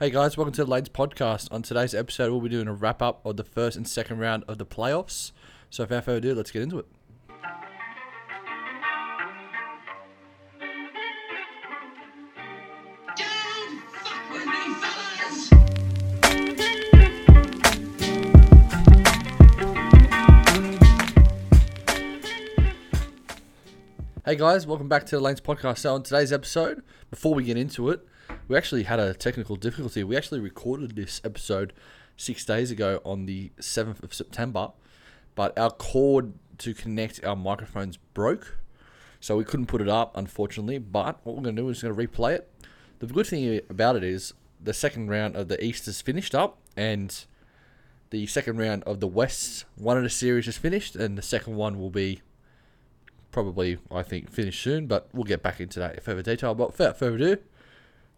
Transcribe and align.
Hey 0.00 0.10
guys, 0.10 0.36
welcome 0.36 0.52
to 0.52 0.64
the 0.64 0.70
Lanes 0.70 0.90
podcast. 0.90 1.48
On 1.50 1.60
today's 1.60 1.92
episode, 1.92 2.30
we'll 2.30 2.40
be 2.40 2.48
doing 2.48 2.68
a 2.68 2.72
wrap 2.72 3.02
up 3.02 3.26
of 3.26 3.36
the 3.36 3.42
first 3.42 3.76
and 3.76 3.88
second 3.88 4.20
round 4.20 4.44
of 4.46 4.56
the 4.56 4.64
playoffs. 4.64 5.32
So, 5.70 5.82
without 5.82 6.04
further 6.04 6.18
ado, 6.18 6.34
let's 6.36 6.52
get 6.52 6.62
into 6.62 6.78
it. 6.78 6.86
Hey 24.24 24.36
guys, 24.36 24.64
welcome 24.64 24.88
back 24.88 25.06
to 25.06 25.16
the 25.16 25.20
Lanes 25.20 25.40
podcast. 25.40 25.78
So, 25.78 25.92
on 25.92 26.04
today's 26.04 26.32
episode, 26.32 26.84
before 27.10 27.34
we 27.34 27.42
get 27.42 27.56
into 27.56 27.90
it, 27.90 28.06
we 28.48 28.56
actually 28.56 28.84
had 28.84 28.98
a 28.98 29.14
technical 29.14 29.56
difficulty. 29.56 30.02
We 30.02 30.16
actually 30.16 30.40
recorded 30.40 30.96
this 30.96 31.20
episode 31.22 31.74
six 32.16 32.44
days 32.44 32.70
ago 32.70 33.00
on 33.04 33.26
the 33.26 33.50
7th 33.60 34.02
of 34.02 34.14
September, 34.14 34.72
but 35.34 35.56
our 35.58 35.70
cord 35.70 36.32
to 36.58 36.74
connect 36.74 37.22
our 37.24 37.36
microphones 37.36 37.98
broke. 38.14 38.56
So 39.20 39.36
we 39.36 39.44
couldn't 39.44 39.66
put 39.66 39.80
it 39.80 39.88
up, 39.88 40.16
unfortunately. 40.16 40.78
But 40.78 41.20
what 41.24 41.36
we're 41.36 41.42
going 41.42 41.56
to 41.56 41.62
do 41.62 41.68
is 41.68 41.82
going 41.82 41.94
to 41.94 42.08
replay 42.08 42.34
it. 42.34 42.50
The 43.00 43.06
good 43.06 43.26
thing 43.26 43.60
about 43.68 43.96
it 43.96 44.02
is 44.02 44.32
the 44.60 44.72
second 44.72 45.08
round 45.08 45.36
of 45.36 45.48
the 45.48 45.62
East 45.62 45.86
is 45.86 46.00
finished 46.00 46.34
up, 46.34 46.58
and 46.76 47.24
the 48.10 48.26
second 48.26 48.56
round 48.56 48.82
of 48.84 49.00
the 49.00 49.06
West, 49.06 49.66
one 49.76 49.96
of 49.96 50.02
the 50.02 50.10
series 50.10 50.48
is 50.48 50.56
finished, 50.56 50.96
and 50.96 51.18
the 51.18 51.22
second 51.22 51.54
one 51.54 51.78
will 51.78 51.90
be 51.90 52.22
probably, 53.30 53.78
I 53.90 54.02
think, 54.02 54.30
finished 54.30 54.62
soon. 54.62 54.86
But 54.86 55.08
we'll 55.12 55.24
get 55.24 55.42
back 55.42 55.60
into 55.60 55.78
that 55.80 55.96
in 55.96 56.00
further 56.00 56.22
detail. 56.22 56.54
But 56.54 56.72
without 56.72 56.98
further 56.98 57.16
ado, 57.16 57.38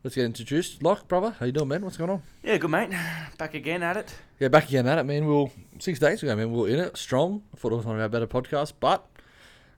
let's 0.03 0.17
get 0.17 0.25
introduced. 0.25 0.83
Locke, 0.83 1.07
brother, 1.09 1.37
how 1.39 1.47
you 1.47 1.53
doing, 1.53 1.69
man? 1.69 1.83
What's 1.85 1.97
going 1.97 2.11
on? 2.11 2.23
Yeah, 2.43 2.59
good 2.59 2.71
mate. 2.71 2.91
Back 3.39 3.55
again 3.55 3.83
at 3.83 3.97
it. 3.97 4.15
Yeah, 4.39 4.49
back 4.49 4.69
again 4.69 4.87
at 4.87 4.99
it, 4.99 5.05
man. 5.05 5.27
We 5.27 5.33
will 5.33 5.53
six 5.79 5.99
days 5.99 6.23
ago, 6.23 6.35
man. 6.37 6.53
We 6.53 6.61
were 6.61 6.69
in 6.69 6.79
it, 6.81 6.97
strong. 6.97 7.43
I 7.55 7.57
thought 7.57 7.73
it 7.73 7.77
was 7.77 7.87
one 7.87 7.97
of 7.97 8.03
our 8.03 8.09
better 8.09 8.27
podcasts, 8.27 8.73
but 8.79 9.07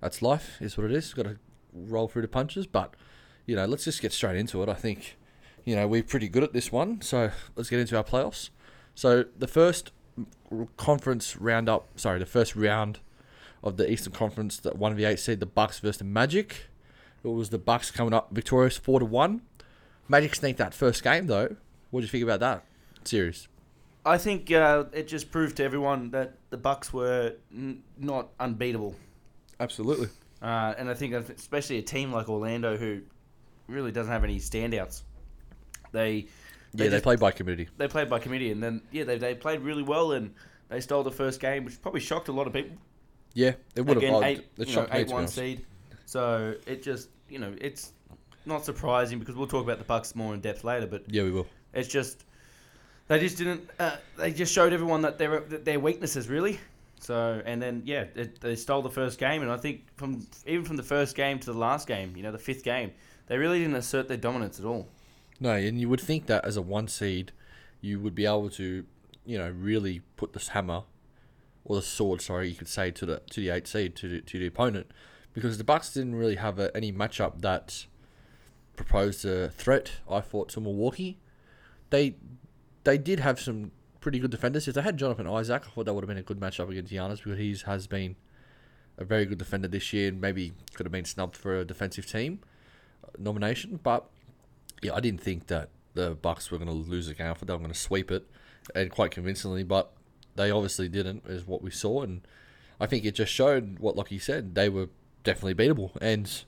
that's 0.01 0.23
life. 0.23 0.61
Is 0.61 0.77
what 0.77 0.85
it 0.85 0.93
is. 0.93 1.15
We've 1.15 1.25
Got 1.25 1.33
to 1.33 1.39
roll 1.73 2.09
through 2.09 2.23
the 2.23 2.29
punches. 2.29 2.67
But 2.67 2.95
you 3.47 3.57
know, 3.57 3.67
let's 3.67 3.85
just 3.85 4.01
get 4.01 4.13
straight 4.13 4.37
into 4.37 4.63
it. 4.63 4.69
I 4.69 4.75
think 4.75 5.17
you 5.65 5.75
know 5.77 5.87
we're 5.89 6.03
pretty 6.03 6.29
good 6.29 6.43
at 6.43 6.53
this 6.53 6.71
one, 6.71 7.01
so 7.01 7.31
let's 7.57 7.71
get 7.71 7.81
into 7.81 7.97
our 7.97 8.05
playoffs. 8.05 8.51
So 8.95 9.25
the 9.39 9.49
first 9.49 9.91
conference 10.77 11.37
roundup, 11.37 11.99
sorry, 11.99 12.19
the 12.19 12.27
first 12.27 12.55
round 12.55 13.01
of 13.65 13.77
the 13.77 13.91
Eastern 13.91 14.13
Conference, 14.13 14.59
the 14.59 14.71
one 14.71 14.95
v 14.95 15.05
eight 15.05 15.19
seed, 15.19 15.41
the 15.41 15.47
Bucks 15.47 15.79
versus 15.79 15.99
the 15.99 16.05
Magic. 16.05 16.69
It 17.25 17.29
was 17.29 17.51
the 17.51 17.59
Bucks 17.59 17.91
coming 17.93 18.13
up 18.13 18.33
victorious 18.33 18.77
four 18.77 18.99
to 18.99 19.07
one. 19.07 19.43
Magic 20.13 20.35
sneaked 20.35 20.59
that 20.59 20.75
first 20.75 21.03
game 21.03 21.27
though. 21.27 21.57
What 21.91 22.01
do 22.01 22.05
you 22.05 22.09
think 22.11 22.23
about 22.23 22.41
that 22.41 22.65
series? 23.05 23.49
I 24.05 24.19
think 24.19 24.51
uh, 24.53 24.85
it 24.93 25.09
just 25.09 25.31
proved 25.31 25.57
to 25.57 25.65
everyone 25.65 26.11
that 26.11 26.35
the 26.51 26.59
Bucks 26.59 26.93
were 26.93 27.35
n- 27.51 27.83
not 27.97 28.29
unbeatable, 28.39 28.95
Absolutely. 29.59 30.09
uh, 30.43 30.75
and 30.77 30.91
I 30.91 30.95
think 30.95 31.15
especially 31.15 31.79
a 31.79 31.83
team 31.83 32.13
like 32.13 32.29
Orlando 32.29 32.77
who 32.77 33.01
really 33.69 33.91
doesn't 33.91 34.13
have 34.13 34.23
any 34.25 34.39
standouts. 34.39 35.03
They 35.93 36.13
Yeah, 36.15 36.25
they 36.75 36.89
just- 36.91 37.05
play 37.05 37.17
by 37.17 37.31
committee. 37.31 37.69
they 37.79 37.89
played 37.89 38.11
by 38.11 38.19
committee, 38.19 38.51
and 38.53 38.63
then 38.63 38.83
yeah, 38.91 39.05
they, 39.05 39.17
they 39.19 39.35
played 39.35 39.61
really 39.61 39.83
well, 39.83 40.13
and 40.13 40.35
they 40.69 40.81
stole 40.81 41.03
the 41.05 41.11
first 41.11 41.41
game, 41.41 41.65
which 41.65 41.81
probably 41.81 42.01
shocked 42.01 42.29
a 42.29 42.33
lot 42.33 42.47
of 42.47 42.53
people. 42.53 42.77
Yeah, 43.35 43.55
it 43.77 43.81
would 43.87 43.97
Again, 43.97 44.13
have. 44.13 44.23
eight, 44.25 44.47
It 44.59 44.69
know, 44.69 44.75
shocked 44.75 44.93
me 44.93 44.99
eight 44.99 45.09
one 45.09 45.27
seed. 45.29 45.65
So 46.05 46.55
it 46.67 46.83
just 46.83 47.09
you 47.31 47.39
know 47.39 47.55
it's 47.61 47.93
not 48.47 48.65
surprising 48.65 49.19
because 49.19 49.37
we'll 49.37 49.47
talk 49.47 49.65
about 49.65 49.79
the 49.79 49.85
Bucks 49.85 50.15
more 50.15 50.35
in 50.35 50.41
depth 50.41 50.65
later, 50.65 50.87
but 50.87 51.05
Yeah, 51.09 51.25
we 51.25 51.31
will. 51.31 51.47
It's 51.73 51.89
just 51.89 52.25
they 53.09 53.19
just 53.19 53.39
didn't. 53.39 53.69
Uh, 53.79 53.97
they 54.17 54.33
just 54.33 54.53
showed 54.53 54.73
everyone 54.73 55.03
that 55.03 55.19
their 55.19 55.41
that 55.41 55.65
their 55.65 55.81
weaknesses 55.81 56.29
really. 56.29 56.59
So 57.01 57.43
and 57.45 57.61
then 57.61 57.83
yeah, 57.85 58.05
it, 58.15 58.41
they 58.41 58.55
stole 58.55 58.83
the 58.83 58.91
first 58.91 59.19
game, 59.19 59.43
and 59.43 59.51
I 59.51 59.57
think 59.57 59.87
from 59.97 60.27
even 60.47 60.65
from 60.65 60.77
the 60.77 60.83
first 60.83 61.17
game 61.17 61.39
to 61.41 61.53
the 61.53 61.59
last 61.59 61.89
game, 61.89 62.15
you 62.17 62.23
know, 62.23 62.33
the 62.33 62.39
fifth 62.39 62.63
game, 62.63 62.93
they 63.27 63.37
really 63.37 63.59
didn't 63.59 63.77
assert 63.77 64.09
their 64.09 64.17
dominance 64.17 64.61
at 64.61 64.67
all. 64.67 64.89
No, 65.41 65.53
and 65.53 65.81
you 65.81 65.89
would 65.89 66.01
think 66.01 66.27
that 66.27 66.45
as 66.45 66.57
a 66.57 66.63
one 66.63 66.87
seed, 66.87 67.33
you 67.81 67.99
would 67.99 68.15
be 68.15 68.25
able 68.25 68.51
to, 68.51 68.85
you 69.25 69.39
know, 69.39 69.51
really 69.51 70.03
put 70.17 70.33
this 70.33 70.49
hammer 70.49 70.85
or 71.65 71.77
the 71.77 71.83
sword, 71.83 72.21
sorry, 72.21 72.49
you 72.49 72.55
could 72.55 72.69
say 72.69 72.91
to 72.91 73.07
the 73.07 73.23
to 73.31 73.41
the 73.41 73.51
eight 73.51 73.67
seed 73.67 73.97
to 73.97 74.09
the, 74.09 74.21
to 74.21 74.39
the 74.39 74.47
opponent, 74.47 74.91
because 75.33 75.59
the 75.59 75.65
Bucks 75.65 75.93
didn't 75.93 76.15
really 76.15 76.37
have 76.37 76.59
a, 76.59 76.75
any 76.77 76.93
matchup 76.93 77.41
that 77.43 77.87
proposed 78.77 79.25
a 79.25 79.49
threat. 79.49 79.93
I 80.11 80.21
thought 80.21 80.49
to 80.51 80.61
Milwaukee, 80.61 81.19
they 81.91 82.17
they 82.85 82.99
did 82.99 83.21
have 83.21 83.41
some 83.41 83.73
pretty 84.01 84.19
good 84.19 84.31
defenders. 84.31 84.67
If 84.69 84.75
they 84.75 84.83
had 84.83 84.97
Jonathan 84.97 85.27
Isaac, 85.27 85.65
I 85.67 85.71
thought 85.71 85.87
that 85.87 85.95
would 85.95 86.03
have 86.05 86.09
been 86.09 86.19
a 86.19 86.23
good 86.23 86.41
matchup 86.41 86.69
against 86.71 86.93
Giannis 86.93 87.23
because 87.23 87.39
he 87.39 87.57
has 87.67 87.87
been 87.87 88.17
a 88.99 89.05
very 89.05 89.25
good 89.25 89.39
defender 89.39 89.69
this 89.69 89.93
year 89.93 90.09
and 90.09 90.21
maybe 90.21 90.53
could 90.75 90.85
have 90.85 90.93
been 90.93 91.05
snubbed 91.05 91.37
for 91.37 91.61
a 91.61 91.65
defensive 91.65 92.07
team 92.07 92.41
uh, 93.05 93.09
nomination. 93.19 93.79
But 93.83 94.09
yeah, 94.83 94.95
I 94.95 95.01
didn't 95.01 95.23
think 95.23 95.47
that 95.47 95.71
the 95.95 96.11
Bucks 96.11 96.51
were 96.51 96.59
going 96.59 96.69
to 96.69 96.75
lose 96.75 97.07
the 97.07 97.15
game. 97.15 97.31
I 97.31 97.35
thought 97.35 97.47
they 97.47 97.53
were 97.53 97.59
going 97.59 97.73
to 97.73 97.79
sweep 97.79 98.11
it, 98.11 98.29
and 98.75 98.91
quite 98.91 99.11
convincingly. 99.11 99.63
But 99.63 99.93
they 100.35 100.51
obviously 100.51 100.89
didn't, 100.89 101.25
is 101.27 101.47
what 101.47 101.63
we 101.63 101.71
saw, 101.71 102.03
and 102.03 102.27
I 102.81 102.87
think 102.87 103.05
it 103.05 103.15
just 103.15 103.33
showed 103.33 103.79
what 103.79 103.97
Lockie 103.97 104.19
said. 104.19 104.55
They 104.55 104.69
were 104.69 104.89
definitely 105.23 105.55
beatable, 105.55 105.97
and 106.01 106.45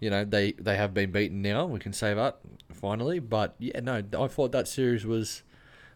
you 0.00 0.10
know 0.10 0.24
they 0.24 0.52
they 0.52 0.76
have 0.76 0.94
been 0.94 1.10
beaten 1.10 1.42
now. 1.42 1.66
We 1.66 1.78
can 1.78 1.92
say 1.92 2.14
that 2.14 2.38
finally. 2.72 3.18
But 3.18 3.54
yeah, 3.58 3.80
no, 3.80 4.02
I 4.18 4.28
thought 4.28 4.52
that 4.52 4.68
series 4.68 5.06
was 5.06 5.42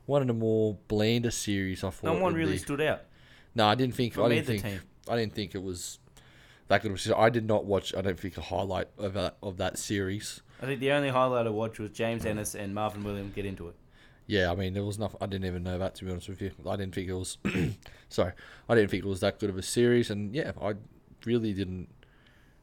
one 0.07 0.23
of 0.23 0.29
the 0.29 0.35
more 0.35 0.79
blander 0.89 1.31
series. 1.31 1.85
I 1.85 1.91
thought. 1.91 2.15
No 2.15 2.21
one 2.21 2.35
really 2.35 2.59
stood 2.59 2.81
out. 2.81 3.03
no, 3.55 3.67
I 3.67 3.75
didn't 3.75 3.95
think. 3.95 4.15
from 4.15 4.25
I 4.25 4.29
didn't 4.31 4.47
think. 4.47 4.63
team. 4.63 4.81
I 5.09 5.17
didn't 5.17 5.35
think 5.35 5.55
it 5.55 5.63
was 5.63 5.99
that 6.69 6.83
good 6.83 6.91
of 6.93 6.97
a 6.97 7.01
series. 7.01 7.19
I 7.19 7.31
did 7.31 7.47
not 7.47 7.65
watch. 7.65 7.95
I 7.95 8.01
don't 8.01 8.19
think 8.19 8.37
a 8.37 8.43
highlight 8.43 8.89
of 8.99 9.15
that 9.15 9.37
of 9.43 9.57
that 9.59 9.79
series. 9.79 10.43
I 10.63 10.67
think 10.67 10.81
the 10.81 10.93
only 10.93 11.09
highlight 11.09 11.47
I 11.47 11.51
watched 11.51 11.79
was 11.79 11.91
James 11.91 12.27
Ennis 12.27 12.55
and 12.55 12.75
Marvin 12.75 13.03
Williams 13.03 13.35
get 13.35 13.47
into 13.47 13.69
it. 13.69 13.77
Yeah, 14.27 14.53
I 14.53 14.55
mean 14.55 14.75
there 14.75 14.85
was 14.85 14.99
nothing. 14.99 15.19
I 15.21 15.27
didn't 15.27 15.47
even 15.47 15.63
know 15.63 15.79
that 15.79 15.95
to 15.97 16.05
be 16.05 16.11
honest 16.11 16.29
with 16.29 16.41
you. 16.41 16.53
I 16.67 16.77
didn't 16.77 16.95
think 16.95 17.09
it 17.09 17.15
was. 17.15 17.39
sorry, 18.09 18.33
I 18.69 18.75
didn't 18.75 18.91
think 18.91 19.05
it 19.05 19.09
was 19.09 19.21
that 19.21 19.41
good 19.41 19.51
of 19.51 19.59
a 19.59 19.63
series, 19.63 20.11
and 20.11 20.35
yeah, 20.35 20.53
I 20.61 20.75
really 21.25 21.53
didn't 21.53 21.89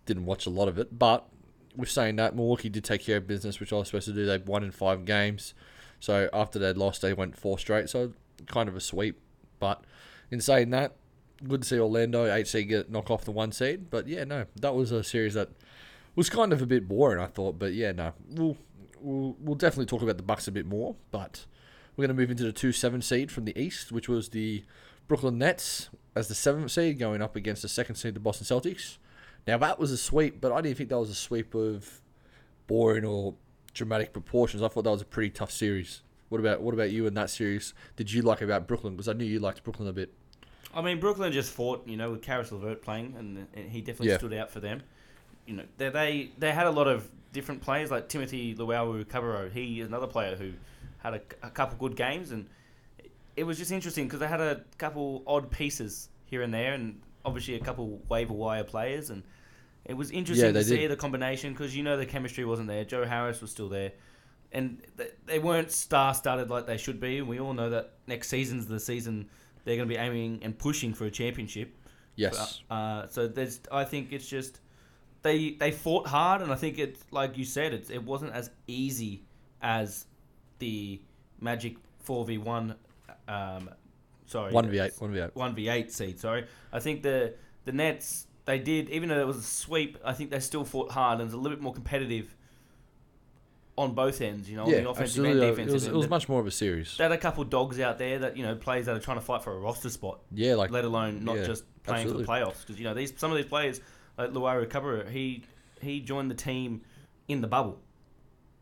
didn't 0.07 0.25
watch 0.25 0.47
a 0.47 0.50
lot 0.50 0.68
of 0.68 0.79
it. 0.79 0.97
But 0.97 1.28
with 1.75 1.91
saying 1.91 2.16
that, 2.16 2.35
Milwaukee 2.35 2.69
did 2.69 2.84
take 2.84 3.03
care 3.03 3.18
of 3.18 3.28
business, 3.28 3.59
which 3.59 3.72
I 3.72 3.75
was 3.75 3.88
supposed 3.88 4.07
to 4.07 4.13
do. 4.13 4.25
They 4.25 4.40
won 4.40 4.63
in 4.63 4.72
five 4.72 5.06
games, 5.06 5.53
so 6.00 6.29
after 6.34 6.57
they'd 6.57 6.78
lost, 6.78 7.01
they 7.01 7.13
went 7.13 7.38
four 7.38 7.59
straight. 7.59 7.90
So 7.90 8.13
kind 8.47 8.68
of 8.68 8.75
a 8.75 8.81
sweep. 8.81 9.19
But 9.59 9.84
in 10.31 10.41
saying 10.41 10.72
that, 10.72 10.95
good 11.47 11.62
to 11.62 11.68
see 11.68 11.79
Orlando 11.79 12.44
seed 12.44 12.69
get 12.69 12.90
knock 12.90 13.12
off 13.12 13.25
the 13.25 13.31
one 13.31 13.51
seed. 13.51 13.90
But 13.90 14.07
yeah, 14.07 14.23
no, 14.23 14.45
that 14.56 14.73
was 14.73 14.91
a 14.91 15.03
series 15.03 15.35
that 15.35 15.50
was 16.16 16.29
kind 16.29 16.51
of 16.51 16.62
a 16.62 16.66
bit 16.66 16.88
boring, 16.88 17.22
I 17.22 17.28
thought. 17.28 17.59
But 17.59 17.74
yeah, 17.74 17.91
no, 17.91 18.13
we'll 18.29 18.57
we'll, 19.00 19.35
we'll 19.39 19.56
definitely 19.56 19.85
talk 19.85 20.01
about 20.01 20.18
the 20.18 20.24
Bucks 20.24 20.47
a 20.47 20.51
bit 20.51 20.66
more. 20.66 20.95
But 21.12 21.45
we're 21.95 22.07
going 22.07 22.16
to 22.16 22.22
move 22.22 22.31
into 22.31 22.44
the 22.44 22.51
two 22.51 22.72
seven 22.72 23.01
seed 23.01 23.31
from 23.31 23.45
the 23.45 23.59
East, 23.59 23.91
which 23.91 24.09
was 24.09 24.29
the 24.29 24.63
Brooklyn 25.07 25.38
Nets 25.38 25.89
as 26.16 26.28
the 26.28 26.35
seventh 26.35 26.72
seed 26.72 27.00
going 27.00 27.22
up 27.22 27.35
against 27.35 27.62
the 27.62 27.69
second 27.69 27.95
seed, 27.95 28.16
the 28.16 28.19
Boston 28.19 28.45
Celtics. 28.45 28.97
Now 29.47 29.58
that 29.58 29.80
was 29.80 29.91
a 29.91 29.97
sweep, 29.97 30.41
but 30.41 30.52
I 30.52 30.62
didn't 30.62 30.78
think 30.78 30.90
that 30.90 31.00
was 31.00 31.09
a 31.09 31.16
sweep 31.16 31.56
of 31.56 32.02
boring 32.68 33.06
or 33.06 33.34
dramatic 33.74 34.12
proportions. 34.12 34.62
I 34.62 34.68
thought 34.68 34.84
that 34.84 34.91
was 34.91 35.02
a 35.02 35.06
pretty 35.06 35.30
tough 35.30 35.52
series. 35.52 36.02
What 36.30 36.40
about 36.40 36.62
what 36.62 36.74
about 36.74 36.91
you 36.91 37.08
in 37.08 37.13
that 37.13 37.30
series? 37.30 37.74
Did 37.96 38.12
you 38.12 38.22
like 38.22 38.41
about 38.41 38.68
Brooklyn? 38.68 38.94
Because 38.96 39.07
I 39.07 39.13
knew 39.13 39.24
you 39.25 39.40
liked 39.40 39.63
Brooklyn 39.63 39.88
a 39.88 39.94
bit. 39.94 40.13
I 40.74 40.81
mean, 40.81 41.00
Brooklyn 41.00 41.31
just 41.31 41.53
fought, 41.53 41.88
you 41.88 41.96
know, 41.96 42.12
with 42.12 42.22
Caris 42.22 42.52
LeVert 42.52 42.81
playing, 42.81 43.16
and, 43.18 43.47
and 43.53 43.69
he 43.72 43.80
definitely 43.80 44.09
Yeah. 44.09 44.18
stood 44.18 44.34
out 44.34 44.52
for 44.52 44.59
them. 44.59 44.84
You 45.46 45.56
know, 45.56 45.63
they, 45.78 45.90
they 45.90 46.30
they 46.38 46.52
had 46.52 46.68
a 46.68 46.72
lot 46.72 46.88
of 46.88 47.09
different 47.31 47.62
players, 47.62 47.90
like 47.90 48.09
Timothy 48.09 48.53
Luwawu-Cabarrot. 48.56 49.53
He 49.53 49.80
is 49.80 49.88
another 49.88 50.07
player 50.07 50.36
who 50.36 50.52
had 51.00 51.13
a, 51.13 51.22
a 51.41 51.50
couple 51.50 51.78
good 51.78 51.95
games, 51.95 52.31
and 52.31 52.48
it 53.38 53.45
was 53.45 53.57
just 53.57 53.72
interesting 53.72 54.06
because 54.06 54.19
they 54.19 54.27
had 54.27 54.42
a 54.42 54.63
couple 54.77 55.24
odd 55.25 55.50
pieces 55.50 56.10
here 56.25 56.42
and 56.42 56.54
there, 56.54 56.74
and 56.74 57.00
obviously 57.24 57.56
a 57.56 57.60
couple 57.60 58.01
waiver 58.10 58.33
wire 58.33 58.63
players, 58.66 59.10
and 59.10 59.24
it 59.88 59.95
was 59.95 60.12
interesting 60.12 60.54
they 60.54 60.60
to 60.60 60.66
see 60.66 60.78
did. 60.78 60.92
the 60.92 60.95
combination 60.95 61.54
because 61.54 61.75
you 61.75 61.84
know 61.84 61.98
the 61.98 62.06
chemistry 62.06 62.45
wasn't 62.45 62.68
there. 62.68 62.84
Joe 62.86 63.06
Harris 63.06 63.42
was 63.42 63.51
still 63.51 63.69
there. 63.69 63.94
And 64.51 64.81
th- 64.98 65.13
they 65.25 65.39
weren't 65.39 65.72
star-studded 65.72 66.50
like 66.50 66.66
they 66.68 66.78
should 66.78 67.00
be. 67.00 67.18
And 67.19 67.28
we 67.28 67.39
all 67.39 67.54
know 67.54 67.69
that 67.69 67.94
next 68.07 68.30
season's 68.30 68.66
the 68.68 68.80
season 68.80 69.30
they're 69.66 69.75
going 69.75 69.88
to 69.89 69.94
be 69.94 70.00
aiming 70.00 70.39
and 70.44 70.57
pushing 70.57 70.94
for 70.94 71.06
a 71.06 71.12
championship. 71.12 71.75
Yes. 72.16 72.62
Uh, 72.69 73.07
so 73.07 73.28
there's, 73.28 73.60
I 73.72 73.84
think 73.84 74.13
it's 74.13 74.28
just 74.28 74.60
they 75.22 75.51
they 75.51 75.72
fought 75.72 76.07
hard, 76.07 76.42
and 76.42 76.51
I 76.51 76.56
think 76.56 76.80
it's 76.80 77.04
like 77.12 77.38
you 77.38 77.44
said, 77.45 77.74
it's 77.74 77.89
it 77.89 78.04
wasn't 78.04 78.34
as 78.34 78.50
easy 78.68 79.24
as 79.62 80.06
the 80.60 81.01
Magic 81.42 81.75
four 82.00 82.25
v 82.25 82.38
one. 82.38 82.75
Um, 83.28 83.69
sorry, 84.25 84.51
One 84.54 84.69
v 84.69 84.80
eight. 84.80 84.94
One 85.00 85.12
v 85.12 85.19
eight. 85.19 85.36
one 85.36 85.54
v 85.56 85.68
eight 85.69 85.92
seed. 85.92 86.19
Sorry, 86.19 86.45
I 86.72 86.80
think 86.80 87.04
the 87.04 87.34
the 87.66 87.72
Nets 87.74 88.26
they 88.48 88.58
did 88.58 88.90
even 88.90 89.10
though 89.10 89.20
it 89.20 89.28
was 89.28 89.38
a 89.38 89.42
sweep. 89.44 90.00
I 90.04 90.14
think 90.14 90.32
they 90.32 90.40
still 90.40 90.66
fought 90.66 90.92
hard 90.92 91.20
and 91.20 91.22
it 91.22 91.26
was 91.26 91.34
a 91.34 91.38
little 91.38 91.56
bit 91.56 91.62
more 91.62 91.74
competitive 91.74 92.36
on 93.78 93.94
both 93.94 94.22
ends. 94.22 94.50
You 94.50 94.58
know, 94.58 94.64
on 94.64 94.70
yeah, 94.72 94.80
the 94.82 94.90
offensive 94.90 95.24
absolutely. 95.24 95.48
and 95.48 95.56
defensive 95.56 95.70
It 95.70 95.74
was, 95.74 95.88
it 95.88 95.94
was 95.94 96.10
much 96.10 96.28
more 96.28 96.40
of 96.40 96.48
a 96.48 96.52
series. 96.52 96.98
they 96.98 97.04
had 97.04 97.12
a 97.12 97.18
couple 97.18 97.44
dogs 97.44 97.80
out 97.80 97.98
there 98.00 98.18
that 98.20 98.36
you 98.36 98.44
know 98.44 98.56
players 98.56 98.88
that 98.88 98.96
are 98.96 99.00
trying 99.00 99.18
to 99.18 99.22
fight 99.24 99.44
for 99.44 99.54
a 99.54 99.60
roster 99.60 99.90
spot, 99.90 100.22
Yeah, 100.32 100.56
like 100.56 100.72
let 100.72 100.86
alone 100.86 101.24
not 101.24 101.38
yeah, 101.38 101.46
just 101.46 101.64
playing 101.84 102.08
absolutely. 102.08 102.26
for 102.26 102.32
the 102.32 102.46
playoffs. 102.46 102.62
Because 102.62 102.80
you 102.80 102.86
know 102.86 102.94
these 102.96 103.14
some 103.18 103.30
of 103.32 103.38
these 103.38 103.46
players 103.46 103.82
like 104.18 104.32
Luwawu-Cabarrot, 104.32 105.10
he 105.12 105.44
he 105.82 106.00
joined 106.00 106.32
the 106.32 106.36
team 106.36 106.82
in 107.28 107.42
the 107.42 107.48
bubble. 107.48 107.80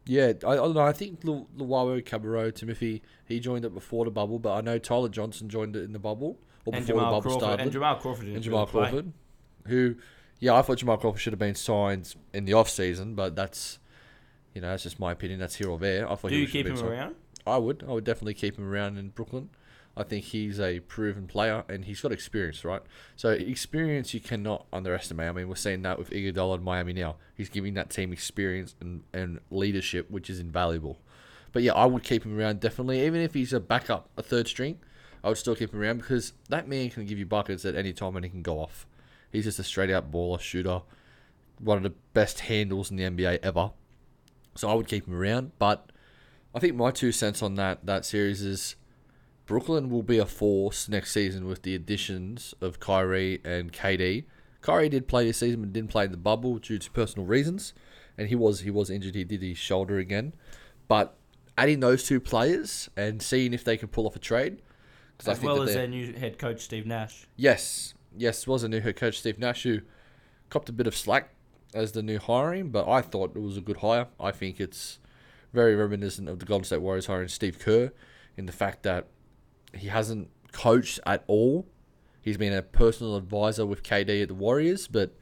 Yeah, 0.07 0.33
I, 0.45 0.49
I 0.51 0.55
don't 0.55 0.73
know. 0.75 0.81
I 0.81 0.91
think 0.93 1.23
Lu- 1.23 1.47
Luwawu-Cabarrot, 1.57 2.55
Timothy, 2.55 3.01
he 3.25 3.39
joined 3.39 3.65
it 3.65 3.73
before 3.73 4.05
the 4.05 4.11
bubble, 4.11 4.37
but 4.37 4.53
I 4.53 4.61
know 4.61 4.77
Tyler 4.77 5.09
Johnson 5.09 5.49
joined 5.49 5.75
it 5.75 5.83
in 5.83 5.93
the 5.93 5.99
bubble 5.99 6.37
or 6.65 6.75
And 6.75 6.85
before 6.85 6.99
the 6.99 7.05
bubble 7.07 7.21
Crawford 7.21 7.39
started. 7.41 7.63
and 7.63 7.71
Jamal 7.71 7.95
Crawford 7.95 8.27
and 8.27 8.43
Jamal. 8.43 8.67
Crawford, 8.67 9.13
who, 9.67 9.95
yeah, 10.39 10.53
I 10.55 10.61
thought 10.61 10.77
Jamal 10.77 10.97
Crawford 10.97 11.21
should 11.21 11.33
have 11.33 11.39
been 11.39 11.55
signed 11.55 12.15
in 12.33 12.45
the 12.45 12.53
off 12.53 12.69
season, 12.69 13.15
but 13.15 13.35
that's, 13.35 13.79
you 14.53 14.61
know, 14.61 14.69
that's 14.69 14.83
just 14.83 14.99
my 14.99 15.11
opinion. 15.11 15.39
That's 15.39 15.55
here 15.55 15.69
or 15.69 15.77
there. 15.79 16.09
I 16.09 16.15
thought 16.15 16.29
Do 16.29 16.35
he 16.35 16.41
you 16.41 16.47
should 16.47 16.53
keep 16.53 16.67
him 16.67 16.77
signed. 16.77 16.89
around? 16.89 17.15
I 17.47 17.57
would. 17.57 17.83
I 17.87 17.91
would 17.91 18.03
definitely 18.03 18.33
keep 18.33 18.57
him 18.57 18.67
around 18.71 18.97
in 18.97 19.09
Brooklyn. 19.09 19.49
I 19.97 20.03
think 20.03 20.25
he's 20.25 20.59
a 20.59 20.81
proven 20.81 21.25
player 21.25 21.63
and 21.69 21.85
he's 21.85 22.01
got 22.01 22.11
experience, 22.11 22.65
right? 22.65 22.81
So 23.15 23.29
experience 23.29 24.13
you 24.13 24.19
cannot 24.19 24.65
underestimate. 24.73 25.29
I 25.29 25.31
mean, 25.31 25.47
we're 25.47 25.55
seeing 25.55 25.83
that 25.83 25.97
with 25.97 26.09
Iguodala 26.09 26.57
in 26.57 26.63
Miami 26.63 26.91
now. 26.91 27.15
He's 27.33 27.47
giving 27.47 27.75
that 27.75 27.89
team 27.91 28.11
experience 28.11 28.75
and, 28.81 29.03
and 29.13 29.39
leadership, 29.51 30.11
which 30.11 30.29
is 30.29 30.39
invaluable. 30.39 30.99
But 31.53 31.63
yeah, 31.63 31.73
I 31.73 31.85
would 31.85 32.03
keep 32.03 32.25
him 32.25 32.37
around 32.37 32.59
definitely, 32.59 33.05
even 33.05 33.21
if 33.21 33.33
he's 33.33 33.53
a 33.53 33.61
backup, 33.61 34.09
a 34.17 34.21
third 34.21 34.49
string. 34.49 34.79
I 35.23 35.29
would 35.29 35.37
still 35.37 35.55
keep 35.55 35.73
him 35.73 35.79
around 35.79 35.99
because 35.99 36.33
that 36.49 36.67
man 36.67 36.89
can 36.89 37.05
give 37.05 37.17
you 37.17 37.25
buckets 37.25 37.63
at 37.63 37.75
any 37.75 37.93
time 37.93 38.17
and 38.17 38.25
he 38.25 38.29
can 38.29 38.41
go 38.41 38.59
off. 38.59 38.85
He's 39.35 39.45
just 39.45 39.59
a 39.59 39.63
straight 39.63 39.89
out 39.89 40.11
baller, 40.11 40.39
shooter, 40.39 40.81
one 41.59 41.77
of 41.77 41.83
the 41.83 41.93
best 42.13 42.41
handles 42.41 42.91
in 42.91 42.97
the 42.97 43.03
NBA 43.03 43.39
ever. 43.43 43.71
So 44.55 44.69
I 44.69 44.73
would 44.73 44.87
keep 44.87 45.07
him 45.07 45.15
around. 45.15 45.51
But 45.59 45.91
I 46.53 46.59
think 46.59 46.75
my 46.75 46.91
two 46.91 47.11
cents 47.11 47.41
on 47.41 47.55
that 47.55 47.85
that 47.85 48.05
series 48.05 48.41
is 48.41 48.75
Brooklyn 49.45 49.89
will 49.89 50.03
be 50.03 50.17
a 50.17 50.25
force 50.25 50.89
next 50.89 51.11
season 51.11 51.45
with 51.45 51.63
the 51.63 51.75
additions 51.75 52.53
of 52.61 52.79
Kyrie 52.79 53.41
and 53.43 53.71
KD. 53.71 54.25
Kyrie 54.61 54.89
did 54.89 55.07
play 55.07 55.25
this 55.25 55.37
season 55.37 55.61
but 55.61 55.73
didn't 55.73 55.91
play 55.91 56.05
in 56.05 56.11
the 56.11 56.17
bubble 56.17 56.57
due 56.57 56.79
to 56.79 56.91
personal 56.91 57.27
reasons, 57.27 57.73
and 58.17 58.29
he 58.29 58.35
was 58.35 58.61
he 58.61 58.71
was 58.71 58.89
injured. 58.89 59.15
He 59.15 59.23
did 59.23 59.41
his 59.41 59.57
shoulder 59.57 59.97
again, 59.99 60.33
but 60.87 61.15
adding 61.57 61.79
those 61.79 62.05
two 62.05 62.19
players 62.19 62.89
and 62.97 63.21
seeing 63.21 63.53
if 63.53 63.63
they 63.63 63.77
can 63.77 63.87
pull 63.87 64.07
off 64.07 64.15
a 64.15 64.19
trade, 64.19 64.61
As 65.19 65.25
think 65.37 65.43
well 65.43 65.61
as 65.61 65.73
their 65.73 65.87
new 65.87 66.13
head 66.13 66.37
coach 66.39 66.61
Steve 66.61 66.85
Nash. 66.85 67.27
Yes, 67.35 67.93
yes, 68.17 68.47
was 68.47 68.63
a 68.63 68.69
new 68.69 68.81
head 68.81 68.95
coach 68.95 69.19
Steve 69.19 69.39
Nash 69.39 69.63
who 69.63 69.81
copped 70.49 70.69
a 70.69 70.73
bit 70.73 70.87
of 70.87 70.95
slack 70.95 71.29
as 71.73 71.91
the 71.91 72.01
new 72.01 72.19
hiring, 72.19 72.69
but 72.69 72.87
I 72.87 73.01
thought 73.01 73.35
it 73.35 73.41
was 73.41 73.57
a 73.57 73.61
good 73.61 73.77
hire. 73.77 74.07
I 74.19 74.31
think 74.31 74.59
it's 74.59 74.99
very 75.53 75.75
reminiscent 75.75 76.29
of 76.29 76.39
the 76.39 76.45
Golden 76.45 76.65
State 76.65 76.81
Warriors 76.81 77.07
hiring 77.07 77.27
Steve 77.27 77.59
Kerr 77.59 77.91
in 78.37 78.45
the 78.45 78.51
fact 78.51 78.83
that 78.83 79.07
he 79.73 79.87
hasn't 79.87 80.29
coached 80.51 80.99
at 81.05 81.23
all. 81.27 81.67
He's 82.21 82.37
been 82.37 82.53
a 82.53 82.61
personal 82.61 83.15
advisor 83.15 83.65
with 83.65 83.83
KD 83.83 84.23
at 84.23 84.27
the 84.29 84.33
Warriors, 84.33 84.87
but 84.87 85.13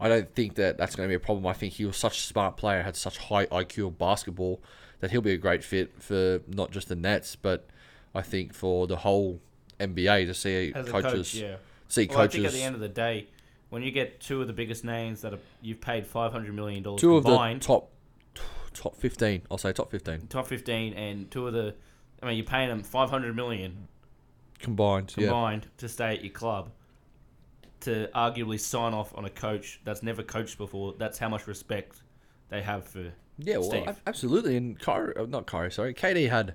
I 0.00 0.08
don't 0.08 0.34
think 0.34 0.54
that 0.56 0.78
that's 0.78 0.96
going 0.96 1.08
to 1.08 1.10
be 1.10 1.16
a 1.16 1.20
problem. 1.20 1.46
I 1.46 1.52
think 1.52 1.74
he 1.74 1.84
was 1.84 1.96
such 1.96 2.18
a 2.18 2.22
smart 2.22 2.56
player, 2.56 2.82
had 2.82 2.96
such 2.96 3.18
high 3.18 3.46
IQ 3.46 3.88
of 3.88 3.98
basketball 3.98 4.60
that 5.00 5.10
he'll 5.10 5.20
be 5.20 5.32
a 5.32 5.38
great 5.38 5.62
fit 5.62 6.02
for 6.02 6.40
not 6.48 6.70
just 6.70 6.88
the 6.88 6.96
Nets, 6.96 7.36
but 7.36 7.68
I 8.14 8.22
think 8.22 8.54
for 8.54 8.86
the 8.86 8.96
whole 8.96 9.40
NBA 9.78 10.26
to 10.26 10.34
see 10.34 10.72
coaches 10.72 11.32
coach, 11.32 11.34
yeah. 11.34 11.56
See 11.88 12.06
Well, 12.08 12.20
I 12.20 12.26
think 12.28 12.44
at 12.44 12.52
the 12.52 12.62
end 12.62 12.74
of 12.74 12.80
the 12.80 12.88
day, 12.88 13.26
when 13.70 13.82
you 13.82 13.90
get 13.90 14.20
two 14.20 14.40
of 14.40 14.46
the 14.46 14.52
biggest 14.52 14.84
names 14.84 15.20
that 15.22 15.34
are, 15.34 15.40
you've 15.60 15.80
paid 15.80 16.06
five 16.06 16.32
hundred 16.32 16.54
million 16.54 16.82
dollars 16.82 17.00
two 17.00 17.16
of 17.16 17.24
the 17.24 17.58
top 17.60 17.90
top 18.72 18.96
fifteen. 18.96 19.42
I'll 19.50 19.58
say 19.58 19.72
top 19.72 19.90
fifteen 19.90 20.26
top 20.28 20.46
fifteen, 20.46 20.94
and 20.94 21.30
two 21.30 21.46
of 21.46 21.52
the, 21.52 21.74
I 22.22 22.26
mean, 22.26 22.36
you're 22.36 22.46
paying 22.46 22.68
them 22.68 22.82
five 22.82 23.10
hundred 23.10 23.34
million 23.36 23.88
combined. 24.60 25.14
Yeah, 25.16 25.26
combined 25.26 25.66
to 25.78 25.88
stay 25.88 26.14
at 26.14 26.22
your 26.22 26.32
club, 26.32 26.70
to 27.80 28.08
arguably 28.14 28.58
sign 28.60 28.94
off 28.94 29.16
on 29.16 29.24
a 29.24 29.30
coach 29.30 29.80
that's 29.84 30.02
never 30.02 30.22
coached 30.22 30.58
before. 30.58 30.94
That's 30.98 31.18
how 31.18 31.28
much 31.28 31.46
respect 31.46 32.02
they 32.48 32.62
have 32.62 32.86
for. 32.86 33.12
yeah, 33.38 33.58
well, 33.58 33.70
Steve. 33.70 33.88
ab- 33.88 33.98
absolutely. 34.06 34.56
And 34.56 34.78
Kyrie, 34.78 35.14
uh, 35.16 35.26
not 35.26 35.46
Kyrie, 35.46 35.70
sorry, 35.72 35.94
KD 35.94 36.28
had 36.30 36.54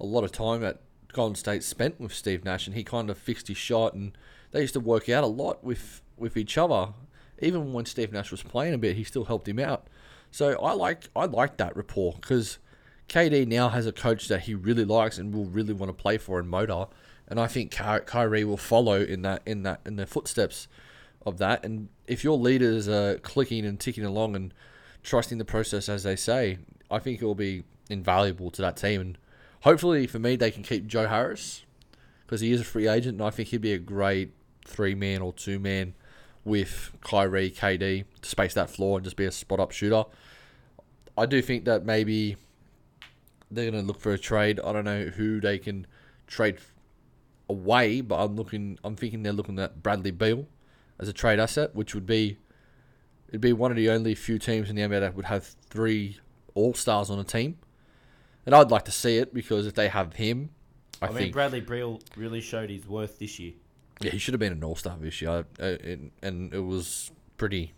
a 0.00 0.04
lot 0.04 0.24
of 0.24 0.32
time 0.32 0.62
at 0.64 0.80
Golden 1.12 1.34
State 1.34 1.62
spent 1.62 2.00
with 2.00 2.14
Steve 2.14 2.44
Nash, 2.44 2.66
and 2.66 2.76
he 2.76 2.84
kind 2.84 3.08
of 3.10 3.18
fixed 3.18 3.48
his 3.48 3.56
shot, 3.56 3.94
and 3.94 4.16
they 4.52 4.60
used 4.60 4.74
to 4.74 4.80
work 4.80 5.08
out 5.08 5.24
a 5.24 5.28
lot 5.28 5.64
with 5.64 6.00
with 6.16 6.36
each 6.36 6.56
other. 6.56 6.94
Even 7.40 7.72
when 7.72 7.84
Steve 7.86 8.12
Nash 8.12 8.30
was 8.30 8.42
playing 8.42 8.72
a 8.72 8.78
bit, 8.78 8.96
he 8.96 9.02
still 9.02 9.24
helped 9.24 9.48
him 9.48 9.58
out. 9.58 9.88
So 10.30 10.58
I 10.62 10.72
like 10.72 11.08
I 11.16 11.24
like 11.26 11.56
that 11.56 11.76
rapport 11.76 12.14
because 12.20 12.58
KD 13.08 13.46
now 13.46 13.68
has 13.68 13.86
a 13.86 13.92
coach 13.92 14.28
that 14.28 14.42
he 14.42 14.54
really 14.54 14.84
likes 14.84 15.18
and 15.18 15.34
will 15.34 15.46
really 15.46 15.74
want 15.74 15.90
to 15.90 16.02
play 16.02 16.18
for 16.18 16.38
in 16.38 16.46
Motor, 16.46 16.86
and 17.28 17.40
I 17.40 17.46
think 17.46 17.70
Ky- 17.70 18.04
Kyrie 18.06 18.44
will 18.44 18.56
follow 18.56 19.00
in 19.02 19.22
that 19.22 19.42
in 19.44 19.64
that 19.64 19.80
in 19.84 19.96
the 19.96 20.06
footsteps 20.06 20.68
of 21.26 21.38
that. 21.38 21.64
And 21.64 21.88
if 22.06 22.24
your 22.24 22.38
leaders 22.38 22.88
are 22.88 23.18
clicking 23.18 23.64
and 23.64 23.78
ticking 23.78 24.04
along 24.04 24.36
and 24.36 24.54
trusting 25.02 25.38
the 25.38 25.44
process 25.44 25.88
as 25.88 26.02
they 26.02 26.16
say, 26.16 26.58
I 26.90 26.98
think 26.98 27.20
it 27.20 27.24
will 27.24 27.34
be 27.34 27.64
invaluable 27.90 28.50
to 28.50 28.62
that 28.62 28.76
team. 28.76 29.00
And 29.00 29.18
hopefully 29.60 30.06
for 30.06 30.18
me, 30.18 30.36
they 30.36 30.50
can 30.50 30.62
keep 30.62 30.86
Joe 30.86 31.06
Harris 31.06 31.64
because 32.24 32.40
he 32.40 32.52
is 32.52 32.60
a 32.60 32.64
free 32.64 32.88
agent, 32.88 33.18
and 33.18 33.22
I 33.22 33.30
think 33.30 33.50
he'd 33.50 33.60
be 33.60 33.72
a 33.72 33.78
great 33.78 34.32
three 34.64 34.94
man 34.94 35.22
or 35.22 35.32
two 35.32 35.58
man 35.58 35.94
with 36.44 36.92
Kyrie, 37.02 37.50
KD 37.50 38.04
to 38.22 38.28
space 38.28 38.54
that 38.54 38.70
floor 38.70 38.98
and 38.98 39.04
just 39.04 39.16
be 39.16 39.24
a 39.24 39.32
spot 39.32 39.60
up 39.60 39.72
shooter. 39.72 40.04
I 41.16 41.26
do 41.26 41.42
think 41.42 41.64
that 41.66 41.84
maybe 41.84 42.36
they're 43.50 43.70
going 43.70 43.82
to 43.82 43.86
look 43.86 44.00
for 44.00 44.12
a 44.12 44.18
trade. 44.18 44.58
I 44.60 44.72
don't 44.72 44.84
know 44.84 45.04
who 45.04 45.40
they 45.40 45.58
can 45.58 45.86
trade 46.26 46.58
away, 47.48 48.00
but 48.00 48.22
I'm 48.22 48.36
looking. 48.36 48.78
I'm 48.82 48.96
thinking 48.96 49.22
they're 49.22 49.32
looking 49.32 49.58
at 49.58 49.82
Bradley 49.82 50.10
Beal 50.10 50.46
as 50.98 51.08
a 51.08 51.12
trade 51.12 51.38
asset, 51.38 51.74
which 51.74 51.94
would 51.94 52.06
be 52.06 52.38
it'd 53.28 53.40
be 53.40 53.52
one 53.52 53.70
of 53.70 53.76
the 53.76 53.90
only 53.90 54.14
few 54.14 54.38
teams 54.38 54.70
in 54.70 54.76
the 54.76 54.82
NBA 54.82 55.00
that 55.00 55.14
would 55.14 55.26
have 55.26 55.44
three 55.68 56.18
All 56.54 56.74
Stars 56.74 57.10
on 57.10 57.18
a 57.18 57.24
team, 57.24 57.58
and 58.46 58.54
I'd 58.54 58.70
like 58.70 58.84
to 58.86 58.92
see 58.92 59.18
it 59.18 59.34
because 59.34 59.66
if 59.66 59.74
they 59.74 59.88
have 59.88 60.14
him, 60.14 60.50
I, 61.00 61.06
I, 61.06 61.08
mean, 61.08 61.18
think 61.18 61.32
Bradley 61.32 61.60
Beal 61.60 62.00
really 62.16 62.40
showed 62.40 62.70
his 62.70 62.86
worth 62.86 63.18
this 63.18 63.38
year. 63.38 63.52
Yeah, 64.04 64.10
he 64.10 64.18
should 64.18 64.34
have 64.34 64.40
been 64.40 64.52
an 64.52 64.62
All 64.64 64.76
Star 64.76 64.96
this 65.00 65.20
year, 65.22 65.44
uh, 65.60 65.64
and, 65.64 66.10
and 66.22 66.52
it 66.54 66.60
was 66.60 67.10
pretty, 67.36 67.72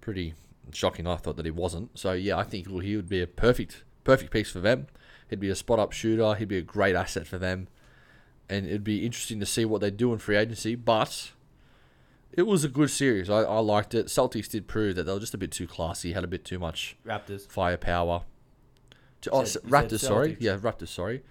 pretty 0.00 0.34
shocking. 0.72 1.06
I 1.06 1.16
thought 1.16 1.36
that 1.36 1.44
he 1.44 1.50
wasn't. 1.50 1.98
So 1.98 2.12
yeah, 2.12 2.36
I 2.38 2.44
think 2.44 2.68
he 2.82 2.96
would 2.96 3.08
be 3.08 3.20
a 3.22 3.26
perfect, 3.26 3.84
perfect 4.04 4.30
piece 4.30 4.50
for 4.50 4.60
them. 4.60 4.86
He'd 5.28 5.40
be 5.40 5.50
a 5.50 5.54
spot 5.56 5.78
up 5.78 5.92
shooter. 5.92 6.34
He'd 6.34 6.48
be 6.48 6.58
a 6.58 6.62
great 6.62 6.94
asset 6.96 7.26
for 7.26 7.38
them, 7.38 7.68
and 8.48 8.66
it'd 8.66 8.84
be 8.84 9.04
interesting 9.06 9.40
to 9.40 9.46
see 9.46 9.64
what 9.64 9.80
they 9.80 9.90
do 9.90 10.12
in 10.12 10.18
free 10.18 10.36
agency. 10.36 10.74
But 10.74 11.32
it 12.32 12.42
was 12.42 12.64
a 12.64 12.68
good 12.68 12.90
series. 12.90 13.28
I, 13.30 13.42
I 13.42 13.58
liked 13.60 13.94
it. 13.94 14.06
Celtics 14.06 14.48
did 14.48 14.66
prove 14.68 14.96
that 14.96 15.04
they 15.04 15.12
were 15.12 15.20
just 15.20 15.34
a 15.34 15.38
bit 15.38 15.50
too 15.52 15.66
classy. 15.66 16.12
Had 16.12 16.24
a 16.24 16.28
bit 16.28 16.44
too 16.44 16.58
much 16.58 16.96
Raptors. 17.06 17.48
firepower. 17.48 18.22
To- 19.22 19.30
Oh, 19.30 19.44
said- 19.44 19.44
S- 19.44 19.54
you 19.54 19.60
said 19.60 19.70
Raptors, 19.70 20.00
sorry. 20.00 20.36
Yeah, 20.40 20.56
Raptors, 20.56 20.88
sorry. 20.88 21.22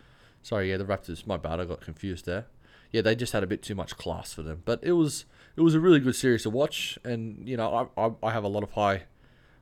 Sorry, 0.42 0.70
yeah, 0.72 0.78
the 0.78 0.86
Raptors. 0.86 1.26
My 1.28 1.38
bad, 1.38 1.60
I 1.60 1.66
got 1.66 1.82
confused 1.82 2.26
there. 2.26 2.46
Yeah, 2.92 3.02
they 3.02 3.16
just 3.16 3.34
had 3.34 3.44
a 3.44 3.48
bit 3.48 3.62
too 3.62 3.76
much 3.76 3.98
class 3.98 4.34
for 4.34 4.42
them. 4.42 4.64
But 4.66 4.80
it 4.84 4.94
was 4.94 5.26
it 5.56 5.62
was 5.62 5.76
a 5.76 5.80
really 5.80 6.00
good 6.00 6.16
series 6.16 6.44
to 6.44 6.50
watch, 6.50 6.98
and 7.04 7.48
you 7.48 7.58
know 7.58 7.90
I 7.98 8.02
I, 8.02 8.12
I 8.24 8.32
have 8.32 8.44
a 8.44 8.48
lot 8.48 8.64
of 8.64 8.72
high 8.72 9.04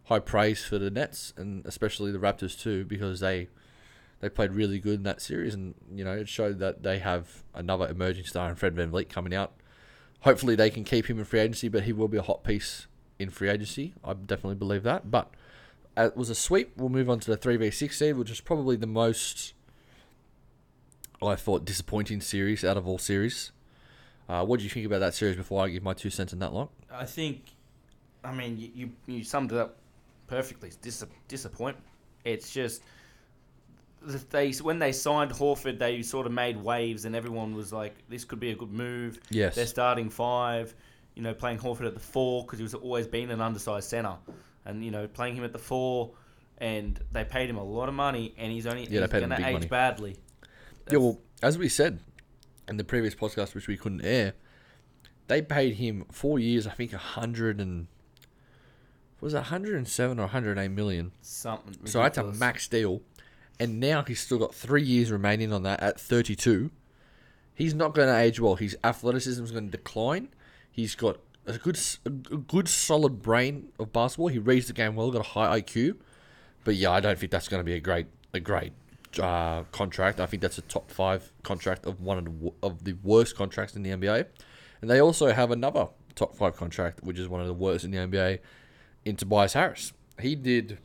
high 0.06 0.20
praise 0.20 0.64
for 0.64 0.78
the 0.78 0.90
Nets 0.90 1.34
and 1.36 1.66
especially 1.66 2.12
the 2.14 2.20
Raptors 2.20 2.58
too 2.58 2.86
because 2.86 3.20
they 3.20 3.50
they 4.20 4.30
played 4.30 4.54
really 4.54 4.80
good 4.80 4.96
in 4.96 5.04
that 5.04 5.22
series, 5.22 5.54
and 5.54 5.76
you 5.94 6.04
know 6.04 6.14
it 6.14 6.28
showed 6.28 6.60
that 6.60 6.84
they 6.84 7.00
have 7.00 7.44
another 7.54 7.88
emerging 7.88 8.26
star 8.26 8.50
in 8.50 8.56
Fred 8.56 8.76
VanVleet 8.76 9.10
coming 9.10 9.34
out. 9.34 9.54
Hopefully 10.22 10.56
they 10.56 10.70
can 10.70 10.84
keep 10.84 11.08
him 11.08 11.20
in 11.20 11.26
free 11.26 11.40
agency, 11.40 11.68
but 11.70 11.84
he 11.84 11.94
will 11.94 12.08
be 12.08 12.18
a 12.18 12.24
hot 12.24 12.44
piece 12.44 12.88
in 13.20 13.30
free 13.30 13.50
agency. 13.50 13.94
I 14.04 14.14
definitely 14.14 14.56
believe 14.56 14.84
that. 14.84 15.12
But 15.12 15.32
it 15.96 16.18
was 16.18 16.30
a 16.30 16.36
sweep. 16.36 16.74
We'll 16.78 16.90
move 16.90 17.10
on 17.10 17.20
to 17.20 17.32
the 17.32 17.38
three 17.38 17.58
v 17.58 17.70
six 17.70 18.00
seed, 18.00 18.18
which 18.18 18.32
is 18.32 18.42
probably 18.42 18.76
the 18.76 18.88
most 18.88 19.54
I 21.22 21.36
thought 21.36 21.66
disappointing 21.66 22.22
series 22.22 22.64
out 22.64 22.78
of 22.78 22.88
all 22.88 22.98
series. 22.98 23.52
Uh, 24.30 24.46
what 24.46 24.60
do 24.60 24.64
you 24.66 24.70
think 24.70 24.86
about 24.86 25.00
that 25.00 25.14
series 25.14 25.36
before 25.36 25.64
I 25.64 25.70
give 25.70 25.84
my 25.84 25.94
two 25.94 26.10
cents 26.10 26.34
on 26.34 26.40
that 26.40 26.54
lot? 26.54 26.70
I 26.92 27.06
think, 27.06 27.44
I 28.24 28.34
mean, 28.34 28.58
you, 28.58 28.70
you, 28.76 28.92
you 29.08 29.24
summed 29.24 29.52
it 29.52 29.58
up 29.58 29.78
perfectly. 30.28 30.68
It's 30.68 30.78
dis- 30.78 31.06
disappointment. 31.28 31.86
It's 32.26 32.52
just 32.52 32.82
they 34.30 34.52
when 34.52 34.80
they 34.80 34.92
signed 34.92 35.32
Horford, 35.32 35.80
they 35.80 36.02
sort 36.02 36.26
of 36.28 36.32
made 36.32 36.58
waves, 36.62 37.06
and 37.06 37.16
everyone 37.16 37.56
was 37.56 37.74
like, 37.74 37.96
"This 38.10 38.26
could 38.26 38.40
be 38.40 38.52
a 38.52 38.56
good 38.56 38.72
move." 38.72 39.20
Yes. 39.30 39.56
They're 39.56 39.66
starting 39.66 40.10
five, 40.10 40.76
you 41.16 41.22
know, 41.24 41.34
playing 41.34 41.60
Horford 41.60 41.88
at 41.88 41.94
the 41.94 42.00
four 42.00 42.44
because 42.44 42.60
he 42.60 42.64
was 42.64 42.74
always 42.74 43.08
been 43.08 43.32
an 43.32 43.42
undersized 43.42 43.90
center, 43.90 44.16
and 44.66 44.84
you 44.84 44.92
know, 44.92 45.08
playing 45.08 45.36
him 45.36 45.44
at 45.44 45.54
the 45.54 45.60
four, 45.60 46.12
and 46.60 47.00
they 47.12 47.24
paid 47.24 47.50
him 47.50 47.58
a 47.58 47.64
lot 47.64 47.90
of 47.90 47.96
money, 47.96 48.34
and 48.38 48.52
he's 48.52 48.68
only 48.68 48.84
Yeah, 48.84 48.88
they 48.88 49.00
he's 49.02 49.10
paid 49.10 49.24
him 49.24 49.30
going 49.30 49.42
to 49.42 49.46
big 49.48 49.48
age 49.48 49.54
money. 49.54 49.68
badly. 49.68 50.18
Yeah, 50.92 51.00
well, 51.00 51.20
as 51.42 51.58
we 51.58 51.70
said 51.70 52.00
in 52.68 52.78
the 52.78 52.84
previous 52.84 53.16
podcast, 53.16 53.56
which 53.56 53.68
we 53.68 53.78
couldn't 53.78 54.04
air, 54.04 54.34
they 55.28 55.42
paid 55.42 55.76
him 55.76 56.06
four 56.12 56.40
years. 56.40 56.66
I 56.68 56.72
think 56.72 56.94
a 56.94 56.98
hundred 56.98 57.60
and 57.60 57.88
Was 59.20 59.34
it 59.34 59.38
107 59.38 60.20
or 60.20 60.22
108 60.22 60.68
million? 60.70 61.12
Something. 61.22 61.86
So 61.86 62.02
that's 62.02 62.18
a 62.18 62.24
max 62.24 62.68
deal, 62.68 63.02
and 63.60 63.80
now 63.80 64.04
he's 64.04 64.20
still 64.20 64.38
got 64.40 64.54
three 64.54 64.84
years 64.84 65.12
remaining 65.12 65.52
on 65.52 65.64
that 65.64 65.82
at 65.82 66.00
32. 66.00 66.72
He's 67.54 67.74
not 67.74 67.96
going 67.96 68.08
to 68.08 68.16
age 68.16 68.40
well. 68.40 68.56
His 68.56 68.78
athleticism 68.84 69.44
is 69.44 69.52
going 69.52 69.66
to 69.66 69.72
decline. 69.72 70.30
He's 70.72 70.94
got 70.94 71.18
a 71.48 71.58
good, 71.58 71.80
a 72.06 72.10
good 72.10 72.68
solid 72.68 73.24
brain 73.24 73.70
of 73.80 73.92
basketball. 73.92 74.28
He 74.28 74.38
reads 74.38 74.68
the 74.68 74.74
game 74.74 74.96
well. 74.96 75.10
Got 75.10 75.22
a 75.22 75.30
high 75.30 75.60
IQ, 75.62 75.98
but 76.64 76.76
yeah, 76.76 76.92
I 76.92 77.00
don't 77.00 77.18
think 77.18 77.32
that's 77.32 77.48
going 77.48 77.60
to 77.60 77.66
be 77.66 77.74
a 77.74 77.80
great, 77.80 78.06
a 78.34 78.40
great 78.40 78.74
uh, 79.20 79.64
contract. 79.72 80.20
I 80.20 80.26
think 80.26 80.42
that's 80.42 80.58
a 80.58 80.64
top 80.64 80.92
five 80.92 81.32
contract 81.44 81.86
of 81.86 82.02
one 82.02 82.18
of 82.18 82.26
the 82.26 82.52
of 82.64 82.84
the 82.84 82.94
worst 83.04 83.36
contracts 83.36 83.76
in 83.76 83.84
the 83.84 83.92
NBA, 83.92 84.26
and 84.82 84.90
they 84.90 85.00
also 85.00 85.32
have 85.32 85.52
another 85.52 85.88
top 86.16 86.36
five 86.36 86.56
contract, 86.56 87.04
which 87.04 87.18
is 87.18 87.28
one 87.28 87.42
of 87.42 87.48
the 87.48 87.54
worst 87.54 87.86
in 87.86 87.92
the 87.92 87.98
NBA, 87.98 88.40
in 89.06 89.16
Tobias 89.16 89.54
Harris. 89.54 89.94
He 90.20 90.36
did 90.36 90.80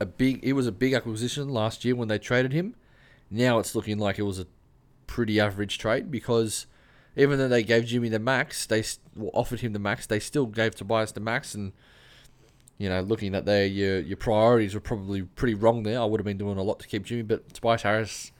a 0.00 0.06
big. 0.06 0.40
It 0.42 0.52
was 0.52 0.66
a 0.66 0.72
big 0.72 0.92
acquisition 0.94 1.48
last 1.48 1.84
year 1.84 1.94
when 1.94 2.08
they 2.08 2.18
traded 2.18 2.52
him. 2.52 2.74
Now 3.30 3.58
it's 3.58 3.74
looking 3.74 3.98
like 3.98 4.18
it 4.18 4.22
was 4.22 4.38
a 4.38 4.46
pretty 5.06 5.40
average 5.40 5.78
trade 5.78 6.10
because 6.10 6.66
even 7.16 7.38
though 7.38 7.48
they 7.48 7.62
gave 7.62 7.86
Jimmy 7.86 8.08
the 8.08 8.18
max, 8.18 8.66
they 8.66 8.84
well, 9.16 9.30
offered 9.34 9.60
him 9.60 9.72
the 9.72 9.78
max. 9.78 10.06
They 10.06 10.20
still 10.20 10.46
gave 10.46 10.74
Tobias 10.74 11.12
the 11.12 11.20
max, 11.20 11.54
and 11.54 11.72
you 12.82 12.88
know, 12.88 13.00
looking 13.00 13.34
at 13.36 13.44
their 13.44 13.64
your 13.64 14.00
your 14.00 14.16
priorities 14.16 14.74
were 14.74 14.80
probably 14.80 15.22
pretty 15.22 15.54
wrong 15.54 15.84
there. 15.84 16.00
I 16.00 16.04
would 16.04 16.18
have 16.18 16.24
been 16.24 16.36
doing 16.38 16.58
a 16.58 16.62
lot 16.62 16.80
to 16.80 16.88
keep 16.88 17.04
Jimmy, 17.04 17.22
but 17.22 17.52
Tobias 17.54 17.82
Harris. 17.82 18.32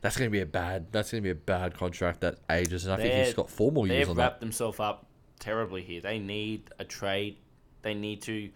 That's 0.00 0.16
going 0.16 0.28
to 0.28 0.32
be 0.32 0.40
a 0.40 0.46
bad. 0.46 0.86
That's 0.92 1.10
going 1.12 1.22
to 1.22 1.26
be 1.26 1.30
a 1.30 1.34
bad 1.34 1.74
contract 1.76 2.20
that 2.20 2.38
ages, 2.50 2.84
and 2.84 2.92
I 2.92 2.96
think 2.96 3.14
he's 3.14 3.26
They're- 3.28 3.34
got 3.34 3.50
four 3.50 3.70
more 3.72 3.86
years 3.86 4.00
They've 4.00 4.10
on 4.10 4.16
wrapped 4.16 4.40
that. 4.40 4.44
themselves 4.46 4.78
up 4.80 5.06
terribly 5.38 5.82
here. 5.82 6.00
They 6.00 6.18
need 6.18 6.68
a 6.80 6.84
trade. 6.84 7.36
They 7.82 7.94
need 7.94 8.22
to. 8.22 8.50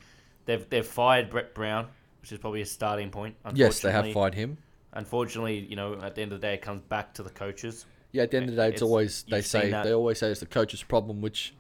They've 0.47 0.69
they've 0.69 0.87
fired 0.87 1.31
Brett 1.31 1.55
Brown, 1.55 1.87
which 2.21 2.33
is 2.33 2.39
probably 2.39 2.63
a 2.63 2.67
starting 2.67 3.11
point. 3.11 3.37
Yes, 3.55 3.81
they 3.81 3.93
have 3.93 4.13
fired 4.13 4.35
him. 4.35 4.59
Unfortunately, 4.93 5.59
you 5.61 5.77
know, 5.77 6.01
at 6.03 6.17
the 6.17 6.23
end 6.23 6.33
of 6.33 6.41
the 6.41 6.47
day, 6.49 6.55
it 6.55 6.63
comes 6.63 6.83
back 6.83 7.15
to 7.15 7.23
the 7.23 7.31
coaches. 7.31 7.87
Yeah, 8.13 8.25
at 8.25 8.33
the 8.33 8.39
end 8.39 8.49
of 8.49 8.57
the 8.57 8.63
day, 8.63 8.69
it's, 8.69 8.77
It's- 8.79 8.83
always 8.83 9.23
they 9.31 9.41
say 9.43 9.71
they 9.71 9.93
always 9.93 10.19
say 10.19 10.31
it's 10.31 10.41
the 10.41 10.47
coach's 10.47 10.83
problem, 10.83 11.21
which 11.21 11.55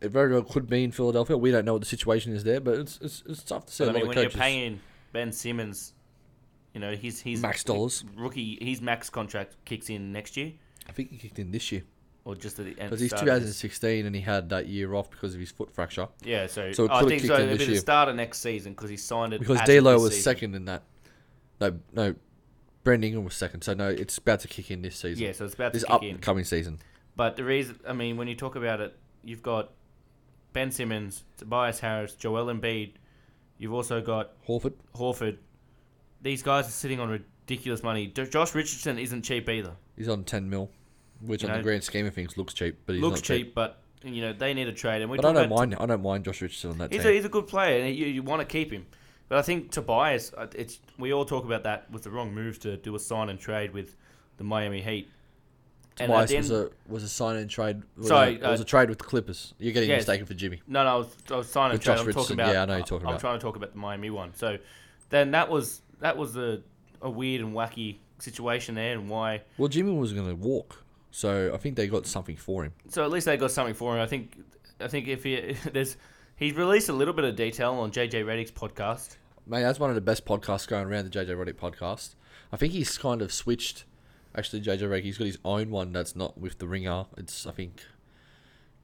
it 0.00 0.10
very 0.10 0.32
well 0.32 0.42
could 0.42 0.68
be 0.68 0.84
in 0.84 0.92
Philadelphia. 0.92 1.36
We 1.36 1.50
don't 1.50 1.64
know 1.64 1.74
what 1.74 1.82
the 1.82 1.86
situation 1.88 2.32
is 2.34 2.44
there, 2.44 2.60
but 2.60 2.78
it's 2.78 2.98
it's, 3.02 3.22
it's 3.26 3.42
tough 3.42 3.66
to 3.66 3.72
say. 3.72 3.84
But, 3.86 3.90
I 3.90 3.98
mean, 3.98 4.06
when 4.08 4.14
coaches. 4.16 4.34
you're 4.34 4.40
paying 4.42 4.80
Ben 5.12 5.32
Simmons, 5.32 5.94
you 6.74 6.80
know, 6.80 6.92
he's 6.92 7.20
he's 7.20 7.40
Max 7.42 7.64
dollars. 7.64 8.04
Rookie, 8.16 8.58
his 8.60 8.80
max 8.80 9.10
contract 9.10 9.56
kicks 9.64 9.90
in 9.90 10.12
next 10.12 10.36
year, 10.36 10.52
I 10.88 10.92
think 10.92 11.10
he 11.10 11.18
kicked 11.18 11.38
in 11.38 11.50
this 11.50 11.70
year 11.72 11.82
or 12.24 12.34
just 12.34 12.58
at 12.58 12.66
the 12.66 12.70
end. 12.72 12.90
because 12.90 13.00
he's 13.00 13.10
start 13.10 13.22
of 13.22 13.42
this- 13.42 13.60
2016 13.60 14.04
and 14.06 14.14
he 14.14 14.20
had 14.20 14.48
that 14.50 14.66
year 14.68 14.94
off 14.94 15.10
because 15.10 15.34
of 15.34 15.40
his 15.40 15.50
foot 15.50 15.72
fracture. 15.72 16.06
Yeah, 16.22 16.46
so, 16.46 16.70
So 16.72 16.84
it 16.84 16.90
I 16.90 17.02
think 17.04 17.22
so. 17.22 17.34
in 17.36 17.48
It'll 17.48 17.58
be 17.58 17.64
the 17.64 17.76
start 17.76 18.08
of 18.10 18.16
next 18.16 18.40
season 18.40 18.72
because 18.74 18.90
he 18.90 18.98
signed 18.98 19.32
it 19.32 19.40
Because 19.40 19.60
D'Lo 19.62 19.94
was 19.98 20.12
season. 20.12 20.22
second 20.22 20.54
in 20.54 20.64
that. 20.66 20.82
No, 21.62 21.78
no, 21.94 22.14
Brandon 22.84 23.08
Ingram 23.08 23.24
was 23.24 23.34
second. 23.34 23.62
So 23.62 23.74
no, 23.74 23.88
it's 23.88 24.18
about 24.18 24.40
to 24.40 24.48
kick 24.48 24.70
in 24.70 24.82
this 24.82 24.96
season. 24.96 25.24
Yeah, 25.24 25.32
so 25.32 25.44
it's 25.46 25.54
about 25.54 25.72
this 25.72 25.82
to 25.84 25.98
kick 25.98 26.02
in. 26.10 26.14
upcoming 26.16 26.44
season. 26.44 26.78
But 27.16 27.36
the 27.36 27.44
reason, 27.44 27.78
I 27.88 27.92
mean, 27.94 28.16
when 28.16 28.28
you 28.28 28.34
talk 28.34 28.54
about 28.56 28.80
it, 28.80 28.96
you've 29.24 29.42
got 29.42 29.72
Ben 30.52 30.70
Simmons, 30.70 31.24
Tobias 31.36 31.80
Harris, 31.80 32.14
Joel 32.14 32.46
Embiid. 32.46 32.92
You've 33.58 33.72
also 33.74 34.00
got 34.00 34.32
Horford. 34.46 34.72
Horford. 34.94 35.36
These 36.22 36.42
guys 36.42 36.66
are 36.68 36.72
sitting 36.72 37.00
on 37.00 37.08
ridiculous 37.08 37.82
money. 37.82 38.08
Jo- 38.08 38.24
Josh 38.26 38.54
Richardson 38.54 38.98
isn't 38.98 39.22
cheap 39.22 39.48
either. 39.48 39.72
He's 39.96 40.08
on 40.08 40.24
10 40.24 40.48
mil, 40.48 40.70
which 41.20 41.42
You 41.42 41.48
on 41.50 41.56
the 41.56 41.62
grand 41.62 41.84
scheme 41.84 42.06
of 42.06 42.14
things 42.14 42.36
looks 42.36 42.54
cheap, 42.54 42.78
but 42.86 42.94
he's 42.94 43.02
Looks 43.02 43.20
not 43.20 43.24
cheap. 43.24 43.46
cheap, 43.46 43.54
but 43.54 43.82
you 44.02 44.22
know 44.22 44.32
they 44.32 44.54
need 44.54 44.66
a 44.68 44.72
trade. 44.72 45.02
And 45.02 45.10
we 45.10 45.16
But 45.18 45.26
I 45.26 45.28
talk 45.28 45.34
don't 45.36 45.44
about 45.46 45.58
mind. 45.58 45.76
I 45.78 45.86
don't 45.86 46.02
mind 46.02 46.24
Josh 46.24 46.40
Richardson 46.42 46.70
on 46.72 46.78
that 46.78 46.92
He's 46.92 47.02
team. 47.02 47.10
a, 47.10 47.14
he's 47.14 47.24
a 47.24 47.28
good 47.30 47.46
player, 47.46 47.80
and 47.82 47.94
you, 47.94 48.06
you 48.06 48.22
want 48.22 48.40
to 48.40 48.46
keep 48.46 48.70
him. 48.72 48.86
But 49.28 49.38
I 49.38 49.42
think 49.42 49.70
Tobias, 49.70 50.32
uh, 50.36 50.46
it's 50.56 50.80
we 50.98 51.12
all 51.12 51.24
talk 51.24 51.44
about 51.44 51.62
that 51.64 51.90
was 51.90 52.02
the 52.02 52.10
wrong 52.10 52.34
move 52.34 52.58
to 52.60 52.76
do 52.78 52.94
a 52.94 52.98
sign 52.98 53.28
and 53.28 53.38
trade 53.38 53.72
with 53.72 53.96
the 54.38 54.44
Miami 54.44 54.80
Heat. 54.80 55.08
And 56.00 56.10
was 56.10 56.50
a 56.50 56.70
was 56.88 57.02
a 57.02 57.08
sign 57.08 57.36
and 57.36 57.50
trade. 57.50 57.82
was 57.96 58.08
Sorry, 58.08 58.34
it 58.34 58.42
was 58.42 58.60
uh, 58.60 58.62
a 58.62 58.66
trade 58.66 58.88
with 58.88 58.98
the 58.98 59.04
Clippers. 59.04 59.54
You're 59.58 59.72
getting 59.72 59.88
yes. 59.88 60.00
mistaken 60.00 60.26
for 60.26 60.34
Jimmy. 60.34 60.62
No, 60.66 60.84
no, 60.84 60.90
I 60.90 60.96
was, 60.96 61.16
I 61.30 61.36
was 61.36 61.48
signing 61.48 61.74
With 61.74 61.82
trade. 61.82 61.94
Josh 61.94 62.00
I'm 62.00 62.06
Richardson, 62.06 62.36
talking 62.36 62.40
about. 62.40 62.54
yeah, 62.54 62.62
I 62.62 62.66
know 62.66 62.76
you're 62.76 62.84
talking 62.84 62.96
about 63.02 63.08
I'm 63.08 63.14
about. 63.14 63.20
trying 63.20 63.38
to 63.38 63.42
talk 63.42 63.56
about 63.56 63.72
the 63.72 63.78
Miami 63.78 64.10
one. 64.10 64.34
So 64.34 64.58
then 65.10 65.30
that 65.32 65.50
was 65.50 65.82
that 66.00 66.16
was 66.16 66.36
a, 66.36 66.60
a 67.02 67.10
weird 67.10 67.42
and 67.42 67.54
wacky 67.54 67.96
situation 68.18 68.74
there, 68.74 68.92
and 68.92 69.08
why. 69.08 69.42
Well, 69.58 69.68
Jimmy 69.68 69.92
was 69.92 70.12
going 70.12 70.28
to 70.28 70.34
walk, 70.34 70.82
so 71.10 71.52
I 71.54 71.56
think 71.58 71.76
they 71.76 71.86
got 71.86 72.06
something 72.06 72.36
for 72.36 72.64
him. 72.64 72.72
So 72.88 73.04
at 73.04 73.10
least 73.10 73.26
they 73.26 73.36
got 73.36 73.50
something 73.50 73.74
for 73.74 73.94
him. 73.94 74.00
I 74.02 74.06
think. 74.06 74.36
I 74.80 74.88
think 74.88 75.08
if 75.08 75.24
he 75.24 75.56
there's 75.72 75.96
he's 76.36 76.54
released 76.54 76.88
a 76.88 76.92
little 76.92 77.14
bit 77.14 77.24
of 77.24 77.36
detail 77.36 77.74
on 77.74 77.90
JJ 77.90 78.24
Redick's 78.24 78.50
podcast. 78.50 79.16
Mate, 79.46 79.62
that's 79.62 79.80
one 79.80 79.90
of 79.90 79.94
the 79.96 80.00
best 80.00 80.24
podcasts 80.24 80.66
going 80.68 80.86
around, 80.86 81.10
the 81.10 81.10
JJ 81.10 81.28
Redick 81.36 81.54
podcast. 81.54 82.14
I 82.52 82.56
think 82.56 82.72
he's 82.72 82.96
kind 82.98 83.22
of 83.22 83.32
switched. 83.32 83.84
Actually, 84.36 84.62
JJ 84.62 84.80
Redick, 84.82 85.02
he's 85.02 85.18
got 85.18 85.24
his 85.26 85.38
own 85.44 85.70
one 85.70 85.92
that's 85.92 86.14
not 86.14 86.38
with 86.38 86.58
the 86.58 86.68
ringer. 86.68 87.06
It's 87.16 87.46
I 87.46 87.50
think 87.52 87.82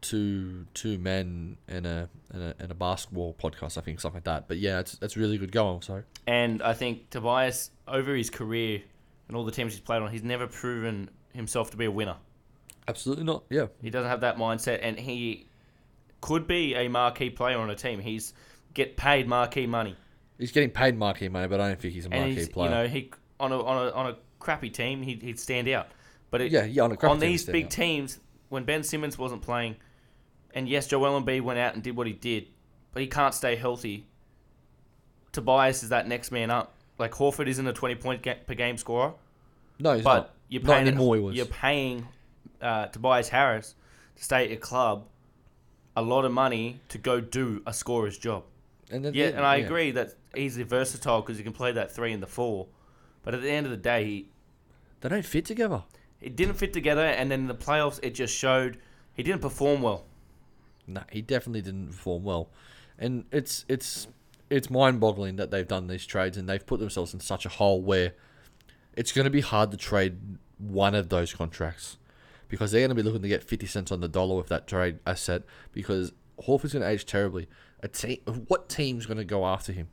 two 0.01 0.67
two 0.75 0.99
men 0.99 1.57
and 1.69 1.87
a 1.87 2.09
and 2.33 2.43
a, 2.43 2.55
and 2.59 2.71
a 2.71 2.75
basketball 2.75 3.35
podcast. 3.35 3.79
I 3.79 3.81
think 3.81 4.01
something 4.01 4.19
like 4.19 4.25
that. 4.25 4.49
But 4.49 4.59
yeah, 4.59 4.81
it's 4.81 4.97
that's 4.99 5.17
really 5.17 5.39
good 5.39 5.53
going. 5.53 5.83
So 5.83 6.03
And 6.27 6.63
I 6.63 6.75
think 6.75 7.11
Tobias, 7.11 7.71
over 7.87 8.15
his 8.15 8.31
career 8.31 8.83
and 9.29 9.37
all 9.37 9.45
the 9.45 9.53
teams 9.53 9.73
he's 9.73 9.81
played 9.81 10.03
on, 10.03 10.11
he's 10.11 10.23
never 10.23 10.47
proven 10.47 11.11
himself 11.33 11.71
to 11.73 11.77
be 11.77 11.85
a 11.85 11.91
winner. 11.91 12.17
absolutely 12.89 13.25
not. 13.25 13.45
Yeah, 13.51 13.67
He 13.83 13.91
doesn't 13.91 14.09
have 14.09 14.21
that 14.21 14.37
mindset, 14.39 14.79
and 14.83 14.99
he 14.99 15.47
could 16.21 16.47
be 16.47 16.75
a 16.75 16.89
marquee 16.89 17.31
player 17.31 17.59
on 17.59 17.71
a 17.71 17.75
team. 17.75 17.99
He's 18.01 18.33
get 18.75 18.97
paid 18.97 19.27
marquee 19.29 19.67
money, 19.67 19.97
he's 20.39 20.53
getting 20.53 20.71
paid 20.71 20.97
marquee 20.97 21.29
money, 21.29 21.49
but 21.49 21.61
I 21.61 21.69
don't 21.69 21.81
think 21.81 21.95
he's 21.95 22.07
a 22.07 22.11
marquee 22.11 22.35
he's 22.35 22.49
player. 22.49 22.71
you 22.71 22.77
know 22.77 22.87
he 22.89 23.11
on 23.41 23.53
a 23.53 23.63
on 23.63 23.87
a 23.87 23.91
on 23.91 24.07
a 24.07 24.17
crappy 24.47 24.71
team 24.71 25.03
he'd, 25.03 25.23
he'd 25.23 25.39
stand 25.41 25.69
out. 25.69 25.89
But 26.31 26.41
it, 26.41 26.53
yeah, 26.53 26.65
yeah, 26.65 26.83
on 26.83 26.97
on 27.05 27.19
these 27.19 27.45
big 27.45 27.71
standing 27.71 28.07
teams, 28.07 28.21
when 28.49 28.65
Ben 28.65 28.83
Simmons 28.83 29.19
wasn't 29.19 29.43
playing, 29.43 29.77
and 30.55 30.69
yes, 30.69 30.87
Joel 30.87 31.21
Embiid 31.21 31.43
went 31.43 31.59
out 31.59 31.75
and 31.75 31.83
did 31.83 31.97
what 31.97 32.07
he 32.07 32.13
did, 32.13 32.47
but 32.93 33.01
he 33.03 33.09
can't 33.09 33.35
stay 33.35 33.57
healthy. 33.57 34.07
Tobias 35.33 35.83
is 35.83 35.91
that 35.91 36.09
next 36.09 36.31
man 36.31 36.51
up. 36.51 36.75
Like 36.99 37.13
Horford 37.13 37.47
isn't 37.47 37.67
a 37.67 37.73
twenty 37.73 37.95
point 37.95 38.23
ga- 38.23 38.39
per 38.47 38.55
game 38.55 38.77
scorer, 38.79 39.13
no, 39.79 39.95
he's 39.95 40.05
but 40.05 40.15
not. 40.17 40.31
you're 40.49 40.63
Not 40.63 40.73
paying 40.75 40.89
anymore 40.89 41.17
he 41.17 41.23
was. 41.23 41.37
you're 41.37 41.47
paying 41.47 42.07
uh, 42.63 42.87
Tobias 42.87 43.29
Harris 43.29 43.75
to 44.17 44.25
stay 44.25 44.45
at 44.45 44.51
your 44.51 44.59
club 44.59 45.05
a 45.95 46.03
lot 46.03 46.25
of 46.25 46.33
money 46.33 46.81
to 46.89 46.99
go 46.99 47.21
do 47.21 47.63
a 47.67 47.73
scorer's 47.73 48.17
job. 48.19 48.45
And 48.91 49.05
then, 49.05 49.15
Yeah, 49.15 49.27
and 49.27 49.45
I 49.45 49.57
yeah. 49.57 49.65
agree 49.67 49.91
that 49.93 50.15
he's 50.35 50.57
versatile 50.59 51.21
because 51.21 51.37
he 51.39 51.45
can 51.45 51.53
play 51.53 51.73
that 51.73 51.91
three 51.95 52.13
and 52.13 52.23
the 52.23 52.27
four, 52.27 52.67
but 53.23 53.35
at 53.35 53.43
the 53.43 53.51
end 53.51 53.67
of 53.67 53.71
the 53.71 53.77
day, 53.79 54.05
he, 54.05 54.29
They 55.01 55.09
don't 55.09 55.25
fit 55.25 55.45
together. 55.45 55.83
it 56.21 56.37
didn't 56.37 56.55
fit 56.55 56.73
together, 56.73 57.05
and 57.05 57.31
then 57.31 57.41
in 57.41 57.47
the 57.47 57.55
playoffs, 57.55 58.01
it 58.03 58.15
just 58.15 58.35
showed 58.35 58.79
he 59.13 59.23
didn't 59.23 59.43
perform 59.43 59.83
well. 59.83 60.05
No, 60.87 61.03
he 61.11 61.23
definitely 61.23 61.63
didn't 61.63 61.89
perform 61.89 62.25
well, 62.25 62.49
and 62.99 63.25
it's 63.33 63.65
it's 63.69 64.09
it's 64.49 64.71
mind-boggling 64.71 65.37
that 65.37 65.51
they've 65.51 65.67
done 65.67 65.89
these 65.89 66.07
trades 66.07 66.37
and 66.37 66.49
they've 66.49 66.65
put 66.65 66.79
themselves 66.79 67.13
in 67.13 67.19
such 67.19 67.45
a 67.45 67.49
hole 67.49 67.83
where 67.83 68.13
it's 68.97 69.11
going 69.11 69.25
to 69.25 69.31
be 69.31 69.41
hard 69.41 69.73
to 69.73 69.77
trade 69.77 70.17
one 70.59 70.95
of 70.95 71.09
those 71.09 71.35
contracts 71.35 71.99
because 72.49 72.71
they're 72.71 72.81
going 72.81 72.89
to 72.91 72.95
be 72.95 73.03
looking 73.03 73.23
to 73.23 73.29
get 73.29 73.43
fifty 73.43 73.67
cents 73.67 73.91
on 73.91 74.01
the 74.01 74.09
dollar 74.09 74.37
with 74.37 74.49
that 74.49 74.67
trade 74.67 74.99
asset 75.07 75.43
because 75.73 76.13
Horford's 76.47 76.73
going 76.73 76.83
to 76.83 76.89
age 76.89 77.05
terribly. 77.05 77.49
A 77.83 77.89
team, 77.89 78.19
what 78.49 78.69
team's 78.69 79.07
going 79.07 79.19
to 79.19 79.25
go 79.25 79.45
after 79.45 79.73
him? 79.73 79.89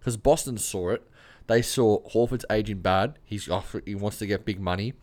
Because 0.00 0.16
Boston 0.16 0.58
saw 0.58 0.90
it. 0.90 1.06
They 1.48 1.62
saw 1.62 2.00
Horford's 2.10 2.44
aging 2.50 2.80
bad. 2.80 3.18
He's 3.24 3.48
offer, 3.48 3.82
he 3.84 3.94
wants 3.94 4.18
to 4.18 4.26
get 4.26 4.44
big 4.44 4.60
money. 4.60 4.94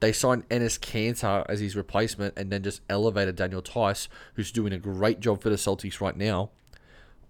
They 0.00 0.12
signed 0.12 0.48
Enes 0.48 0.78
Kanter 0.80 1.44
as 1.48 1.60
his 1.60 1.76
replacement 1.76 2.36
and 2.36 2.50
then 2.50 2.62
just 2.62 2.80
elevated 2.88 3.36
Daniel 3.36 3.62
Theis, 3.62 4.08
who's 4.34 4.50
doing 4.50 4.72
a 4.72 4.78
great 4.78 5.20
job 5.20 5.40
for 5.42 5.48
the 5.50 5.56
Celtics 5.56 6.00
right 6.00 6.16
now. 6.16 6.50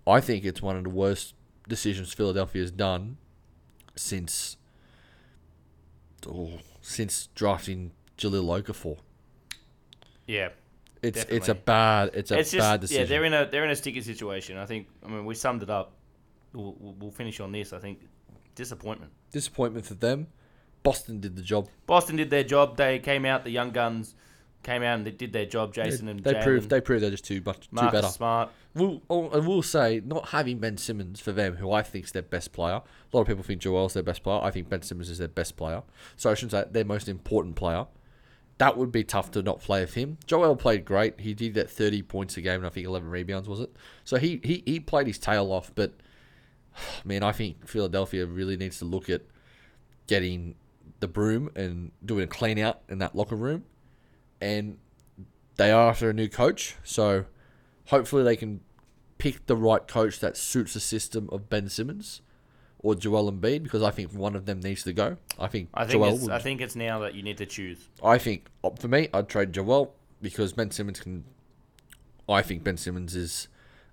I 0.07 0.21
think 0.21 0.45
it's 0.45 0.63
one 0.63 0.77
of 0.77 0.85
the 0.85 0.91
worst 0.91 1.35
decisions 1.69 2.13
Philadelphia's 2.15 2.71
done 2.71 3.19
since 3.95 4.57
oh, 6.27 6.59
since 6.81 7.29
drafting 7.35 7.93
Jahlil 8.17 8.63
Okafor. 8.63 8.99
Yeah, 10.27 10.51
It's 11.03 11.25
it's 11.25 11.49
a 11.49 11.55
bad 11.55 12.13
it's 12.15 12.31
a 12.31 12.39
it's 12.39 12.53
just 12.53 12.61
bad 12.63 12.81
decision. 12.81 13.03
yeah, 13.03 13.09
they're 13.09 13.25
in 13.25 13.35
a 13.35 13.47
they're 13.51 13.65
in 13.65 13.71
a 13.71 13.77
sticky 13.77 14.01
situation. 14.01 14.57
I 14.57 14.65
think. 14.65 14.87
I 15.05 15.09
mean, 15.09 15.27
we 15.27 15.35
summed 15.35 15.63
it 15.63 15.71
up. 15.71 15.93
We'll, 16.53 16.75
we'll 16.79 17.11
finish 17.11 17.41
on 17.41 17.53
this. 17.53 17.73
I 17.73 17.79
think 17.79 18.01
disappointment. 18.55 19.13
Disappointment 19.33 19.87
for 19.87 19.95
them. 19.95 20.29
Boston 20.83 21.21
did 21.21 21.37
the 21.37 21.43
job. 21.43 21.69
Boston 21.87 22.17
did 22.17 22.31
their 22.31 22.45
job. 22.45 22.77
They 22.77 22.99
came 22.99 23.25
out. 23.25 23.45
The 23.45 23.51
young 23.51 23.71
guns 23.71 24.15
came 24.63 24.83
out 24.83 24.97
and 24.99 25.07
they 25.07 25.11
did 25.11 25.33
their 25.33 25.47
job. 25.47 25.75
Jason 25.75 26.07
they, 26.07 26.13
and 26.13 26.25
they 26.25 26.35
proved 26.35 26.71
they 26.71 26.81
proved 26.81 27.03
they're 27.03 27.11
just 27.11 27.25
too 27.25 27.43
much 27.45 27.69
too 27.69 27.77
Marcus 27.77 28.01
better. 28.01 28.13
Smart. 28.13 28.51
We'll, 28.75 29.03
oh, 29.11 29.29
I 29.29 29.39
will 29.39 29.63
say, 29.63 30.01
not 30.05 30.29
having 30.29 30.59
Ben 30.59 30.77
Simmons 30.77 31.21
for 31.21 31.33
them, 31.33 31.57
who 31.57 31.73
I 31.73 31.83
think 31.83 32.05
is 32.05 32.13
their 32.13 32.23
best 32.23 32.53
player. 32.53 32.75
A 32.77 33.17
lot 33.17 33.23
of 33.23 33.27
people 33.27 33.43
think 33.43 33.61
Joel's 33.61 33.95
their 33.95 34.03
best 34.03 34.23
player. 34.23 34.41
I 34.43 34.51
think 34.51 34.69
Ben 34.69 34.83
Simmons 34.83 35.11
is 35.11 35.19
their 35.19 35.29
best 35.29 35.57
player. 35.57 35.83
So 36.17 36.31
I 36.31 36.35
shouldn't 36.35 36.53
say 36.53 36.65
their 36.71 36.85
most 36.85 37.09
important 37.09 37.57
player. 37.57 37.87
that 38.59 38.77
would 38.77 38.93
be 38.93 39.03
tough 39.03 39.31
to 39.33 39.43
not 39.43 39.61
play 39.61 39.81
with 39.81 39.95
him. 39.95 40.19
Joel 40.27 40.55
played 40.55 40.85
great. 40.85 41.19
He 41.19 41.35
did 41.35 41.55
that 41.55 41.71
30 41.71 42.03
points 42.03 42.37
a 42.37 42.43
game 42.43 42.57
and 42.57 42.67
I 42.67 42.69
think 42.69 42.87
11 42.87 43.09
rebounds, 43.09 43.49
was 43.49 43.59
it? 43.59 43.75
So 44.05 44.19
he, 44.19 44.41
he, 44.45 44.63
he 44.67 44.79
played 44.79 45.07
his 45.07 45.19
tail 45.19 45.51
off. 45.51 45.73
But, 45.75 45.95
man, 47.05 47.23
I 47.23 47.33
think 47.33 47.67
Philadelphia 47.67 48.27
really 48.27 48.57
needs 48.57 48.79
to 48.79 48.85
look 48.85 49.09
at 49.09 49.23
getting 50.07 50.55
the 51.01 51.09
broom 51.09 51.51
and 51.55 51.93
doing 52.05 52.25
a 52.25 52.27
clean 52.27 52.59
out 52.59 52.83
in 52.89 52.99
that 52.99 53.15
locker 53.15 53.37
room. 53.37 53.65
And 54.41 54.79
they 55.57 55.71
are 55.71 55.91
after 55.91 56.11
a 56.11 56.13
new 56.13 56.29
coach. 56.29 56.77
So 56.85 57.27
hopefully 57.87 58.23
they 58.23 58.37
can 58.37 58.61
pick 59.19 59.47
the 59.47 59.57
right 59.57 59.87
coach 59.87 60.19
that 60.21 60.37
suits 60.37 60.75
the 60.75 60.81
system 60.81 61.29
of 61.31 61.51
Ben 61.51 61.69
Simmons 61.69 62.23
or 62.79 62.95
Joel 62.95 63.31
Embiid 63.31 63.63
because 63.63 63.83
I 63.83 63.91
think 63.91 64.13
one 64.13 64.35
of 64.35 64.47
them 64.47 64.61
needs 64.61 64.83
to 64.85 64.93
go. 64.93 65.19
I 65.39 65.49
think, 65.49 65.69
I 65.75 65.85
think 65.85 65.93
Joel 65.93 66.15
it's, 66.15 66.23
would 66.23 66.33
I 66.33 66.39
think 66.39 66.61
it's 66.61 66.77
now 66.77 67.01
that 67.01 67.15
you 67.15 67.23
need 67.23 67.37
to 67.39 67.47
choose. 67.47 67.89
I 68.03 68.19
think 68.19 68.47
for 68.79 68.89
me, 68.89 69.09
I'd 69.13 69.29
trade 69.29 69.53
Joel 69.53 69.95
because 70.23 70.53
Ben 70.53 70.71
Simmons 70.71 71.01
can. 71.01 71.25
I 72.29 72.43
think 72.43 72.63
Ben 72.63 72.77
Simmons 72.77 73.17
is 73.17 73.49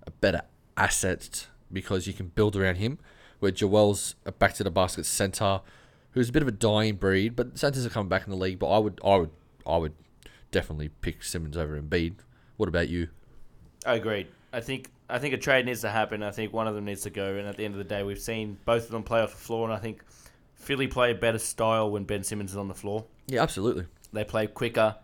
a 0.06 0.10
better 0.10 0.42
asset 0.76 1.48
because 1.72 2.06
you 2.06 2.12
can 2.12 2.28
build 2.28 2.56
around 2.56 2.76
him. 2.76 2.98
Where 3.40 3.52
Joel's 3.52 4.16
a 4.26 4.32
back 4.32 4.54
to 4.54 4.64
the 4.64 4.70
basket 4.70 5.06
center, 5.06 5.60
who's 6.12 6.28
a 6.28 6.32
bit 6.32 6.42
of 6.42 6.48
a 6.48 6.52
dying 6.52 6.96
breed, 6.96 7.36
but 7.36 7.56
centers 7.56 7.86
are 7.86 7.90
coming 7.90 8.08
back 8.08 8.24
in 8.24 8.30
the 8.30 8.36
league. 8.36 8.58
But 8.58 8.68
I 8.68 8.78
would, 8.78 9.00
I 9.04 9.16
would, 9.16 9.30
I 9.64 9.76
would 9.76 9.94
definitely 10.50 10.88
pick 10.88 11.22
Simmons 11.22 11.56
over 11.56 11.80
Embiid. 11.80 12.14
What 12.56 12.68
about 12.68 12.88
you? 12.88 13.08
I 13.86 13.94
agree. 13.94 14.26
I 14.52 14.60
think 14.60 14.90
I 15.08 15.18
think 15.18 15.34
a 15.34 15.38
trade 15.38 15.66
needs 15.66 15.80
to 15.82 15.90
happen. 15.90 16.22
I 16.22 16.30
think 16.30 16.52
one 16.52 16.66
of 16.66 16.74
them 16.74 16.84
needs 16.84 17.02
to 17.02 17.10
go. 17.10 17.36
And 17.36 17.46
at 17.46 17.56
the 17.56 17.64
end 17.64 17.74
of 17.74 17.78
the 17.78 17.84
day, 17.84 18.02
we've 18.02 18.20
seen 18.20 18.58
both 18.64 18.84
of 18.84 18.90
them 18.90 19.02
play 19.02 19.20
off 19.20 19.30
the 19.30 19.36
floor, 19.36 19.64
and 19.64 19.72
I 19.72 19.78
think 19.78 20.02
Philly 20.56 20.86
play 20.86 21.12
a 21.12 21.14
better 21.14 21.38
style 21.38 21.90
when 21.90 22.04
Ben 22.04 22.22
Simmons 22.22 22.50
is 22.50 22.56
on 22.56 22.68
the 22.68 22.74
floor. 22.74 23.04
Yeah, 23.26 23.42
absolutely. 23.42 23.86
They 24.12 24.24
play 24.24 24.46
quicker. 24.46 24.96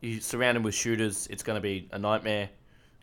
You 0.00 0.20
surround 0.20 0.56
him 0.56 0.62
with 0.62 0.74
shooters, 0.74 1.28
it's 1.30 1.42
going 1.42 1.56
to 1.56 1.60
be 1.60 1.88
a 1.92 1.98
nightmare. 1.98 2.50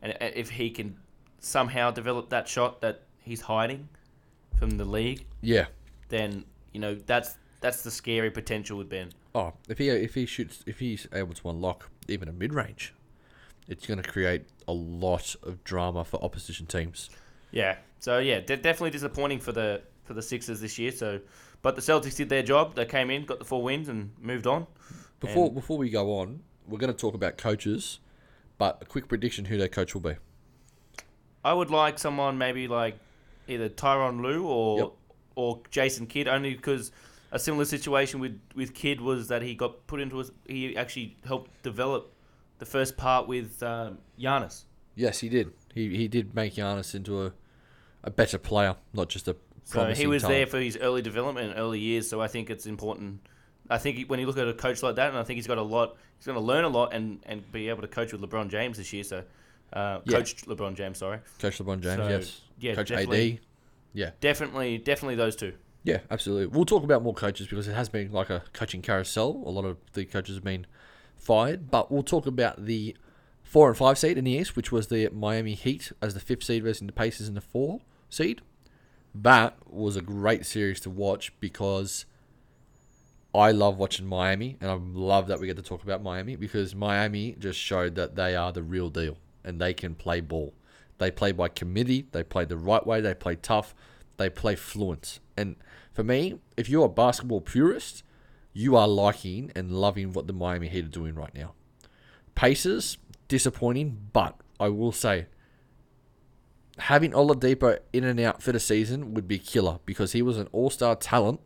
And 0.01 0.15
if 0.19 0.49
he 0.49 0.69
can 0.69 0.97
somehow 1.39 1.91
develop 1.91 2.29
that 2.29 2.47
shot 2.47 2.81
that 2.81 3.03
he's 3.19 3.41
hiding 3.41 3.89
from 4.57 4.71
the 4.77 4.85
league, 4.85 5.25
Yeah. 5.41 5.67
then 6.09 6.45
you 6.73 6.79
know 6.79 6.95
that's 6.95 7.37
that's 7.61 7.81
the 7.83 7.91
scary 7.91 8.31
potential 8.31 8.77
with 8.77 8.89
Ben. 8.89 9.09
Oh, 9.35 9.53
if 9.67 9.77
he 9.77 9.89
if 9.89 10.15
he 10.15 10.25
shoots 10.25 10.63
if 10.65 10.79
he's 10.79 11.07
able 11.13 11.33
to 11.35 11.49
unlock 11.49 11.89
even 12.07 12.27
a 12.27 12.31
mid 12.33 12.53
range, 12.53 12.93
it's 13.67 13.85
going 13.85 14.01
to 14.01 14.09
create 14.09 14.43
a 14.67 14.73
lot 14.73 15.35
of 15.43 15.63
drama 15.63 16.03
for 16.03 16.23
opposition 16.23 16.65
teams. 16.65 17.09
Yeah. 17.51 17.77
So 17.99 18.19
yeah, 18.19 18.39
de- 18.39 18.57
definitely 18.57 18.91
disappointing 18.91 19.39
for 19.39 19.51
the 19.51 19.81
for 20.03 20.13
the 20.13 20.21
Sixers 20.21 20.59
this 20.61 20.79
year. 20.79 20.91
So, 20.91 21.19
but 21.61 21.75
the 21.75 21.81
Celtics 21.81 22.15
did 22.15 22.29
their 22.29 22.41
job. 22.43 22.75
They 22.75 22.85
came 22.85 23.09
in, 23.11 23.25
got 23.25 23.39
the 23.39 23.45
four 23.45 23.61
wins, 23.61 23.89
and 23.89 24.11
moved 24.19 24.47
on. 24.47 24.65
Before 25.19 25.47
And- 25.47 25.55
before 25.55 25.77
we 25.77 25.89
go 25.89 26.17
on, 26.19 26.41
we're 26.67 26.79
going 26.79 26.91
to 26.93 26.97
talk 26.99 27.13
about 27.13 27.37
coaches, 27.37 27.99
but 28.57 28.77
a 28.81 28.85
quick 28.85 29.07
prediction 29.07 29.45
who 29.45 29.57
their 29.57 29.67
coach 29.67 29.93
will 29.93 30.01
be. 30.01 30.15
I 31.43 31.53
would 31.53 31.69
like 31.69 31.99
someone 31.99 32.37
maybe 32.37 32.67
like 32.67 32.97
either 33.47 33.69
Tyronn 33.69 34.21
Lue 34.21 34.45
or 34.45 34.79
Yep. 34.79 34.91
or 35.35 35.61
Jason 35.71 36.05
Kidd, 36.05 36.27
only 36.27 36.53
because 36.53 36.91
a 37.31 37.39
similar 37.39 37.65
situation 37.65 38.19
with 38.19 38.39
with 38.55 38.73
Kidd 38.73 39.01
was 39.01 39.27
that 39.27 39.41
he 39.41 39.55
got 39.55 39.87
put 39.87 39.99
into 39.99 40.19
a, 40.19 40.25
he 40.47 40.75
actually 40.75 41.17
helped 41.25 41.51
develop 41.63 42.13
the 42.59 42.65
first 42.65 42.97
part 42.97 43.27
with 43.27 43.61
um, 43.63 43.99
Giannis. 44.19 44.63
Yes, 44.95 45.19
he 45.19 45.29
did. 45.29 45.51
He 45.73 45.95
he 45.95 46.07
did 46.07 46.35
make 46.35 46.55
Giannis 46.55 46.93
into 46.93 47.25
a, 47.25 47.33
a 48.03 48.11
better 48.11 48.37
player, 48.37 48.75
not 48.93 49.09
just 49.09 49.27
a 49.27 49.35
So 49.63 49.93
he 49.93 50.07
was 50.07 50.23
there 50.23 50.45
for 50.47 50.59
his 50.59 50.77
early 50.77 51.01
development 51.01 51.49
and 51.49 51.59
early 51.59 51.79
years. 51.79 52.09
So 52.09 52.19
I 52.21 52.27
think 52.27 52.49
it's 52.49 52.65
important. 52.65 53.21
I 53.69 53.77
think 53.77 54.09
when 54.09 54.19
you 54.19 54.25
look 54.25 54.37
at 54.37 54.47
a 54.47 54.53
coach 54.53 54.81
like 54.81 54.95
that, 54.95 55.09
and 55.09 55.17
I 55.17 55.23
think 55.23 55.37
he's 55.37 55.45
got 55.47 55.59
a 55.59 55.61
lot, 55.61 55.95
he's 56.17 56.25
going 56.25 56.37
to 56.37 56.43
learn 56.43 56.63
a 56.63 56.69
lot 56.69 56.91
and, 56.91 57.19
and 57.27 57.49
be 57.51 57.69
able 57.69 57.83
to 57.83 57.87
coach 57.87 58.11
with 58.11 58.19
LeBron 58.19 58.49
James 58.49 58.77
this 58.77 58.91
year. 58.91 59.03
So, 59.03 59.23
uh, 59.73 59.99
Yeah. 60.05 60.17
coach 60.17 60.35
LeBron 60.45 60.75
James, 60.75 60.97
sorry, 60.97 61.19
Coach 61.39 61.59
LeBron 61.59 61.81
James. 61.81 61.97
So, 61.97 62.07
yes. 62.09 62.41
yeah, 62.59 62.75
Coach. 62.75 62.91
AD. 62.91 63.39
Yeah. 63.93 64.11
definitely, 64.21 64.77
definitely 64.77 65.15
those 65.15 65.35
two. 65.35 65.53
Yeah, 65.83 65.99
absolutely. 66.11 66.47
We'll 66.47 66.65
talk 66.65 66.83
about 66.83 67.01
more 67.03 67.13
coaches 67.13 67.47
because 67.47 67.67
it 67.67 67.73
has 67.73 67.89
been 67.89 68.11
like 68.11 68.29
a 68.29 68.43
coaching 68.53 68.81
carousel. 68.81 69.41
A 69.45 69.49
lot 69.49 69.65
of 69.65 69.77
the 69.93 70.05
coaches 70.05 70.35
have 70.35 70.43
been 70.43 70.67
fired, 71.15 71.71
but 71.71 71.91
we'll 71.91 72.03
talk 72.03 72.27
about 72.27 72.65
the 72.65 72.95
four 73.43 73.67
and 73.69 73.77
five 73.77 73.97
seed 73.97 74.17
in 74.17 74.25
the 74.25 74.31
East, 74.31 74.55
which 74.55 74.71
was 74.71 74.87
the 74.87 75.09
Miami 75.09 75.53
Heat 75.55 75.91
as 76.01 76.13
the 76.13 76.19
fifth 76.19 76.43
seed 76.43 76.63
versus 76.63 76.85
the 76.85 76.91
Pacers 76.93 77.27
in 77.27 77.33
the 77.33 77.41
four 77.41 77.79
seed. 78.09 78.41
That 79.15 79.57
was 79.67 79.95
a 79.95 80.01
great 80.01 80.45
series 80.45 80.79
to 80.81 80.89
watch 80.89 81.33
because 81.39 82.05
I 83.33 83.51
love 83.51 83.77
watching 83.77 84.05
Miami, 84.05 84.57
and 84.61 84.69
I 84.69 84.75
love 84.75 85.27
that 85.27 85.39
we 85.39 85.47
get 85.47 85.55
to 85.57 85.63
talk 85.63 85.83
about 85.83 86.03
Miami 86.03 86.35
because 86.35 86.75
Miami 86.75 87.35
just 87.39 87.59
showed 87.59 87.95
that 87.95 88.15
they 88.15 88.35
are 88.35 88.51
the 88.51 88.63
real 88.63 88.89
deal 88.89 89.17
and 89.43 89.59
they 89.59 89.73
can 89.73 89.95
play 89.95 90.21
ball. 90.21 90.53
They 90.97 91.11
play 91.11 91.31
by 91.31 91.47
committee, 91.47 92.07
they 92.11 92.23
play 92.23 92.45
the 92.45 92.57
right 92.57 92.85
way, 92.85 93.01
they 93.01 93.13
play 93.13 93.35
tough, 93.35 93.73
they 94.17 94.29
play 94.29 94.55
fluent. 94.55 95.19
And 95.37 95.55
for 95.93 96.03
me, 96.03 96.39
if 96.57 96.69
you're 96.69 96.85
a 96.85 96.89
basketball 96.89 97.41
purist, 97.41 98.03
you 98.53 98.75
are 98.75 98.87
liking 98.87 99.51
and 99.55 99.71
loving 99.71 100.11
what 100.11 100.27
the 100.27 100.33
Miami 100.33 100.67
Heat 100.67 100.85
are 100.85 100.89
doing 100.89 101.15
right 101.15 101.33
now. 101.33 101.53
Pacers, 102.35 102.97
disappointing, 103.27 104.09
but 104.11 104.35
I 104.59 104.69
will 104.69 104.91
say 104.91 105.27
having 106.79 107.11
Oladipo 107.11 107.79
in 107.93 108.03
and 108.03 108.19
out 108.19 108.41
for 108.41 108.51
the 108.51 108.59
season 108.59 109.13
would 109.13 109.27
be 109.27 109.37
killer 109.37 109.79
because 109.85 110.13
he 110.13 110.21
was 110.21 110.37
an 110.37 110.47
all-star 110.51 110.95
talent 110.95 111.41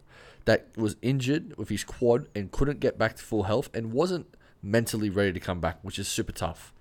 that 0.46 0.68
was 0.78 0.96
injured 1.02 1.56
with 1.58 1.70
his 1.70 1.84
quad 1.84 2.28
and 2.36 2.52
couldn't 2.52 2.80
get 2.80 2.98
back 2.98 3.16
to 3.16 3.24
full 3.24 3.44
health 3.44 3.70
and 3.74 3.92
wasn't 3.94 4.28
mentally 4.62 5.10
ready 5.10 5.34
to 5.34 5.40
come 5.40 5.60
back, 5.60 5.80
which 5.82 5.98
is 5.98 6.08
super 6.08 6.32
tough. 6.32 6.73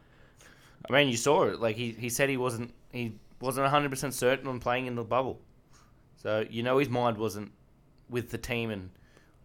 I 0.89 0.93
mean, 0.93 1.09
you 1.09 1.17
saw 1.17 1.45
it. 1.45 1.61
Like 1.61 1.77
he, 1.77 1.93
he 1.93 2.09
said 2.09 2.29
he 2.29 2.37
wasn't 2.37 2.73
he 2.93 3.15
wasn't 3.41 3.67
hundred 3.69 3.91
percent 3.91 4.15
certain 4.15 4.47
on 4.49 4.61
playing 4.61 4.87
in 4.87 4.95
the 4.95 5.05
bubble. 5.05 5.41
So 6.17 6.45
you 6.49 6.63
know 6.63 6.79
his 6.79 6.89
mind 6.89 7.19
wasn't 7.19 7.53
with 8.09 8.31
the 8.31 8.39
team, 8.39 8.71
and 8.71 8.91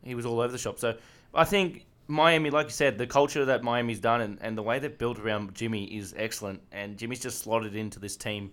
he 0.03 0.15
was 0.15 0.25
all 0.25 0.39
over 0.39 0.51
the 0.51 0.57
shop. 0.57 0.79
So 0.79 0.97
I 1.33 1.43
think 1.43 1.85
Miami, 2.07 2.49
like 2.49 2.67
you 2.67 2.71
said, 2.71 2.97
the 2.97 3.07
culture 3.07 3.45
that 3.45 3.63
Miami's 3.63 3.99
done 3.99 4.21
and, 4.21 4.37
and 4.41 4.57
the 4.57 4.63
way 4.63 4.79
they've 4.79 4.97
built 4.97 5.19
around 5.19 5.53
Jimmy 5.53 5.85
is 5.85 6.13
excellent. 6.17 6.61
And 6.71 6.97
Jimmy's 6.97 7.19
just 7.19 7.39
slotted 7.39 7.75
into 7.75 7.99
this 7.99 8.15
team 8.15 8.51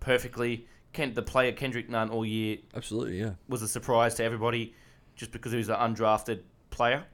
perfectly. 0.00 0.66
Ken, 0.92 1.12
the 1.12 1.22
player 1.22 1.52
Kendrick 1.52 1.88
Nunn 1.90 2.10
all 2.10 2.24
year 2.24 2.58
Absolutely, 2.74 3.18
yeah. 3.18 3.32
was 3.48 3.62
a 3.62 3.68
surprise 3.68 4.14
to 4.16 4.24
everybody, 4.24 4.74
just 5.16 5.32
because 5.32 5.50
he 5.50 5.58
was 5.58 5.68
an 5.68 5.76
undrafted 5.76 6.42
player. 6.70 7.04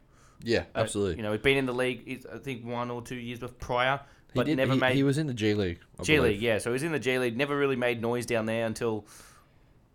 Yeah, 0.43 0.65
Uh, 0.75 0.81
absolutely. 0.81 1.17
you 1.17 1.23
know, 1.23 1.33
he'd 1.33 1.43
been 1.43 1.57
in 1.57 1.67
the 1.67 1.73
league, 1.75 2.27
I 2.33 2.39
think 2.39 2.65
one 2.65 2.91
or 2.91 3.01
two 3.01 3.17
years 3.17 3.41
prior, 3.59 4.01
but 4.35 4.47
he, 4.47 4.53
did, 4.53 4.57
never 4.57 4.75
he, 4.75 4.79
made 4.81 4.95
he 4.95 5.03
was 5.03 5.19
in 5.19 5.27
the 5.27 5.35
G 5.35 5.55
League. 5.55 5.81
I 5.99 6.03
G 6.03 6.17
believe. 6.17 6.33
League, 6.33 6.43
yeah. 6.43 6.59
So 6.59 6.71
he 6.71 6.73
was 6.73 6.83
in 6.83 6.93
the 6.93 6.99
G 6.99 7.19
League. 7.19 7.37
Never 7.37 7.57
really 7.57 7.77
made 7.77 8.01
noise 8.01 8.27
down 8.27 8.47
there 8.47 8.67
until 8.67 9.07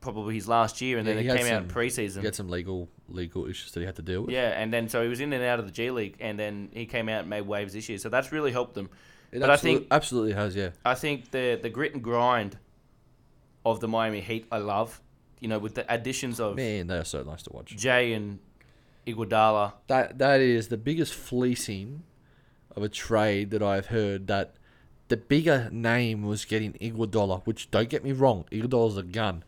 probably 0.01 0.35
his 0.35 0.47
last 0.47 0.81
year, 0.81 0.97
and 0.97 1.07
Yeah, 1.07 1.15
then 1.15 1.23
he 1.23 1.29
it 1.29 1.37
came 1.37 1.53
out 1.53 1.63
in 1.63 1.67
preseason. 1.69 2.19
He 2.19 2.25
had 2.25 2.35
some 2.35 2.49
legal 2.49 2.89
legal 3.09 3.45
issues 3.47 3.71
that 3.71 3.79
he 3.79 3.85
had 3.85 3.95
to 3.95 4.01
deal 4.01 4.21
with. 4.21 4.31
Yeah, 4.31 4.49
and 4.49 4.71
then 4.71 4.89
so 4.89 5.01
he 5.01 5.09
was 5.09 5.19
in 5.19 5.33
and 5.33 5.43
out 5.43 5.59
of 5.59 5.65
the 5.65 5.71
G 5.71 5.89
League, 5.91 6.17
and 6.19 6.39
then 6.39 6.69
he 6.73 6.85
came 6.85 7.09
out 7.09 7.21
and 7.21 7.29
made 7.29 7.41
waves 7.41 7.73
this 7.73 7.89
year. 7.89 7.97
So 7.97 8.09
that's 8.09 8.31
really 8.31 8.51
helped 8.51 8.75
them. 8.75 8.89
It 9.31 9.39
but 9.39 9.49
I 9.49 9.57
think- 9.57 9.87
absolutely 9.91 10.33
has, 10.33 10.55
yeah. 10.55 10.69
I 10.85 10.95
think 10.95 11.31
the 11.31 11.59
the 11.61 11.69
grit 11.69 11.93
and 11.93 12.03
grind 12.03 12.57
of 13.65 13.79
the 13.79 13.87
Miami 13.87 14.21
Heat, 14.21 14.45
I 14.51 14.59
love. 14.59 15.01
You 15.39 15.49
know, 15.49 15.59
with 15.59 15.75
the 15.75 15.91
additions 15.93 16.39
of 16.39 16.55
Man, 16.55 16.87
they 16.87 16.97
are 16.97 17.03
so 17.03 17.21
nice 17.23 17.43
to 17.43 17.51
watch. 17.51 17.75
Jay 17.75 18.13
and 18.13 18.39
Iguodala. 19.05 19.73
That 19.87 20.17
that 20.19 20.39
is 20.39 20.69
the 20.69 20.77
biggest 20.77 21.13
fleecing 21.13 22.03
of 22.75 22.83
a 22.83 22.89
trade 22.89 23.51
that 23.51 23.63
I've 23.63 23.87
heard. 23.87 24.27
That 24.27 24.55
the 25.07 25.17
bigger 25.17 25.69
name 25.71 26.23
was 26.23 26.45
getting 26.45 26.73
Iguodala, 26.73 27.45
which 27.45 27.71
don't 27.71 27.89
get 27.89 28.03
me 28.03 28.11
wrong, 28.11 28.45
Iguodala's 28.51 28.97
a 28.97 29.03
gun, 29.03 29.43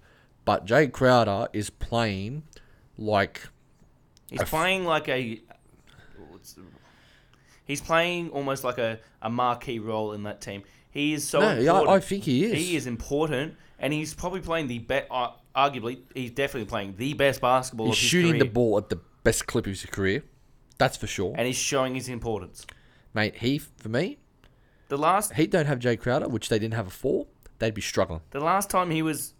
but 0.45 0.65
Jay 0.65 0.87
Crowder 0.87 1.47
is 1.53 1.69
playing 1.69 2.43
like 2.97 3.49
He's 4.29 4.41
f- 4.41 4.49
playing 4.49 4.85
like 4.85 5.07
a. 5.07 5.41
He's 7.65 7.81
playing 7.81 8.29
almost 8.29 8.63
like 8.63 8.77
a, 8.77 8.99
a 9.21 9.29
marquee 9.29 9.79
role 9.79 10.13
in 10.13 10.23
that 10.23 10.39
team. 10.41 10.63
He 10.89 11.13
is 11.13 11.27
so 11.27 11.39
no, 11.39 11.53
yeah, 11.53 11.59
important. 11.59 11.89
I, 11.89 11.93
I 11.95 11.99
think 11.99 12.23
he 12.23 12.45
is. 12.45 12.53
He 12.53 12.75
is 12.75 12.87
important, 12.87 13.55
and 13.79 13.91
he's 13.91 14.13
probably 14.13 14.41
playing 14.41 14.67
the 14.67 14.79
best. 14.79 15.07
Uh, 15.11 15.31
arguably, 15.55 15.99
he's 16.13 16.31
definitely 16.31 16.69
playing 16.69 16.95
the 16.97 17.13
best 17.13 17.41
basketball. 17.41 17.87
He's 17.87 17.95
of 17.95 18.01
his 18.01 18.09
shooting 18.09 18.39
the 18.39 18.45
ball 18.45 18.77
at 18.77 18.89
the 18.89 18.99
best 19.23 19.47
clip 19.47 19.65
of 19.65 19.71
his 19.71 19.85
career. 19.85 20.23
That's 20.77 20.97
for 20.97 21.07
sure, 21.07 21.33
and 21.37 21.47
he's 21.47 21.57
showing 21.57 21.95
his 21.95 22.07
importance. 22.09 22.65
Mate. 23.17 23.35
He 23.37 23.57
for 23.57 23.89
me, 23.89 24.17
The 24.89 24.97
last, 24.97 25.33
Heat 25.33 25.51
don't 25.51 25.65
have 25.65 25.79
Jay 25.79 25.97
Crowder, 25.97 26.27
which 26.29 26.49
they 26.49 26.59
didn't 26.59 26.75
have 26.75 26.85
before. 26.85 27.25
They'd 27.59 27.73
be 27.73 27.81
struggling. 27.81 28.21
the 28.31 28.39
last 28.39 28.69
time 28.69 28.91
he 28.91 29.01
was 29.01 29.33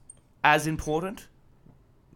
as 0.44 0.66
important 0.66 1.28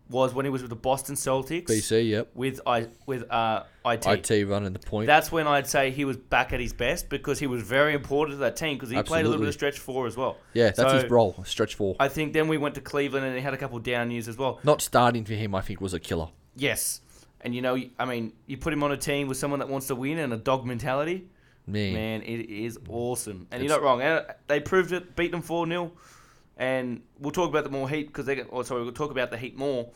was 0.10 0.34
when 0.34 0.45
he 0.45 0.50
was 0.50 0.62
with 0.62 0.69
the 0.69 0.76
Boston 0.76 1.15
Celtics 1.15 1.67
BC, 1.67 2.10
yep. 2.10 2.30
with 2.34 2.60
I 2.65 2.88
with 3.06 3.24
uh, 3.32 3.63
IT. 3.86 4.06
IT 4.32 4.45
running 4.47 4.74
the 4.74 4.80
point. 4.80 5.06
That's 5.08 5.32
when 5.32 5.47
I'd 5.47 5.67
say 5.67 5.91
he 5.91 6.04
was 6.04 6.17
back 6.17 6.52
at 6.52 6.60
his 6.60 6.74
best 6.74 7.08
because 7.08 7.39
he 7.39 7.47
was 7.47 7.62
very 7.62 7.93
important 7.93 8.36
to 8.36 8.39
that 8.41 8.56
team 8.58 8.76
because 8.76 8.89
he 8.89 8.95
played 9.04 9.26
a 9.26 9.30
little 9.30 9.43
Absolutely. 9.43 9.45
bit 9.45 9.47
of 9.50 9.54
stretch 9.54 9.80
four 9.80 10.08
as 10.08 10.17
well. 10.17 10.38
yeah, 10.54 10.71
that's 10.71 10.80
So, 10.80 11.00
his 11.02 11.10
role. 11.10 11.41
Stretch 11.45 11.76
four. 11.76 11.95
I 12.00 12.08
think 12.10 12.34
then 12.34 12.47
we 12.50 12.58
went 12.58 12.76
to 12.76 12.82
Cleveland 12.82 13.26
and 13.26 13.36
he 13.36 13.41
had 13.41 13.54
a 13.54 13.58
couple 13.58 13.78
down 13.80 14.12
years 14.12 14.28
as 14.28 14.38
well. 14.38 14.60
Not 14.63 14.82
starting 14.82 15.24
for 15.24 15.34
him, 15.34 15.54
I 15.56 15.62
think, 15.62 15.80
was 15.80 15.93
a 15.93 16.00
killer. 16.00 16.30
Yes. 16.58 17.02
And 17.39 17.56
you 17.56 17.62
know, 17.62 17.78
I 17.97 18.06
mean, 18.06 18.34
you 18.47 18.58
put 18.58 18.74
him 18.74 18.84
on 18.84 18.91
a 18.91 18.97
team 18.97 19.28
with 19.30 19.38
someone 19.38 19.60
that 19.60 19.69
wants 19.69 19.88
to 19.88 19.95
win 19.95 20.17
and 20.19 20.34
a 20.34 20.38
dog 20.38 20.65
mentality. 20.65 21.30
Man, 21.67 21.93
Man, 21.93 22.21
it 22.24 22.50
is 22.50 22.80
awesome, 22.89 23.47
and 23.52 23.62
It's- 23.62 23.69
you're 23.69 23.69
not 23.80 23.84
wrong. 23.84 24.02
And 24.02 24.26
They 24.47 24.60
proved 24.60 24.91
it, 24.91 25.15
beat 25.15 25.32
them 25.32 25.41
four 25.41 25.65
0 25.67 25.91
and 26.58 27.02
we'll 27.19 27.32
talk 27.32 27.50
about 27.50 27.63
the 27.63 27.69
more 27.69 27.89
heat 27.89 28.08
because 28.08 28.26
they. 28.26 28.43
Oh, 28.52 28.62
sorry, 28.63 28.84
we'll 28.84 28.91
talk 28.91 29.12
about 29.12 29.32
the 29.32 29.38
heat 29.38 29.58
more 29.58 29.89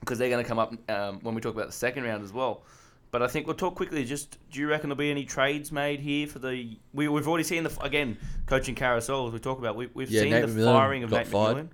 because 0.00 0.18
they're 0.18 0.28
going 0.30 0.42
to 0.44 0.48
come 0.48 0.58
up 0.58 0.74
um, 0.90 1.20
when 1.22 1.34
we 1.34 1.40
talk 1.40 1.54
about 1.54 1.66
the 1.66 1.72
second 1.72 2.04
round 2.04 2.22
as 2.24 2.32
well. 2.32 2.62
But 3.10 3.22
I 3.22 3.26
think 3.26 3.46
we'll 3.46 3.56
talk 3.56 3.74
quickly. 3.74 4.04
Just 4.04 4.36
do 4.50 4.60
you 4.60 4.68
reckon 4.68 4.90
there'll 4.90 4.98
be 4.98 5.10
any 5.10 5.24
trades 5.24 5.72
made 5.72 6.00
here 6.00 6.26
for 6.26 6.40
the? 6.40 6.76
We 6.92 7.08
we've 7.08 7.26
already 7.26 7.44
seen 7.44 7.62
the 7.62 7.74
again 7.82 8.18
coaching 8.46 8.74
carousel 8.74 9.28
as 9.28 9.32
we 9.32 9.38
talk 9.38 9.58
about. 9.58 9.76
We 9.76 9.88
we've 9.94 10.10
Yeah, 10.10 10.22
seen 10.22 10.30
Nate 10.30 10.46
the 10.46 10.52
McMillan 10.52 10.72
firing 10.72 11.02
of 11.04 11.10
Nate 11.10 11.26
fired. 11.26 11.56
McMillan. 11.56 11.68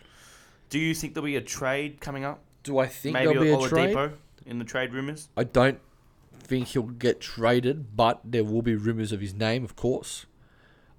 Do 0.71 0.79
you 0.79 0.95
think 0.95 1.15
there'll 1.15 1.25
be 1.25 1.37
a 1.37 1.41
trade 1.41 2.01
coming 2.01 2.25
up? 2.25 2.41
do 2.63 2.79
I 2.79 2.87
think 2.87 3.13
Maybe 3.13 3.27
there'll 3.35 3.59
be 3.61 3.65
a 3.67 3.69
trade? 3.69 4.13
in 4.47 4.59
the 4.59 4.65
trade 4.65 4.95
rumors. 4.95 5.29
I 5.37 5.45
don't 5.45 5.79
think 6.47 6.69
he'll 6.69 6.83
get 6.83 7.21
traded, 7.21 7.97
but 7.97 8.21
there 8.25 8.45
will 8.45 8.63
be 8.63 8.75
rumours 8.75 9.13
of 9.13 9.21
his 9.21 9.35
name, 9.35 9.65
of 9.65 9.77
course. 9.77 10.27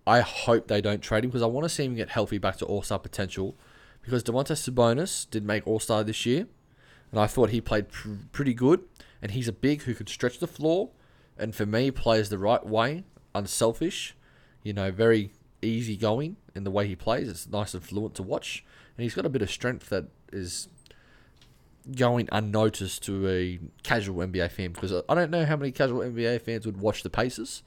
I 0.07 0.19
hope 0.21 0.67
they 0.67 0.81
don't 0.81 1.01
trade 1.01 1.23
him 1.23 1.29
because 1.31 1.41
I 1.41 1.47
want 1.47 1.65
to 1.65 1.69
see 1.69 1.85
him 1.85 1.95
get 1.95 2.09
healthy 2.09 2.37
back 2.37 2.57
to 2.57 2.65
All 2.65 2.83
Star 2.83 2.99
potential. 2.99 3.55
Because 4.01 4.23
Domantas 4.23 4.69
Sabonis 4.69 5.27
did 5.29 5.43
make 5.43 5.65
All 5.65 5.79
Star 5.79 6.03
this 6.03 6.25
year, 6.25 6.47
and 7.11 7.19
I 7.19 7.25
thought 7.25 7.49
he 7.49 7.59
played 7.59 7.89
pr- 7.89 8.09
pretty 8.31 8.53
good. 8.53 8.83
And 9.21 9.31
he's 9.31 9.47
a 9.47 9.53
big 9.53 9.83
who 9.83 9.95
can 9.95 10.05
stretch 10.05 10.37
the 10.37 10.47
floor, 10.47 10.91
and 11.37 11.55
for 11.55 11.65
me 11.65 11.89
plays 11.89 12.29
the 12.29 12.37
right 12.37 12.63
way, 12.63 13.05
unselfish, 13.33 14.15
you 14.61 14.73
know, 14.73 14.91
very 14.91 15.31
easy 15.63 15.97
going 15.97 16.37
in 16.53 16.63
the 16.63 16.69
way 16.69 16.87
he 16.87 16.95
plays. 16.95 17.27
It's 17.27 17.47
nice 17.47 17.73
and 17.73 17.83
fluent 17.83 18.13
to 18.15 18.23
watch, 18.23 18.63
and 18.95 19.03
he's 19.03 19.15
got 19.15 19.25
a 19.25 19.29
bit 19.29 19.41
of 19.41 19.49
strength 19.49 19.89
that 19.89 20.05
is 20.31 20.67
going 21.95 22.27
unnoticed 22.31 23.03
to 23.03 23.27
a 23.27 23.59
casual 23.83 24.25
NBA 24.25 24.51
fan 24.51 24.71
because 24.71 24.91
I 25.07 25.13
don't 25.13 25.29
know 25.31 25.45
how 25.45 25.55
many 25.55 25.71
casual 25.71 25.99
NBA 25.99 26.41
fans 26.41 26.65
would 26.65 26.77
watch 26.77 27.03
the 27.03 27.09
Pacers 27.09 27.63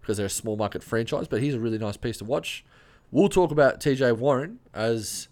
because 0.00 0.16
they're 0.16 0.26
a 0.26 0.30
small 0.30 0.56
market 0.56 0.82
franchise, 0.82 1.28
but 1.28 1.40
he's 1.40 1.54
a 1.54 1.60
really 1.60 1.78
nice 1.78 1.96
piece 1.96 2.18
to 2.18 2.24
watch. 2.24 2.64
We'll 3.10 3.28
talk 3.28 3.50
about 3.50 3.80
TJ 3.80 4.16
Warren 4.16 4.58
as 4.74 5.28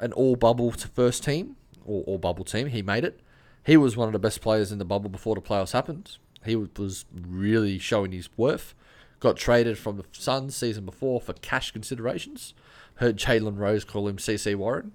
an 0.00 0.12
all 0.12 0.36
bubble 0.36 0.72
to 0.72 0.88
first 0.88 1.24
team 1.24 1.56
or 1.84 2.02
all 2.04 2.18
bubble 2.18 2.44
team. 2.44 2.66
He 2.68 2.82
made 2.82 3.04
it. 3.04 3.20
He 3.64 3.76
was 3.76 3.96
one 3.96 4.08
of 4.08 4.12
the 4.12 4.18
best 4.18 4.40
players 4.40 4.72
in 4.72 4.78
the 4.78 4.84
bubble 4.84 5.08
before 5.10 5.34
the 5.34 5.40
playoffs 5.40 5.72
happened. 5.72 6.16
He 6.44 6.56
was- 6.56 6.70
was 6.76 7.04
really 7.14 7.78
showing 7.78 8.12
his 8.12 8.28
worth. 8.36 8.74
Got 9.20 9.36
traded 9.36 9.78
from 9.78 9.98
the 9.98 10.04
Suns 10.10 10.56
season 10.56 10.84
before 10.84 11.20
for 11.20 11.32
cash 11.34 11.70
considerations. 11.70 12.54
Heard 12.96 13.16
Jalen 13.18 13.56
Rose 13.56 13.84
call 13.84 14.08
him 14.08 14.18
CC 14.18 14.54
Warren. 14.56 14.92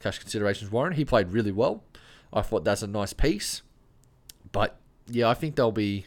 Cash 0.00 0.18
considerations 0.18 0.70
Warren. 0.70 0.94
He 0.94 1.04
played 1.04 1.28
really 1.32 1.52
well. 1.52 1.82
I 2.32 2.42
thought 2.42 2.64
that's 2.64 2.82
a 2.82 2.86
nice 2.86 3.12
piece. 3.12 3.62
But 4.52 4.76
yeah, 5.06 5.28
I 5.28 5.34
think 5.34 5.56
there'll 5.56 5.72
be 5.72 6.06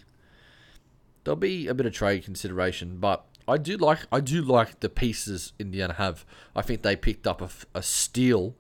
there'll 1.24 1.36
be 1.36 1.68
a 1.68 1.74
bit 1.74 1.86
of 1.86 1.94
trade 1.94 2.24
consideration. 2.24 2.98
But 2.98 3.26
I 3.48 3.58
do 3.58 3.78
like 3.78 4.00
I 4.12 4.20
do 4.20 4.42
like 4.42 4.80
the 4.80 4.90
pieces 4.90 5.54
Indiana 5.60 5.94
have. 5.94 6.26
I 6.56 6.62
think 6.62 6.82
they 6.82 6.96
picked 6.96 7.28
up 7.28 7.42
a, 7.42 7.50
a 7.74 7.84
steal 7.84 8.56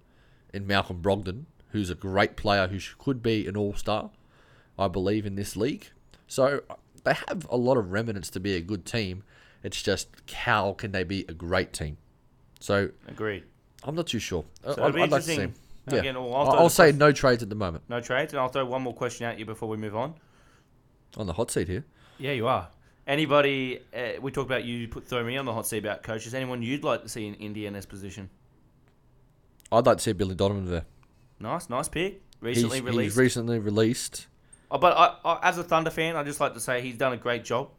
in 0.53 0.67
Malcolm 0.67 1.01
Brogdon, 1.01 1.45
who's 1.71 1.89
a 1.89 1.95
great 1.95 2.35
player 2.35 2.67
who 2.67 2.79
could 2.97 3.23
be 3.23 3.47
an 3.47 3.57
all 3.57 3.73
star, 3.73 4.11
I 4.77 4.87
believe, 4.87 5.25
in 5.25 5.35
this 5.35 5.55
league. 5.55 5.87
So 6.27 6.61
they 7.03 7.13
have 7.13 7.47
a 7.49 7.57
lot 7.57 7.77
of 7.77 7.91
remnants 7.91 8.29
to 8.31 8.39
be 8.39 8.55
a 8.55 8.61
good 8.61 8.85
team. 8.85 9.23
It's 9.63 9.81
just 9.81 10.09
how 10.33 10.73
can 10.73 10.91
they 10.91 11.03
be 11.03 11.25
a 11.27 11.33
great 11.33 11.73
team? 11.73 11.97
So 12.59 12.89
Agreed. 13.07 13.43
I'm 13.83 13.95
not 13.95 14.07
too 14.07 14.19
sure. 14.19 14.45
So 14.63 14.83
I'd, 14.83 14.97
I'd 14.97 15.11
like 15.11 15.23
to 15.23 15.27
see. 15.27 15.47
Yeah. 15.91 15.99
Again, 15.99 16.15
I'll 16.15 16.33
I'll, 16.33 16.51
I'll 16.51 16.69
say 16.69 16.91
no 16.91 17.11
trades 17.11 17.43
at 17.43 17.49
the 17.49 17.55
moment. 17.55 17.83
No 17.89 17.99
trades, 17.99 18.33
and 18.33 18.39
I'll 18.39 18.49
throw 18.49 18.65
one 18.65 18.81
more 18.81 18.93
question 18.93 19.25
at 19.25 19.37
you 19.37 19.45
before 19.45 19.67
we 19.67 19.77
move 19.77 19.95
on. 19.95 20.13
On 21.17 21.27
the 21.27 21.33
hot 21.33 21.51
seat 21.51 21.67
here. 21.67 21.85
Yeah, 22.17 22.31
you 22.31 22.47
are. 22.47 22.69
Anybody? 23.05 23.79
Uh, 23.93 24.21
we 24.21 24.31
talked 24.31 24.49
about 24.49 24.63
you 24.63 24.87
put 24.87 25.05
throw 25.07 25.23
me 25.23 25.35
on 25.35 25.45
the 25.45 25.53
hot 25.53 25.67
seat 25.67 25.79
about 25.79 26.03
coaches. 26.03 26.33
Anyone 26.33 26.61
you'd 26.61 26.83
like 26.83 27.03
to 27.03 27.09
see 27.09 27.27
in 27.27 27.35
Indiana's 27.35 27.85
position? 27.85 28.29
I'd 29.71 29.85
like 29.85 29.97
to 29.97 30.03
see 30.03 30.13
Billy 30.13 30.35
Donovan 30.35 30.65
there. 30.65 30.85
Nice, 31.39 31.69
nice 31.69 31.89
pick. 31.89 32.21
Recently 32.39 32.77
he's, 32.77 32.85
released. 32.85 33.03
He's 33.03 33.17
recently 33.17 33.59
released. 33.59 34.27
Oh, 34.71 34.77
but 34.77 34.95
I, 34.97 35.15
I, 35.25 35.49
as 35.49 35.57
a 35.57 35.63
Thunder 35.63 35.89
fan, 35.89 36.15
I 36.15 36.23
just 36.23 36.39
like 36.39 36.53
to 36.53 36.59
say 36.59 36.81
he's 36.81 36.97
done 36.97 37.13
a 37.13 37.17
great 37.17 37.43
job, 37.43 37.69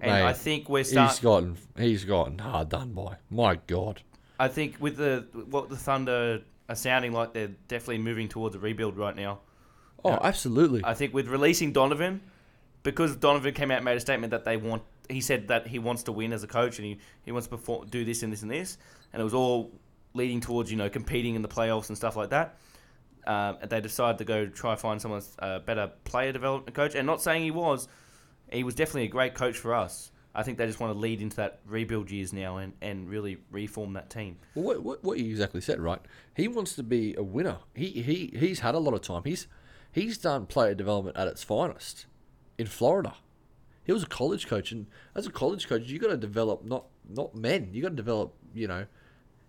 and 0.00 0.12
Mate, 0.12 0.22
I 0.22 0.32
think 0.32 0.68
we're 0.68 0.78
He's 0.78 0.90
starting. 0.90 1.22
gotten 1.22 1.56
he's 1.76 2.04
gotten 2.04 2.38
hard 2.38 2.68
done 2.68 2.92
by. 2.92 3.16
My 3.30 3.56
God. 3.66 4.02
I 4.38 4.48
think 4.48 4.76
with 4.80 4.96
the 4.96 5.26
what 5.50 5.68
the 5.68 5.76
Thunder 5.76 6.42
are 6.72 6.76
sounding 6.76 7.12
like, 7.12 7.32
they're 7.32 7.50
definitely 7.68 7.98
moving 7.98 8.28
towards 8.28 8.56
a 8.56 8.58
rebuild 8.58 8.96
right 8.96 9.14
now. 9.14 9.40
Oh, 10.04 10.18
absolutely. 10.20 10.82
I 10.84 10.94
think 10.94 11.14
with 11.14 11.28
releasing 11.28 11.72
Donovan, 11.72 12.20
because 12.82 13.16
Donovan 13.16 13.54
came 13.54 13.70
out 13.70 13.76
and 13.76 13.84
made 13.84 13.96
a 13.96 14.00
statement 14.00 14.32
that 14.32 14.44
they 14.44 14.56
want, 14.56 14.82
he 15.08 15.20
said 15.20 15.48
that 15.48 15.66
he 15.68 15.78
wants 15.78 16.02
to 16.04 16.12
win 16.12 16.32
as 16.32 16.42
a 16.42 16.48
coach 16.48 16.78
and 16.78 16.86
he, 16.86 16.98
he 17.24 17.32
wants 17.32 17.46
to 17.46 17.56
perform, 17.56 17.86
do 17.88 18.04
this 18.04 18.22
and 18.22 18.32
this 18.32 18.42
and 18.42 18.50
this, 18.50 18.78
and 19.12 19.20
it 19.20 19.24
was 19.24 19.34
all 19.34 19.70
leading 20.14 20.40
towards 20.40 20.70
you 20.70 20.76
know 20.76 20.88
competing 20.88 21.34
in 21.34 21.42
the 21.42 21.48
playoffs 21.48 21.88
and 21.88 21.96
stuff 21.96 22.16
like 22.16 22.30
that. 22.30 22.56
Um, 23.26 23.58
and 23.60 23.70
they 23.70 23.80
decided 23.80 24.18
to 24.18 24.24
go 24.24 24.46
try 24.46 24.74
find 24.74 25.00
someone 25.00 25.22
uh, 25.38 25.60
better 25.60 25.92
player 26.04 26.32
development 26.32 26.74
coach. 26.74 26.94
And 26.94 27.06
not 27.06 27.22
saying 27.22 27.42
he 27.42 27.50
was, 27.50 27.86
he 28.50 28.64
was 28.64 28.74
definitely 28.74 29.04
a 29.04 29.08
great 29.08 29.34
coach 29.34 29.56
for 29.56 29.74
us. 29.74 30.10
I 30.34 30.42
think 30.42 30.56
they 30.58 30.66
just 30.66 30.80
want 30.80 30.94
to 30.94 30.98
lead 30.98 31.20
into 31.20 31.36
that 31.36 31.60
rebuild 31.66 32.10
years 32.10 32.32
now 32.32 32.56
and, 32.56 32.72
and 32.80 33.08
really 33.08 33.38
reform 33.50 33.92
that 33.94 34.08
team. 34.08 34.38
Well, 34.54 34.64
what, 34.64 34.82
what 34.82 35.04
what 35.04 35.18
you 35.18 35.30
exactly 35.30 35.60
said, 35.60 35.80
right? 35.80 36.00
He 36.34 36.48
wants 36.48 36.74
to 36.76 36.82
be 36.82 37.14
a 37.16 37.22
winner. 37.22 37.58
He 37.74 37.88
he 37.88 38.32
he's 38.38 38.60
had 38.60 38.74
a 38.74 38.78
lot 38.78 38.94
of 38.94 39.02
time. 39.02 39.22
He's 39.24 39.46
he's 39.90 40.16
done 40.18 40.46
player 40.46 40.74
development 40.74 41.16
at 41.16 41.28
its 41.28 41.42
finest 41.42 42.06
in 42.56 42.66
Florida. 42.66 43.14
He 43.84 43.92
was 43.92 44.02
a 44.02 44.06
college 44.06 44.46
coach, 44.46 44.72
and 44.72 44.86
as 45.14 45.26
a 45.26 45.30
college 45.30 45.68
coach, 45.68 45.88
you 45.88 45.98
got 45.98 46.08
to 46.08 46.16
develop 46.16 46.64
not 46.64 46.86
not 47.08 47.34
men. 47.34 47.70
You 47.72 47.82
got 47.82 47.90
to 47.90 47.96
develop 47.96 48.34
you 48.54 48.68
know 48.68 48.86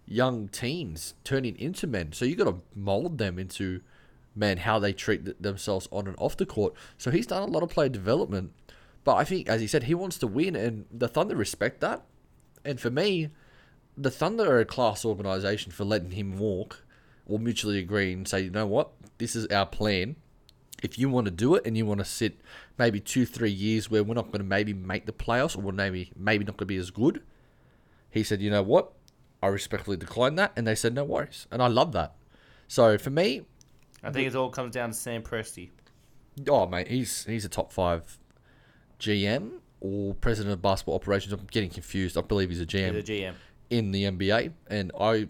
young 0.05 0.49
teens 0.49 1.13
turning 1.23 1.57
into 1.57 1.87
men. 1.87 2.11
So 2.11 2.25
you 2.25 2.35
got 2.35 2.45
to 2.45 2.59
mold 2.75 3.17
them 3.17 3.39
into 3.39 3.81
men 4.35 4.57
how 4.57 4.79
they 4.79 4.93
treat 4.93 5.41
themselves 5.41 5.87
on 5.91 6.07
and 6.07 6.15
off 6.17 6.35
the 6.35 6.45
court. 6.45 6.73
So 6.97 7.11
he's 7.11 7.27
done 7.27 7.43
a 7.43 7.51
lot 7.51 7.63
of 7.63 7.69
player 7.69 7.89
development. 7.89 8.51
But 9.03 9.15
I 9.15 9.23
think, 9.23 9.49
as 9.49 9.61
he 9.61 9.67
said, 9.67 9.83
he 9.83 9.95
wants 9.95 10.17
to 10.19 10.27
win, 10.27 10.55
and 10.55 10.85
the 10.91 11.07
Thunder 11.07 11.35
respect 11.35 11.81
that. 11.81 12.03
And 12.63 12.79
for 12.79 12.89
me, 12.89 13.29
the 13.97 14.11
Thunder 14.11 14.49
are 14.49 14.59
a 14.59 14.65
class 14.65 15.03
organization 15.03 15.71
for 15.71 15.83
letting 15.83 16.11
him 16.11 16.37
walk 16.37 16.83
or 17.25 17.39
mutually 17.39 17.79
agree 17.79 18.13
and 18.13 18.27
say, 18.27 18.41
you 18.41 18.49
know 18.49 18.65
what, 18.65 18.91
this 19.17 19.35
is 19.35 19.45
our 19.47 19.65
plan. 19.65 20.15
If 20.81 20.97
you 20.99 21.09
want 21.09 21.25
to 21.25 21.31
do 21.31 21.55
it 21.55 21.65
and 21.65 21.77
you 21.77 21.85
want 21.85 21.99
to 21.99 22.05
sit 22.05 22.39
maybe 22.77 22.99
two, 22.99 23.25
three 23.25 23.51
years 23.51 23.89
where 23.89 24.03
we're 24.03 24.15
not 24.15 24.27
going 24.27 24.39
to 24.39 24.47
maybe 24.47 24.73
make 24.73 25.05
the 25.05 25.13
playoffs 25.13 25.57
or 25.57 25.61
we're 25.61 25.71
maybe 25.71 26.11
maybe 26.17 26.43
not 26.43 26.57
going 26.57 26.65
to 26.67 26.73
be 26.73 26.77
as 26.77 26.91
good, 26.91 27.21
he 28.09 28.23
said, 28.23 28.41
you 28.41 28.49
know 28.49 28.63
what, 28.63 28.91
I 29.41 29.47
respectfully 29.47 29.97
decline 29.97 30.35
that, 30.35 30.51
and 30.55 30.67
they 30.67 30.75
said 30.75 30.93
no 30.93 31.03
worries, 31.03 31.47
and 31.51 31.61
I 31.61 31.67
love 31.67 31.93
that. 31.93 32.15
So 32.67 32.97
for 32.97 33.09
me, 33.09 33.43
I 34.03 34.11
think 34.11 34.27
it 34.27 34.35
all 34.35 34.49
comes 34.49 34.73
down 34.73 34.89
to 34.89 34.95
Sam 34.95 35.23
Presti. 35.23 35.69
oh 36.49 36.67
mate, 36.67 36.89
he's 36.89 37.23
he's 37.25 37.45
a 37.45 37.49
top 37.49 37.71
five 37.71 38.19
GM 39.03 39.51
or 39.81 40.13
president 40.15 40.53
of 40.53 40.61
basketball 40.61 40.95
operations. 40.95 41.33
I'm 41.33 41.45
getting 41.51 41.69
confused. 41.69 42.17
I 42.17 42.21
believe 42.21 42.49
he's 42.49 42.61
a 42.61 42.65
GM. 42.65 42.93
The 42.93 43.03
GM. 43.03 43.33
in 43.69 43.91
the 43.91 44.03
NBA, 44.05 44.51
and 44.67 44.91
I 44.99 45.27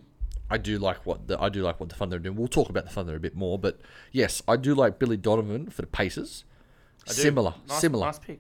I 0.50 0.58
do 0.58 0.78
like 0.78 1.06
what 1.06 1.28
the 1.28 1.40
I 1.42 1.50
do 1.50 1.64
like 1.64 1.80
what 1.80 1.90
the 1.90 1.96
Thunder 1.96 2.18
are 2.18 2.20
doing. 2.20 2.36
We'll 2.36 2.48
talk 2.48 2.70
about 2.70 2.84
the 2.86 2.92
Thunder 2.92 3.16
a 3.16 3.20
bit 3.20 3.36
more, 3.36 3.58
but 3.58 3.80
yes, 4.12 4.42
I 4.48 4.56
do 4.58 4.76
like 4.76 5.00
Billy 5.00 5.18
Donovan 5.18 5.70
for 5.70 5.82
the 5.82 5.88
Pacers. 5.88 6.46
Similar, 7.06 7.56
Nice- 7.68 7.82
similar. 7.82 8.06
Nice 8.06 8.20
pick. 8.20 8.40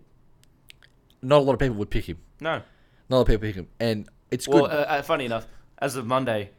Not 1.21 1.39
a 1.39 1.41
lot 1.41 1.53
of 1.53 1.59
people 1.59 1.75
would 1.77 1.89
pick 1.89 2.05
him. 2.05 2.17
No. 2.39 2.55
Not 2.55 2.63
a 3.09 3.15
lot 3.15 3.21
of 3.21 3.27
people 3.27 3.41
pick 3.47 3.55
him, 3.55 3.67
and 3.79 4.07
it's 4.31 4.47
Well, 4.47 4.63
good. 4.67 4.71
uh, 4.71 4.85
uh, 4.87 5.01
funny 5.01 5.25
enough, 5.25 5.47
as 5.79 5.95
of 5.95 6.05
Monday, 6.05 6.51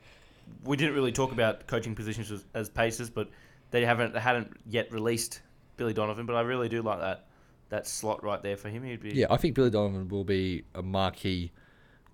we 0.64 0.76
didn't 0.76 0.94
really 0.94 1.12
talk 1.12 1.32
about 1.32 1.66
coaching 1.66 1.94
positions 1.94 2.30
as, 2.30 2.44
as 2.54 2.68
Pacers, 2.68 3.08
but 3.10 3.28
they 3.70 3.84
haven't 3.84 4.12
they 4.14 4.20
hadn't 4.20 4.52
yet 4.66 4.90
released 4.92 5.40
Billy 5.76 5.92
Donovan. 5.94 6.26
But 6.26 6.36
I 6.36 6.42
really 6.42 6.68
do 6.68 6.82
like 6.82 7.00
that 7.00 7.26
that 7.68 7.86
slot 7.86 8.22
right 8.22 8.42
there 8.42 8.56
for 8.56 8.68
him. 8.68 8.82
He'd 8.84 9.00
be 9.00 9.10
yeah, 9.10 9.26
I 9.30 9.36
think 9.36 9.54
Billy 9.54 9.70
Donovan 9.70 10.08
will 10.08 10.24
be 10.24 10.64
a 10.74 10.82
marquee 10.82 11.52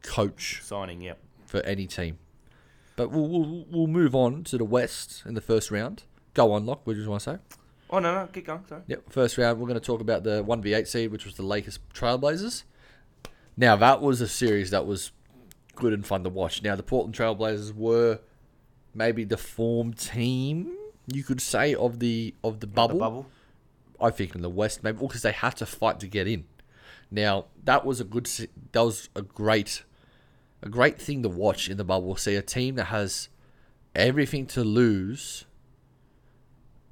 coach 0.03 0.61
signing. 0.63 1.01
Yep. 1.01 1.19
for 1.47 1.61
any 1.61 1.87
team. 1.87 2.19
But 2.97 3.11
we'll, 3.11 3.29
we'll 3.29 3.67
we'll 3.71 3.87
move 3.87 4.15
on 4.15 4.45
to 4.45 4.59
the 4.59 4.65
West 4.65 5.23
in 5.27 5.35
the 5.35 5.41
first 5.41 5.71
round. 5.71 6.05
Go 6.35 6.53
on, 6.53 6.67
Lock. 6.67 6.87
What 6.87 6.95
do 6.95 7.03
you 7.03 7.09
want 7.09 7.23
to 7.23 7.31
say? 7.35 7.39
Oh 7.91 7.99
no, 7.99 8.15
no, 8.15 8.27
keep 8.27 8.47
going. 8.47 8.65
Sorry. 8.69 8.83
Yep, 8.87 9.11
first 9.11 9.37
round, 9.37 9.59
we're 9.59 9.67
going 9.67 9.81
to 9.81 9.85
talk 9.85 10.01
about 10.01 10.23
the 10.23 10.45
1v8 10.45 10.87
seed, 10.87 11.11
which 11.11 11.25
was 11.25 11.35
the 11.35 11.43
Lakers 11.43 11.81
Trailblazers. 11.93 12.63
Now, 13.57 13.75
that 13.77 14.01
was 14.01 14.21
a 14.21 14.29
series 14.29 14.71
that 14.71 14.87
was 14.87 15.11
good 15.75 15.93
and 15.93 16.07
fun 16.07 16.23
to 16.23 16.31
watch. 16.31 16.63
Now, 16.63 16.77
the 16.77 16.85
Portland 16.85 17.17
Trailblazers 17.17 17.75
were 17.75 18.21
maybe 18.95 19.25
the 19.25 19.37
form 19.37 19.93
team, 19.93 20.77
you 21.09 21.25
could 21.25 21.41
say, 21.41 21.75
of 21.75 21.99
the 21.99 22.35
of 22.45 22.61
the 22.61 22.69
bubble. 22.69 22.95
The 22.95 23.01
bubble. 23.01 23.27
I 24.01 24.11
think 24.11 24.35
in 24.35 24.43
the 24.43 24.51
West, 24.51 24.83
maybe 24.83 24.99
because 24.99 25.23
they 25.23 25.33
had 25.33 25.57
to 25.57 25.67
fight 25.67 26.01
to 26.01 26.07
get 26.07 26.27
in. 26.27 26.45
Now, 27.11 27.47
that 27.65 27.85
was 27.85 28.01
a 28.01 28.05
good, 28.05 28.27
that 28.73 28.81
was 28.81 29.09
a 29.17 29.23
great, 29.23 29.83
a 30.63 30.69
great 30.69 31.01
thing 31.01 31.23
to 31.23 31.29
watch 31.29 31.69
in 31.69 31.77
the 31.77 31.85
bubble. 31.85 32.17
See 32.17 32.37
a 32.37 32.43
team 32.43 32.77
that 32.77 32.85
has 32.85 33.29
everything 33.95 34.47
to 34.47 34.63
lose, 34.63 35.45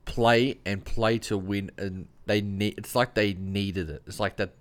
play 0.05 0.59
and 0.66 0.85
play 0.85 1.18
to 1.18 1.38
win, 1.38 1.71
and 1.79 2.09
they 2.27 2.40
need. 2.40 2.79
It's 2.79 2.94
like 2.94 3.14
they 3.14 3.35
needed 3.35 3.90
it. 3.90 4.03
It's 4.07 4.21
like 4.21 4.37
that. 4.37 4.55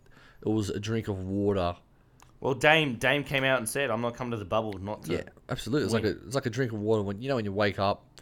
It 0.46 0.50
was 0.50 0.70
a 0.70 0.80
drink 0.80 1.08
of 1.08 1.18
water. 1.18 1.76
Well, 2.40 2.54
Dame 2.54 2.96
Dame 2.96 3.24
came 3.24 3.44
out 3.44 3.58
and 3.58 3.68
said, 3.68 3.90
"I'm 3.90 4.02
not 4.02 4.14
coming 4.16 4.32
to 4.32 4.38
the 4.38 4.46
bubble 4.46 4.74
not 4.74 5.04
to." 5.06 5.14
Yeah, 5.14 5.24
absolutely. 5.50 5.86
It's 5.86 5.94
like 5.94 6.04
a 6.04 6.10
it's 6.26 6.36
like 6.36 6.46
a 6.46 6.52
drink 6.52 6.72
of 6.72 6.80
water 6.80 7.02
when 7.02 7.20
you 7.22 7.30
know 7.30 7.36
when 7.36 7.46
you 7.46 7.52
wake 7.52 7.80
up 7.80 8.22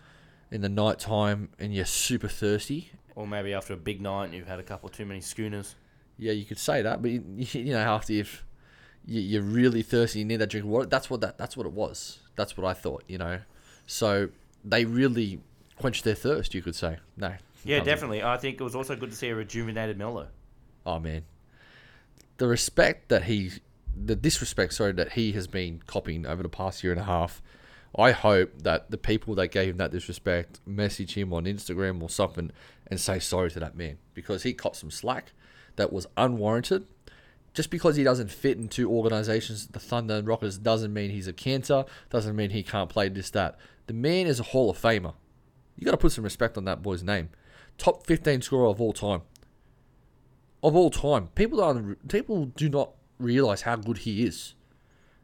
in 0.51 0.61
the 0.61 0.69
night 0.69 0.99
time 0.99 1.49
and 1.59 1.73
you're 1.73 1.85
super 1.85 2.29
thirsty. 2.29 2.91
Or 3.15 3.25
maybe 3.25 3.53
after 3.53 3.73
a 3.73 3.77
big 3.77 4.01
night 4.01 4.25
and 4.25 4.33
you've 4.33 4.47
had 4.47 4.59
a 4.59 4.63
couple 4.63 4.89
too 4.89 5.05
many 5.05 5.21
schooners. 5.21 5.75
Yeah, 6.17 6.33
you 6.33 6.45
could 6.45 6.59
say 6.59 6.81
that, 6.81 7.01
but 7.01 7.11
you, 7.11 7.23
you 7.35 7.73
know 7.73 7.79
after 7.79 8.13
you've 8.13 8.43
you, 9.05 9.21
you're 9.21 9.41
really 9.41 9.81
thirsty, 9.81 10.19
you 10.19 10.25
need 10.25 10.37
that 10.37 10.49
drink 10.49 10.65
of 10.65 10.69
water. 10.69 10.87
That's 10.87 11.09
what 11.09 11.21
that 11.21 11.37
that's 11.37 11.55
what 11.55 11.65
it 11.65 11.73
was. 11.73 12.19
That's 12.35 12.57
what 12.57 12.65
I 12.65 12.73
thought. 12.73 13.03
You 13.07 13.17
know, 13.17 13.39
so 13.85 14.29
they 14.63 14.85
really 14.85 15.41
quenched 15.77 16.03
their 16.03 16.15
thirst. 16.15 16.53
You 16.53 16.61
could 16.61 16.75
say 16.75 16.97
no. 17.17 17.33
Yeah, 17.63 17.79
definitely. 17.79 18.23
I 18.23 18.37
think 18.37 18.59
it 18.59 18.63
was 18.63 18.75
also 18.75 18.95
good 18.95 19.09
to 19.09 19.15
see 19.15 19.29
a 19.29 19.35
rejuvenated 19.35 19.97
Melo. 19.97 20.27
Oh 20.85 20.99
man, 20.99 21.23
the 22.37 22.47
respect 22.47 23.09
that 23.09 23.23
he, 23.23 23.51
the 23.95 24.15
disrespect, 24.15 24.73
sorry, 24.73 24.91
that 24.93 25.13
he 25.13 25.31
has 25.33 25.47
been 25.47 25.81
copying 25.87 26.25
over 26.25 26.43
the 26.43 26.49
past 26.49 26.83
year 26.83 26.91
and 26.91 27.01
a 27.01 27.05
half. 27.05 27.41
I 27.97 28.11
hope 28.11 28.61
that 28.63 28.91
the 28.91 28.97
people 28.97 29.35
that 29.35 29.47
gave 29.47 29.69
him 29.69 29.77
that 29.77 29.91
disrespect 29.91 30.59
message 30.65 31.13
him 31.13 31.33
on 31.33 31.45
Instagram 31.45 32.01
or 32.03 32.09
something 32.09 32.51
and 32.87 32.99
say 32.99 33.19
sorry 33.19 33.51
to 33.51 33.59
that 33.59 33.75
man 33.75 33.97
because 34.13 34.43
he 34.43 34.53
copped 34.53 34.77
some 34.77 34.91
slack 34.91 35.33
that 35.75 35.91
was 35.91 36.07
unwarranted. 36.17 36.85
Just 37.53 37.69
because 37.69 37.95
he 37.95 38.03
doesn't 38.03 38.31
fit 38.31 38.57
into 38.57 38.91
organizations, 38.91 39.67
the 39.67 39.79
Thunder 39.79 40.15
and 40.15 40.27
Rockets, 40.27 40.57
doesn't 40.57 40.93
mean 40.93 41.09
he's 41.09 41.27
a 41.27 41.33
cancer. 41.33 41.85
Doesn't 42.09 42.35
mean 42.35 42.49
he 42.49 42.63
can't 42.63 42.89
play 42.89 43.07
this 43.07 43.29
that. 43.29 43.57
The 43.87 43.93
man 43.93 44.27
is 44.27 44.41
a 44.41 44.43
Hall 44.43 44.69
of 44.69 44.77
Famer. 44.77 45.13
You 45.77 45.85
got 45.85 45.91
to 45.91 45.97
put 45.97 46.11
some 46.11 46.25
respect 46.25 46.57
on 46.57 46.65
that 46.65 46.81
boy's 46.81 47.03
name. 47.03 47.29
Top 47.77 48.05
15 48.05 48.41
scorer 48.41 48.67
of 48.67 48.81
all 48.81 48.93
time 48.93 49.21
of 50.65 50.75
all 50.75 50.89
time. 50.89 51.27
People 51.35 51.59
don't 51.59 52.07
people 52.07 52.45
do 52.45 52.67
not 52.69 52.91
realize 53.19 53.61
how 53.61 53.75
good 53.75 53.99
he 53.99 54.25
is. 54.25 54.55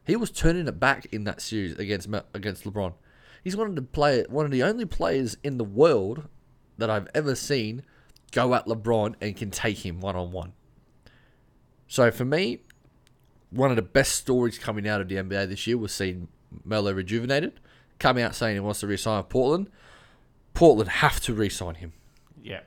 He 0.06 0.14
was 0.14 0.30
turning 0.30 0.68
it 0.68 0.78
back 0.78 1.06
in 1.12 1.24
that 1.24 1.40
series 1.40 1.76
against 1.78 2.08
against 2.32 2.64
LeBron. 2.64 2.94
He's 3.42 3.56
one 3.56 3.68
of 3.68 3.74
the 3.74 3.82
play 3.82 4.24
one 4.28 4.44
of 4.44 4.52
the 4.52 4.62
only 4.62 4.86
players 4.86 5.36
in 5.42 5.58
the 5.58 5.64
world 5.64 6.28
that 6.78 6.90
I've 6.90 7.08
ever 7.14 7.34
seen 7.34 7.82
go 8.32 8.54
at 8.54 8.66
LeBron 8.66 9.14
and 9.20 9.36
can 9.36 9.50
take 9.50 9.84
him 9.84 10.00
one 10.00 10.16
on 10.16 10.32
one. 10.32 10.52
So 11.88 12.10
for 12.10 12.24
me, 12.24 12.60
one 13.50 13.70
of 13.70 13.76
the 13.76 13.82
best 13.82 14.12
stories 14.16 14.58
coming 14.58 14.88
out 14.88 15.00
of 15.00 15.08
the 15.08 15.16
NBA 15.16 15.48
this 15.48 15.66
year 15.66 15.76
was 15.76 15.92
seeing 15.92 16.28
Melo 16.64 16.92
rejuvenated, 16.92 17.60
come 17.98 18.18
out 18.18 18.34
saying 18.34 18.56
he 18.56 18.60
wants 18.60 18.80
to 18.80 18.86
resign 18.86 19.18
with 19.18 19.28
Portland. 19.28 19.70
Portland 20.54 20.88
have 20.90 21.20
to 21.20 21.34
resign 21.34 21.76
him 21.76 21.92
Yeah. 22.42 22.60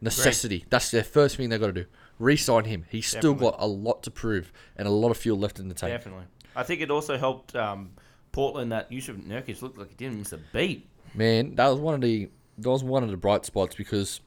necessity. 0.00 0.64
That's 0.70 0.90
their 0.90 1.04
first 1.04 1.36
thing 1.36 1.50
they've 1.50 1.60
got 1.60 1.68
to 1.68 1.72
do. 1.72 1.86
Re-sign 2.18 2.64
him. 2.64 2.84
He's 2.88 3.06
still 3.06 3.34
got 3.34 3.56
a 3.58 3.66
lot 3.66 4.02
to 4.04 4.10
prove 4.10 4.52
and 4.76 4.86
a 4.86 4.90
lot 4.90 5.10
of 5.10 5.16
fuel 5.16 5.38
left 5.38 5.58
in 5.58 5.68
the 5.68 5.74
tank. 5.74 5.92
Definitely. 5.92 6.24
I 6.54 6.62
think 6.62 6.80
it 6.80 6.90
also 6.90 7.16
helped 7.18 7.56
um, 7.56 7.92
Portland 8.32 8.72
that 8.72 8.90
Jusuf 8.90 9.16
Nurkic 9.26 9.60
looked 9.62 9.78
like 9.78 9.88
he 9.90 9.94
didn't 9.96 10.18
miss 10.18 10.32
a 10.32 10.38
beat. 10.52 10.88
Man, 11.14 11.54
that 11.56 11.68
was 11.68 11.78
one 11.80 11.94
of 11.94 12.00
the 12.02 12.30
that 12.58 12.70
was 12.70 12.84
one 12.84 13.02
of 13.02 13.10
the 13.10 13.16
bright 13.16 13.44
spots 13.44 13.74
because 13.74 14.20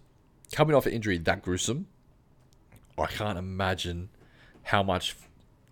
coming 0.51 0.75
off 0.75 0.85
an 0.85 0.93
injury 0.93 1.17
that 1.17 1.41
gruesome, 1.41 1.87
I 2.97 3.07
can't 3.07 3.37
imagine 3.37 4.09
how 4.63 4.83
much 4.83 5.15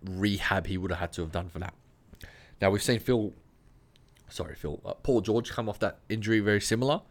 rehab 0.04 0.66
he 0.66 0.76
would 0.76 0.90
have 0.90 1.00
had 1.00 1.12
to 1.14 1.22
have 1.22 1.32
done 1.32 1.48
for 1.48 1.58
that. 1.58 1.74
Now 2.60 2.70
we've 2.70 2.82
seen 2.82 3.00
Phil, 3.00 3.32
sorry 4.28 4.54
Phil, 4.54 4.80
uh, 4.84 4.94
Paul 4.94 5.20
George 5.20 5.50
come 5.50 5.68
off 5.68 5.78
that 5.80 5.98
injury 6.08 6.40
very 6.40 6.60
similar. 6.60 7.02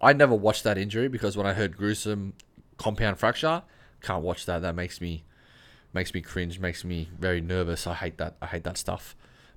I 0.00 0.12
never 0.12 0.34
watched 0.34 0.64
that 0.64 0.78
injury 0.78 1.08
because 1.08 1.36
when 1.36 1.46
I 1.46 1.54
heard 1.54 1.76
gruesome 1.76 2.34
compound 2.76 3.18
fracture, 3.18 3.62
can't 4.02 4.22
watch 4.22 4.46
that. 4.46 4.60
That 4.60 4.74
makes 4.74 5.00
me 5.00 5.24
makes 5.92 6.12
me 6.12 6.20
cringe, 6.20 6.58
makes 6.58 6.84
me 6.84 7.08
very 7.18 7.40
nervous. 7.40 7.86
I 7.86 7.94
hate 7.94 8.18
that. 8.18 8.36
I 8.42 8.46
hate 8.46 8.64
that 8.64 8.76
stuff. 8.76 9.16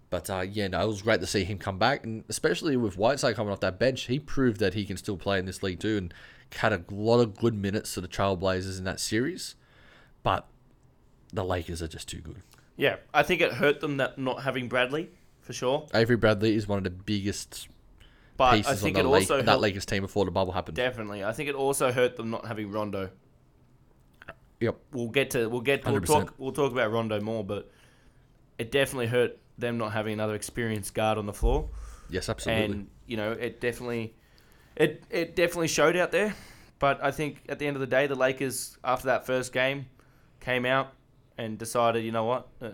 But 0.10 0.30
uh, 0.30 0.42
yeah, 0.42 0.68
no, 0.68 0.82
it 0.82 0.88
was 0.88 1.02
great 1.02 1.22
to 1.22 1.28
see 1.28 1.44
him 1.44 1.58
come 1.58 1.78
back, 1.78 2.04
and 2.04 2.24
especially 2.30 2.76
with 2.78 2.98
Whiteside 2.98 3.36
coming 3.36 3.52
off 3.54 3.60
that 3.60 3.78
bench, 3.78 4.04
he 4.04 4.20
proved 4.20 4.60
that 4.60 4.74
he 4.74 4.86
can 4.86 4.98
still 4.98 5.18
play 5.18 5.38
in 5.38 5.46
this 5.46 5.62
league 5.62 5.80
too, 5.80 5.98
and 5.98 6.14
had 6.54 6.74
a 6.74 6.84
lot 6.90 7.20
of 7.20 7.38
good 7.38 7.54
minutes 7.54 7.94
to 7.94 8.02
the 8.02 8.08
Trailblazers 8.08 8.80
in 8.80 8.86
that 8.86 9.00
series. 9.00 9.56
But 10.24 10.48
the 11.32 11.44
Lakers 11.44 11.82
are 11.82 11.88
just 11.88 12.10
too 12.10 12.20
good. 12.22 12.42
Yeah, 12.76 12.96
I 13.14 13.24
think 13.24 13.42
it 13.42 13.54
hurt 13.54 13.82
them 13.82 13.98
that 13.98 14.18
not 14.18 14.44
having 14.44 14.68
Bradley 14.68 15.10
for 15.42 15.54
sure. 15.54 15.88
Avery 15.94 16.16
Bradley 16.16 16.56
is 16.56 16.68
one 16.68 16.78
of 16.78 16.84
the 16.84 16.90
biggest 16.90 17.68
But 18.38 18.56
pieces 18.56 18.72
I 18.72 18.76
think 18.76 18.96
on 18.96 19.02
it 19.02 19.04
the 19.04 19.10
Lake, 19.10 19.22
also 19.30 19.42
that 19.42 19.60
Lakers 19.60 19.86
team 19.86 20.02
before 20.02 20.26
the 20.26 20.32
bubble 20.32 20.54
happened. 20.54 20.76
definitely. 20.76 21.24
I 21.24 21.34
think 21.34 21.50
it 21.50 21.56
also 21.56 21.92
hurt 21.92 22.16
them 22.18 22.32
not 22.32 22.46
having 22.46 22.72
Rondo. 22.72 23.10
Yep. 24.60 24.78
We'll 24.92 25.08
get 25.10 25.32
to 25.32 25.48
we'll 25.48 25.62
get 25.62 25.86
we'll 25.86 26.02
talk 26.02 26.34
we'll 26.38 26.52
talk 26.52 26.72
about 26.72 26.92
Rondo 26.92 27.22
more, 27.22 27.44
but 27.44 27.72
it 28.58 28.72
definitely 28.72 29.08
hurt 29.08 29.38
them 29.60 29.78
not 29.78 29.92
having 29.94 30.14
another 30.14 30.36
experienced 30.36 30.94
guard 30.94 31.18
on 31.18 31.26
the 31.26 31.34
floor. 31.34 31.70
Yes, 32.10 32.30
absolutely. 32.30 32.64
and 32.66 32.88
you 33.06 33.18
know 33.18 33.32
it 33.34 33.62
definitely 33.62 34.14
it 34.76 35.04
it 35.10 35.36
definitely 35.36 35.68
showed 35.68 35.96
out 35.96 36.12
there 36.12 36.34
but 36.80 37.04
i 37.04 37.12
think 37.12 37.42
at 37.50 37.60
the 37.60 37.68
end 37.68 37.76
of 37.76 37.82
the 37.82 37.88
day 37.88 38.08
the 38.08 38.16
lakers 38.16 38.78
after 38.84 39.08
that 39.08 39.26
first 39.28 39.52
game 39.54 39.86
came 40.40 40.66
out 40.66 40.94
and 41.38 41.58
decided 41.60 42.04
you 42.04 42.12
know 42.12 42.24
what 42.24 42.48
uh, 42.62 42.70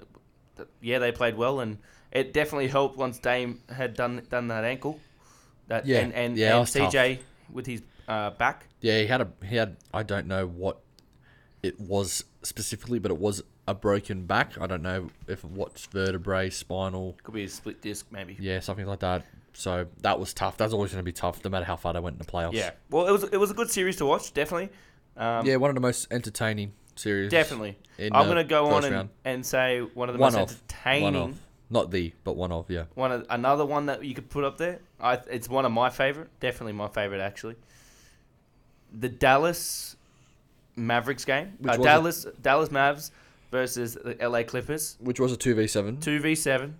yeah 0.82 1.00
they 1.00 1.12
played 1.12 1.36
well 1.36 1.60
and 1.60 1.78
it 2.12 2.32
definitely 2.32 2.68
helped 2.68 2.98
once 2.98 3.18
dame 3.20 3.60
had 3.70 3.94
done 3.94 4.22
done 4.30 4.48
that 4.48 4.64
ankle 4.64 5.00
that 5.68 5.86
Yeah, 5.86 6.00
and 6.00 6.14
and, 6.14 6.38
yeah, 6.38 6.52
and 6.52 6.60
was 6.62 6.72
tough. 6.74 6.94
cj 6.94 7.20
with 7.52 7.66
his 7.66 7.82
uh, 8.08 8.30
back 8.32 8.68
Yeah, 8.82 9.00
he 9.02 9.08
had 9.08 9.20
a 9.22 9.28
he 9.46 9.56
had 9.58 9.76
I 9.94 10.04
don't 10.04 10.28
know 10.28 10.46
what 10.48 10.80
it 11.64 11.80
was 11.80 12.24
specifically, 12.44 13.00
but 13.00 13.10
it 13.12 13.18
was 13.18 13.42
a 13.68 13.74
broken 13.74 14.26
back. 14.26 14.60
I 14.60 14.68
don't 14.68 14.82
know 14.82 15.10
if 15.28 15.44
what's 15.44 15.86
vertebrae, 15.88 16.50
spinal, 16.50 17.18
could 17.24 17.34
be 17.34 17.44
a 17.44 17.50
split 17.50 17.82
disc 17.82 18.08
maybe 18.12 18.38
yeah, 18.40 18.60
something 18.60 18.86
like 18.86 19.00
that. 19.00 19.26
So 19.54 19.88
that 20.02 20.20
was 20.20 20.34
tough. 20.34 20.58
That's 20.58 20.74
always 20.74 20.92
going 20.92 21.00
to 21.00 21.06
be 21.06 21.14
tough, 21.14 21.44
no 21.44 21.50
matter 21.50 21.66
how 21.66 21.78
far 21.78 21.94
they 21.94 22.00
went 22.00 22.16
in 22.16 22.20
the 22.20 22.32
playoffs. 22.32 22.54
yeah 22.54 22.72
well 22.90 23.08
it 23.08 23.12
was 23.12 23.24
it 23.24 23.38
was 23.38 23.52
a 23.52 23.54
good 23.54 23.72
series 23.72 23.98
to 23.98 24.06
watch 24.06 24.34
definitely 24.34 24.70
um, 25.18 25.46
yeah, 25.46 25.56
one 25.56 25.70
of 25.70 25.76
the 25.76 25.82
most 25.82 26.08
entertaining 26.12 26.74
series. 26.98 27.32
definitely 27.32 27.78
in 27.98 28.14
i'm 28.14 28.26
going 28.26 28.38
to 28.38 28.44
go 28.44 28.68
on 28.68 28.84
and, 28.84 28.94
round. 28.94 29.10
and 29.24 29.46
say 29.46 29.80
one 29.80 30.10
of 30.10 30.14
the 30.14 30.20
One 30.20 30.34
most 30.34 30.52
entertaining 30.52 31.14
one 31.14 31.30
of, 31.32 31.40
not 31.70 31.92
the, 31.92 32.14
but 32.24 32.36
one 32.36 32.52
of, 32.52 32.70
yeah. 32.70 32.84
One 32.94 33.12
of, 33.12 33.26
another 33.30 33.66
one 33.66 33.88
that 33.88 34.04
you 34.06 34.14
could 34.14 34.30
put 34.30 34.44
up 34.44 34.58
there. 34.58 34.80
I 35.00 35.20
it's 35.30 35.50
one 35.50 35.66
of 35.66 35.72
my 35.72 35.90
favorite, 35.90 36.30
definitely 36.40 36.74
my 36.74 36.88
favorite 36.88 37.22
actually. 37.22 37.56
The 38.94 39.10
Dallas 39.10 39.96
Mavericks 40.76 41.26
game. 41.26 41.58
Uh, 41.64 41.70
was 41.70 41.78
it? 41.78 41.84
Dallas 41.84 42.28
Dallas 42.42 42.70
Mavs 42.70 43.12
versus 43.52 43.96
the 43.96 44.16
LA 44.22 44.44
Clippers. 44.44 44.98
Which 45.00 45.20
was 45.20 45.32
a 45.32 45.38
two 45.38 45.56
v 45.56 45.68
seven. 45.68 46.00
Two 46.00 46.20
v 46.20 46.36
seven 46.36 46.78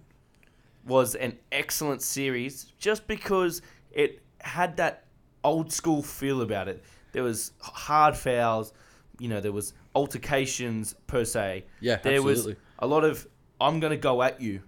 was 0.86 1.16
an 1.16 1.38
excellent 1.52 2.02
series 2.02 2.66
just 2.78 3.08
because 3.08 3.62
it 3.92 4.22
had 4.42 4.78
that 4.78 5.06
old 5.44 5.72
school 5.72 6.02
feel 6.04 6.42
about 6.42 6.68
it. 6.68 6.84
There 7.12 7.24
was 7.24 7.54
hard 7.60 8.16
fouls, 8.16 8.74
you 9.20 9.30
know, 9.30 9.40
there 9.42 9.52
was 9.52 9.74
altercations 9.96 10.94
per 11.08 11.24
se. 11.26 11.66
Yeah, 11.80 11.96
there 11.98 12.16
absolutely. 12.16 12.54
was 12.54 12.62
a 12.80 12.88
lot 12.88 13.04
of 13.04 13.28
I'm 13.60 13.80
gonna 13.80 13.98
go 13.98 14.22
at 14.22 14.42
you 14.42 14.62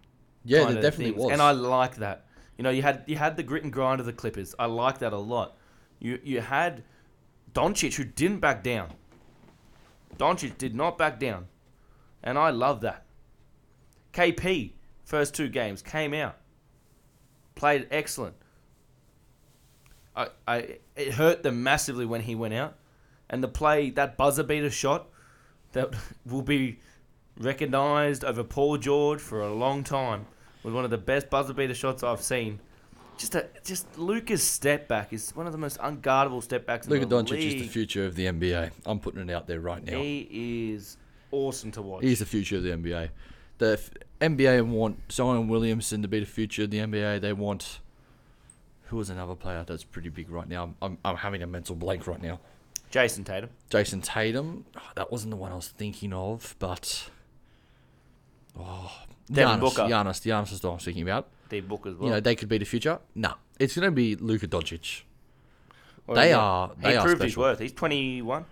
Yeah, 0.45 0.65
there 0.65 0.81
definitely 0.81 1.11
things. 1.11 1.23
was. 1.23 1.33
And 1.33 1.41
I 1.41 1.51
like 1.51 1.97
that. 1.97 2.25
You 2.57 2.63
know, 2.63 2.69
you 2.71 2.81
had 2.81 3.03
you 3.05 3.15
had 3.17 3.35
the 3.37 3.43
grit 3.43 3.63
and 3.63 3.71
grind 3.71 3.99
of 3.99 4.05
the 4.05 4.13
Clippers. 4.13 4.55
I 4.57 4.65
like 4.65 4.99
that 4.99 5.13
a 5.13 5.17
lot. 5.17 5.57
You 5.99 6.19
you 6.23 6.41
had 6.41 6.83
Doncic 7.53 7.95
who 7.95 8.03
didn't 8.05 8.39
back 8.39 8.63
down. 8.63 8.89
Doncic 10.17 10.57
did 10.57 10.73
not 10.73 10.97
back 10.97 11.19
down, 11.19 11.47
and 12.23 12.37
I 12.37 12.49
love 12.49 12.81
that. 12.81 13.05
KP 14.13 14.71
first 15.03 15.35
two 15.35 15.47
games 15.47 15.81
came 15.81 16.13
out, 16.13 16.35
played 17.55 17.87
excellent. 17.91 18.35
I 20.15 20.27
I 20.47 20.77
it 20.95 21.13
hurt 21.13 21.43
them 21.43 21.63
massively 21.63 22.05
when 22.05 22.21
he 22.21 22.35
went 22.35 22.53
out, 22.53 22.75
and 23.29 23.43
the 23.43 23.47
play 23.47 23.89
that 23.91 24.17
buzzer 24.17 24.43
beater 24.43 24.69
shot 24.71 25.07
that 25.73 25.93
will 26.25 26.41
be 26.41 26.79
recognized 27.39 28.23
over 28.23 28.43
Paul 28.43 28.77
George 28.77 29.21
for 29.21 29.41
a 29.41 29.53
long 29.53 29.83
time 29.83 30.25
was 30.63 30.73
one 30.73 30.83
of 30.83 30.91
the 30.91 30.97
best 30.97 31.29
buzzer 31.29 31.53
beater 31.53 31.75
shots 31.75 32.03
I've 32.03 32.21
seen. 32.21 32.59
Just 33.17 33.35
a 33.35 33.47
just 33.63 33.97
Luka's 33.97 34.43
step 34.43 34.87
back 34.87 35.13
is 35.13 35.35
one 35.35 35.47
of 35.47 35.51
the 35.51 35.57
most 35.57 35.79
unguardable 35.79 36.43
step 36.43 36.65
backs 36.65 36.85
the 36.85 36.99
Doncic 36.99 37.31
league. 37.31 37.55
is 37.55 37.61
the 37.61 37.67
future 37.67 38.05
of 38.05 38.15
the 38.15 38.25
NBA. 38.25 38.71
I'm 38.85 38.99
putting 38.99 39.27
it 39.27 39.33
out 39.33 39.47
there 39.47 39.59
right 39.59 39.83
now. 39.83 39.97
He 39.97 40.71
is 40.73 40.97
awesome 41.31 41.71
to 41.71 41.81
watch. 41.81 42.03
He's 42.03 42.19
the 42.19 42.25
future 42.25 42.57
of 42.57 42.63
the 42.63 42.69
NBA. 42.71 43.09
The 43.59 43.73
f- 43.73 43.89
NBA 44.21 44.67
want 44.67 45.11
Zion 45.11 45.47
Williamson 45.47 46.01
to 46.03 46.07
be 46.07 46.19
the 46.19 46.25
future 46.25 46.63
of 46.63 46.71
the 46.71 46.77
NBA. 46.79 47.21
They 47.21 47.33
want 47.33 47.79
who 48.85 48.99
is 48.99 49.09
another 49.09 49.35
player 49.35 49.65
that's 49.67 49.83
pretty 49.83 50.09
big 50.09 50.29
right 50.29 50.47
now. 50.47 50.63
I'm, 50.63 50.75
I'm, 50.81 50.97
I'm 51.03 51.15
having 51.17 51.43
a 51.43 51.47
mental 51.47 51.75
blank 51.75 52.07
right 52.07 52.21
now. 52.21 52.39
Jayson 52.91 53.25
Tatum. 53.25 53.49
Jayson 53.69 54.01
Tatum. 54.01 54.65
Oh, 54.77 54.81
that 54.95 55.11
wasn't 55.11 55.31
the 55.31 55.35
one 55.37 55.51
I 55.51 55.55
was 55.55 55.67
thinking 55.67 56.13
of, 56.13 56.55
but 56.59 57.09
oh, 58.57 58.91
Devin 59.31 59.57
Giannis, 59.57 59.59
Booker. 59.59 59.81
Giannis, 59.83 60.21
Giannis 60.25 60.51
is 60.53 60.59
the 60.61 60.67
one 60.67 60.73
I 60.73 60.75
was 60.75 60.85
thinking 60.85 61.03
about. 61.03 61.27
D 61.49 61.59
book 61.61 61.85
as 61.87 61.95
well. 61.95 62.05
You 62.07 62.13
know, 62.15 62.19
they 62.19 62.35
could 62.35 62.49
be 62.49 62.57
the 62.57 62.65
future. 62.65 62.99
No, 63.15 63.33
it's 63.59 63.75
going 63.75 63.85
to 63.87 63.91
be 63.91 64.15
Luka 64.15 64.47
Doncic. 64.47 65.01
Or 66.07 66.15
They 66.15 66.27
he- 66.29 66.33
are- 66.33 66.71
He 66.77 66.81
they 66.83 66.95
are 66.97 67.03
proved 67.05 67.21
his 67.23 67.35
worth. 67.37 67.59
He's 67.59 67.73
21. 67.73 68.45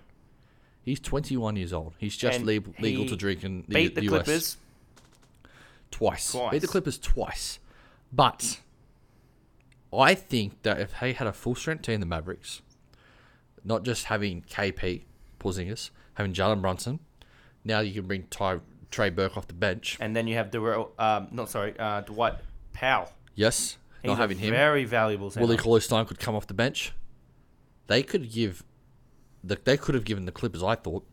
He's 0.86 1.00
21 1.00 1.56
years 1.56 1.74
old. 1.74 1.96
He's 1.98 2.16
just 2.16 2.42
legal, 2.44 2.72
to 3.08 3.16
drink 3.16 3.44
in 3.44 3.66
the, 3.68 3.74
Beat 3.74 3.96
the 3.96 4.04
US 4.04 4.10
Clippers. 4.10 4.58
twice. 5.90 6.32
Twice. 6.32 6.52
Beat 6.52 6.62
the 6.62 6.68
Clippers 6.68 7.00
twice. 7.00 7.60
But 8.14 8.60
I 9.92 10.14
think 10.14 10.62
that 10.62 10.80
if 10.80 10.94
he 11.00 11.14
had 11.14 11.28
a 11.28 11.34
full 11.34 11.56
strength 11.56 11.82
team, 11.82 12.00
the 12.02 12.06
Mavericks, 12.06 12.62
not 13.64 13.84
just 13.84 14.06
having 14.06 14.44
KP, 14.44 15.02
Porzingis, 15.40 15.90
having 16.14 16.34
Jalen 16.34 16.62
Brunson, 16.62 17.00
now 17.64 17.80
you 17.80 17.92
can 17.94 18.06
bring 18.08 18.28
Ty, 18.30 18.60
Trey 18.92 19.10
Burke 19.10 19.38
off 19.38 19.48
the 19.48 19.54
bench. 19.56 19.98
And 20.00 20.16
then 20.16 20.28
you 20.28 20.36
have 20.36 20.52
Darrell, 20.52 20.92
um, 21.00 21.30
not 21.32 21.50
sorry, 21.50 21.74
uh, 21.80 22.02
Dwight 22.02 22.36
Powell. 22.74 23.12
Yes, 23.34 23.78
He's 24.04 24.10
not 24.10 24.20
having 24.20 24.38
him. 24.38 24.52
very 24.52 24.86
valuable 24.86 25.32
center. 25.32 25.48
Willie 25.48 25.58
Cauley 25.58 25.82
Stein 25.82 26.06
could 26.06 26.20
come 26.20 26.36
off 26.36 26.46
the 26.46 26.54
bench. 26.54 26.94
They 27.88 28.04
could 28.04 28.32
give, 28.32 28.64
they 29.48 29.78
could 29.78 29.96
have 29.96 30.06
given 30.06 30.26
the 30.26 30.32
Clippers, 30.32 30.64
I 30.64 30.76
thought, 30.76 31.06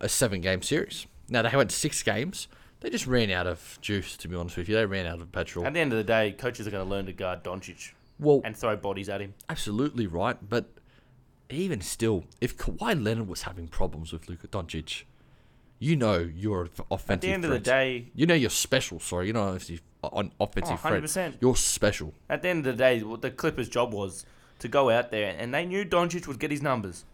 a 0.00 0.08
seven 0.08 0.40
game 0.40 0.62
series. 0.62 1.06
Now 1.28 1.42
they 1.42 1.56
went 1.56 1.72
six 1.72 2.02
games. 2.02 2.48
They 2.80 2.90
just 2.90 3.06
ran 3.06 3.30
out 3.30 3.46
of 3.46 3.78
juice, 3.80 4.16
to 4.18 4.28
be 4.28 4.34
honest 4.36 4.56
with 4.56 4.68
you. 4.68 4.74
They 4.74 4.86
ran 4.86 5.06
out 5.06 5.20
of 5.20 5.30
petrol. 5.30 5.64
At 5.66 5.74
the 5.74 5.80
end 5.80 5.92
of 5.92 5.98
the 5.98 6.04
day, 6.04 6.32
coaches 6.32 6.66
are 6.66 6.70
going 6.70 6.84
to 6.84 6.90
learn 6.90 7.06
to 7.06 7.12
guard 7.12 7.44
Doncic 7.44 7.92
well, 8.18 8.40
and 8.44 8.56
throw 8.56 8.76
bodies 8.76 9.08
at 9.08 9.20
him. 9.20 9.34
absolutely 9.48 10.06
right, 10.06 10.36
but 10.48 10.66
even 11.48 11.80
still, 11.80 12.24
if 12.40 12.56
Kawhi 12.56 13.00
Leonard 13.02 13.28
was 13.28 13.42
having 13.42 13.68
problems 13.68 14.12
with 14.12 14.28
Luka 14.28 14.48
Doncic, 14.48 15.02
you 15.78 15.96
know 15.96 16.18
you're 16.18 16.68
offensive 16.90 17.10
At 17.10 17.20
the 17.20 17.32
end 17.32 17.44
of 17.44 17.50
the 17.50 17.58
day, 17.60 18.10
you 18.14 18.26
know 18.26 18.34
you're 18.34 18.50
special. 18.50 18.98
Sorry, 19.00 19.26
you 19.28 19.32
know 19.32 19.42
obviously 19.48 19.80
on 20.02 20.32
offensive 20.40 20.80
Oh, 20.84 20.88
threat. 20.88 21.02
100%. 21.04 21.34
You're 21.40 21.54
special. 21.56 22.14
at 22.28 22.42
the 22.42 22.48
end 22.48 22.66
of 22.66 22.76
the 22.76 22.82
day, 22.82 23.02
what 23.02 23.22
the 23.22 23.30
Clippers' 23.30 23.68
job 23.68 23.92
was 23.92 24.24
to 24.58 24.66
go 24.68 24.90
out 24.90 25.10
there, 25.12 25.34
and 25.38 25.52
they 25.54 25.64
knew 25.66 25.84
Doncic 25.84 26.26
would 26.26 26.38
get 26.40 26.50
his 26.50 26.62
numbers, 26.62 27.04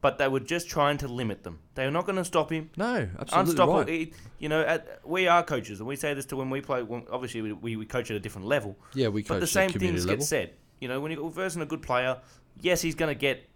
but 0.00 0.18
they 0.18 0.28
were 0.28 0.40
just 0.40 0.68
trying 0.68 0.96
to 0.98 1.08
limit 1.08 1.42
them. 1.44 1.58
They 1.74 1.84
were 1.84 1.90
not 1.90 2.06
going 2.06 2.16
to 2.16 2.24
stop 2.24 2.50
him. 2.50 2.70
No, 2.76 3.08
absolutely 3.18 3.50
Unstoppable. 3.50 3.78
right. 3.80 3.88
It- 3.88 4.12
you 4.38 4.48
know, 4.48 4.62
at, 4.62 5.00
we 5.04 5.28
are 5.28 5.42
coaches, 5.42 5.80
and 5.80 5.86
we 5.88 5.96
say 5.96 6.14
this 6.14 6.24
to 6.26 6.36
when 6.36 6.48
we 6.48 6.62
play. 6.62 6.82
When, 6.82 7.04
obviously, 7.10 7.42
we, 7.42 7.52
we, 7.52 7.76
we 7.76 7.84
coach 7.84 8.10
at 8.10 8.16
a 8.16 8.20
different 8.20 8.46
level, 8.46 8.76
Yeah, 8.94 9.08
we 9.08 9.22
but 9.22 9.28
coach 9.34 9.40
the 9.40 9.46
same 9.46 9.70
things 9.70 10.06
level. 10.06 10.16
get 10.20 10.24
said. 10.26 10.52
You 10.80 10.88
know, 10.88 11.00
when 11.00 11.12
you're 11.12 11.28
versing 11.30 11.60
a 11.60 11.66
good 11.66 11.82
player, 11.82 12.16
yes, 12.60 12.80
he's 12.80 12.94
going 12.94 13.10
to 13.14 13.18
get. 13.18 13.46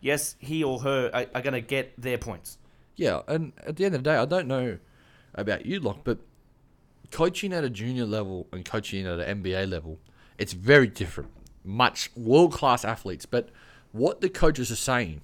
Yes, 0.00 0.36
he 0.38 0.64
or 0.64 0.78
her 0.80 1.10
are, 1.12 1.26
are 1.34 1.42
going 1.42 1.52
to 1.52 1.60
get 1.60 1.92
their 2.00 2.16
points. 2.16 2.56
Yeah, 2.96 3.20
and 3.28 3.52
at 3.66 3.76
the 3.76 3.84
end 3.84 3.94
of 3.94 4.02
the 4.02 4.10
day, 4.10 4.16
I 4.16 4.24
don't 4.24 4.48
know 4.48 4.78
about 5.34 5.66
you, 5.66 5.78
Lock, 5.80 5.98
but 6.04 6.18
coaching 7.10 7.52
at 7.52 7.64
a 7.64 7.70
junior 7.70 8.06
level 8.06 8.46
and 8.52 8.64
coaching 8.64 9.06
at 9.06 9.20
an 9.20 9.42
NBA 9.42 9.68
level, 9.68 9.98
it's 10.38 10.52
very 10.54 10.86
different. 10.86 11.30
Much 11.64 12.10
world 12.16 12.52
class 12.52 12.84
athletes, 12.84 13.26
but 13.26 13.50
what 13.92 14.20
the 14.22 14.28
coaches 14.30 14.70
are 14.70 14.76
saying, 14.76 15.20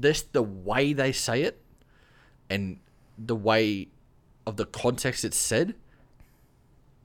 this 0.00 0.22
the 0.22 0.42
way 0.42 0.92
they 0.92 1.12
say 1.12 1.42
it, 1.42 1.62
and 2.50 2.78
the 3.16 3.36
way 3.36 3.88
of 4.46 4.56
the 4.56 4.66
context 4.66 5.24
it's 5.24 5.36
said, 5.36 5.74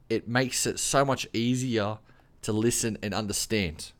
it 0.10 0.28
makes 0.28 0.66
it 0.66 0.80
so 0.80 1.06
much 1.06 1.28
easier 1.34 2.00
to 2.42 2.52
listen 2.52 2.98
and 3.02 3.14
understand. 3.14 3.92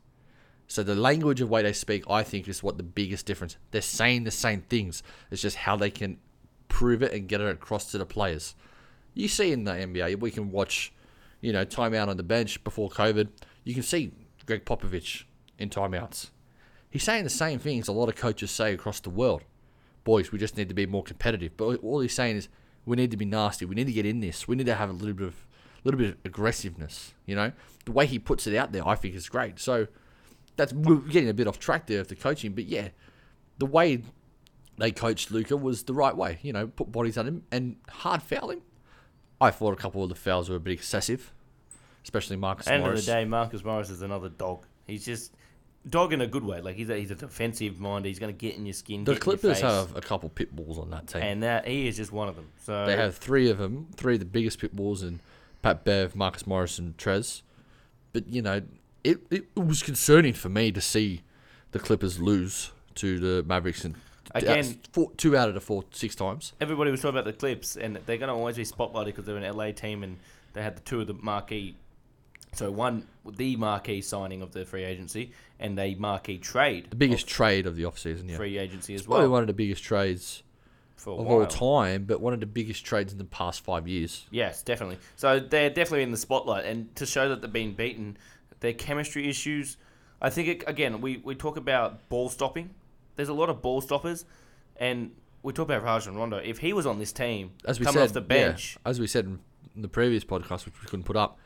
So 0.66 0.82
the 0.82 0.94
language 0.94 1.40
of 1.40 1.50
way 1.50 1.62
they 1.62 1.72
speak, 1.72 2.04
I 2.08 2.22
think, 2.22 2.48
is 2.48 2.62
what 2.62 2.76
the 2.76 2.82
biggest 2.82 3.26
difference. 3.26 3.56
They're 3.70 3.82
saying 3.82 4.24
the 4.24 4.30
same 4.30 4.62
things. 4.62 5.02
It's 5.30 5.42
just 5.42 5.56
how 5.56 5.76
they 5.76 5.90
can 5.90 6.18
prove 6.68 7.02
it 7.02 7.12
and 7.12 7.28
get 7.28 7.40
it 7.40 7.48
across 7.48 7.90
to 7.90 7.98
the 7.98 8.06
players. 8.06 8.54
You 9.14 9.28
see 9.28 9.52
in 9.52 9.64
the 9.64 9.72
NBA, 9.72 10.20
we 10.20 10.30
can 10.30 10.50
watch, 10.50 10.92
you 11.40 11.52
know, 11.52 11.64
timeout 11.64 12.08
on 12.08 12.16
the 12.16 12.22
bench 12.22 12.62
before 12.62 12.88
COVID. 12.88 13.28
You 13.64 13.74
can 13.74 13.82
see 13.82 14.12
Gregg 14.46 14.64
Popovich 14.64 15.24
in 15.58 15.70
timeouts. 15.70 16.30
He's 16.90 17.04
saying 17.04 17.24
the 17.24 17.30
same 17.30 17.58
things 17.58 17.88
a 17.88 17.92
lot 17.92 18.08
of 18.08 18.16
coaches 18.16 18.50
say 18.50 18.74
across 18.74 19.00
the 19.00 19.10
world. 19.10 19.42
Boys, 20.02 20.32
we 20.32 20.38
just 20.38 20.56
need 20.56 20.68
to 20.68 20.74
be 20.74 20.86
more 20.86 21.04
competitive. 21.04 21.56
But 21.56 21.82
all 21.82 22.00
he's 22.00 22.14
saying 22.14 22.36
is 22.36 22.48
we 22.84 22.96
need 22.96 23.10
to 23.12 23.16
be 23.16 23.24
nasty. 23.24 23.64
We 23.64 23.74
need 23.76 23.86
to 23.86 23.92
get 23.92 24.06
in 24.06 24.20
this. 24.20 24.48
We 24.48 24.56
need 24.56 24.66
to 24.66 24.74
have 24.74 24.90
a 24.90 24.92
little 24.92 25.14
bit 25.14 25.28
of, 25.28 25.34
a 25.34 25.80
little 25.84 25.98
bit 25.98 26.10
of 26.10 26.16
aggressiveness. 26.24 27.14
You 27.26 27.36
know, 27.36 27.52
the 27.84 27.92
way 27.92 28.06
he 28.06 28.18
puts 28.18 28.46
it 28.46 28.56
out 28.56 28.72
there, 28.72 28.86
I 28.86 28.96
think 28.96 29.14
is 29.14 29.28
great. 29.28 29.60
So 29.60 29.86
that's 30.56 30.72
we're 30.72 30.96
getting 30.96 31.28
a 31.28 31.34
bit 31.34 31.46
off 31.46 31.58
track 31.58 31.86
there 31.86 32.00
of 32.00 32.08
the 32.08 32.16
coaching, 32.16 32.52
but 32.52 32.64
yeah, 32.64 32.88
the 33.58 33.66
way 33.66 34.02
they 34.78 34.90
coached 34.90 35.30
Luka 35.30 35.56
was 35.56 35.84
the 35.84 35.94
right 35.94 36.16
way. 36.16 36.38
You 36.42 36.52
know, 36.52 36.66
put 36.66 36.90
bodies 36.90 37.16
on 37.16 37.26
him 37.26 37.44
and 37.52 37.76
hard 37.88 38.22
foul 38.22 38.50
him. 38.50 38.62
I 39.40 39.50
thought 39.50 39.72
a 39.72 39.76
couple 39.76 40.02
of 40.02 40.08
the 40.08 40.14
fouls 40.14 40.50
were 40.50 40.56
a 40.56 40.60
bit 40.60 40.72
excessive, 40.72 41.32
especially 42.04 42.36
Marcus 42.36 42.66
End 42.66 42.82
Morris. 42.82 43.00
of 43.00 43.06
the 43.06 43.12
day, 43.12 43.24
Marcus 43.24 43.64
Morris 43.64 43.90
is 43.90 44.02
another 44.02 44.28
dog. 44.28 44.64
He's 44.86 45.04
just 45.04 45.34
dog 45.88 46.12
in 46.12 46.20
a 46.20 46.26
good 46.26 46.44
way. 46.44 46.60
Like 46.60 46.76
he's 46.76 46.90
a, 46.90 46.96
he's 46.96 47.10
a 47.10 47.14
defensive 47.14 47.80
mind. 47.80 48.04
He's 48.04 48.18
going 48.18 48.32
to 48.34 48.38
get 48.38 48.56
in 48.56 48.66
your 48.66 48.72
skin. 48.72 49.04
the 49.04 49.14
get 49.14 49.22
in 49.22 49.28
your 49.30 49.38
Clippers 49.38 49.60
have 49.60 49.96
a 49.96 50.00
couple 50.00 50.28
pit 50.28 50.54
bulls 50.54 50.78
on 50.78 50.90
that 50.90 51.06
team. 51.08 51.22
and 51.22 51.42
that 51.42 51.66
he 51.66 51.88
is 51.88 51.96
just 51.96 52.12
one 52.12 52.28
of 52.28 52.36
them. 52.36 52.48
So 52.64 52.86
they 52.86 52.96
have 52.96 53.16
three 53.16 53.48
of 53.50 53.58
them, 53.58 53.88
three 53.96 54.14
of 54.14 54.20
the 54.20 54.26
biggest 54.26 54.58
pit 54.60 54.74
bulls, 54.74 55.02
in 55.02 55.20
Pat 55.62 55.84
Bev, 55.84 56.14
Marcus 56.14 56.46
Morris, 56.46 56.78
and 56.78 56.96
Trez. 56.96 57.42
But 58.12 58.28
you 58.28 58.42
know, 58.42 58.62
it, 59.04 59.20
it 59.30 59.46
was 59.56 59.82
concerning 59.82 60.34
for 60.34 60.48
me 60.48 60.72
to 60.72 60.80
see 60.80 61.22
the 61.72 61.78
Clippers 61.78 62.20
lose 62.20 62.72
to 62.96 63.18
the 63.18 63.42
Mavericks 63.46 63.84
and 63.84 63.94
Again- 64.32 64.78
four, 64.92 65.10
two 65.16 65.36
out 65.36 65.48
of 65.48 65.54
the 65.54 65.60
four 65.60 65.84
six 65.90 66.14
times. 66.14 66.52
everybody 66.60 66.90
was 66.90 67.00
talking 67.00 67.16
about 67.18 67.24
the 67.24 67.32
Clips, 67.32 67.76
and 67.76 67.96
they're 68.06 68.16
going 68.18 68.28
to 68.28 68.34
always 68.34 68.56
be 68.56 68.62
spotlighted 68.64 69.06
because 69.06 69.24
they're 69.24 69.36
an 69.36 69.56
LA 69.56 69.72
team, 69.72 70.04
and 70.04 70.18
they 70.52 70.62
had 70.62 70.76
the 70.76 70.80
two 70.82 71.00
of 71.00 71.06
the 71.08 71.14
marquee. 71.14 71.74
So 72.52 72.70
one, 72.70 73.06
the 73.24 73.56
marquee 73.56 74.00
signing 74.00 74.42
of 74.42 74.52
the 74.52 74.64
free 74.64 74.84
agency, 74.84 75.32
and 75.58 75.78
a 75.78 75.94
marquee 75.94 76.38
trade, 76.38 76.90
The 76.90 76.96
biggest 76.96 77.28
trade 77.28 77.66
of 77.66 77.76
the 77.76 77.84
offseason, 77.84 78.28
yeah. 78.28 78.36
free 78.36 78.58
agency 78.58 78.94
as 78.94 79.06
well. 79.06 79.18
Probably 79.18 79.28
well 79.28 79.32
one 79.32 79.42
of 79.42 79.46
the 79.46 79.52
biggest 79.52 79.84
trades 79.84 80.42
for 80.96 81.18
of 81.18 81.26
all 81.26 81.46
time, 81.46 82.04
but 82.04 82.20
one 82.20 82.34
of 82.34 82.40
the 82.40 82.46
biggest 82.46 82.84
trades 82.84 83.12
in 83.12 83.18
the 83.18 83.24
past 83.24 83.64
five 83.64 83.86
years. 83.88 84.26
Yes, 84.30 84.62
definitely. 84.62 84.98
So 85.16 85.38
they're 85.40 85.70
definitely 85.70 86.02
in 86.02 86.10
the 86.10 86.16
spotlight, 86.16 86.64
and 86.64 86.94
to 86.96 87.06
show 87.06 87.28
that 87.28 87.40
they've 87.40 87.52
been 87.52 87.72
beaten, 87.74 88.16
their 88.60 88.74
chemistry 88.74 89.28
issues. 89.28 89.76
I 90.20 90.28
think 90.28 90.48
it, 90.48 90.64
again, 90.66 91.00
we, 91.00 91.16
we 91.18 91.34
talk 91.34 91.56
about 91.56 92.08
ball 92.10 92.28
stopping. 92.28 92.70
There's 93.16 93.30
a 93.30 93.34
lot 93.34 93.48
of 93.48 93.62
ball 93.62 93.80
stoppers, 93.80 94.24
and 94.76 95.12
we 95.42 95.52
talk 95.52 95.64
about 95.64 95.82
Rajon 95.82 96.16
Rondo. 96.16 96.36
If 96.36 96.58
he 96.58 96.72
was 96.72 96.84
on 96.86 96.98
this 96.98 97.12
team, 97.12 97.52
As 97.64 97.80
we 97.80 97.86
coming 97.86 98.00
said, 98.00 98.08
off 98.08 98.12
the 98.12 98.20
bench, 98.20 98.76
yeah, 98.84 98.90
as 98.90 99.00
we 99.00 99.06
said 99.06 99.24
in 99.24 99.82
the 99.82 99.88
previous 99.88 100.24
podcast, 100.24 100.66
which 100.66 100.80
we 100.82 100.88
couldn't 100.88 101.04
put 101.04 101.16
up, 101.16 101.38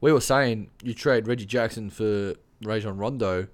we 0.00 0.12
were 0.12 0.20
saying 0.20 0.70
you 0.82 0.94
trade 0.94 1.26
Reggie 1.26 1.46
Jackson 1.46 1.90
for 1.90 2.34
Rajon 2.62 2.96
Rondo, 2.96 3.48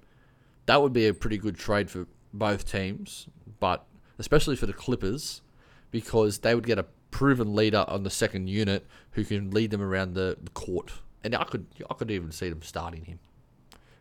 that 0.66 0.80
would 0.80 0.92
be 0.92 1.06
a 1.06 1.14
pretty 1.14 1.38
good 1.38 1.56
trade 1.56 1.90
for 1.90 2.06
both 2.32 2.70
teams, 2.70 3.28
but 3.60 3.84
especially 4.18 4.56
for 4.56 4.66
the 4.66 4.72
Clippers, 4.72 5.42
because 5.90 6.38
they 6.38 6.54
would 6.54 6.66
get 6.66 6.78
a 6.78 6.86
proven 7.10 7.54
leader 7.54 7.84
on 7.88 8.02
the 8.02 8.10
second 8.10 8.48
unit 8.48 8.86
who 9.12 9.24
can 9.24 9.50
lead 9.50 9.70
them 9.70 9.82
around 9.82 10.14
the, 10.14 10.36
the 10.42 10.50
court. 10.50 10.92
And 11.24 11.34
I 11.34 11.44
could 11.44 11.66
I 11.88 11.94
could 11.94 12.10
even 12.10 12.32
see 12.32 12.48
them 12.48 12.62
starting 12.62 13.04
him, 13.04 13.20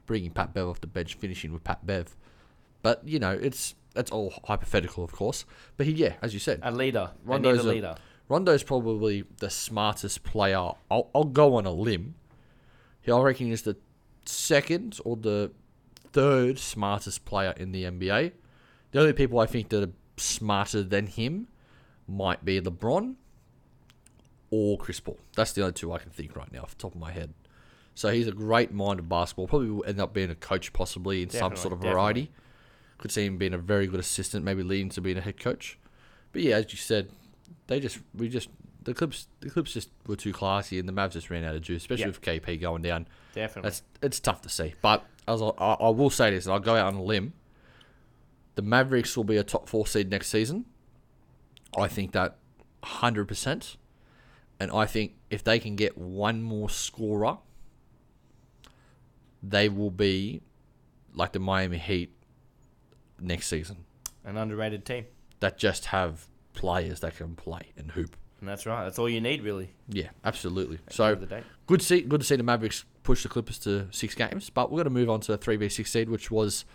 bringing 0.06 0.32
Pat 0.32 0.54
Bev 0.54 0.68
off 0.68 0.82
the 0.82 0.88
bench, 0.88 1.16
finishing 1.16 1.54
with 1.54 1.64
Pat 1.64 1.86
Bev. 1.86 2.16
But 2.82 3.08
you 3.08 3.20
know, 3.20 3.32
it's 3.32 3.76
that's 3.94 4.10
all 4.10 4.34
hypothetical, 4.46 5.04
of 5.04 5.12
course. 5.12 5.46
But 5.78 5.86
he, 5.86 5.92
yeah, 5.94 6.14
as 6.22 6.34
you 6.34 6.40
said, 6.40 6.60
a 6.64 6.72
leader. 6.72 7.12
Rondo's 7.24 7.66
a 7.66 7.70
a- 7.70 7.72
leader. 7.72 7.96
Rondo's 8.28 8.64
probably 8.64 9.26
the 9.40 9.50
smartest 9.50 10.24
player. 10.24 10.72
I'll, 10.90 11.10
I'll 11.14 11.26
go 11.26 11.56
on 11.56 11.66
a 11.66 11.72
limb. 11.72 12.16
I 13.08 13.20
reckon 13.20 13.48
he's 13.48 13.64
the 13.64 13.78
second 14.26 15.00
or 15.04 15.16
the 15.16 15.52
third 16.12 16.60
smartest 16.60 17.26
player 17.26 17.54
in 17.58 17.72
the 17.72 17.84
NBA. 17.84 18.32
The 18.92 19.00
only 19.00 19.14
people 19.14 19.40
I 19.40 19.46
think 19.46 19.70
that 19.70 19.84
are 19.84 19.94
smarter 20.18 20.84
than 20.84 21.08
him 21.08 21.48
might 22.08 22.44
be 22.44 22.60
LeBron 22.60 23.16
or 24.50 24.78
Chris 24.78 25.00
Paul. 25.00 25.18
That's 25.36 25.54
the 25.54 25.62
only 25.62 25.74
two 25.74 25.92
I 25.94 26.00
can 26.00 26.12
think 26.12 26.36
right 26.36 26.52
now 26.52 26.62
off 26.62 26.72
the 26.72 26.82
top 26.82 26.94
of 26.94 27.00
my 27.00 27.12
head. 27.12 27.34
So 27.96 28.10
he's 28.10 28.28
a 28.28 28.32
great 28.32 28.72
mind 28.72 29.00
of 29.00 29.10
basketball. 29.10 29.48
Probably 29.48 29.70
will 29.70 29.86
end 29.86 30.00
up 30.00 30.14
being 30.14 30.30
a 30.30 30.36
coach, 30.36 30.74
possibly 30.74 31.24
in 31.24 31.30
some 31.30 31.56
sort 31.56 31.74
of 31.74 31.80
definitely. 31.80 31.94
variety. 31.94 32.32
Could 32.98 33.12
see 33.12 33.26
him 33.26 33.38
being 33.38 33.54
a 33.54 33.58
very 33.58 33.88
good 33.88 34.00
assistant, 34.00 34.46
maybe 34.46 34.64
leading 34.64 34.90
to 34.90 35.02
being 35.02 35.18
a 35.18 35.22
head 35.22 35.40
coach. 35.40 35.78
But 36.32 36.44
yeah, 36.44 36.58
as 36.58 36.72
you 36.72 36.78
said, 36.78 37.10
they 37.68 37.80
just 37.80 38.00
we 38.14 38.30
just 38.30 38.50
the 38.84 38.94
Clips 38.94 39.28
the 39.42 39.50
Clips 39.50 39.74
just 39.74 39.90
were 40.08 40.16
too 40.16 40.34
classy, 40.34 40.80
and 40.80 40.88
the 40.90 40.94
Mavs 40.94 41.12
just 41.12 41.30
ran 41.30 41.44
out 41.44 41.56
of 41.56 41.62
juice, 41.62 41.84
especially 41.84 42.02
Yeah. 42.04 42.08
with 42.08 42.22
KP 42.22 42.60
going 42.60 42.82
down. 42.82 43.08
Definitely. 43.34 43.70
That's 43.70 43.84
it's 44.02 44.20
tough 44.20 44.42
to 44.42 44.50
see. 44.50 44.74
But 44.82 45.06
as 45.28 45.42
I, 45.42 45.48
I, 45.58 45.74
I 45.74 45.90
will 45.90 46.10
say 46.10 46.32
this, 46.32 46.46
and 46.46 46.54
I'll 46.54 46.60
go 46.60 46.76
out 46.76 46.88
on 46.88 46.96
a 46.96 47.04
limb. 47.04 47.34
The 48.56 48.62
Mavericks 48.62 49.16
will 49.16 49.24
be 49.24 49.38
a 49.38 49.44
top 49.44 49.70
four 49.70 49.88
seed 49.88 50.10
next 50.10 50.30
season. 50.30 50.66
I 51.78 51.88
think 51.88 52.12
that 52.12 52.38
hundred 52.84 53.28
percent, 53.28 53.78
and 54.60 54.72
I 54.72 54.86
think 54.86 55.14
if 55.30 55.44
they 55.44 55.58
can 55.60 55.76
get 55.76 55.98
one 55.98 56.42
more 56.42 56.70
scorer, 56.70 57.38
they 59.42 59.70
will 59.70 59.92
be 59.92 60.42
like 61.14 61.32
the 61.32 61.40
Miami 61.40 61.78
Heat 61.78 62.14
next 63.20 63.48
season. 63.48 63.86
An 64.26 64.38
underrated 64.38 64.86
team. 64.86 65.06
That 65.40 65.58
just 65.58 65.86
have 65.86 66.28
players 66.54 67.00
that 67.00 67.16
can 67.16 67.36
play 67.36 67.72
and 67.78 67.92
hoop. 67.92 68.16
And 68.42 68.50
that's 68.50 68.66
right. 68.66 68.84
That's 68.84 69.00
all 69.00 69.08
you 69.08 69.22
need, 69.22 69.44
really. 69.44 69.70
Yeah, 69.88 70.10
absolutely. 70.26 70.80
So 70.90 71.16
the 71.16 71.26
day. 71.28 71.44
good 71.68 71.80
to 71.80 71.86
see 71.86 72.02
good 72.02 72.22
to 72.22 72.26
see 72.28 72.36
the 72.36 72.44
Mavericks 72.44 72.84
push 73.04 73.24
the 73.24 73.30
Clippers 73.30 73.60
to 73.60 73.88
six 73.92 74.16
games. 74.16 74.50
But 74.50 74.72
we're 74.72 74.78
going 74.78 74.86
to 74.86 74.90
move 74.90 75.10
on 75.10 75.22
to 75.22 75.32
the 75.34 75.38
three 75.38 75.56
v 75.56 75.70
six 75.70 75.92
seed, 75.92 76.10
which 76.10 76.32
was 76.32 76.66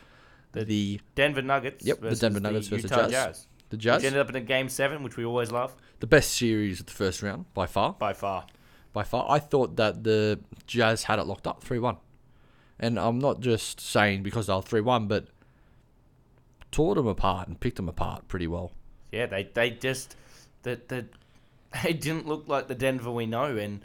The 0.52 0.64
the 0.64 1.00
Denver 1.16 1.42
Nuggets. 1.42 1.84
Yep, 1.84 2.00
the 2.00 2.14
Denver 2.14 2.40
Nuggets 2.40 2.68
versus 2.68 2.84
Utah 2.90 3.02
Jazz. 3.02 3.10
Jazz. 3.10 3.46
the 3.70 3.76
Which 3.76 3.82
Jazz, 3.84 4.04
ended 4.04 4.20
up 4.20 4.30
in 4.30 4.36
a 4.36 4.40
game 4.40 4.68
seven, 4.68 5.02
which 5.02 5.16
we 5.16 5.24
always 5.24 5.50
love 5.50 5.74
the 5.98 6.06
best 6.06 6.32
series 6.32 6.80
of 6.80 6.86
the 6.86 6.92
first 6.92 7.22
round 7.22 7.52
by 7.52 7.66
far. 7.66 7.94
by 7.94 8.12
far. 8.12 8.46
by 8.92 9.02
far. 9.02 9.26
I 9.28 9.40
thought 9.40 9.76
that 9.76 10.04
the 10.04 10.38
Jazz 10.66 11.02
had 11.04 11.18
it 11.18 11.24
locked 11.26 11.46
up 11.48 11.62
3 11.64 11.78
1. 11.80 11.96
And 12.78 12.98
I'm 12.98 13.18
not 13.18 13.40
just 13.40 13.80
saying 13.80 14.22
because 14.22 14.46
they 14.46 14.54
were 14.54 14.62
3 14.62 14.82
1, 14.82 15.08
but 15.08 15.28
tore 16.70 16.94
them 16.94 17.06
apart 17.06 17.48
and 17.48 17.58
picked 17.58 17.76
them 17.76 17.88
apart 17.88 18.28
pretty 18.28 18.46
well. 18.46 18.72
Yeah, 19.10 19.26
they 19.26 19.44
they 19.52 19.70
just 19.70 20.14
the 20.62 20.80
the 20.88 21.06
they 21.82 21.92
didn't 21.92 22.26
look 22.26 22.48
like 22.48 22.68
the 22.68 22.74
Denver 22.74 23.10
we 23.10 23.26
know, 23.26 23.56
and 23.56 23.84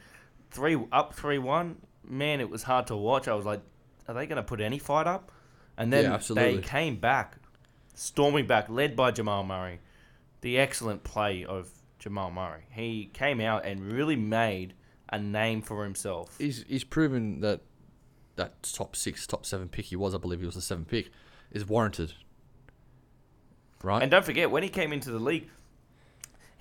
three 0.49 0.77
up 0.91 1.13
three 1.13 1.37
one. 1.37 1.77
Man, 2.03 2.41
it 2.41 2.49
was 2.49 2.63
hard 2.63 2.87
to 2.87 2.95
watch. 2.95 3.27
I 3.27 3.35
was 3.35 3.45
like, 3.45 3.61
are 4.07 4.13
they 4.13 4.25
going 4.25 4.37
to 4.37 4.43
put 4.43 4.59
any 4.59 4.79
fight 4.79 5.07
up? 5.07 5.31
And 5.77 5.91
then 5.93 6.03
Yeah, 6.03 6.19
they 6.33 6.57
came 6.57 6.97
back, 6.97 7.37
storming 7.93 8.47
back, 8.47 8.69
led 8.69 8.95
by 8.95 9.11
Jamal 9.11 9.43
Murray. 9.43 9.79
The 10.41 10.57
excellent 10.57 11.03
play 11.03 11.45
of 11.45 11.69
Jamal 11.99 12.31
Murray. 12.31 12.63
He 12.71 13.09
came 13.13 13.39
out 13.39 13.65
and 13.65 13.91
really 13.91 14.15
made 14.15 14.73
a 15.09 15.19
name 15.19 15.61
for 15.61 15.83
himself. 15.83 16.35
He's, 16.37 16.65
he's 16.67 16.83
proven 16.83 17.41
that 17.41 17.61
that 18.35 18.63
top 18.63 18.95
six, 18.95 19.27
top 19.27 19.45
seven 19.45 19.69
pick 19.69 19.85
he 19.85 19.95
was, 19.95 20.15
I 20.15 20.17
believe 20.17 20.39
he 20.39 20.45
was 20.45 20.55
the 20.55 20.61
seventh 20.61 20.87
pick, 20.87 21.11
is 21.51 21.67
warranted. 21.67 22.13
Right? 23.83 24.01
And 24.01 24.11
don't 24.11 24.25
forget, 24.25 24.51
when 24.51 24.63
he 24.63 24.69
came 24.69 24.93
into 24.93 25.11
the 25.11 25.19
league, 25.19 25.49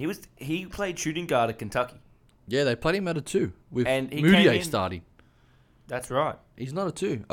he 0.00 0.06
was 0.06 0.22
he 0.36 0.64
played 0.64 0.98
shooting 0.98 1.26
guard 1.26 1.50
at 1.50 1.58
Kentucky. 1.58 2.00
yeah, 2.48 2.64
they 2.64 2.74
played 2.74 2.94
him 2.94 3.06
at 3.06 3.18
a 3.18 3.20
two 3.20 3.52
with 3.70 3.86
And 3.86 4.10
he 4.10 4.22
Mudiay 4.22 4.56
in- 4.56 4.62
starting. 4.64 5.02
That's 5.88 6.10
right. 6.10 6.36
He's 6.56 6.72
not 6.72 6.86
a 6.88 6.92
two. 6.92 7.24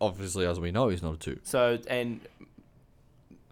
Obviously, 0.00 0.46
as 0.46 0.58
we 0.58 0.70
know, 0.70 0.88
he's 0.88 1.02
not 1.02 1.14
a 1.14 1.18
two. 1.18 1.38
So 1.42 1.78
and 1.88 2.20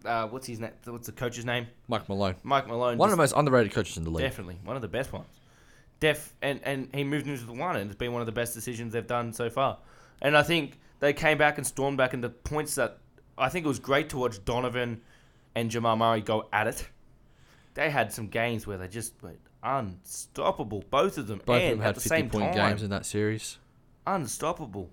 uh, 0.03 0.27
what's 0.27 0.47
his 0.47 0.59
name? 0.59 0.71
What's 0.85 1.05
the 1.05 1.11
coach's 1.11 1.45
name? 1.45 1.67
Mike 1.87 2.07
Malone. 2.09 2.35
Mike 2.43 2.67
Malone. 2.67 2.97
One 2.97 3.09
of 3.09 3.11
the 3.11 3.17
most 3.21 3.33
underrated 3.37 3.71
coaches 3.73 3.97
in 3.97 4.03
the 4.03 4.09
league. 4.09 4.23
definitely 4.25 4.57
one 4.63 4.75
of 4.75 4.81
the 4.81 4.87
best 4.87 5.13
ones. 5.13 5.27
Def 5.99 6.33
and 6.41 6.59
and 6.63 6.89
he 6.93 7.03
moved 7.03 7.27
into 7.27 7.45
the 7.45 7.53
one, 7.53 7.75
and 7.75 7.89
it's 7.89 7.97
been 7.97 8.13
one 8.13 8.21
of 8.21 8.25
the 8.25 8.31
best 8.31 8.53
decisions 8.55 8.93
they've 8.93 9.05
done 9.05 9.31
so 9.31 9.49
far. 9.49 9.77
And 10.21 10.35
I 10.35 10.41
think 10.43 10.79
they 11.01 11.13
came 11.13 11.37
back 11.37 11.57
and 11.57 11.67
stormed 11.67 11.97
back 11.97 12.13
and 12.13 12.23
the 12.23 12.29
points 12.29 12.75
that 12.75 12.97
I 13.37 13.49
think 13.49 13.65
it 13.65 13.67
was 13.67 13.79
great 13.79 14.09
to 14.09 14.17
watch 14.17 14.43
Donovan 14.45 15.01
and 15.53 15.69
Jamal 15.69 15.95
Murray 15.97 16.21
go 16.21 16.47
at 16.53 16.67
it. 16.67 16.87
They 17.75 17.89
had 17.89 18.11
some 18.11 18.27
games 18.27 18.65
where 18.65 18.77
they 18.77 18.87
just 18.87 19.13
were 19.21 19.35
unstoppable, 19.63 20.83
both 20.89 21.17
of 21.17 21.27
them, 21.27 21.41
Both 21.45 21.61
and 21.61 21.71
of 21.73 21.77
them 21.77 21.81
had 21.81 21.89
at 21.89 21.95
the 21.95 22.01
50 22.01 22.09
same 22.09 22.29
point 22.29 22.53
time, 22.53 22.69
games 22.69 22.83
in 22.83 22.89
that 22.89 23.05
series. 23.05 23.57
unstoppable. 24.07 24.89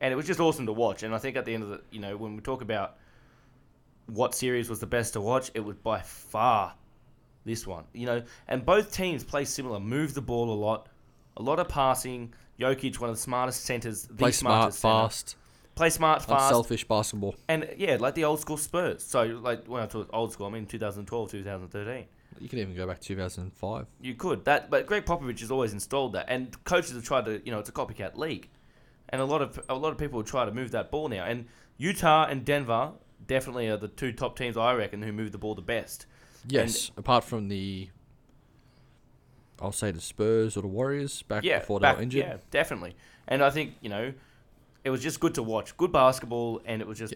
And 0.00 0.12
it 0.12 0.16
was 0.16 0.26
just 0.26 0.40
awesome 0.40 0.66
to 0.66 0.72
watch. 0.72 1.02
And 1.02 1.14
I 1.14 1.18
think 1.18 1.36
at 1.36 1.44
the 1.44 1.54
end 1.54 1.62
of 1.62 1.68
the, 1.70 1.80
you 1.90 2.00
know, 2.00 2.16
when 2.16 2.34
we 2.36 2.42
talk 2.42 2.60
about 2.62 2.96
what 4.06 4.34
series 4.34 4.68
was 4.68 4.78
the 4.80 4.86
best 4.86 5.14
to 5.14 5.20
watch, 5.20 5.50
it 5.54 5.60
was 5.60 5.76
by 5.76 6.00
far 6.00 6.74
this 7.44 7.66
one. 7.66 7.84
You 7.92 8.06
know, 8.06 8.22
and 8.48 8.64
both 8.64 8.92
teams 8.92 9.24
play 9.24 9.44
similar, 9.44 9.80
move 9.80 10.14
the 10.14 10.20
ball 10.22 10.50
a 10.52 10.54
lot, 10.58 10.88
a 11.36 11.42
lot 11.42 11.58
of 11.58 11.68
passing. 11.68 12.34
Jokic, 12.60 12.98
one 13.00 13.10
of 13.10 13.16
the 13.16 13.20
smartest 13.22 13.64
centers, 13.64 14.04
the 14.04 14.14
Play 14.14 14.32
smart, 14.32 14.72
smartest 14.74 14.80
center. 14.80 14.92
fast, 14.94 15.36
play 15.76 15.90
smart, 15.90 16.22
fast, 16.24 16.46
unselfish 16.46 16.82
basketball. 16.88 17.36
and 17.48 17.68
yeah, 17.76 17.96
like 18.00 18.14
the 18.16 18.24
old 18.24 18.40
school 18.40 18.56
Spurs. 18.56 19.04
So 19.04 19.22
like 19.24 19.66
when 19.66 19.82
I 19.82 19.86
talk 19.86 20.10
old 20.12 20.32
school, 20.32 20.46
I 20.46 20.50
mean 20.50 20.66
2012, 20.66 21.30
2013. 21.30 22.04
You 22.40 22.48
can 22.48 22.58
even 22.58 22.74
go 22.74 22.86
back 22.86 22.98
to 23.00 23.06
2005. 23.06 23.86
You 24.00 24.14
could 24.14 24.44
that, 24.46 24.68
but 24.70 24.86
Gregg 24.86 25.06
Popovich 25.06 25.40
has 25.40 25.50
always 25.50 25.72
installed 25.72 26.12
that, 26.14 26.26
and 26.28 26.62
coaches 26.64 26.92
have 26.92 27.04
tried 27.04 27.24
to, 27.26 27.40
you 27.46 27.50
know, 27.52 27.60
it's 27.60 27.68
a 27.68 27.72
copycat 27.72 28.16
league, 28.16 28.48
and 29.08 29.20
a 29.22 29.24
lot 29.24 29.40
of 29.40 29.58
a 29.68 29.74
lot 29.74 29.90
of 29.92 29.98
people 29.98 30.22
try 30.22 30.44
to 30.44 30.50
move 30.52 30.72
that 30.72 30.90
ball 30.90 31.08
now. 31.08 31.24
And 31.24 31.46
Utah 31.78 32.26
and 32.26 32.44
Denver 32.44 32.92
definitely 33.26 33.68
are 33.68 33.76
the 33.78 33.88
two 33.88 34.12
top 34.12 34.36
teams 34.36 34.56
I 34.56 34.74
reckon 34.74 35.02
who 35.02 35.12
move 35.12 35.32
the 35.32 35.38
ball 35.38 35.54
the 35.54 35.62
best. 35.62 36.06
Yes, 36.48 36.90
apart 36.96 37.24
from 37.24 37.48
the, 37.48 37.88
I'll 39.60 39.72
say 39.72 39.90
the 39.90 40.00
Spurs 40.00 40.56
or 40.56 40.60
the 40.60 40.68
Warriors 40.68 41.22
back 41.22 41.42
Yeah, 41.44 41.58
before 41.60 41.80
back- 41.80 41.94
they 41.94 41.98
were 42.00 42.02
injured. 42.02 42.24
yeah, 42.24 42.36
definitely. 42.50 42.94
And 43.28 43.42
I 43.42 43.50
think 43.50 43.74
you 43.80 43.88
know, 43.88 44.12
it 44.86 44.90
was 44.90 45.02
just 45.02 45.18
good 45.18 45.34
to 45.34 45.42
watch, 45.42 45.76
good 45.76 45.90
basketball, 45.92 46.62
and 46.64 46.80
it 46.80 46.86
was 46.86 46.96
just 46.98 47.12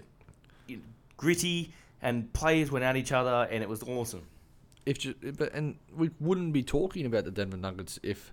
Yeah. 0.67 0.77
gritty, 1.17 1.73
and 2.03 2.33
players 2.33 2.71
went 2.73 2.85
at 2.85 2.97
each 2.97 3.13
other, 3.13 3.47
and 3.51 3.63
it 3.63 3.69
was 3.69 3.83
awesome. 3.85 4.23
If 4.85 4.99
ju- 4.99 5.15
but 5.39 5.53
and 5.55 5.77
we 5.95 6.11
wouldn't 6.19 6.53
be 6.53 6.63
talking 6.65 7.07
about 7.07 7.25
the 7.25 7.31
Denver 7.31 7.57
Nuggets 7.57 8.01
if 8.03 8.33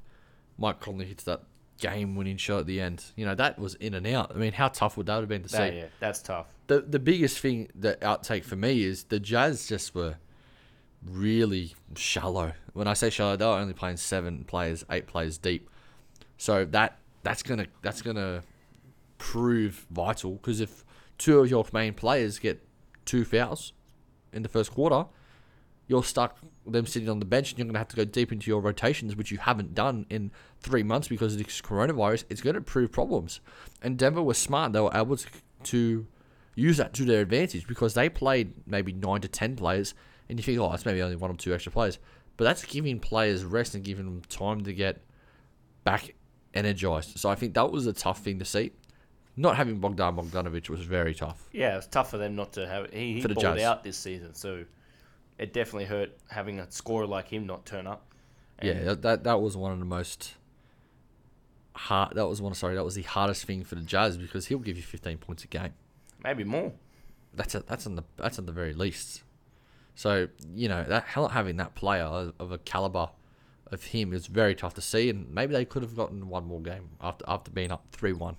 Mike 0.58 0.80
Conley 0.80 1.06
hits 1.06 1.24
that 1.26 1.44
game-winning 1.80 2.38
shot 2.38 2.62
at 2.62 2.66
the 2.66 2.82
end. 2.82 3.06
You 3.16 3.26
know 3.28 3.36
that 3.36 3.60
was 3.60 3.76
in 3.76 3.94
and 3.94 4.08
out. 4.08 4.32
I 4.34 4.40
mean, 4.40 4.54
how 4.54 4.70
tough 4.70 4.98
would 4.98 5.06
that 5.06 5.20
have 5.20 5.30
been 5.30 5.44
to 5.44 5.50
That- 5.50 5.72
see? 5.72 5.78
yeah, 5.78 5.86
that's 6.00 6.22
tough. 6.24 6.48
The 6.66 6.82
the 6.82 6.98
biggest 7.00 7.38
thing 7.40 7.70
that 7.76 8.02
outtake 8.02 8.44
for 8.44 8.56
me 8.56 8.84
is 8.84 9.04
the 9.06 9.20
Jazz 9.20 9.68
just 9.68 9.94
were 9.94 10.16
really 11.06 11.76
shallow. 11.96 12.54
When 12.74 12.88
I 12.88 12.94
say 12.94 13.10
shallow, 13.12 13.36
they 13.36 13.46
were 13.46 13.52
only 13.52 13.74
playing 13.74 13.98
seven 13.98 14.44
players, 14.46 14.84
eight 14.90 15.06
players 15.06 15.38
deep. 15.38 15.70
So 16.38 16.66
that 16.66 16.98
that's 17.24 17.44
gonna 17.44 17.68
that's 17.84 18.02
gonna 18.02 18.44
prove 19.18 19.86
vital 19.90 20.34
because 20.34 20.60
if 20.60 20.86
two 21.18 21.40
of 21.40 21.50
your 21.50 21.66
main 21.74 21.94
players 21.94 22.40
get 22.40 22.66
two 23.06 23.26
fouls 23.26 23.74
in 24.34 24.44
the 24.44 24.50
first 24.50 24.72
quarter, 24.72 25.06
you're 25.88 26.04
stuck 26.04 26.38
them 26.66 26.86
sitting 26.86 27.10
on 27.10 27.20
the 27.20 27.26
bench 27.26 27.52
and 27.52 27.60
you're 27.60 27.68
gonna 27.68 27.78
have 27.78 27.88
to 27.88 27.96
go 27.96 28.06
deep 28.06 28.32
into 28.32 28.52
your 28.52 28.62
rotations, 28.62 29.16
which 29.16 29.32
you 29.32 29.38
haven't 29.38 29.74
done 29.74 30.06
in 30.10 30.32
three 30.60 30.84
months 30.84 31.08
because 31.08 31.34
of 31.34 31.44
this 31.44 31.62
coronavirus. 31.62 32.26
It's 32.30 32.42
gonna 32.42 32.62
prove 32.62 32.92
problems. 32.92 33.40
And 33.82 33.98
Denver 33.98 34.22
was 34.22 34.38
smart; 34.38 34.74
they 34.74 34.82
were 34.82 34.92
able 34.94 35.18
to 35.18 35.28
to 35.64 36.08
use 36.56 36.78
that 36.78 36.94
to 36.94 37.06
their 37.06 37.22
advantage 37.22 37.68
because 37.68 37.94
they 37.94 38.10
played 38.10 38.54
maybe 38.66 38.92
nine 38.92 39.22
to 39.22 39.28
ten 39.28 39.56
players, 39.56 39.94
and 40.28 40.38
you 40.38 40.44
think, 40.44 40.60
oh, 40.60 40.70
that's 40.70 40.86
maybe 40.86 41.02
only 41.02 41.16
one 41.16 41.32
or 41.32 41.36
two 41.36 41.54
extra 41.54 41.72
players, 41.72 42.00
but 42.36 42.44
that's 42.44 42.66
giving 42.66 43.00
players 43.00 43.46
rest 43.46 43.74
and 43.74 43.84
giving 43.84 44.06
them 44.06 44.22
time 44.30 44.64
to 44.64 44.74
get 44.74 45.02
back 45.84 46.16
energized. 46.54 47.18
So 47.18 47.30
I 47.30 47.36
think 47.36 47.54
that 47.54 47.72
was 47.72 47.88
a 47.88 47.94
tough 47.94 48.20
thing 48.20 48.40
to 48.40 48.46
see. 48.46 48.72
Not 49.40 49.56
having 49.56 49.80
Bogdan 49.80 50.16
Bogdanovic 50.16 50.68
was 50.68 50.82
very 50.82 51.14
tough. 51.14 51.48
Yeah, 51.52 51.78
it's 51.78 51.86
tough 51.86 52.10
for 52.10 52.18
them 52.18 52.36
not 52.36 52.54
to 52.54 52.68
have. 52.68 52.92
He, 52.92 53.14
he 53.14 53.22
For 53.22 53.28
the 53.28 53.36
balled 53.36 53.58
Jazz. 53.58 53.64
out 53.64 53.84
this 53.84 53.96
season, 53.96 54.34
so 54.34 54.66
it 55.38 55.54
definitely 55.54 55.86
hurt 55.86 56.18
having 56.30 56.60
a 56.60 56.70
scorer 56.72 57.06
like 57.06 57.28
him 57.28 57.46
not 57.46 57.66
turn 57.66 57.86
up. 57.86 58.12
Yeah, 58.64 58.72
And 58.72 58.88
that, 58.88 59.02
that 59.04 59.24
that 59.26 59.42
was 59.42 59.56
one 59.56 59.72
of 59.72 59.80
the 59.80 59.86
most 59.86 60.34
hard. 61.74 62.16
That 62.16 62.28
was 62.28 62.42
one. 62.42 62.56
Sorry, 62.56 62.74
that 62.76 62.84
was 62.84 62.96
the 62.96 63.04
hardest 63.04 63.46
thing 63.46 63.64
for 63.64 63.76
the 63.76 63.82
Jazz 63.82 64.18
because 64.18 64.48
he'll 64.48 64.58
give 64.58 64.76
you 64.76 64.84
15 64.84 65.20
points 65.20 65.44
a 65.44 65.48
game. 65.48 65.74
maybe 66.24 66.44
more. 66.44 66.74
That's 67.36 67.54
a, 67.54 67.60
that's 67.60 67.86
on 67.86 67.96
the 67.96 68.04
that's 68.18 68.40
on 68.40 68.48
the 68.48 68.52
very 68.52 68.74
least. 68.74 69.22
So 69.94 70.30
you 70.56 70.68
know 70.68 70.84
that 70.84 71.06
not 71.16 71.32
having 71.32 71.58
that 71.58 71.76
player 71.76 72.06
of, 72.06 72.34
of 72.40 72.52
a 72.52 72.58
caliber 72.58 73.10
of 73.72 73.84
him 73.84 74.14
is 74.14 74.26
very 74.26 74.56
tough 74.56 74.74
to 74.76 74.82
see, 74.82 75.12
and 75.12 75.32
maybe 75.32 75.54
they 75.54 75.66
could 75.66 75.84
have 75.84 75.96
gotten 75.96 76.28
one 76.30 76.46
more 76.46 76.62
game 76.62 76.90
after 77.00 77.24
after 77.28 77.52
being 77.52 77.72
up 77.72 77.86
three 77.92 78.14
one. 78.14 78.38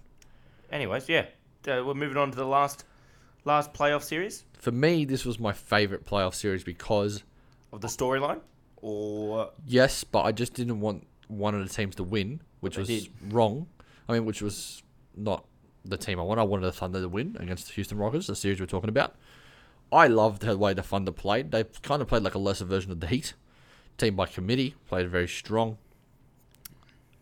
Anyways, 0.71 1.09
yeah, 1.09 1.27
uh, 1.67 1.83
we're 1.85 1.95
moving 1.95 2.17
on 2.17 2.31
to 2.31 2.37
the 2.37 2.47
last 2.47 2.85
last 3.45 3.73
playoff 3.73 4.03
series 4.03 4.45
For 4.59 4.71
me, 4.73 5.05
this 5.05 5.25
was 5.25 5.39
my 5.39 5.53
favorite 5.53 6.05
playoff 6.05 6.35
series 6.35 6.65
because 6.65 7.23
of 7.73 7.81
the 7.81 7.89
storyline. 7.89 8.41
Or 8.77 9.51
yes, 9.67 10.05
but 10.05 10.23
I 10.23 10.33
just 10.33 10.55
didn't 10.55 10.81
want 10.81 11.07
one 11.29 11.55
of 11.55 11.67
the 11.67 11.75
teams 11.75 11.95
to 11.97 12.05
win, 12.05 12.41
which 12.61 12.77
was 12.77 12.89
did. 12.89 13.09
wrong. 13.31 13.67
I 14.09 14.13
mean, 14.13 14.25
which 14.25 14.43
was 14.43 14.83
not 15.17 15.45
the 15.85 15.97
team 15.97 16.21
I 16.21 16.23
wanted. 16.23 16.43
I 16.43 16.45
wanted 16.45 16.67
the 16.67 16.73
Thunder 16.73 17.01
to 17.01 17.09
win 17.09 17.37
against 17.41 17.67
the 17.67 17.73
Houston 17.75 17.99
Rockets, 17.99 18.27
the 18.27 18.37
series 18.37 18.61
we're 18.61 18.67
talking 18.67 18.89
about. 18.89 19.17
I 19.91 20.07
loved 20.07 20.43
the 20.43 20.57
way 20.57 20.75
the 20.75 20.83
Thunder 20.83 21.13
played. 21.13 21.51
They 21.51 21.65
kind 21.83 22.03
of 22.03 22.09
played 22.09 22.23
like 22.23 22.35
a 22.35 22.39
lesser 22.39 22.65
version 22.65 22.93
of 22.93 23.01
the 23.01 23.07
Heat. 23.07 23.35
Team 23.97 24.17
by 24.17 24.27
committee, 24.27 24.75
played 24.87 25.09
very 25.09 25.27
strong. 25.27 25.79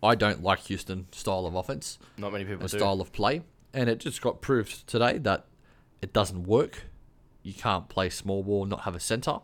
I 0.03 0.15
don't 0.15 0.43
like 0.43 0.61
Houston 0.61 1.07
style 1.13 1.47
of 1.47 1.55
offense, 1.55 1.99
not 2.19 2.33
many 2.33 2.45
people 2.45 2.65
a 2.65 2.69
do. 2.69 2.79
style 2.79 3.01
of 3.01 3.13
play, 3.13 3.43
and 3.73 3.89
it 3.89 3.99
just 3.99 4.21
got 4.21 4.41
proved 4.41 4.87
today 4.87 5.19
that 5.19 5.47
it 6.03 6.13
doesn't 6.13 6.45
work. 6.45 6.85
You 7.43 7.55
can't 7.55 7.89
play 7.89 8.11
small 8.11 8.43
ball, 8.43 8.67
not 8.67 8.83
have 8.83 8.95
a 8.95 9.01
center, 9.01 9.39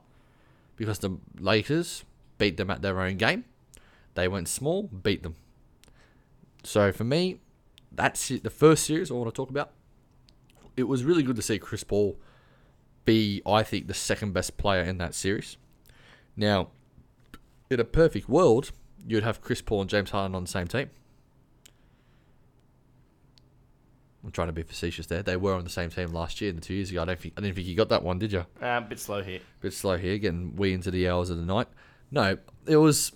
because 0.76 0.98
the 0.98 1.18
Lakers 1.38 2.04
beat 2.38 2.56
them 2.56 2.70
at 2.70 2.82
their 2.82 3.00
own 3.00 3.16
game. 3.16 3.44
They 4.14 4.28
went 4.28 4.48
small, 4.48 4.84
beat 4.84 5.22
them. 5.22 5.36
So 6.64 6.92
for 6.92 7.04
me, 7.04 7.40
that's 7.90 8.30
it. 8.30 8.42
the 8.42 8.50
first 8.50 8.84
series 8.84 9.10
I 9.10 9.14
want 9.14 9.32
to 9.32 9.36
talk 9.36 9.50
about. 9.50 9.70
It 10.76 10.84
was 10.84 11.04
really 11.04 11.22
good 11.22 11.36
to 11.36 11.42
see 11.42 11.58
Chris 11.58 11.84
Paul 11.84 12.16
be, 13.04 13.42
I 13.44 13.62
think, 13.62 13.88
the 13.88 13.94
second 13.94 14.32
best 14.32 14.56
player 14.56 14.82
in 14.82 14.98
that 14.98 15.14
series. 15.14 15.56
Now, 16.36 16.68
in 17.68 17.80
a 17.80 17.84
perfect 17.84 18.28
world, 18.28 18.72
you'd 19.06 19.24
have 19.24 19.40
Chris 19.40 19.60
Paul 19.60 19.82
and 19.82 19.90
James 19.90 20.10
Harden 20.10 20.34
on 20.34 20.44
the 20.44 20.50
same 20.50 20.66
team. 20.66 20.90
I'm 24.24 24.30
trying 24.30 24.48
to 24.48 24.52
be 24.52 24.62
facetious 24.62 25.06
there. 25.06 25.22
They 25.22 25.36
were 25.36 25.54
on 25.54 25.64
the 25.64 25.70
same 25.70 25.90
team 25.90 26.12
last 26.12 26.40
year 26.40 26.50
and 26.50 26.62
two 26.62 26.74
years 26.74 26.90
ago. 26.90 27.02
I 27.02 27.06
don't 27.06 27.18
think 27.18 27.34
I 27.36 27.40
didn't 27.40 27.56
think 27.56 27.66
you 27.66 27.74
got 27.74 27.88
that 27.88 28.04
one, 28.04 28.18
did 28.18 28.32
you? 28.32 28.46
Uh, 28.62 28.66
a 28.78 28.80
bit 28.80 29.00
slow 29.00 29.22
here. 29.22 29.40
bit 29.60 29.72
slow 29.72 29.96
here, 29.96 30.16
getting 30.18 30.54
wee 30.54 30.72
into 30.72 30.90
the 30.90 31.08
hours 31.08 31.28
of 31.28 31.38
the 31.38 31.44
night. 31.44 31.66
No, 32.10 32.38
it 32.66 32.76
was, 32.76 33.12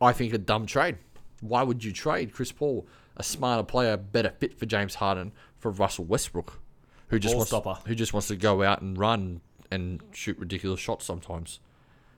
I 0.00 0.12
think, 0.12 0.34
a 0.34 0.38
dumb 0.38 0.66
trade. 0.66 0.98
Why 1.40 1.62
would 1.62 1.82
you 1.82 1.92
trade 1.92 2.32
Chris 2.32 2.52
Paul, 2.52 2.86
a 3.16 3.22
smarter 3.22 3.62
player, 3.62 3.96
better 3.96 4.30
fit 4.30 4.58
for 4.58 4.66
James 4.66 4.96
Harden, 4.96 5.32
for 5.56 5.70
Russell 5.70 6.04
Westbrook, 6.04 6.60
who 7.08 7.18
just 7.18 7.32
Ball 7.32 7.38
wants 7.38 7.50
stopper. 7.50 7.78
who 7.86 7.94
just 7.94 8.12
wants 8.12 8.28
to 8.28 8.36
go 8.36 8.62
out 8.62 8.82
and 8.82 8.98
run 8.98 9.40
and 9.70 10.02
shoot 10.12 10.38
ridiculous 10.38 10.80
shots 10.80 11.06
sometimes. 11.06 11.60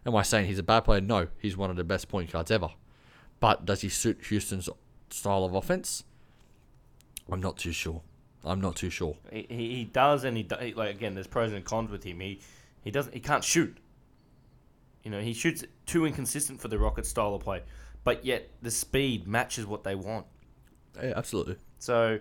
Am 0.04 0.16
I 0.16 0.22
saying 0.22 0.46
he's 0.46 0.58
a 0.58 0.64
bad 0.64 0.80
player? 0.80 1.00
No, 1.00 1.28
he's 1.38 1.56
one 1.56 1.70
of 1.70 1.76
the 1.76 1.84
best 1.84 2.08
point 2.08 2.32
guards 2.32 2.50
ever. 2.50 2.70
But 3.40 3.64
does 3.64 3.80
he 3.80 3.88
suit 3.88 4.20
Houston's 4.28 4.68
style 5.10 5.44
of 5.44 5.54
offense? 5.54 6.04
I'm 7.30 7.40
not 7.40 7.56
too 7.56 7.72
sure. 7.72 8.02
I'm 8.44 8.60
not 8.60 8.76
too 8.76 8.90
sure. 8.90 9.16
He, 9.32 9.46
he, 9.48 9.84
does, 9.84 10.24
and 10.24 10.36
he, 10.36 10.46
like 10.74 10.94
again. 10.94 11.14
There's 11.14 11.26
pros 11.26 11.52
and 11.52 11.64
cons 11.64 11.90
with 11.90 12.04
him. 12.04 12.20
He 12.20 12.40
he 12.82 12.90
doesn't. 12.90 13.12
He 13.12 13.20
can't 13.20 13.44
shoot. 13.44 13.76
You 15.02 15.10
know, 15.10 15.20
he 15.20 15.32
shoots 15.32 15.64
too 15.86 16.06
inconsistent 16.06 16.60
for 16.60 16.68
the 16.68 16.78
Rocket 16.78 17.06
style 17.06 17.34
of 17.34 17.42
play, 17.42 17.62
but 18.04 18.24
yet 18.24 18.50
the 18.62 18.70
speed 18.70 19.26
matches 19.26 19.66
what 19.66 19.84
they 19.84 19.94
want. 19.94 20.26
Yeah, 21.02 21.14
absolutely. 21.16 21.56
So, 21.78 22.18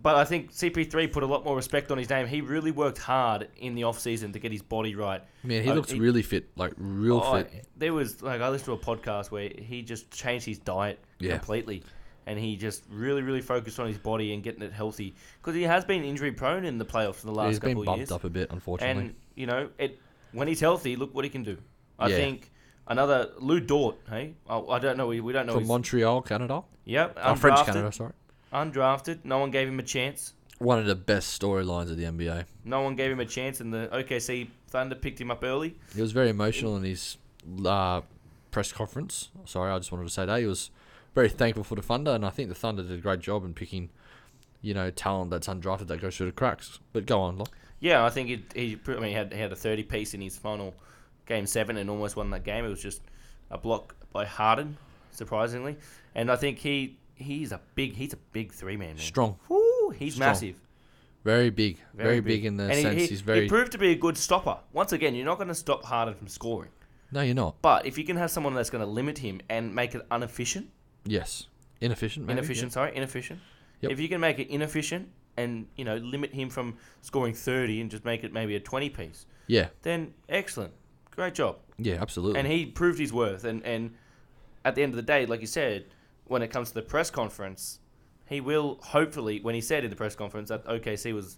but 0.00 0.14
I 0.16 0.24
think 0.24 0.52
CP3 0.52 1.12
put 1.12 1.22
a 1.22 1.26
lot 1.26 1.44
more 1.44 1.56
respect 1.56 1.90
on 1.90 1.98
his 1.98 2.08
name. 2.08 2.26
He 2.26 2.40
really 2.40 2.70
worked 2.70 2.98
hard 2.98 3.48
in 3.56 3.74
the 3.74 3.84
off 3.84 3.98
season 3.98 4.32
to 4.32 4.38
get 4.38 4.52
his 4.52 4.62
body 4.62 4.94
right. 4.94 5.22
Man, 5.42 5.62
he 5.64 5.72
looks 5.72 5.90
he- 5.90 5.98
really 5.98 6.22
fit, 6.22 6.48
like 6.56 6.72
real 6.76 7.20
Oh, 7.24 7.36
fit. 7.36 7.66
There 7.76 7.92
was 7.92 8.22
like 8.22 8.40
I 8.40 8.48
listened 8.48 8.66
to 8.66 8.72
a 8.90 8.96
podcast 8.96 9.30
where 9.30 9.50
he 9.56 9.82
just 9.82 10.10
changed 10.10 10.46
his 10.46 10.58
diet 10.58 10.98
Yeah. 11.18 11.36
completely, 11.38 11.82
and 12.26 12.38
he 12.38 12.56
just 12.56 12.84
really, 12.90 13.22
really 13.22 13.40
focused 13.40 13.80
on 13.80 13.88
his 13.88 13.98
body 13.98 14.32
and 14.34 14.42
getting 14.42 14.62
it 14.62 14.72
healthy 14.72 15.14
because 15.40 15.54
he 15.54 15.62
has 15.62 15.84
been 15.84 16.04
injury 16.04 16.32
prone 16.32 16.64
in 16.64 16.78
the 16.78 16.84
playoffs 16.84 17.24
in 17.24 17.32
the 17.32 17.34
last 17.34 17.34
couple 17.34 17.42
of 17.42 17.42
years. 17.44 17.54
he's 17.54 17.60
been 17.60 17.84
bumped 17.84 17.98
years. 17.98 18.12
up 18.12 18.24
a 18.24 18.30
bit, 18.30 18.50
unfortunately. 18.52 19.02
And 19.06 19.14
you 19.34 19.46
know, 19.46 19.68
it 19.78 19.98
when 20.32 20.46
he's 20.48 20.60
healthy, 20.60 20.94
look 20.96 21.14
what 21.14 21.24
he 21.24 21.30
can 21.30 21.42
do. 21.42 21.56
I 21.98 22.08
Yeah. 22.08 22.16
think 22.16 22.50
another 22.86 23.30
Lu 23.40 23.60
Dort. 23.60 23.96
Hey, 24.08 24.34
oh, 24.48 24.70
I 24.70 24.78
don't 24.78 24.96
know. 24.96 25.06
We, 25.08 25.20
we 25.20 25.32
don't 25.32 25.46
know. 25.46 25.54
From 25.54 25.66
Montreal, 25.66 26.22
Canada. 26.22 26.62
yep, 26.84 27.18
Oh, 27.22 27.34
French. 27.34 27.64
Canada, 27.66 27.90
sorry. 27.92 28.12
Undrafted. 28.52 29.24
No 29.24 29.38
one 29.38 29.50
gave 29.50 29.68
him 29.68 29.78
a 29.78 29.82
chance. 29.82 30.34
One 30.58 30.78
of 30.78 30.86
the 30.86 30.94
best 30.94 31.40
storylines 31.40 31.90
of 31.90 31.96
the 31.96 32.04
NBA. 32.04 32.46
No 32.64 32.80
one 32.80 32.96
gave 32.96 33.12
him 33.12 33.20
a 33.20 33.26
chance, 33.26 33.60
and 33.60 33.72
the 33.72 33.88
OKC 33.92 34.48
Thunder 34.68 34.96
picked 34.96 35.20
him 35.20 35.30
up 35.30 35.44
early. 35.44 35.76
He 35.94 36.02
was 36.02 36.12
very 36.12 36.30
emotional 36.30 36.76
in 36.76 36.82
his 36.82 37.16
uh, 37.64 38.00
press 38.50 38.72
conference. 38.72 39.28
Sorry, 39.44 39.70
I 39.70 39.78
just 39.78 39.92
wanted 39.92 40.04
to 40.04 40.10
say 40.10 40.26
that. 40.26 40.40
He 40.40 40.46
was 40.46 40.70
very 41.14 41.28
thankful 41.28 41.64
for 41.64 41.74
the 41.74 41.82
Thunder, 41.82 42.10
and 42.10 42.24
I 42.24 42.30
think 42.30 42.48
the 42.48 42.54
Thunder 42.54 42.82
did 42.82 42.98
a 42.98 43.02
great 43.02 43.20
job 43.20 43.44
in 43.44 43.54
picking, 43.54 43.90
you 44.60 44.74
know, 44.74 44.90
talent 44.90 45.30
that's 45.30 45.46
undrafted 45.46 45.86
that 45.88 46.00
goes 46.00 46.16
through 46.16 46.26
the 46.26 46.32
cracks. 46.32 46.80
But 46.92 47.06
go 47.06 47.20
on, 47.20 47.38
Locke. 47.38 47.56
Yeah, 47.80 48.04
I 48.04 48.10
think 48.10 48.30
it, 48.30 48.52
he. 48.54 48.78
I 48.88 48.92
mean, 48.94 49.04
he 49.04 49.12
had 49.12 49.32
he 49.32 49.38
had 49.38 49.52
a 49.52 49.56
thirty 49.56 49.84
piece 49.84 50.14
in 50.14 50.20
his 50.20 50.36
final 50.36 50.74
game 51.26 51.46
seven 51.46 51.76
and 51.76 51.88
almost 51.88 52.16
won 52.16 52.30
that 52.30 52.42
game. 52.42 52.64
It 52.64 52.68
was 52.68 52.82
just 52.82 53.00
a 53.50 53.58
block 53.58 53.94
by 54.12 54.24
Harden, 54.24 54.76
surprisingly, 55.12 55.76
and 56.14 56.30
I 56.32 56.36
think 56.36 56.58
he 56.58 56.96
he's 57.18 57.52
a 57.52 57.60
big 57.74 57.94
he's 57.94 58.12
a 58.12 58.18
big 58.32 58.52
three 58.52 58.76
man. 58.76 58.88
man. 58.88 58.98
Strong. 58.98 59.38
Woo, 59.48 59.90
he's 59.90 60.14
Strong. 60.14 60.28
massive. 60.30 60.56
Very 61.24 61.50
big. 61.50 61.78
Very, 61.94 62.20
big. 62.20 62.44
in 62.46 62.56
the 62.56 62.64
And 62.64 62.74
sense 62.80 63.00
he, 63.02 63.06
he's 63.06 63.20
very. 63.20 63.42
He 63.42 63.48
proved 63.48 63.72
to 63.72 63.78
be 63.78 63.90
a 63.90 63.94
good 63.96 64.16
stopper. 64.16 64.58
Once 64.72 64.92
again, 64.92 65.14
you're 65.14 65.26
not 65.26 65.36
going 65.36 65.48
to 65.48 65.54
stop 65.54 65.84
Harden 65.84 66.14
from 66.14 66.28
scoring, 66.28 66.70
no, 67.10 67.20
you're 67.22 67.34
not. 67.34 67.60
but 67.60 67.84
if 67.86 67.98
you 67.98 68.04
can 68.04 68.16
have 68.16 68.30
someone 68.30 68.54
that's 68.54 68.70
going 68.70 68.84
to 68.84 68.90
limit 68.90 69.18
him 69.18 69.40
and 69.50 69.74
make 69.74 69.94
it 69.94 70.06
inefficient, 70.10 70.70
Yes. 71.04 71.48
Inefficient, 71.80 72.26
maybe. 72.26 72.38
inefficient, 72.38 72.72
sorry, 72.72 72.96
inefficient. 72.96 73.40
Yep. 73.82 73.92
If 73.92 74.00
you 74.00 74.08
can 74.08 74.20
make 74.20 74.38
it 74.38 74.48
inefficient 74.48 75.08
and 75.36 75.66
you 75.76 75.84
know 75.84 75.96
limit 75.96 76.32
him 76.32 76.48
from 76.50 76.76
scoring 77.02 77.34
thirty 77.34 77.80
and 77.80 77.90
just 77.90 78.04
make 78.04 78.24
it 78.24 78.32
maybe 78.32 78.56
a 78.56 78.60
twenty 78.60 78.88
piece, 78.88 79.26
Yeah. 79.48 79.60
Yeah. 79.62 79.68
then 79.82 80.14
excellent, 80.28 80.72
great 81.10 81.34
job. 81.34 81.56
Yeah, 81.78 81.98
absolutely. 82.00 82.38
and 82.40 82.48
he 82.48 82.64
proved 82.66 82.98
his 82.98 83.12
worth. 83.12 83.44
And, 83.44 83.62
and 83.64 83.94
at 84.64 84.74
the 84.76 84.82
end 84.82 84.92
of 84.92 84.96
the 84.96 85.02
day, 85.02 85.26
like 85.26 85.40
you 85.40 85.46
said, 85.46 85.84
when 86.28 86.42
it 86.42 86.48
comes 86.48 86.68
to 86.68 86.74
the 86.74 86.82
press 86.82 87.10
conference, 87.10 87.80
he 88.26 88.40
will 88.40 88.78
hopefully, 88.82 89.40
when 89.40 89.54
he 89.54 89.60
said 89.60 89.84
in 89.84 89.90
the 89.90 89.96
press 89.96 90.14
conference 90.14 90.48
that 90.50 90.64
OKC 90.66 91.14
was 91.14 91.36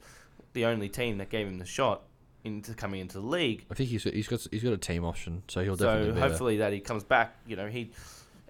the 0.53 0.65
only 0.67 0.89
team 0.89 1.19
that 1.19 1.31
gave 1.31 1.47
him 1.47 1.59
the 1.59 1.65
shot 1.65 2.03
into 2.45 2.75
coming 2.75 3.01
into 3.01 3.19
the 3.19 3.27
league. 3.27 3.65
I 3.71 3.75
think 3.75 3.91
he's 3.91 4.05
he's 4.05 4.29
got 4.29 4.47
he's 4.51 4.63
got 4.63 4.73
a 4.73 4.79
team 4.79 5.05
option, 5.05 5.43
so 5.49 5.63
he'll 5.63 5.77
So 5.77 5.87
definitely 5.87 6.13
be 6.13 6.21
hopefully 6.21 6.57
that 6.59 6.73
he 6.73 6.81
comes 6.81 7.05
back. 7.05 7.37
You 7.47 7.57
know, 7.57 7.69
he. 7.69 7.93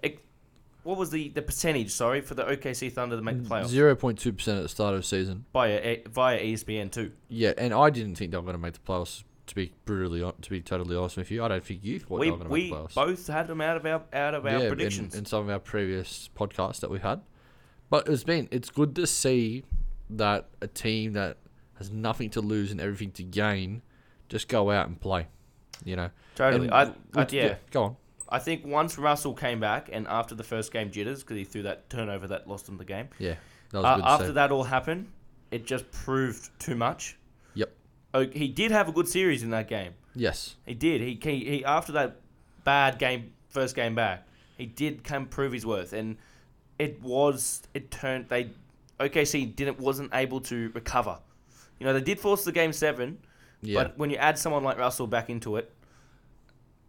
It, 0.01 0.19
what 0.83 0.97
was 0.97 1.11
the, 1.11 1.29
the 1.29 1.43
percentage? 1.43 1.91
Sorry 1.91 2.21
for 2.21 2.33
the 2.33 2.43
OKC 2.43 2.91
Thunder 2.91 3.15
to 3.15 3.21
make 3.21 3.43
the 3.43 3.47
playoffs 3.47 3.67
Zero 3.67 3.95
point 3.95 4.17
two 4.17 4.33
percent 4.33 4.57
at 4.59 4.63
the 4.63 4.69
start 4.69 4.95
of 4.95 5.01
the 5.01 5.07
season. 5.07 5.45
via 5.53 5.79
eh, 5.79 5.97
via 6.09 6.39
E 6.39 6.53
ESPN 6.55 6.91
too. 6.91 7.11
Yeah, 7.29 7.53
and 7.57 7.73
I 7.73 7.89
didn't 7.89 8.15
think 8.15 8.31
they 8.31 8.37
were 8.37 8.43
going 8.43 8.55
to 8.55 8.61
make 8.61 8.73
the 8.73 8.79
playoffs. 8.79 9.23
To 9.51 9.55
be 9.55 9.73
brutally, 9.83 10.21
to 10.21 10.49
be 10.49 10.61
totally 10.61 10.95
honest 10.95 11.17
with 11.17 11.29
you, 11.29 11.43
I 11.43 11.49
don't 11.49 11.61
think 11.61 11.83
you 11.83 11.99
thought 11.99 12.21
We 12.21 12.27
they 12.27 12.31
were 12.31 12.37
going 12.37 12.49
to 12.49 12.55
make 12.55 12.71
we 12.71 12.87
both 12.95 13.27
had 13.27 13.47
them 13.47 13.59
out 13.59 13.75
of 13.75 13.85
our 13.85 14.01
out 14.13 14.33
of 14.33 14.45
our 14.45 14.61
in- 14.61 14.67
predictions. 14.69 15.13
in, 15.13 15.25
some 15.25 15.43
of 15.43 15.49
our 15.49 15.59
previous 15.59 16.29
podcasts 16.39 16.79
that 16.79 16.89
we 16.89 16.99
had. 16.99 17.19
But 17.89 18.07
it's 18.07 18.23
been 18.23 18.47
it's 18.49 18.69
good 18.69 18.95
to 18.95 19.05
see 19.05 19.65
that 20.11 20.47
a 20.61 20.67
team 20.67 21.11
that 21.13 21.35
has 21.79 21.91
nothing 21.91 22.29
to 22.29 22.39
lose 22.39 22.71
and 22.71 22.79
everything 22.79 23.11
to 23.11 23.23
gain 23.23 23.81
just 24.29 24.47
go 24.47 24.71
out 24.71 24.87
and 24.87 24.97
play. 25.01 25.27
You 25.83 25.97
know, 25.97 26.09
totally. 26.35 26.67
And 26.67 26.73
I, 26.73 26.81
I, 26.83 27.23
w- 27.25 27.37
yeah. 27.41 27.55
Go 27.71 27.83
on. 27.83 27.97
I 28.29 28.39
think 28.39 28.65
once 28.65 28.97
Russell 28.97 29.33
came 29.33 29.59
back 29.59 29.89
and 29.91 30.07
after 30.07 30.33
the 30.33 30.45
first 30.45 30.71
game 30.71 30.91
jitters 30.91 31.23
because 31.23 31.35
he 31.35 31.43
threw 31.43 31.63
that 31.63 31.89
turnover 31.89 32.25
that 32.27 32.47
lost 32.47 32.69
him 32.69 32.77
the 32.77 32.85
game. 32.85 33.09
Yeah, 33.19 33.35
that 33.71 33.83
Uh, 33.83 33.99
after 34.05 34.31
that 34.31 34.53
all 34.53 34.63
happened, 34.63 35.11
it 35.51 35.65
just 35.65 35.91
proved 35.91 36.57
too 36.57 36.75
much. 36.77 37.17
Oh, 38.13 38.25
he 38.27 38.47
did 38.47 38.71
have 38.71 38.89
a 38.89 38.91
good 38.91 39.07
series 39.07 39.41
in 39.43 39.51
that 39.51 39.67
game. 39.67 39.93
Yes. 40.15 40.55
He 40.65 40.73
did. 40.73 41.01
He, 41.01 41.17
he 41.21 41.45
he 41.45 41.65
after 41.65 41.91
that 41.93 42.17
bad 42.63 42.99
game, 42.99 43.31
first 43.49 43.75
game 43.75 43.95
back, 43.95 44.27
he 44.57 44.65
did 44.65 45.03
come 45.03 45.25
prove 45.27 45.53
his 45.53 45.65
worth, 45.65 45.93
and 45.93 46.17
it 46.77 47.01
was 47.01 47.61
it 47.73 47.89
turned 47.91 48.27
they 48.29 48.49
OKC 48.99 49.55
didn't 49.55 49.79
wasn't 49.79 50.09
able 50.13 50.41
to 50.41 50.69
recover. 50.73 51.17
You 51.79 51.85
know 51.85 51.93
they 51.93 52.01
did 52.01 52.19
force 52.19 52.43
the 52.43 52.51
game 52.51 52.73
seven, 52.73 53.17
Yeah. 53.61 53.83
but 53.83 53.97
when 53.97 54.09
you 54.09 54.17
add 54.17 54.37
someone 54.37 54.63
like 54.63 54.77
Russell 54.77 55.07
back 55.07 55.29
into 55.29 55.55
it, 55.55 55.71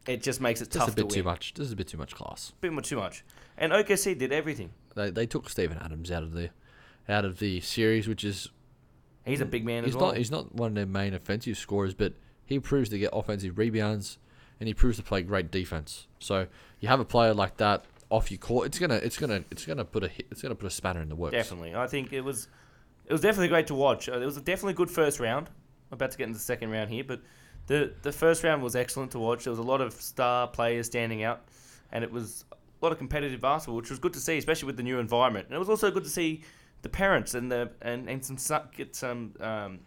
it 0.07 0.23
just 0.23 0.41
makes 0.41 0.61
it 0.61 0.66
Just 0.70 0.73
tough 0.87 0.89
a 0.93 0.97
bit 0.97 1.09
to 1.09 1.14
too 1.16 1.23
much. 1.23 1.55
This 1.55 1.66
is 1.68 1.73
a 1.73 1.77
bit 1.77 1.87
too 1.89 1.99
much 1.99 2.14
class. 2.14 2.53
bit 2.61 2.73
much 2.73 2.89
too 2.89 2.97
much. 2.97 3.25
And 3.57 3.73
OKC 3.73 4.18
did 4.18 4.33
everything. 4.33 4.70
They 4.97 5.11
they 5.11 5.27
took 5.27 5.49
Steven 5.49 5.79
Adams 5.79 6.11
out 6.11 6.23
of 6.25 6.33
the 6.33 6.51
out 7.09 7.25
of 7.25 7.39
the 7.39 7.61
series, 7.61 8.09
which 8.09 8.25
is 8.25 8.49
He's 9.25 9.41
a 9.41 9.47
big 9.47 9.64
man 9.64 9.85
he's 9.85 9.95
as 9.95 9.97
well. 9.97 10.09
not 10.09 10.16
he's 10.16 10.31
not 10.31 10.55
one 10.55 10.68
of 10.68 10.75
their 10.75 10.87
main 10.87 11.14
offensive 11.14 11.57
scorers, 11.57 11.95
but 11.95 12.14
he 12.45 12.59
proves 12.59 12.89
to 12.91 12.99
get 12.99 13.11
offensive 13.12 13.59
rebounds 13.59 14.18
and 14.61 14.66
he 14.66 14.75
proves 14.75 14.97
to 14.97 15.03
play 15.03 15.23
great 15.23 15.51
defense. 15.51 16.07
So 16.18 16.47
you 16.81 16.89
have 16.89 17.01
a 17.01 17.05
player 17.05 17.35
like 17.35 17.57
that 17.59 17.85
off 18.11 18.31
your 18.31 18.39
court, 18.39 18.66
it's 18.66 18.79
gonna 18.79 18.97
it's 18.97 19.16
gonna 19.16 19.45
it's 19.51 19.64
gonna 19.64 19.85
put 19.85 20.05
a 20.05 20.09
hit, 20.09 20.27
it's 20.31 20.43
gonna 20.43 20.55
put 20.55 20.66
a 20.66 20.70
spanner 20.70 21.01
in 21.01 21.09
the 21.09 21.16
works. 21.16 21.33
Definitely, 21.33 21.75
I 21.75 21.87
think 21.87 22.12
it 22.12 22.20
was 22.20 22.49
it 23.07 23.12
was 23.12 23.23
definitely 23.23 23.49
great 23.49 23.66
to 23.68 23.75
watch. 23.75 24.09
Uh, 24.09 24.20
It 24.20 24.27
was 24.27 24.37
a 24.37 24.41
definitely 24.41 24.75
good 24.75 24.91
first 24.91 25.18
round. 25.18 25.49
I'm 25.91 25.95
about 25.95 26.11
to 26.12 26.18
get 26.18 26.25
into 26.25 26.39
the 26.39 26.45
second 26.45 26.70
round 26.70 26.91
here, 26.91 27.05
but 27.05 27.20
the 27.66 27.93
the 28.03 28.12
first 28.12 28.45
round 28.45 28.62
was 28.62 28.77
excellent 28.77 29.12
to 29.12 29.18
watch. 29.18 29.45
There 29.45 29.51
was 29.51 29.59
a 29.59 29.62
lot 29.62 29.81
of 29.81 29.93
star 29.95 30.47
players 30.49 30.87
standing 30.87 31.23
out, 31.23 31.43
and 31.91 32.05
it 32.05 32.12
was 32.12 32.45
a 32.51 32.85
lot 32.85 32.93
of 32.93 32.99
competitive 32.99 33.41
basketball, 33.41 33.77
which 33.77 33.91
was 33.91 33.99
good 33.99 34.12
to 34.12 34.20
see, 34.20 34.37
especially 34.39 34.66
with 34.66 34.77
the 34.77 34.83
new 34.83 34.99
environment. 34.99 35.47
And 35.47 35.55
it 35.55 35.59
was 35.59 35.68
also 35.68 35.91
good 35.91 36.05
to 36.05 36.11
see 36.11 36.43
the 36.83 36.89
parents 36.89 37.35
and 37.35 37.51
the 37.51 37.70
and, 37.80 38.09
and 38.09 38.24
some 38.24 38.37
son- 38.39 38.68
get 38.76 38.95
some 38.95 39.35
um, 39.41 39.80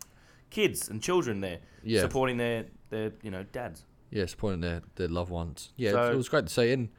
kids 0.49 0.89
and 0.89 1.01
children 1.01 1.41
there 1.41 1.59
Yeah. 1.83 2.01
supporting 2.01 2.37
their 2.37 2.65
their 2.89 3.11
you 3.21 3.31
know 3.31 3.43
dads. 3.43 3.85
Yeah, 4.11 4.25
supporting 4.27 4.61
their, 4.61 4.81
their 4.95 5.07
loved 5.09 5.31
ones. 5.31 5.73
Yeah, 5.75 5.91
So- 5.91 6.11
it 6.11 6.15
was 6.15 6.29
great 6.29 6.47
to 6.47 6.53
see, 6.53 6.71
and 6.71 6.89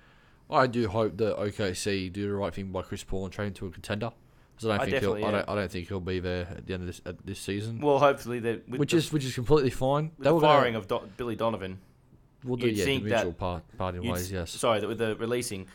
I 0.51 0.67
do 0.67 0.87
hope 0.89 1.17
that 1.17 1.37
OKC 1.39 2.13
do 2.13 2.29
the 2.29 2.35
right 2.35 2.53
thing 2.53 2.71
by 2.73 2.83
Chris 2.83 3.05
Paul 3.05 3.25
and 3.25 3.33
trade 3.33 3.47
him 3.49 3.55
to 3.55 3.67
a 3.67 3.71
contender. 3.71 4.11
I 4.59 4.63
don't 4.69 4.79
think 4.79 4.89
he'll, 4.89 5.15
definitely, 5.15 5.25
I 5.25 5.31
don't, 5.33 5.49
I 5.51 5.55
don't 5.55 5.71
think 5.71 5.89
he'll 5.89 6.01
be 6.01 6.19
there 6.19 6.47
at 6.51 6.67
the 6.67 6.73
end 6.75 6.83
of 6.83 6.87
this 6.87 7.01
at 7.07 7.25
this 7.27 7.39
season. 7.39 7.81
Well, 7.81 7.99
hopefully 7.99 8.41
that 8.41 8.69
with 8.69 8.81
which 8.81 8.91
the, 8.93 8.97
is 8.99 9.13
which 9.13 9.25
is 9.25 9.35
completely 9.35 9.71
fine. 9.71 10.13
with 10.17 10.25
They 10.25 10.31
the 10.31 10.35
were 10.35 10.41
gonna- 10.41 10.53
firing 10.59 10.75
of 10.77 10.89
Do- 10.89 11.09
Billy 11.17 11.37
Donovan. 11.37 11.79
we'll 12.45 12.57
do 12.57 12.67
you'd 12.67 12.77
yeah, 12.77 12.85
the 12.85 12.91
think 12.91 13.05
that 13.05 13.11
mutual 13.25 13.33
part 13.35 13.63
parting 13.79 14.03
You'd- 14.03 14.13
ways. 14.15 14.33
Yes, 14.33 14.51
Sorry, 14.51 14.81
that 14.81 14.89
with 14.89 14.99
the 14.99 15.15
releasing, 15.17 15.67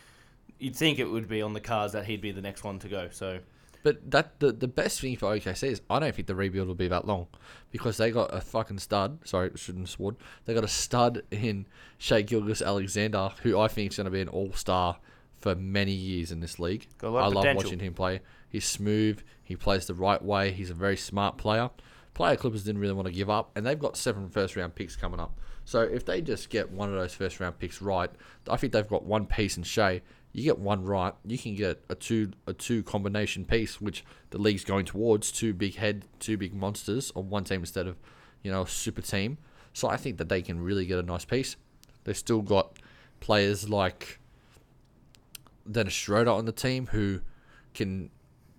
you'd 0.59 0.75
think 0.75 0.99
it 0.99 1.05
would 1.05 1.27
be 1.27 1.41
on 1.41 1.53
the 1.53 1.59
cards 1.61 1.93
that 1.93 2.05
he'd 2.05 2.21
be 2.21 2.31
the 2.31 2.41
next 2.41 2.63
one 2.63 2.79
to 2.79 2.87
go. 2.89 3.09
So 3.11 3.39
But 3.83 4.11
that 4.11 4.39
the 4.39 4.51
the 4.51 4.67
best 4.67 5.01
thing 5.01 5.15
for 5.15 5.35
OKC 5.35 5.63
is 5.63 5.81
I 5.89 5.99
don't 5.99 6.13
think 6.13 6.27
the 6.27 6.35
rebuild 6.35 6.67
will 6.67 6.75
be 6.75 6.87
that 6.87 7.07
long 7.07 7.27
because 7.71 7.97
they 7.97 8.11
got 8.11 8.33
a 8.33 8.41
fucking 8.41 8.79
stud. 8.79 9.19
Sorry, 9.23 9.51
shouldn't 9.55 9.83
have 9.83 9.89
sworn. 9.89 10.17
They 10.45 10.53
got 10.53 10.63
a 10.63 10.69
stud 10.69 11.23
in 11.31 11.65
Shai 11.97 12.21
Gilgeous-Alexander, 12.21 13.31
who 13.43 13.59
I 13.59 13.67
think 13.67 13.91
is 13.91 13.97
going 13.97 14.05
to 14.05 14.11
be 14.11 14.21
an 14.21 14.27
all 14.27 14.53
star 14.53 14.97
for 15.39 15.55
many 15.55 15.91
years 15.91 16.31
in 16.31 16.39
this 16.39 16.59
league. 16.59 16.87
Got 16.97 17.07
a 17.07 17.11
lot 17.11 17.23
I 17.23 17.27
love 17.27 17.43
potential. 17.43 17.63
watching 17.63 17.79
him 17.79 17.93
play. 17.93 18.21
He's 18.47 18.65
smooth. 18.65 19.21
He 19.43 19.55
plays 19.55 19.87
the 19.87 19.95
right 19.95 20.21
way. 20.21 20.51
He's 20.51 20.69
a 20.69 20.75
very 20.75 20.97
smart 20.97 21.37
player. 21.37 21.69
Player 22.13 22.35
Clippers 22.35 22.63
didn't 22.63 22.81
really 22.81 22.93
want 22.93 23.07
to 23.07 23.13
give 23.13 23.29
up, 23.29 23.51
and 23.55 23.65
they've 23.65 23.79
got 23.79 23.97
seven 23.97 24.29
first 24.29 24.55
round 24.55 24.75
picks 24.75 24.95
coming 24.95 25.19
up. 25.19 25.37
So 25.65 25.81
if 25.81 26.05
they 26.05 26.21
just 26.21 26.49
get 26.49 26.71
one 26.71 26.89
of 26.89 26.95
those 26.95 27.13
first 27.13 27.39
round 27.39 27.57
picks 27.59 27.81
right, 27.81 28.09
I 28.49 28.57
think 28.57 28.73
they've 28.73 28.87
got 28.87 29.03
one 29.03 29.25
piece 29.25 29.57
in 29.57 29.63
Shai. 29.63 30.01
You 30.33 30.43
get 30.43 30.59
one 30.59 30.83
right, 30.83 31.13
you 31.25 31.37
can 31.37 31.55
get 31.55 31.83
a 31.89 31.95
two 31.95 32.31
a 32.47 32.53
two 32.53 32.83
combination 32.83 33.43
piece, 33.45 33.81
which 33.81 34.05
the 34.29 34.37
league's 34.37 34.63
going 34.63 34.85
towards 34.85 35.31
two 35.31 35.53
big 35.53 35.75
head, 35.75 36.05
two 36.19 36.37
big 36.37 36.53
monsters 36.53 37.11
on 37.15 37.29
one 37.29 37.43
team 37.43 37.59
instead 37.61 37.87
of, 37.87 37.97
you 38.41 38.51
know, 38.51 38.63
super 38.65 39.01
team. 39.01 39.37
So 39.73 39.89
I 39.89 39.97
think 39.97 40.17
that 40.17 40.29
they 40.29 40.41
can 40.41 40.61
really 40.61 40.85
get 40.85 40.99
a 40.99 41.03
nice 41.03 41.25
piece. 41.25 41.57
They've 42.03 42.17
still 42.17 42.41
got 42.41 42.77
players 43.19 43.69
like 43.69 44.19
Dennis 45.69 45.93
Schroeder 45.93 46.31
on 46.31 46.45
the 46.45 46.51
team 46.51 46.87
who 46.87 47.21
can 47.73 48.09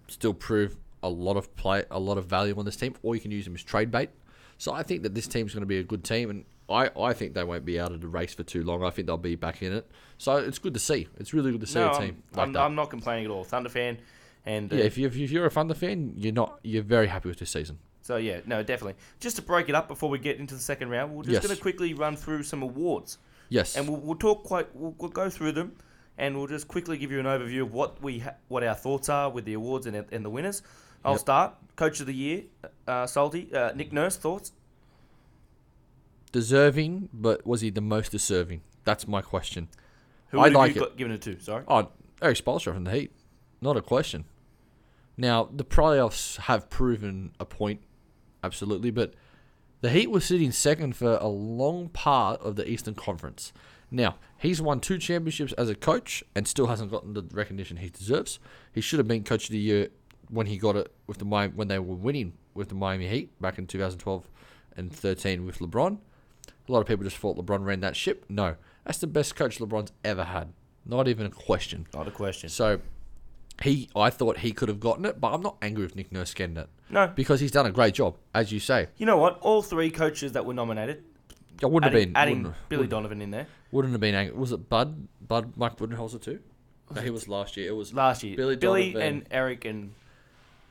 still 0.09 0.35
prove 0.35 0.77
a 1.03 1.09
lot 1.09 1.37
of 1.37 1.55
play, 1.57 1.85
a 1.91 1.99
lot 1.99 2.19
of 2.19 2.27
value 2.27 2.55
on 2.57 2.65
this 2.65 2.77
team, 2.77 2.95
or 3.03 3.15
you 3.15 3.21
can 3.21 3.31
use 3.31 3.47
him 3.47 3.55
as 3.55 3.63
trade 3.63 3.91
bait. 3.91 4.11
So 4.59 4.73
I 4.73 4.83
think 4.83 5.03
that 5.03 5.15
this 5.15 5.27
team's 5.27 5.53
going 5.53 5.63
to 5.63 5.67
be 5.67 5.79
a 5.79 5.83
good 5.83 6.05
team, 6.05 6.31
and 6.31 6.45
I, 6.73 6.91
I 7.01 7.13
think 7.13 7.35
they 7.35 7.45
won't 7.45 7.65
be 7.65 7.79
out 7.79 7.93
of 7.93 8.01
the 8.01 8.09
race 8.09 8.35
for 8.35 8.43
too 8.43 8.63
long. 8.65 8.83
I 8.83 8.91
think 8.91 9.07
they'll 9.07 9.17
be 9.17 9.37
back 9.37 9.63
in 9.63 9.73
it. 9.73 9.91
So 10.19 10.37
it's 10.37 10.59
good 10.59 10.75
to 10.75 10.81
see. 10.81 11.09
It's 11.19 11.33
really 11.35 11.53
good 11.53 11.61
to 11.61 11.67
see 11.67 11.79
no, 11.79 11.89
a 11.91 11.93
I'm, 11.93 12.01
team 12.03 12.23
like 12.35 12.47
I'm, 12.47 12.53
that. 12.55 12.63
I'm 12.63 12.75
not 12.75 12.91
complaining 12.91 13.25
at 13.27 13.31
all. 13.31 13.45
Thunder 13.45 13.69
fan, 13.69 13.99
and 14.47 14.73
uh, 14.73 14.77
yeah, 14.77 14.85
if, 14.85 14.97
you, 14.99 15.07
if 15.07 15.17
you're 15.17 15.47
a 15.47 15.51
Thunder 15.51 15.75
fan, 15.75 16.15
you're 16.17 16.33
not. 16.33 16.59
You're 16.63 16.83
very 16.83 17.07
happy 17.09 17.29
with 17.29 17.39
this 17.39 17.51
season. 17.51 17.79
so 18.03 18.17
yeah, 18.17 18.41
no, 18.47 18.63
definitely. 18.63 18.95
Just 19.21 19.37
to 19.37 19.43
break 19.43 19.69
it 19.69 19.75
up 19.75 19.89
before 19.89 20.09
we 20.11 20.19
get 20.19 20.39
into 20.39 20.55
the 20.55 20.61
second 20.61 20.89
round, 20.91 21.13
we're 21.15 21.23
just 21.25 21.33
Yes. 21.35 21.47
going 21.47 21.55
to 21.57 21.61
quickly 21.63 21.95
run 21.95 22.17
through 22.17 22.43
some 22.45 22.63
awards, 22.63 23.19
Yes. 23.49 23.77
and 23.77 23.89
we'll, 23.89 23.99
we'll 24.01 24.17
talk 24.17 24.45
quite. 24.45 24.75
We'll, 24.75 24.95
we'll 24.99 25.11
go 25.11 25.29
through 25.31 25.53
them, 25.53 25.77
and 26.19 26.37
we'll 26.37 26.47
just 26.47 26.69
quickly 26.69 26.97
give 26.99 27.11
you 27.13 27.21
an 27.21 27.27
overview 27.27 27.63
of 27.63 27.73
what 27.75 28.03
we 28.03 28.21
ha- 28.21 28.35
what 28.49 28.63
our 28.65 28.75
thoughts 28.75 29.09
are 29.09 29.31
with 29.31 29.45
the 29.45 29.55
awards 29.55 29.87
and, 29.87 29.97
and 30.11 30.25
the 30.25 30.31
winners. 30.31 30.63
I'll 31.05 31.13
Yep. 31.15 31.21
start. 31.21 31.55
Coach 31.75 31.99
of 32.01 32.07
the 32.07 32.15
year, 32.15 32.43
uh, 32.87 33.07
Salty, 33.07 33.53
uh, 33.53 33.73
Nick 33.75 33.93
Nurse, 33.93 34.17
thoughts? 34.17 34.53
Deserving, 36.33 37.09
but 37.13 37.47
was 37.47 37.61
he 37.61 37.71
the 37.71 37.81
most 37.81 38.13
deserving? 38.13 38.63
That's 38.85 39.07
my 39.07 39.23
question. 39.23 39.69
Who 40.29 40.41
I 40.41 40.45
would 40.45 40.55
like 40.55 40.75
you 40.75 40.85
it. 40.85 40.97
given 40.97 41.13
it 41.13 41.23
to? 41.23 41.39
Sorry. 41.41 41.65
Oh, 41.69 41.91
Erik 42.21 42.39
Spoelstra 42.39 42.73
from 42.75 42.85
the 42.85 42.91
Heat. 42.91 43.13
Not 43.61 43.77
a 43.77 43.83
question. 43.83 44.25
Now, 45.17 45.49
the 45.53 45.65
playoffs 45.65 46.39
have 46.39 46.71
proven 46.71 47.33
a 47.39 47.45
point, 47.45 47.81
absolutely, 48.43 48.91
but 48.91 49.15
the 49.83 49.91
Heat 49.91 50.11
were 50.11 50.21
sitting 50.21 50.53
second 50.53 50.97
for 50.97 51.17
a 51.21 51.29
long 51.29 51.89
part 51.91 52.41
of 52.41 52.57
the 52.57 52.69
Eastern 52.69 52.95
Conference. 52.95 53.53
Now, 53.91 54.17
he's 54.39 54.63
won 54.63 54.81
two 54.81 54.97
championships 54.97 55.53
as 55.53 55.69
a 55.69 55.75
coach 55.75 56.25
and 56.35 56.49
still 56.49 56.69
hasn't 56.69 56.91
gotten 56.91 57.13
the 57.13 57.25
recognition 57.33 57.77
he 57.77 57.91
deserves. 57.91 58.39
He 58.73 58.81
should 58.81 58.99
have 58.99 59.07
been 59.07 59.23
coach 59.23 59.45
of 59.45 59.51
the 59.51 59.59
year 59.59 59.89
when 60.31 60.47
he 60.47 60.57
got 60.57 60.77
it 60.77 60.91
with 61.07 61.19
the 61.19 61.27
Mi- 61.27 61.49
when 61.49 61.69
they 61.69 61.79
were 61.79 61.95
winning 61.95 62.33
with 62.55 62.71
the 62.71 62.75
Miami 62.75 63.07
Heat 63.07 63.39
back 63.39 63.59
in 63.59 63.67
2012 63.67 64.31
and 64.79 64.91
13 64.91 65.45
with 65.45 65.59
LeBron. 65.59 65.99
A 66.69 66.73
lot 66.73 66.81
of 66.81 66.87
people 66.87 67.05
just 67.05 67.17
thought 67.17 67.37
LeBron 67.37 67.65
ran 67.65 67.81
that 67.81 67.97
ship. 67.97 68.25
No, 68.29 68.57
that's 68.85 68.99
the 68.99 69.07
best 69.07 69.35
coach 69.37 69.59
LeBron's 69.59 69.93
ever 70.05 70.25
had. 70.25 70.53
Not 70.87 71.09
even 71.09 71.27
a 71.27 71.31
question. 71.31 71.87
Not 71.95 72.09
a 72.09 72.11
question. 72.11 72.49
So 72.49 72.81
he, 73.63 73.89
I 73.95 74.11
thought 74.11 74.39
he 74.39 74.53
could 74.53 74.69
have 74.69 74.81
gotten 74.81 75.05
it, 75.05 75.21
but 75.21 75.33
I'm 75.33 75.43
not 75.43 75.57
angry 75.63 75.85
with 75.85 75.95
Nick 75.97 76.11
Nurse 76.13 76.35
getting 76.35 76.57
it 76.57 76.69
No. 76.91 77.09
because 77.09 77.41
he's 77.41 77.51
done 77.51 77.67
a 77.67 77.71
great 77.73 77.95
job, 77.95 78.17
as 78.35 78.51
you 78.53 78.59
say. 78.61 78.89
You 78.97 79.07
know 79.07 79.17
what? 79.19 79.39
All 79.41 79.63
three 79.63 79.91
coaches 79.91 80.33
that 80.33 80.45
were 80.45 80.55
nominated, 80.55 81.05
I 81.63 81.67
wouldn't 81.67 81.93
adding, 81.93 82.01
have 82.01 82.09
been, 82.09 82.17
adding 82.17 82.37
wouldn't, 82.45 82.69
Billy 82.69 82.79
wouldn't, 82.81 82.91
Donovan 82.91 83.23
in 83.23 83.31
there 83.31 83.47
wouldn't 83.71 83.93
have 83.93 84.01
been 84.01 84.15
angry. 84.15 84.37
Was 84.37 84.53
it 84.53 84.69
Bud, 84.69 85.07
Bud, 85.27 85.57
Mike 85.57 85.77
Budenholzer 85.77 86.21
too? 86.21 86.41
No, 86.95 87.01
he 87.01 87.11
was 87.11 87.29
last 87.29 87.57
year. 87.57 87.69
It 87.69 87.77
was 87.77 87.95
last 87.95 88.23
year. 88.23 88.37
Billy 88.37 88.57
Billy 88.57 88.93
Donovan. 88.93 89.17
and 89.17 89.27
Erik 89.31 89.65
and 89.65 89.93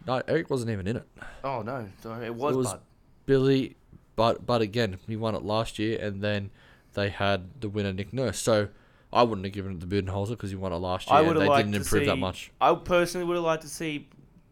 no, 0.05 0.21
Erik 0.27 0.49
wasn't 0.49 0.71
even 0.71 0.87
in 0.87 0.97
it. 0.97 1.07
oh 1.43 1.61
no, 1.61 1.87
sorry, 2.01 2.25
it 2.25 2.35
was, 2.35 2.53
It 2.55 2.57
was 2.57 2.67
Bud. 2.73 2.81
Billy, 3.25 3.75
but 4.21 4.45
but 4.45 4.61
again, 4.61 4.99
he 5.07 5.15
won 5.15 5.33
it 5.33 5.41
last 5.41 5.79
year, 5.79 5.97
and 5.99 6.21
then 6.21 6.51
they 6.93 7.09
had 7.09 7.59
the 7.59 7.67
winner 7.67 7.91
Nick 7.91 8.13
Nurse. 8.13 8.37
So 8.37 8.67
I 9.11 9.23
wouldn't 9.23 9.43
have 9.45 9.51
given 9.51 9.71
it 9.71 9.81
to 9.81 9.87
Budenholzer 9.87 10.29
because 10.29 10.51
he 10.51 10.55
won 10.55 10.71
it 10.71 10.75
last 10.75 11.09
year. 11.09 11.15
I 11.15 11.19
and 11.21 11.27
would 11.27 11.37
have 11.37 11.43
they 11.45 11.49
liked 11.49 11.65
didn't 11.65 11.71
to 11.71 11.77
improve 11.79 12.03
see, 12.03 12.05
that 12.05 12.17
much. 12.17 12.51
I 12.61 12.75
personally 12.75 13.25
would 13.25 13.33
have 13.33 13.43
liked 13.43 13.63
to 13.63 13.67
see 13.67 14.07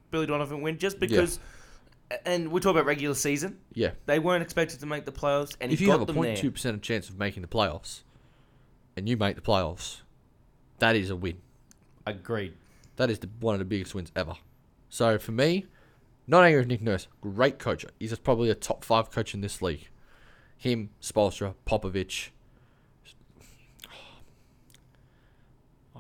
Billy 0.10 0.26
Donovan 0.26 0.64
win 0.64 0.80
just 0.80 1.00
because. 1.00 1.40
And 2.26 2.52
we 2.52 2.60
talk 2.60 2.72
about 2.72 2.88
regular 2.88 3.14
season. 3.14 3.60
Yeah. 3.76 3.92
They 4.08 4.18
weren't 4.18 4.42
expected 4.42 4.80
to 4.80 4.88
make 4.88 5.06
the 5.06 5.12
playoffs, 5.12 5.56
and 5.62 5.72
if 5.72 5.80
you 5.80 5.86
got 5.86 6.00
have 6.00 6.02
a 6.02 6.06
them 6.06 6.16
point 6.16 6.30
there. 6.30 6.38
two 6.38 6.50
percent 6.50 6.82
chance 6.82 7.08
of 7.08 7.20
making 7.20 7.44
the 7.44 7.48
playoffs, 7.48 8.02
and 8.98 9.08
you 9.08 9.18
make 9.18 9.36
the 9.36 9.44
playoffs, 9.44 10.02
that 10.80 10.96
is 10.96 11.12
a 11.12 11.16
win. 11.16 11.38
Agreed. 12.08 12.56
That 12.96 13.12
is 13.12 13.20
the, 13.20 13.30
one 13.40 13.54
of 13.54 13.60
the 13.60 13.66
biggest 13.66 13.94
wins 13.94 14.12
ever. 14.16 14.34
So 14.90 15.20
for 15.20 15.32
me, 15.32 15.68
not 16.30 16.44
angry 16.44 16.62
with 16.62 16.68
Nick 16.68 16.82
Nurse, 16.82 17.08
great 17.22 17.58
coach. 17.58 17.84
He's 18.00 18.18
probably 18.20 18.52
a 18.52 18.56
top 18.56 18.86
five 18.86 19.10
coach 19.10 19.34
in 19.34 19.42
this 19.42 19.64
league. 19.64 19.90
Him, 20.58 20.92
Spoelstra, 21.02 21.56
Popovich. 21.66 22.30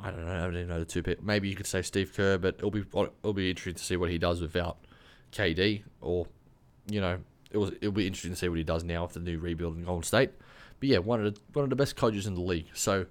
I 0.01 0.11
don't 0.11 0.25
know. 0.25 0.31
I 0.31 0.41
don't 0.41 0.55
even 0.55 0.67
know 0.67 0.79
the 0.79 0.85
two 0.85 1.01
people. 1.01 1.25
Maybe 1.25 1.49
you 1.49 1.55
could 1.55 1.65
say 1.65 1.81
Steve 1.81 2.13
Kerr, 2.15 2.37
but 2.37 2.55
it'll 2.59 2.69
be 2.69 2.83
it'll 2.93 3.33
be 3.33 3.49
interesting 3.49 3.73
to 3.73 3.83
see 3.83 3.97
what 3.97 4.11
he 4.11 4.19
does 4.19 4.39
without 4.39 4.77
KD, 5.31 5.81
or 5.99 6.27
you 6.87 7.01
know, 7.01 7.17
it 7.49 7.57
was 7.57 7.71
it'll 7.81 7.91
be 7.91 8.05
interesting 8.05 8.31
to 8.31 8.37
see 8.37 8.49
what 8.49 8.59
he 8.59 8.63
does 8.63 8.83
now 8.83 9.03
with 9.03 9.13
the 9.13 9.19
new 9.19 9.39
rebuild 9.39 9.77
in 9.77 9.83
Golden 9.83 10.03
State. 10.03 10.29
But 10.79 10.89
yeah, 10.89 10.99
one 10.99 11.25
of 11.25 11.33
the 11.33 11.41
one 11.53 11.63
of 11.63 11.71
the 11.71 11.75
best 11.75 11.95
coaches 11.95 12.27
in 12.27 12.35
the 12.35 12.41
league. 12.41 12.67
So 12.73 13.07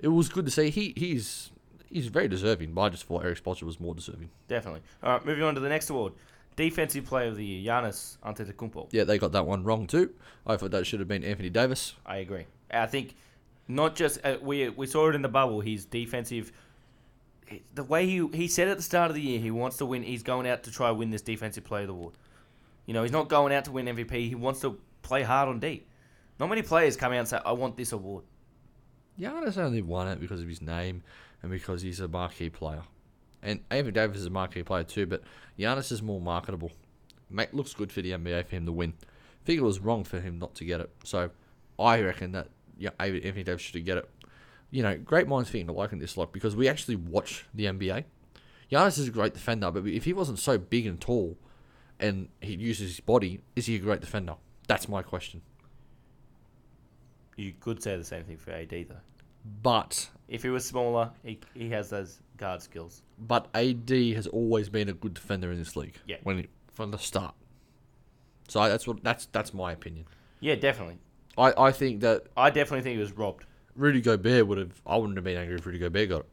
it 0.00 0.08
was 0.08 0.30
good 0.30 0.46
to 0.46 0.50
see. 0.50 0.70
He 0.70 0.94
he's 0.96 1.50
he's 1.90 2.06
very 2.06 2.28
deserving, 2.28 2.72
but 2.72 2.80
I 2.80 2.88
just 2.88 3.04
thought 3.04 3.22
Erik 3.22 3.42
Spoelstra 3.42 3.64
was 3.64 3.78
more 3.78 3.94
deserving. 3.94 4.30
Definitely. 4.48 4.80
All 5.02 5.12
right, 5.12 5.26
moving 5.26 5.44
on 5.44 5.54
to 5.54 5.60
the 5.60 5.68
next 5.68 5.90
award. 5.90 6.14
Defensive 6.56 7.04
Player 7.04 7.28
of 7.28 7.36
the 7.36 7.44
Year, 7.44 7.72
Giannis 7.72 8.18
Antetokounmpo. 8.24 8.88
Yeah, 8.92 9.04
they 9.04 9.18
got 9.18 9.32
that 9.32 9.46
one 9.46 9.64
wrong 9.64 9.86
too. 9.86 10.12
I 10.46 10.56
thought 10.56 10.70
that 10.70 10.86
should 10.86 11.00
have 11.00 11.08
been 11.08 11.24
Anthony 11.24 11.50
Davis. 11.50 11.94
I 12.06 12.18
agree. 12.18 12.46
I 12.70 12.86
think 12.86 13.16
not 13.68 13.96
just 13.96 14.18
uh, 14.24 14.36
we 14.40 14.68
we 14.68 14.86
saw 14.86 15.08
it 15.08 15.14
in 15.14 15.22
the 15.22 15.28
bubble. 15.28 15.60
His 15.60 15.84
defensive, 15.84 16.52
the 17.74 17.84
way 17.84 18.06
he 18.06 18.26
he 18.32 18.48
said 18.48 18.68
at 18.68 18.76
the 18.76 18.82
start 18.82 19.10
of 19.10 19.14
the 19.14 19.22
year 19.22 19.40
he 19.40 19.50
wants 19.50 19.78
to 19.78 19.86
win. 19.86 20.02
He's 20.02 20.22
going 20.22 20.46
out 20.46 20.62
to 20.64 20.70
try 20.70 20.90
win 20.90 21.10
this 21.10 21.22
Defensive 21.22 21.64
Player 21.64 21.82
of 21.82 21.88
the 21.88 21.94
Award. 21.94 22.14
You 22.86 22.94
know, 22.94 23.02
he's 23.02 23.12
not 23.12 23.28
going 23.28 23.52
out 23.52 23.64
to 23.64 23.72
win 23.72 23.86
MVP. 23.86 24.28
He 24.28 24.34
wants 24.34 24.60
to 24.60 24.78
play 25.02 25.22
hard 25.22 25.48
on 25.48 25.58
D. 25.60 25.84
Not 26.38 26.48
many 26.48 26.62
players 26.62 26.96
come 26.96 27.12
out 27.12 27.18
and 27.18 27.28
say, 27.28 27.40
"I 27.44 27.52
want 27.52 27.76
this 27.76 27.92
award." 27.92 28.24
Giannis 29.18 29.56
only 29.58 29.82
won 29.82 30.08
it 30.08 30.20
because 30.20 30.40
of 30.40 30.48
his 30.48 30.60
name 30.60 31.02
and 31.42 31.50
because 31.50 31.82
he's 31.82 32.00
a 32.00 32.08
marquee 32.08 32.50
player. 32.50 32.82
And 33.44 33.60
Anthony 33.70 33.92
Davis 33.92 34.18
is 34.18 34.26
a 34.26 34.30
marquee 34.30 34.62
player 34.62 34.84
too, 34.84 35.06
but 35.06 35.22
Giannis 35.58 35.92
is 35.92 36.02
more 36.02 36.20
marketable. 36.20 36.72
Mate, 37.30 37.54
looks 37.54 37.74
good 37.74 37.92
for 37.92 38.02
the 38.02 38.12
NBA 38.12 38.46
for 38.46 38.56
him 38.56 38.66
to 38.66 38.72
win. 38.72 38.94
It 39.46 39.62
was 39.62 39.78
wrong 39.78 40.04
for 40.04 40.20
him 40.20 40.38
not 40.38 40.54
to 40.56 40.64
get 40.64 40.80
it. 40.80 40.90
So 41.04 41.30
I 41.78 42.00
reckon 42.00 42.32
that 42.32 42.48
yeah, 42.78 42.90
Anthony 42.98 43.44
Davis 43.44 43.62
should 43.62 43.84
get 43.84 43.98
it. 43.98 44.10
You 44.70 44.82
know, 44.82 44.96
great 44.96 45.28
minds 45.28 45.50
think 45.50 45.68
alike 45.68 45.92
in 45.92 45.98
this 45.98 46.16
lot 46.16 46.32
because 46.32 46.56
we 46.56 46.68
actually 46.68 46.96
watch 46.96 47.46
the 47.54 47.66
NBA. 47.66 48.04
Giannis 48.72 48.98
is 48.98 49.08
a 49.08 49.10
great 49.10 49.34
defender, 49.34 49.70
but 49.70 49.86
if 49.86 50.04
he 50.04 50.12
wasn't 50.12 50.38
so 50.38 50.58
big 50.58 50.86
and 50.86 51.00
tall 51.00 51.36
and 52.00 52.28
he 52.40 52.54
uses 52.54 52.96
his 52.96 53.00
body, 53.00 53.40
is 53.54 53.66
he 53.66 53.76
a 53.76 53.78
great 53.78 54.00
defender? 54.00 54.34
That's 54.66 54.88
my 54.88 55.02
question. 55.02 55.42
You 57.36 57.52
could 57.60 57.82
say 57.82 57.96
the 57.96 58.04
same 58.04 58.24
thing 58.24 58.36
for 58.36 58.50
AD 58.52 58.70
though. 58.70 58.96
But 59.62 60.08
If 60.28 60.42
he 60.42 60.48
was 60.48 60.64
smaller, 60.64 61.10
he, 61.22 61.38
he 61.54 61.68
has 61.70 61.90
those 61.90 62.20
guard 62.38 62.62
skills. 62.62 63.02
But 63.18 63.48
AD 63.54 63.90
has 63.90 64.26
always 64.26 64.68
been 64.68 64.88
a 64.88 64.92
good 64.92 65.14
defender 65.14 65.50
in 65.52 65.58
this 65.58 65.76
league. 65.76 65.96
Yeah. 66.06 66.16
When 66.22 66.38
he, 66.38 66.48
from 66.72 66.90
the 66.90 66.98
start. 66.98 67.34
So 68.48 68.66
that's 68.68 68.86
what 68.86 69.02
that's 69.02 69.26
that's 69.26 69.54
my 69.54 69.72
opinion. 69.72 70.06
Yeah, 70.40 70.56
definitely. 70.56 70.98
I, 71.38 71.52
I 71.56 71.72
think 71.72 72.00
that 72.00 72.26
I 72.36 72.50
definitely 72.50 72.82
think 72.82 72.96
he 72.96 73.00
was 73.00 73.12
robbed. 73.12 73.44
Rudy 73.74 74.00
Gobert 74.00 74.46
would 74.46 74.58
have. 74.58 74.82
I 74.86 74.96
wouldn't 74.96 75.16
have 75.16 75.24
been 75.24 75.38
angry 75.38 75.56
if 75.56 75.64
Rudy 75.64 75.78
Gobert 75.78 76.08
got 76.08 76.20
it 76.20 76.26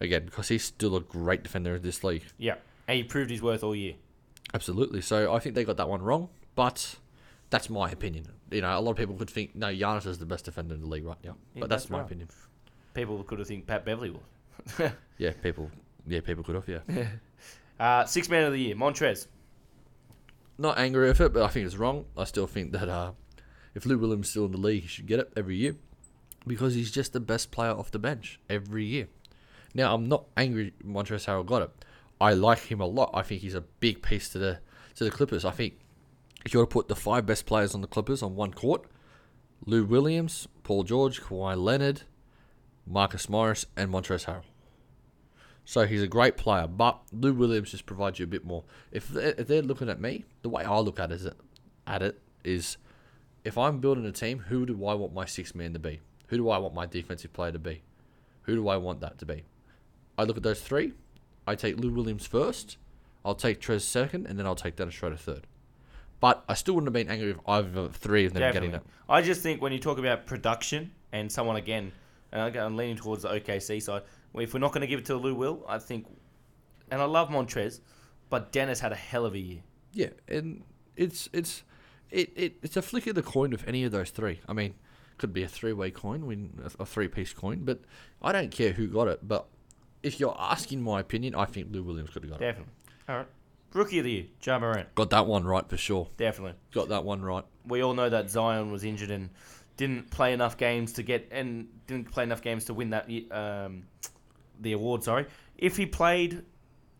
again 0.00 0.26
because 0.26 0.48
he's 0.48 0.64
still 0.64 0.96
a 0.96 1.00
great 1.00 1.42
defender 1.42 1.76
in 1.76 1.82
this 1.82 2.04
league. 2.04 2.24
Yeah, 2.36 2.56
and 2.86 2.96
he 2.96 3.04
proved 3.04 3.30
his 3.30 3.40
worth 3.40 3.64
all 3.64 3.74
year. 3.74 3.94
Absolutely. 4.52 5.00
So 5.00 5.34
I 5.34 5.38
think 5.38 5.54
they 5.54 5.64
got 5.64 5.76
that 5.78 5.88
one 5.88 6.02
wrong. 6.02 6.28
But 6.54 6.96
that's 7.50 7.68
my 7.68 7.90
opinion. 7.90 8.28
You 8.50 8.60
know, 8.60 8.78
a 8.78 8.80
lot 8.80 8.92
of 8.92 8.96
people 8.96 9.16
could 9.16 9.30
think 9.30 9.56
no, 9.56 9.68
Giannis 9.68 10.06
is 10.06 10.18
the 10.18 10.26
best 10.26 10.44
defender 10.44 10.74
in 10.74 10.80
the 10.80 10.86
league 10.86 11.04
right 11.04 11.18
now. 11.24 11.36
Yeah, 11.54 11.60
but 11.60 11.70
that's, 11.70 11.84
that's 11.84 11.90
my 11.90 11.98
right. 11.98 12.06
opinion. 12.06 12.28
People 12.94 13.22
could 13.24 13.38
have 13.40 13.48
think 13.48 13.66
Pat 13.66 13.84
Beverly 13.84 14.10
was. 14.10 14.92
Yeah, 15.18 15.32
people. 15.42 15.70
Yeah, 16.06 16.20
people 16.20 16.44
could 16.44 16.54
have. 16.54 16.68
Yeah. 16.68 17.06
Uh, 17.78 18.04
six 18.04 18.28
man 18.28 18.44
of 18.44 18.52
the 18.52 18.60
year, 18.60 18.76
Montrez. 18.76 19.26
not 20.58 20.78
angry 20.78 21.08
with 21.08 21.20
it, 21.20 21.32
but 21.32 21.42
I 21.42 21.48
think 21.48 21.66
it's 21.66 21.74
wrong. 21.74 22.04
I 22.16 22.22
still 22.22 22.46
think 22.46 22.70
that 22.70 22.88
uh, 22.88 23.12
if 23.74 23.84
Lou 23.84 23.98
Williams 23.98 24.26
is 24.26 24.30
still 24.30 24.44
in 24.44 24.52
the 24.52 24.58
league, 24.58 24.82
he 24.82 24.88
should 24.88 25.06
get 25.06 25.18
it 25.18 25.32
every 25.36 25.56
year 25.56 25.74
because 26.46 26.74
he's 26.74 26.92
just 26.92 27.12
the 27.12 27.18
best 27.20 27.50
player 27.50 27.72
off 27.72 27.90
the 27.90 27.98
bench 27.98 28.38
every 28.48 28.84
year. 28.84 29.08
Now, 29.74 29.92
I'm 29.92 30.08
not 30.08 30.26
angry 30.36 30.72
Montrezl 30.86 31.26
Harrell 31.26 31.44
got 31.44 31.62
it. 31.62 31.70
I 32.20 32.32
like 32.34 32.60
him 32.60 32.80
a 32.80 32.86
lot. 32.86 33.10
I 33.12 33.22
think 33.22 33.40
he's 33.42 33.56
a 33.56 33.62
big 33.62 34.02
piece 34.02 34.28
to 34.30 34.38
the 34.38 34.58
to 34.94 35.02
the 35.02 35.10
Clippers. 35.10 35.44
I 35.44 35.50
think 35.50 35.74
if 36.46 36.54
you 36.54 36.60
were 36.60 36.66
to 36.66 36.70
put 36.70 36.86
the 36.86 36.94
five 36.94 37.26
best 37.26 37.44
players 37.44 37.74
on 37.74 37.80
the 37.80 37.88
Clippers 37.88 38.22
on 38.22 38.36
one 38.36 38.52
court, 38.54 38.84
Lou 39.66 39.84
Williams, 39.84 40.46
Paul 40.62 40.84
George, 40.84 41.20
Kawhi 41.20 41.60
Leonard, 41.60 42.02
Marcus 42.86 43.28
Morris, 43.28 43.66
and 43.76 43.90
Montrezl 43.90 44.26
Harrell. 44.26 44.42
So 45.64 45.86
he's 45.86 46.02
a 46.02 46.06
great 46.06 46.36
player, 46.36 46.66
but 46.66 47.00
Lou 47.12 47.32
Williams 47.32 47.70
just 47.70 47.86
provides 47.86 48.18
you 48.18 48.24
a 48.24 48.28
bit 48.28 48.44
more. 48.44 48.64
If 48.92 49.08
they're, 49.08 49.34
if 49.38 49.48
they're 49.48 49.62
looking 49.62 49.88
at 49.88 50.00
me, 50.00 50.24
the 50.42 50.50
way 50.50 50.62
I 50.62 50.78
look 50.78 51.00
at 51.00 51.10
it, 51.10 51.14
is, 51.14 51.28
at 51.86 52.02
it 52.02 52.20
is, 52.44 52.76
if 53.44 53.56
I'm 53.56 53.78
building 53.78 54.04
a 54.04 54.12
team, 54.12 54.40
who 54.40 54.66
do 54.66 54.84
I 54.86 54.94
want 54.94 55.14
my 55.14 55.24
sixth 55.24 55.54
man 55.54 55.72
to 55.72 55.78
be? 55.78 56.00
Who 56.28 56.36
do 56.36 56.50
I 56.50 56.58
want 56.58 56.74
my 56.74 56.86
defensive 56.86 57.32
player 57.32 57.52
to 57.52 57.58
be? 57.58 57.82
Who 58.42 58.54
do 58.54 58.68
I 58.68 58.76
want 58.76 59.00
that 59.00 59.18
to 59.18 59.26
be? 59.26 59.44
I 60.18 60.24
look 60.24 60.36
at 60.36 60.42
those 60.42 60.60
three. 60.60 60.92
I 61.46 61.54
take 61.54 61.78
Lou 61.78 61.90
Williams 61.90 62.26
first. 62.26 62.76
I'll 63.24 63.34
take 63.34 63.60
Trez 63.60 63.82
second, 63.82 64.26
and 64.26 64.38
then 64.38 64.46
I'll 64.46 64.54
take 64.54 64.76
Dennis 64.76 64.94
Schroeder 64.94 65.16
third. 65.16 65.46
But 66.20 66.44
I 66.48 66.54
still 66.54 66.74
wouldn't 66.74 66.88
have 66.88 66.94
been 66.94 67.10
angry 67.10 67.30
if 67.30 67.38
either 67.46 67.80
of 67.80 67.96
three 67.96 68.26
of 68.26 68.34
them 68.34 68.40
Definitely. 68.40 68.68
getting 68.68 68.80
it. 68.80 68.86
I 69.08 69.22
just 69.22 69.42
think 69.42 69.60
when 69.60 69.72
you 69.72 69.78
talk 69.78 69.98
about 69.98 70.26
production 70.26 70.92
and 71.12 71.30
someone 71.30 71.56
again, 71.56 71.92
and 72.32 72.56
I'm 72.56 72.76
leaning 72.76 72.96
towards 72.96 73.22
the 73.22 73.28
OKC 73.28 73.82
side. 73.82 74.02
If 74.36 74.54
we're 74.54 74.60
not 74.60 74.72
going 74.72 74.82
to 74.82 74.86
give 74.86 74.98
it 75.00 75.06
to 75.06 75.16
Lou 75.16 75.34
Will, 75.34 75.64
I 75.68 75.78
think, 75.78 76.06
and 76.90 77.00
I 77.00 77.04
love 77.04 77.28
Montrez, 77.28 77.80
but 78.30 78.52
Dennis 78.52 78.80
had 78.80 78.92
a 78.92 78.96
hell 78.96 79.24
of 79.24 79.34
a 79.34 79.38
year. 79.38 79.60
Yeah, 79.92 80.08
and 80.28 80.64
it's 80.96 81.28
it's 81.32 81.62
it, 82.10 82.32
it 82.34 82.56
it's 82.62 82.76
a 82.76 82.82
flick 82.82 83.06
of 83.06 83.14
the 83.14 83.22
coin 83.22 83.50
with 83.50 83.66
any 83.68 83.84
of 83.84 83.92
those 83.92 84.10
three. 84.10 84.40
I 84.48 84.52
mean, 84.52 84.74
could 85.18 85.32
be 85.32 85.42
a 85.42 85.48
three 85.48 85.72
way 85.72 85.90
coin, 85.90 86.26
win 86.26 86.60
a, 86.62 86.82
a 86.82 86.86
three 86.86 87.08
piece 87.08 87.32
coin, 87.32 87.60
but 87.64 87.80
I 88.20 88.32
don't 88.32 88.50
care 88.50 88.72
who 88.72 88.88
got 88.88 89.08
it. 89.08 89.26
But 89.26 89.46
if 90.02 90.18
you're 90.18 90.36
asking 90.38 90.82
my 90.82 91.00
opinion, 91.00 91.34
I 91.34 91.44
think 91.44 91.68
Lou 91.70 91.82
Williams 91.82 92.10
could 92.10 92.22
have 92.24 92.32
got 92.32 92.42
it. 92.42 92.44
Definitely. 92.44 92.72
All 93.08 93.16
right. 93.18 93.26
Rookie 93.72 93.98
of 93.98 94.04
the 94.04 94.10
year, 94.10 94.24
Ja 94.42 94.58
Morant. 94.58 94.94
Got 94.94 95.10
that 95.10 95.26
one 95.26 95.44
right 95.44 95.68
for 95.68 95.76
sure. 95.76 96.08
Definitely. 96.16 96.54
Got 96.72 96.90
that 96.90 97.04
one 97.04 97.22
right. 97.22 97.44
We 97.66 97.82
all 97.82 97.94
know 97.94 98.08
that 98.08 98.30
Zion 98.30 98.70
was 98.70 98.84
injured 98.84 99.10
and 99.10 99.30
didn't 99.76 100.10
play 100.10 100.32
enough 100.32 100.56
games 100.56 100.92
to 100.92 101.02
get 101.02 101.28
and 101.32 101.66
didn't 101.88 102.10
play 102.10 102.22
enough 102.22 102.40
games 102.40 102.66
to 102.66 102.74
win 102.74 102.90
that 102.90 103.08
um, 103.32 103.82
the 104.64 104.72
award. 104.72 105.02
Sorry, 105.04 105.26
if 105.58 105.76
he 105.76 105.86
played 105.86 106.44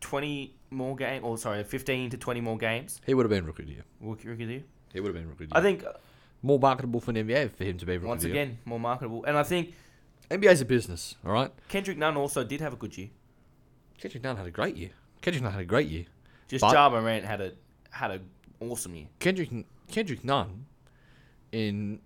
twenty 0.01 0.55
more 0.71 0.95
game, 0.95 1.23
or 1.25 1.37
sorry, 1.37 1.63
fifteen 1.63 2.09
to 2.11 2.17
twenty 2.17 2.41
more 2.41 2.57
games, 2.57 3.01
He 3.05 3.13
would 3.13 3.25
have 3.25 3.29
been 3.29 3.45
rookie 3.45 3.63
of 3.63 3.67
the 3.67 3.73
year. 3.75 3.83
rookie 3.99 4.27
rookie 4.27 4.43
of 4.43 4.47
the 4.47 4.53
year. 4.55 4.63
He 4.93 4.99
would 5.01 5.07
have 5.13 5.15
been 5.15 5.29
rookie 5.29 5.43
of 5.45 5.49
the 5.49 5.55
year. 5.55 5.59
I 5.59 5.61
think 5.61 5.83
uh, 5.83 5.97
More 6.41 6.59
marketable 6.59 7.01
for 7.01 7.11
an 7.11 7.17
NBA 7.17 7.51
for 7.51 7.63
him 7.65 7.77
to 7.77 7.85
be 7.85 7.93
rookie 7.93 8.07
once 8.07 8.23
of 8.23 8.29
the 8.29 8.35
year. 8.35 8.43
again 8.43 8.57
more 8.65 8.79
marketable, 8.79 9.23
and 9.25 9.37
I 9.37 9.43
think 9.43 9.73
NBA's 10.31 10.61
a 10.61 10.65
business, 10.65 11.15
all 11.25 11.31
right. 11.33 11.51
Kendrick 11.69 11.97
Nunn 11.97 12.17
also 12.17 12.43
did 12.43 12.61
have 12.61 12.73
a 12.73 12.77
good 12.77 12.97
year. 12.97 13.09
Kendrick 13.99 14.23
Nunn 14.23 14.37
had 14.37 14.45
a 14.47 14.51
great 14.51 14.75
year. 14.75 14.89
Kendrick 15.21 15.43
Nunn 15.43 15.51
had 15.51 15.61
a 15.61 15.65
great 15.65 15.87
year. 15.87 16.05
Just 16.47 16.61
But- 16.61 16.73
Ja 16.73 16.89
Morant 16.89 17.25
had 17.25 17.41
a 17.41 17.51
had 17.91 18.11
a 18.11 18.19
awesome 18.59 18.95
year. 18.95 19.07
Kendrick 19.19 19.49
Kendrick 19.91 20.23
Nunn 20.23 20.65
in 21.51 21.99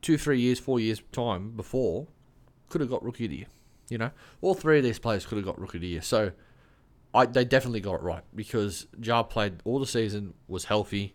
two, 0.00 0.18
three 0.18 0.40
years, 0.40 0.58
four 0.58 0.80
years 0.80 1.00
time 1.12 1.50
before 1.52 2.06
could 2.68 2.80
have 2.80 2.90
got 2.90 3.02
rookie 3.04 3.24
of 3.26 3.30
the 3.30 3.36
year. 3.38 3.46
You 3.92 3.98
know, 3.98 4.10
all 4.40 4.54
three 4.54 4.78
of 4.78 4.84
these 4.84 4.98
players 4.98 5.26
could 5.26 5.36
have 5.36 5.44
got 5.44 5.60
rookie 5.60 5.76
of 5.76 5.82
the 5.82 5.88
year. 5.88 6.00
So, 6.00 6.32
I 7.12 7.26
they 7.26 7.44
definitely 7.44 7.80
got 7.80 7.96
it 7.96 8.02
right 8.02 8.22
because 8.34 8.86
Ja 8.98 9.22
played 9.22 9.60
all 9.66 9.78
the 9.78 9.86
season, 9.86 10.32
was 10.48 10.64
healthy, 10.64 11.14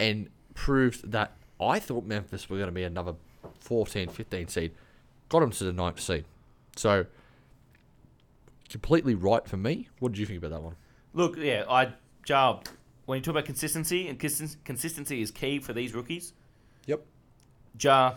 and 0.00 0.28
proved 0.54 1.12
that 1.12 1.36
I 1.60 1.78
thought 1.78 2.04
Memphis 2.04 2.50
were 2.50 2.56
going 2.56 2.66
to 2.66 2.74
be 2.74 2.82
another 2.82 3.14
14, 3.60 4.08
15 4.08 4.48
seed. 4.48 4.72
Got 5.28 5.40
them 5.40 5.52
to 5.52 5.62
the 5.62 5.72
ninth 5.72 6.00
seed. 6.00 6.24
So, 6.74 7.06
completely 8.68 9.14
right 9.14 9.46
for 9.46 9.56
me. 9.56 9.88
What 10.00 10.10
did 10.10 10.18
you 10.18 10.26
think 10.26 10.38
about 10.38 10.50
that 10.50 10.62
one? 10.62 10.74
Look, 11.14 11.36
yeah, 11.36 11.62
I 11.70 11.92
Ja. 12.26 12.58
When 13.06 13.18
you 13.18 13.22
talk 13.22 13.32
about 13.32 13.44
consistency, 13.44 14.08
and 14.08 14.18
consistency 14.18 15.22
is 15.22 15.30
key 15.30 15.60
for 15.60 15.72
these 15.72 15.94
rookies. 15.94 16.32
Yep. 16.86 17.04
Ja 17.78 18.14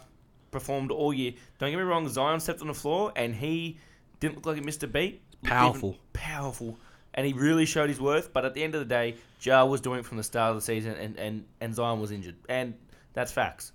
performed 0.55 0.89
all 0.89 1.13
year. 1.13 1.33
Don't 1.59 1.69
get 1.69 1.77
me 1.77 1.83
wrong, 1.83 2.07
Zion 2.07 2.39
stepped 2.39 2.61
on 2.61 2.67
the 2.67 2.73
floor 2.73 3.11
and 3.15 3.35
he 3.35 3.77
didn't 4.19 4.35
look 4.37 4.45
like 4.45 4.55
he 4.55 4.61
missed 4.61 4.83
a 4.83 4.87
beat. 4.87 5.21
Powerful. 5.43 5.97
Powerful. 6.13 6.77
And 7.13 7.27
he 7.27 7.33
really 7.33 7.65
showed 7.65 7.89
his 7.89 7.99
worth. 7.99 8.31
But 8.31 8.45
at 8.45 8.53
the 8.53 8.63
end 8.63 8.73
of 8.73 8.79
the 8.79 8.85
day, 8.85 9.15
Ja 9.41 9.65
was 9.65 9.81
doing 9.81 9.99
it 9.99 10.05
from 10.05 10.17
the 10.17 10.23
start 10.23 10.51
of 10.51 10.55
the 10.55 10.61
season 10.61 10.95
and, 10.95 11.19
and, 11.19 11.45
and 11.59 11.75
Zion 11.75 11.99
was 11.99 12.11
injured. 12.11 12.35
And 12.47 12.73
that's 13.13 13.31
facts. 13.31 13.73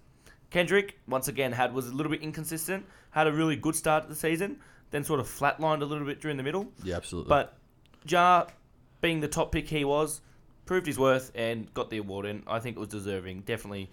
Kendrick, 0.50 0.98
once 1.06 1.28
again, 1.28 1.52
had 1.52 1.72
was 1.72 1.86
a 1.86 1.92
little 1.92 2.10
bit 2.10 2.22
inconsistent, 2.22 2.84
had 3.10 3.26
a 3.26 3.32
really 3.32 3.56
good 3.56 3.76
start 3.76 4.04
to 4.04 4.08
the 4.08 4.14
season, 4.14 4.58
then 4.90 5.04
sort 5.04 5.20
of 5.20 5.26
flatlined 5.26 5.82
a 5.82 5.84
little 5.84 6.06
bit 6.06 6.20
during 6.20 6.36
the 6.36 6.42
middle. 6.42 6.72
Yeah, 6.82 6.96
absolutely. 6.96 7.28
But 7.28 7.56
Ja, 8.08 8.46
being 9.00 9.20
the 9.20 9.28
top 9.28 9.52
pick 9.52 9.68
he 9.68 9.84
was, 9.84 10.22
proved 10.66 10.86
his 10.86 10.98
worth 10.98 11.30
and 11.34 11.72
got 11.74 11.90
the 11.90 11.98
award. 11.98 12.26
And 12.26 12.42
I 12.46 12.58
think 12.58 12.76
it 12.76 12.80
was 12.80 12.88
deserving. 12.88 13.42
Definitely, 13.42 13.90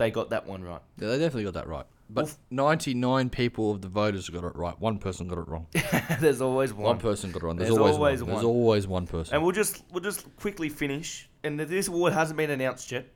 they 0.00 0.10
got 0.10 0.30
that 0.30 0.46
one 0.46 0.64
right. 0.64 0.80
Yeah, 0.98 1.08
they 1.08 1.18
definitely 1.18 1.44
got 1.44 1.54
that 1.54 1.68
right. 1.68 1.84
But 2.08 2.24
Well, 2.24 2.34
99 2.72 3.28
people 3.28 3.70
of 3.70 3.82
the 3.82 3.88
voters 3.88 4.30
got 4.30 4.44
it 4.44 4.56
right. 4.56 4.78
One 4.80 4.98
person 4.98 5.28
got 5.28 5.36
it 5.36 5.46
wrong. 5.46 5.66
There's 6.20 6.40
always 6.40 6.72
one. 6.72 6.84
One 6.84 6.98
person 6.98 7.30
got 7.30 7.42
it 7.42 7.46
wrong. 7.46 7.56
There's, 7.56 7.70
always, 7.70 8.22
one. 8.22 8.30
There's 8.32 8.44
always 8.44 8.86
one 8.88 9.06
person. 9.06 9.34
And 9.34 9.42
we'll 9.42 9.52
just 9.52 9.84
we'll 9.92 10.02
just 10.02 10.24
quickly 10.36 10.70
finish. 10.70 11.28
And 11.44 11.60
this 11.60 11.88
award 11.88 12.14
hasn't 12.14 12.38
been 12.38 12.48
announced 12.48 12.90
yet, 12.90 13.06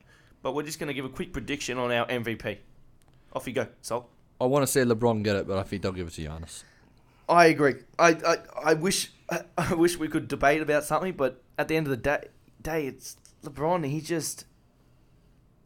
but 0.43 0.55
we're 0.55 0.63
just 0.63 0.79
going 0.79 0.89
to 0.89 0.95
give 0.95 1.07
a 1.07 1.09
quick 1.09 1.33
prediction 1.33 1.79
on 1.79 1.91
our 1.91 2.07
MVP. 2.07 2.59
Off 3.33 3.47
you 3.47 3.55
go, 3.55 3.67
Salt. 3.81 4.11
I 4.39 4.45
want 4.45 4.63
to 4.65 4.71
see 4.71 4.81
LeBron 4.81 5.23
get 5.23 5.37
it, 5.37 5.49
but 5.49 5.57
I 5.57 5.63
think 5.63 5.83
they'll 5.83 5.93
give 5.93 6.09
it 6.09 6.13
to 6.15 6.23
Giannis. 6.23 6.65
I 7.31 7.47
agree. 7.47 7.77
I, 7.99 8.11
I, 8.11 8.37
I 8.63 8.75
wish 8.75 9.11
I 9.57 9.73
wish 9.73 9.99
we 9.99 10.09
could 10.09 10.29
debate 10.29 10.61
about 10.61 10.85
something, 10.85 11.15
but 11.15 11.43
at 11.59 11.69
the 11.69 11.77
end 11.77 11.87
of 11.87 11.91
the 11.93 11.97
day, 11.97 12.25
day 12.61 12.87
it's 12.87 13.17
LeBron. 13.43 13.87
He 13.87 14.03
just 14.03 14.45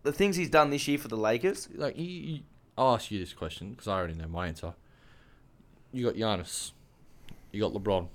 the 0.02 0.12
things 0.12 0.36
he's 0.36 0.50
done 0.50 0.70
this 0.70 0.86
year 0.88 0.98
for 0.98 1.08
the 1.08 1.16
Lakers. 1.16 1.68
Like, 1.74 1.96
you, 1.98 2.04
you, 2.04 2.40
I'll 2.76 2.94
ask 2.94 3.10
you 3.10 3.18
this 3.18 3.32
question 3.32 3.70
because 3.70 3.88
I 3.88 3.92
already 3.92 4.14
know 4.14 4.28
my 4.28 4.46
answer. 4.46 4.74
You 5.92 6.04
got 6.06 6.14
Giannis. 6.14 6.72
You 7.52 7.60
got 7.60 7.72
LeBron. 7.72 8.08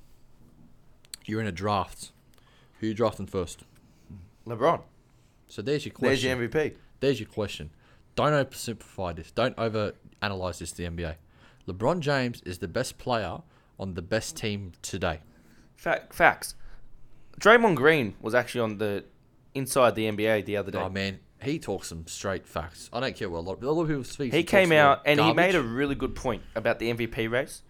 You're 1.26 1.42
in 1.42 1.48
a 1.48 1.52
draft. 1.52 2.12
Who 2.80 2.88
you 2.88 2.94
drafting 2.94 3.26
first? 3.28 3.64
LeBron. 4.48 4.82
So 5.48 5.62
there's 5.62 5.86
your 5.86 5.94
There's 6.00 6.22
question. 6.22 6.40
your 6.40 6.50
MVP. 6.50 6.76
There's 7.00 7.20
your 7.20 7.30
question. 7.30 7.72
Don't 8.16 8.34
oversimplify 8.34 9.16
this. 9.16 9.32
Don't 9.32 9.58
over 9.58 9.94
analyze 10.22 10.60
this 10.60 10.72
to 10.74 10.78
the 10.78 10.90
NBA. 10.90 11.16
LeBron 11.68 12.00
James 12.00 12.42
is 12.46 12.60
the 12.60 12.68
best 12.68 12.98
player 12.98 13.40
on 13.80 13.94
the 13.94 14.02
best 14.02 14.38
team 14.38 14.74
today. 14.82 15.20
Fact, 15.76 16.14
facts. 16.14 16.56
Draymond 17.40 17.76
Green 17.76 18.16
was 18.22 18.36
actually 18.36 18.62
on 18.62 18.78
the 18.78 19.06
inside 19.56 19.96
the 19.96 20.06
NBA 20.06 20.46
the 20.46 20.58
other 20.58 20.72
day. 20.72 20.80
Oh 20.80 20.90
man, 20.90 21.20
he 21.44 21.60
talks 21.60 21.88
some 21.88 22.08
straight 22.08 22.48
facts. 22.48 22.90
I 22.92 23.00
don't 23.00 23.16
care 23.16 23.30
what 23.30 23.40
a 23.40 23.42
lot, 23.42 23.64
a 23.64 23.72
lot 23.72 23.84
of 23.84 23.88
people 23.88 24.04
speak. 24.04 24.34
he 24.34 24.44
came 24.44 24.72
out 24.72 25.02
and 25.06 25.20
he 25.20 25.34
made 25.34 25.56
a 25.56 25.62
really 25.62 25.96
good 25.96 26.16
point 26.16 26.44
about 26.56 26.80
the 26.80 26.94
MVP 26.94 27.30
race. 27.30 27.62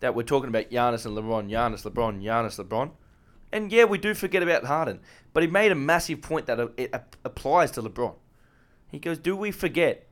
That 0.00 0.14
we're 0.14 0.24
talking 0.24 0.48
about 0.48 0.70
Giannis 0.70 1.06
and 1.06 1.16
LeBron, 1.16 1.50
Giannis, 1.50 1.90
LeBron, 1.90 2.22
Giannis, 2.22 2.62
LeBron. 2.62 2.90
And 3.50 3.72
yeah, 3.72 3.84
we 3.84 3.96
do 3.96 4.12
forget 4.12 4.42
about 4.42 4.64
Harden, 4.64 5.00
but 5.32 5.42
he 5.42 5.48
made 5.48 5.72
a 5.72 5.74
massive 5.74 6.20
point 6.20 6.46
that 6.46 6.60
it 6.76 6.94
applies 7.24 7.70
to 7.72 7.82
LeBron. 7.82 8.14
He 8.88 8.98
goes, 8.98 9.18
"Do 9.18 9.34
we 9.34 9.50
forget 9.50 10.06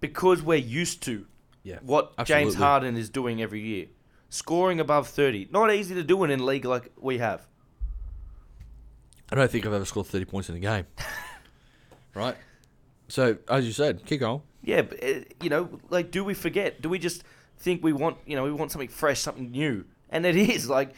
because 0.00 0.42
we're 0.42 0.56
used 0.56 1.02
to 1.04 1.26
yeah. 1.62 1.78
what 1.82 2.16
James 2.18 2.54
absolutely. 2.54 2.56
Harden 2.56 2.96
is 2.96 3.10
doing 3.10 3.42
every 3.42 3.60
year, 3.60 3.86
scoring 4.28 4.80
above 4.80 5.08
30. 5.08 5.48
Not 5.50 5.72
easy 5.72 5.94
to 5.94 6.04
do 6.04 6.22
in 6.24 6.30
a 6.30 6.36
league 6.36 6.64
like 6.64 6.92
we 6.98 7.18
have. 7.18 7.46
I 9.30 9.34
don't 9.34 9.50
think 9.50 9.66
I've 9.66 9.72
ever 9.72 9.84
scored 9.84 10.06
thirty 10.06 10.24
points 10.24 10.48
in 10.48 10.54
a 10.54 10.60
game. 10.60 10.86
right. 12.16 12.36
So 13.08 13.38
as 13.48 13.66
you 13.66 13.72
said, 13.72 14.04
kick 14.04 14.22
on. 14.22 14.42
Yeah, 14.62 14.82
but, 14.82 15.02
uh, 15.02 15.20
you 15.40 15.48
know, 15.48 15.68
like, 15.90 16.10
do 16.10 16.24
we 16.24 16.34
forget? 16.34 16.82
Do 16.82 16.88
we 16.88 16.98
just 16.98 17.22
think 17.58 17.84
we 17.84 17.92
want, 17.92 18.16
you 18.26 18.34
know, 18.34 18.42
we 18.42 18.52
want 18.52 18.72
something 18.72 18.88
fresh, 18.88 19.20
something 19.20 19.50
new? 19.50 19.84
And 20.10 20.26
it 20.26 20.36
is 20.36 20.68
like 20.68 20.90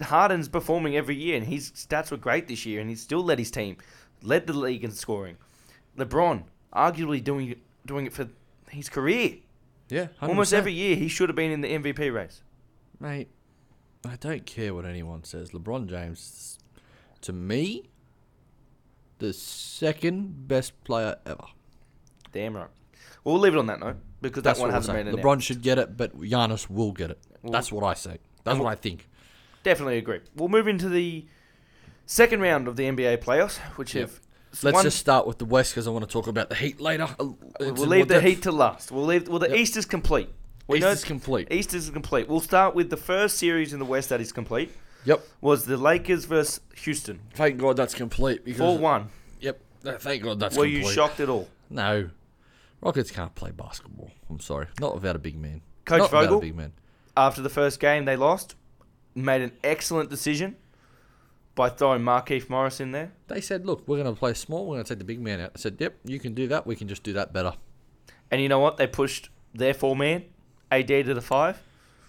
Harden's 0.00 0.48
performing 0.48 0.96
every 0.96 1.16
year, 1.16 1.36
and 1.36 1.44
his 1.46 1.70
stats 1.72 2.10
were 2.10 2.16
great 2.16 2.46
this 2.46 2.64
year, 2.64 2.80
and 2.80 2.88
he 2.88 2.94
still 2.94 3.24
led 3.24 3.38
his 3.38 3.50
team, 3.50 3.78
led 4.22 4.46
the 4.46 4.52
league 4.52 4.84
in 4.84 4.92
scoring. 4.92 5.36
LeBron, 5.98 6.44
arguably 6.72 7.22
doing 7.22 7.50
it, 7.50 7.58
doing 7.84 8.06
it 8.06 8.12
for 8.12 8.28
his 8.70 8.88
career. 8.88 9.36
Yeah, 9.88 10.08
100%. 10.20 10.28
Almost 10.28 10.52
every 10.52 10.72
year, 10.72 10.96
he 10.96 11.08
should 11.08 11.28
have 11.28 11.36
been 11.36 11.50
in 11.50 11.60
the 11.62 11.68
MVP 11.68 12.12
race. 12.12 12.42
mate. 13.00 13.28
I 14.04 14.14
don't 14.16 14.46
care 14.46 14.72
what 14.72 14.84
anyone 14.84 15.24
says. 15.24 15.50
LeBron 15.50 15.88
James, 15.88 16.60
to 17.22 17.32
me, 17.32 17.88
the 19.18 19.32
second 19.32 20.48
best 20.48 20.82
player 20.84 21.16
ever. 21.26 21.44
Damn 22.32 22.56
right. 22.56 22.68
Well, 23.24 23.34
We'll 23.34 23.42
leave 23.42 23.54
it 23.54 23.58
on 23.58 23.66
that 23.66 23.80
note 23.80 23.96
because 24.20 24.42
That's 24.42 24.58
that 24.58 24.62
one 24.62 24.70
what 24.72 24.74
hasn't 24.74 24.96
been 24.96 25.14
LeBron 25.14 25.20
announced. 25.22 25.46
should 25.46 25.62
get 25.62 25.78
it, 25.78 25.96
but 25.96 26.18
Giannis 26.20 26.68
will 26.70 26.92
get 26.92 27.10
it. 27.10 27.18
Well- 27.42 27.52
That's 27.52 27.72
what 27.72 27.84
I 27.84 27.94
say. 27.94 28.18
That's 28.44 28.58
what 28.58 28.68
I 28.70 28.74
think. 28.76 29.08
Definitely 29.64 29.98
agree. 29.98 30.20
We'll 30.36 30.48
move 30.48 30.68
into 30.68 30.88
the 30.88 31.26
second 32.06 32.40
round 32.40 32.68
of 32.68 32.76
the 32.76 32.84
NBA 32.84 33.16
playoffs, 33.18 33.58
which 33.76 33.94
Yep. 33.94 34.02
have 34.10 34.20
Let's 34.62 34.74
one- 34.74 34.84
just 34.84 34.98
start 34.98 35.26
with 35.26 35.38
the 35.38 35.44
West 35.44 35.72
because 35.72 35.86
I 35.86 35.90
want 35.90 36.04
to 36.06 36.10
talk 36.12 36.28
about 36.28 36.48
the 36.48 36.54
Heat 36.54 36.80
later. 36.80 37.08
Uh, 37.18 37.30
We'll 37.60 37.72
leave 37.86 38.08
the. 38.08 38.20
Heat 38.20 38.42
to 38.42 38.52
last. 38.52 38.92
We'll 38.92 39.04
leave. 39.04 39.28
Well, 39.28 39.38
the 39.40 39.48
Yep. 39.48 39.58
East 39.58 39.76
is 39.76 39.84
complete. 39.86 40.30
We 40.68 40.78
East 40.78 40.84
know 40.84 40.90
is 40.90 41.04
complete. 41.04 41.48
East 41.52 41.74
is 41.74 41.90
complete. 41.90 42.28
We'll 42.28 42.40
start 42.40 42.74
with 42.74 42.90
the 42.90 42.96
first 42.96 43.38
series 43.38 43.72
in 43.72 43.78
the 43.78 43.84
West 43.84 44.08
that 44.10 44.20
is 44.20 44.32
complete. 44.32 44.70
Yep. 45.06 45.26
Was 45.40 45.64
the 45.64 45.76
Lakers 45.76 46.24
versus 46.24 46.60
Houston, 46.82 47.20
Thank 47.34 47.58
God 47.58 47.76
that's 47.76 47.94
complete. 47.94 48.44
Because, 48.44 48.58
four 48.58 48.78
one. 48.78 49.08
Yep. 49.40 49.60
Thank 50.00 50.22
God 50.22 50.40
that's 50.40 50.54
complete. 50.56 50.74
Were 50.74 50.80
complete. 50.80 50.88
you 50.88 50.94
shocked 50.94 51.20
at 51.20 51.28
all? 51.28 51.48
No. 51.70 52.10
Rockets 52.80 53.10
can't 53.10 53.34
play 53.34 53.50
basketball. 53.52 54.10
I'm 54.28 54.40
sorry. 54.40 54.66
Not 54.80 54.94
without 54.94 55.16
a 55.16 55.18
big 55.18 55.36
man. 55.36 55.62
Coach 55.84 55.98
Not 56.00 56.12
without 56.12 56.24
Vogel? 56.24 56.38
a 56.38 56.40
big 56.40 56.56
man. 56.56 56.72
After 57.16 57.40
the 57.40 57.48
first 57.48 57.80
game, 57.80 58.04
they 58.04 58.16
lost. 58.16 58.54
Made 59.14 59.40
an 59.40 59.52
excellent 59.64 60.10
decision 60.10 60.56
by 61.54 61.70
throwing 61.70 62.02
Markieff 62.02 62.50
Morris 62.50 62.80
in 62.80 62.92
there. 62.92 63.12
They 63.28 63.40
said, 63.40 63.64
look, 63.64 63.88
we're 63.88 64.02
going 64.02 64.12
to 64.14 64.18
play 64.18 64.34
small. 64.34 64.66
We're 64.66 64.76
going 64.76 64.84
to 64.84 64.88
take 64.90 64.98
the 64.98 65.04
big 65.06 65.20
man 65.20 65.40
out. 65.40 65.52
I 65.54 65.58
said, 65.58 65.76
yep, 65.78 65.96
you 66.04 66.20
can 66.20 66.34
do 66.34 66.48
that. 66.48 66.66
We 66.66 66.76
can 66.76 66.86
just 66.86 67.02
do 67.02 67.14
that 67.14 67.32
better. 67.32 67.54
And 68.30 68.42
you 68.42 68.48
know 68.48 68.58
what? 68.58 68.76
They 68.76 68.86
pushed 68.86 69.30
their 69.54 69.72
four 69.72 69.96
man, 69.96 70.24
AD 70.70 70.88
to 70.88 71.14
the 71.14 71.22
five. 71.22 71.62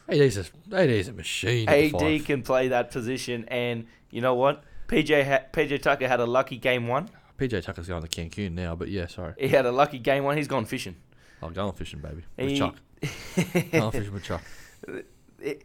AD's 0.10 0.38
a, 0.38 0.46
AD's 0.76 1.08
a 1.08 1.14
machine. 1.14 1.68
AD 1.70 2.26
can 2.26 2.42
play 2.44 2.70
that 2.70 2.92
position, 2.92 3.46
and 3.50 3.86
you 4.10 4.22
know 4.22 4.36
what? 4.36 4.64
PJ 4.88 5.26
ha- 5.28 5.46
PJ 5.52 5.82
Tucker 5.82 6.08
had 6.08 6.20
a 6.20 6.26
lucky 6.26 6.58
game 6.58 6.88
one. 6.88 7.10
PJ 7.38 7.64
Tucker's 7.64 7.88
going 7.88 8.04
to 8.04 8.08
Cancun 8.08 8.54
now, 8.54 8.76
but 8.76 8.88
yeah, 8.90 9.08
sorry. 9.08 9.34
He 9.38 9.50
had 9.50 9.66
a 9.66 9.72
lucky 9.72 10.00
game 10.00 10.24
one. 10.24 10.38
He's 10.38 10.48
gone 10.48 10.66
fishing. 10.66 10.96
I'll 11.44 11.50
go 11.52 11.68
on 11.68 11.74
fishing, 11.74 12.00
baby. 12.00 12.24
With 12.38 12.50
He- 12.50 12.58
Chuck. 12.58 12.76
Go 13.72 13.86
on 13.86 13.92
fishing 13.92 14.12
with 14.14 14.24
Chuck. 14.24 14.42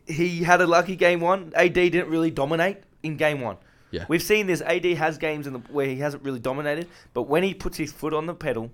he 0.06 0.42
had 0.42 0.60
a 0.60 0.66
lucky 0.66 0.96
game 0.96 1.20
one. 1.20 1.52
AD 1.56 1.72
didn't 1.72 2.08
really 2.08 2.30
dominate 2.30 2.78
in 3.02 3.16
game 3.16 3.40
one. 3.40 3.56
Yeah. 3.90 4.04
We've 4.08 4.22
seen 4.22 4.46
this. 4.46 4.60
AD 4.60 4.84
has 4.84 5.18
games 5.18 5.46
in 5.46 5.52
the 5.54 5.58
where 5.70 5.86
he 5.86 5.96
hasn't 5.96 6.22
really 6.24 6.40
dominated, 6.40 6.88
but 7.14 7.22
when 7.22 7.42
he 7.42 7.54
puts 7.54 7.76
his 7.78 7.92
foot 7.92 8.12
on 8.14 8.26
the 8.26 8.34
pedal, 8.34 8.70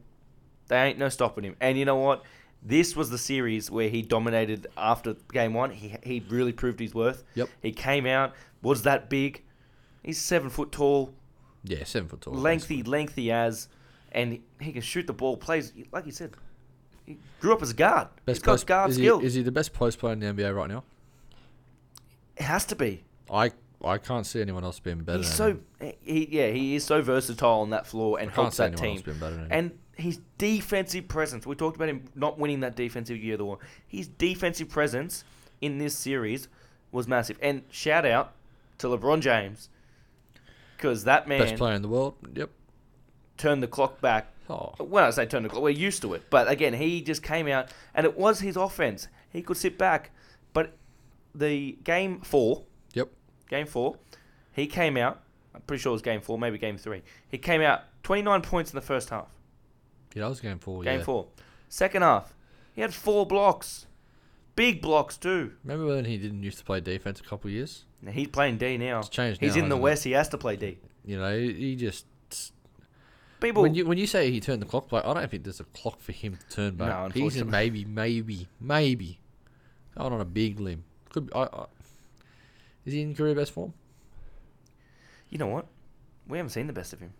they 0.69 0.77
ain't 0.77 0.99
no 0.99 1.09
stopping 1.09 1.45
him. 1.45 1.57
And 1.61 1.79
you 1.79 1.85
know 1.85 1.97
what? 1.97 2.25
This 2.63 2.97
was 2.97 3.11
the 3.11 3.19
series 3.19 3.71
where 3.71 3.89
he 3.89 4.03
dominated 4.03 4.67
after 4.77 5.15
game 5.33 5.55
one. 5.55 5.71
He 5.71 5.95
he 6.03 6.23
really 6.29 6.53
proved 6.53 6.81
his 6.81 6.95
worth. 6.95 7.23
Yep. 7.35 7.49
He 7.63 7.73
came 7.73 8.05
out, 8.07 8.35
was 8.63 8.83
that 8.83 9.09
big. 9.09 9.43
He's 10.03 10.19
seven 10.19 10.51
foot 10.51 10.73
tall, 10.73 11.13
Yeah, 11.65 11.85
seven 11.85 12.09
foot 12.09 12.21
tall. 12.23 12.35
lengthy, 12.35 12.83
lengthy 12.83 13.31
as, 13.31 13.69
and 14.13 14.41
he 14.61 14.73
can 14.73 14.83
shoot 14.83 15.07
the 15.07 15.13
ball. 15.13 15.37
Plays 15.37 15.73
like 15.93 16.05
you 16.07 16.13
said. 16.13 16.33
He 17.07 17.17
grew 17.41 17.55
up 17.55 17.63
as 17.63 17.71
a 17.71 17.75
guard. 17.75 18.09
Best 18.27 18.39
He's 18.39 18.43
got 18.43 18.53
post, 18.53 18.67
guard 18.67 18.91
is, 18.91 18.97
skill. 18.97 19.19
he, 19.21 19.27
is 19.27 19.35
he 19.35 19.43
the 19.43 19.53
best 19.53 19.73
post 19.73 19.99
player 19.99 20.13
in 20.13 20.19
the 20.21 20.27
NBA 20.27 20.55
right 20.55 20.69
now? 20.69 20.85
it 22.37 22.43
has 22.43 22.65
to 22.67 22.77
be. 22.77 23.03
I 23.31 23.51
I 23.85 23.99
can't 23.99 24.27
see 24.27 24.41
anyone 24.41 24.65
else 24.65 24.79
being 24.81 24.99
better. 24.99 25.19
He's 25.19 25.37
than 25.39 25.61
so 25.81 25.85
him. 25.87 25.93
he 26.03 26.29
yeah 26.31 26.49
he 26.51 26.75
is 26.75 26.85
so 26.85 27.01
versatile 27.03 27.61
on 27.61 27.71
that 27.71 27.87
floor 27.87 28.19
and 28.19 28.31
I 28.31 28.35
can't 28.35 28.43
helps 28.45 28.57
see 28.57 28.63
that 28.65 28.67
anyone 28.73 28.83
team. 28.83 28.97
else 28.97 29.03
being 29.03 29.19
better 29.19 29.37
than 29.37 29.45
him. 29.45 29.51
And 29.53 29.79
his 29.99 30.20
defensive 30.38 31.09
presence. 31.09 31.46
We 31.46 31.55
talked 31.57 31.76
about 31.76 31.88
him 31.88 32.05
not 32.14 32.38
winning 32.38 32.61
that 32.61 32.76
defensive 32.76 33.18
year 33.18 33.34
of 33.34 33.38
the 33.38 33.44
war. 33.44 33.59
His 33.86 34.07
defensive 34.07 34.68
presence 34.68 35.24
in 35.61 35.78
this 35.78 35.94
series 35.96 36.49
was 36.92 37.09
massive. 37.09 37.38
And 37.42 37.62
shout 37.70 38.07
out 38.07 38.32
to 38.78 38.86
LeBron 38.86 39.20
James 39.20 39.68
because 40.76 41.05
that 41.05 41.26
man 41.26 41.40
Best 41.40 41.57
player 41.57 41.74
in 41.74 41.82
the 41.82 41.88
world. 41.88 42.14
Yep. 42.34 42.51
turned 43.36 43.62
the 43.62 43.66
clock 43.66 44.01
back. 44.01 44.32
Oh, 44.49 44.72
When 44.78 45.05
I 45.05 45.11
say 45.11 45.26
turn 45.26 45.42
the 45.42 45.49
clock, 45.49 45.62
we're 45.62 45.70
used 45.70 46.01
to 46.03 46.14
it. 46.14 46.22
But 46.30 46.49
again, 46.49 46.72
he 46.72 47.03
just 47.03 47.22
came 47.22 47.49
out 47.49 47.70
and 47.94 48.07
it 48.07 48.16
was 48.16 48.40
his 48.40 48.57
offense. 48.57 49.09
He 49.30 49.42
could 49.42 49.57
sit 49.59 49.76
back, 49.76 50.11
but 50.55 50.74
the 51.34 51.76
game 51.84 52.20
four 52.20 52.62
yep. 52.94 53.11
Game 53.51 53.66
four, 53.66 53.96
he 54.53 54.66
came 54.66 54.96
out. 54.96 55.20
I'm 55.55 55.62
pretty 55.62 55.82
sure 55.82 55.90
it 55.90 55.94
was 55.94 56.03
game 56.03 56.20
four, 56.20 56.38
maybe 56.38 56.57
game 56.57 56.78
three. 56.78 57.03
He 57.28 57.38
came 57.38 57.61
out 57.61 57.82
29 58.05 58.42
points 58.42 58.70
in 58.70 58.76
the 58.76 58.82
first 58.82 59.11
half. 59.11 59.28
Yeah, 60.19 60.25
that 60.25 60.31
was 60.31 60.41
game 60.41 60.59
four. 60.59 60.83
Game 60.83 60.99
yeah. 60.99 61.05
four. 61.05 61.29
Second 61.69 62.03
half, 62.03 62.35
he 62.75 62.81
had 62.81 62.93
four 62.93 63.25
blocks. 63.25 63.87
Big 64.57 64.83
blocks, 64.83 65.16
too. 65.16 65.53
Remember 65.62 65.95
when 65.95 66.07
he 66.07 66.19
didn't 66.19 66.43
used 66.43 66.59
to 66.59 66.64
play 66.64 66.81
defense 66.81 67.21
a 67.21 67.23
couple 67.23 67.47
of 67.47 67.55
years? 67.55 67.85
Now, 68.03 68.11
he's 68.11 68.27
playing 68.27 68.59
D 68.59 68.77
now. 68.79 68.99
It's 68.99 69.09
changed 69.09 69.41
He's 69.41 69.55
now, 69.55 69.62
in 69.62 69.69
the 69.69 69.77
it? 69.77 69.81
West. 69.81 70.03
He 70.03 70.11
has 70.12 70.29
to 70.31 70.39
play 70.39 70.57
D. 70.57 70.79
You 71.05 71.21
know, 71.21 71.39
he, 71.39 71.77
just 71.77 72.07
People. 73.41 73.62
when 73.62 73.77
you 73.77 73.87
when 73.87 73.97
you 73.97 74.09
say 74.09 74.33
he 74.33 74.41
turned 74.41 74.61
the 74.61 74.66
clock 74.66 74.91
back, 74.91 75.05
I 75.05 75.14
don't 75.14 75.31
think 75.31 75.45
there's 75.45 75.61
a 75.61 75.64
clock 75.64 76.01
for 76.01 76.11
him 76.11 76.37
to 76.37 76.55
turn 76.55 76.75
back. 76.75 76.89
No, 76.89 77.23
He's 77.23 77.37
in 77.37 77.49
maybe, 77.49 77.85
maybe, 77.85 78.49
maybe 78.61 79.21
going 79.97 80.12
on 80.12 80.21
a 80.21 80.25
big 80.25 80.59
limb. 80.59 80.83
Could 81.11 81.31
I, 81.33 81.43
I, 81.43 81.66
is 82.85 82.93
he 82.93 83.03
in 83.03 83.14
career 83.14 83.37
best 83.37 83.53
form? 83.53 83.73
you 85.31 85.39
know 85.39 85.47
what? 85.47 85.66
We 86.27 86.39
haven't 86.39 86.51
seen 86.51 86.66
the 86.66 86.73
best 86.73 86.93
of 86.93 86.99
him. 86.99 87.12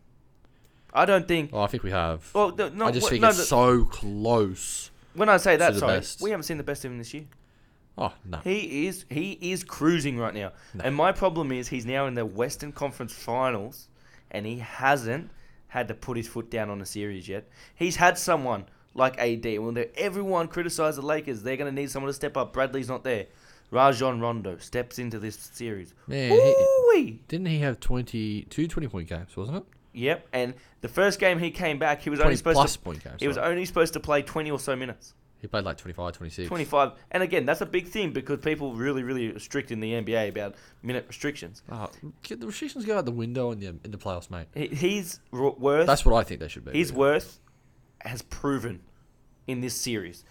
I 0.99 1.05
don't 1.05 1.29
think. 1.29 1.51
Oh, 1.53 1.63
I 1.63 1.67
think 1.69 1.83
we 1.83 1.91
have. 1.91 2.29
Well, 2.35 2.55
no, 2.57 2.69
no, 2.71 2.87
I 2.87 2.91
just 2.91 3.09
think 3.09 3.23
no, 3.23 3.29
it's 3.29 3.39
no, 3.39 3.45
so 3.45 3.85
close. 3.85 4.91
when 5.15 5.29
I 5.29 5.37
say 5.37 5.57
that, 5.57 5.77
sorry, 5.77 5.99
best. 5.99 6.21
we 6.21 6.31
haven't 6.31 6.45
seen 6.45 6.57
the 6.59 6.65
best 6.65 6.85
of 6.85 6.91
him 6.91 6.99
this 6.99 7.15
year. 7.15 7.25
Oh 7.97 8.13
no. 8.25 8.39
He 8.39 8.87
is 8.87 9.05
he 9.11 9.39
is 9.41 9.65
cruising 9.65 10.19
right 10.19 10.35
now. 10.35 10.53
No. 10.75 10.85
And 10.85 10.95
my 10.95 11.13
problem 11.13 11.51
is 11.51 11.69
he's 11.69 11.85
now 11.87 12.07
in 12.07 12.15
the 12.15 12.25
Western 12.25 12.71
Conference 12.71 13.13
Finals 13.13 13.89
and 14.31 14.47
he 14.47 14.59
hasn't 14.59 15.31
had 15.69 15.89
to 15.89 15.95
put 15.95 16.17
his 16.17 16.29
foot 16.29 16.51
down 16.51 16.71
on 16.71 16.81
a 16.81 16.87
series 16.87 17.29
yet. 17.29 17.49
He's 17.75 17.97
had 17.97 18.17
someone 18.17 18.67
like 18.95 19.19
AD. 19.19 19.45
When 19.59 19.85
everyone 19.97 20.49
criticized 20.49 20.99
the 20.99 21.03
Lakers, 21.03 21.43
they're 21.43 21.57
going 21.57 21.75
to 21.75 21.81
need 21.81 21.91
someone 21.91 22.09
to 22.09 22.15
step 22.15 22.37
up. 22.37 22.53
Bradley's 22.53 22.89
not 22.89 23.05
there. 23.05 23.27
Rajon 23.71 24.21
Rondo 24.21 24.57
steps 24.59 24.99
into 24.99 25.19
this 25.19 25.37
series. 25.37 25.93
Man, 26.07 26.31
he, 26.33 27.21
didn't 27.29 27.47
he 27.47 27.59
have 27.59 27.81
20, 27.81 28.43
two 28.49 28.67
20 28.67 28.89
point 28.89 29.09
games, 29.09 29.37
wasn't 29.37 29.59
it? 29.59 29.65
Yep, 29.93 30.29
and 30.33 30.55
the 30.81 30.89
first 30.89 31.19
game 31.19 31.39
he 31.39 31.51
came 31.51 31.79
back, 31.79 32.03
he 32.03 32.11
was 32.11 32.21
only 32.21 32.37
supposed 32.37 32.57
plus 32.57 32.73
to 32.75 32.79
point 32.79 33.03
games. 33.03 33.17
he 33.21 33.29
was 33.29 33.39
only 33.39 33.65
supposed 33.65 33.93
to 33.95 34.01
play 34.01 34.23
20 34.23 34.51
or 34.51 34.59
so 34.59 34.77
minutes. 34.77 35.15
he 35.41 35.47
played 35.47 35.65
like 35.65 35.79
25, 35.79 36.13
26. 36.13 36.49
25. 36.49 36.93
And 37.11 37.23
again, 37.23 37.47
that's 37.47 37.61
a 37.61 37.67
big 37.67 37.89
thing 37.89 38.13
because 38.13 38.39
people 38.41 38.75
really 38.75 39.03
really 39.03 39.35
are 39.35 39.39
strict 39.39 39.71
in 39.71 39.81
the 39.81 39.93
NBA 39.93 40.29
about 40.29 40.55
minute 40.83 41.07
restrictions. 41.09 41.63
Oh, 41.71 41.91
the 42.29 42.47
restrictions 42.47 42.85
go 42.85 42.99
out 42.99 43.05
the 43.07 43.11
window 43.13 43.51
in 43.51 43.61
the 43.61 43.67
in 43.67 43.91
the 43.91 43.99
playoffs, 43.99 44.31
mate. 44.31 44.47
He, 44.55 44.69
he's 44.69 45.21
worth 45.33 45.87
That's 45.87 46.05
what 46.05 46.15
I 46.15 46.23
think 46.23 46.41
they 46.41 46.49
should 46.49 46.65
be. 46.65 46.73
his 46.73 46.91
yeah. 46.91 46.97
worth 46.99 47.41
has 48.03 48.23
proven 48.23 48.81
in 49.49 49.61
this 49.61 49.75
series 49.75 50.25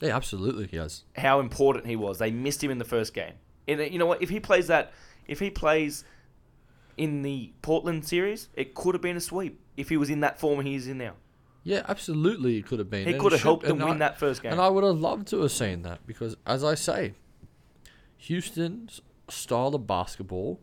Yeah, 0.00 0.16
absolutely, 0.16 0.66
he 0.66 0.76
has. 0.78 1.04
how 1.16 1.38
important 1.40 1.86
he 1.86 1.94
was. 1.94 2.18
They 2.18 2.30
missed 2.30 2.64
him 2.64 2.70
in 2.70 2.78
the 2.78 2.84
first 2.84 3.14
game. 3.14 3.34
And 3.68 3.80
uh, 3.80 3.84
you 3.84 3.98
know 3.98 4.06
what? 4.06 4.22
If 4.22 4.30
he 4.30 4.40
plays 4.40 4.66
that, 4.68 4.92
if 5.28 5.38
he 5.38 5.50
plays 5.50 6.04
in 6.96 7.22
the 7.22 7.52
Portland 7.62 8.06
series, 8.06 8.48
it 8.54 8.74
could 8.74 8.94
have 8.94 9.02
been 9.02 9.16
a 9.16 9.20
sweep 9.20 9.60
if 9.76 9.88
he 9.88 9.96
was 9.96 10.10
in 10.10 10.20
that 10.20 10.38
form 10.38 10.64
he 10.64 10.74
is 10.74 10.86
in 10.86 10.98
now. 10.98 11.14
Yeah, 11.64 11.84
absolutely, 11.88 12.58
it 12.58 12.66
could 12.66 12.80
have 12.80 12.90
been. 12.90 13.06
He 13.06 13.14
could 13.14 13.32
have 13.32 13.42
helped 13.42 13.64
them 13.66 13.78
win 13.78 13.88
I- 13.88 13.98
that 13.98 14.18
first 14.18 14.42
game. 14.42 14.52
And 14.52 14.60
I 14.60 14.68
would 14.68 14.82
have 14.84 15.00
loved 15.00 15.28
to 15.28 15.42
have 15.42 15.52
seen 15.52 15.82
that 15.82 16.06
because, 16.06 16.36
as 16.46 16.64
I 16.64 16.74
say, 16.74 17.14
Houston's 18.18 19.00
style 19.28 19.74
of 19.74 19.86
basketball, 19.86 20.60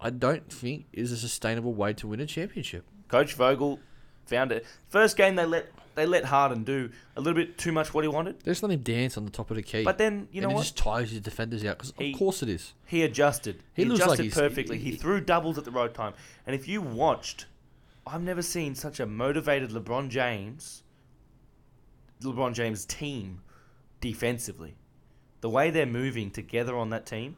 I 0.00 0.10
don't 0.10 0.50
think 0.52 0.86
is 0.92 1.12
a 1.12 1.16
sustainable 1.16 1.74
way 1.74 1.92
to 1.94 2.06
win 2.06 2.20
a 2.20 2.26
championship. 2.26 2.84
Coach 3.08 3.34
Vogel 3.34 3.80
found 4.26 4.52
it. 4.52 4.64
First 4.88 5.16
game 5.16 5.34
they 5.34 5.44
let 5.44 5.66
they 5.94 6.06
let 6.06 6.24
Harden 6.24 6.64
do 6.64 6.90
a 7.16 7.20
little 7.20 7.34
bit 7.34 7.58
too 7.58 7.72
much 7.72 7.92
what 7.92 8.04
he 8.04 8.08
wanted, 8.08 8.40
They 8.40 8.50
just 8.50 8.62
let 8.62 8.72
him 8.72 8.80
dance 8.80 9.16
on 9.16 9.24
the 9.24 9.30
top 9.30 9.50
of 9.50 9.56
the 9.56 9.62
key. 9.62 9.82
but 9.84 9.98
then 9.98 10.28
you 10.32 10.40
know 10.40 10.46
and 10.48 10.52
he 10.52 10.56
what? 10.56 10.62
just 10.62 10.76
tires 10.76 11.10
his 11.10 11.20
defenders 11.20 11.64
out 11.64 11.78
because, 11.78 11.90
of 11.90 12.18
course, 12.18 12.42
it 12.42 12.48
is. 12.48 12.74
He 12.86 13.02
adjusted. 13.02 13.62
He, 13.74 13.82
He 13.82 13.88
looks 13.88 14.00
adjusted 14.02 14.22
he's- 14.24 14.34
perfectly. 14.34 14.78
he- 14.78 14.84
He, 14.84 14.90
he- 14.92 14.96
threw 14.96 15.20
doubles 15.20 15.58
at 15.58 15.64
the 15.64 15.70
right 15.70 15.92
time. 15.92 16.14
And 16.46 16.54
if 16.54 16.68
you 16.68 16.80
watched, 16.82 17.46
I've 18.06 18.22
never 18.22 18.42
seen 18.42 18.74
such 18.74 19.00
a 19.00 19.06
motivated 19.06 19.70
LeBron 19.70 20.08
James, 20.08 20.82
LeBron 22.22 22.54
James 22.54 22.84
team 22.84 23.42
defensively. 24.00 24.76
The 25.40 25.48
way 25.48 25.70
they're 25.70 25.86
moving 25.86 26.30
together 26.30 26.76
on 26.76 26.90
that 26.90 27.06
team, 27.06 27.36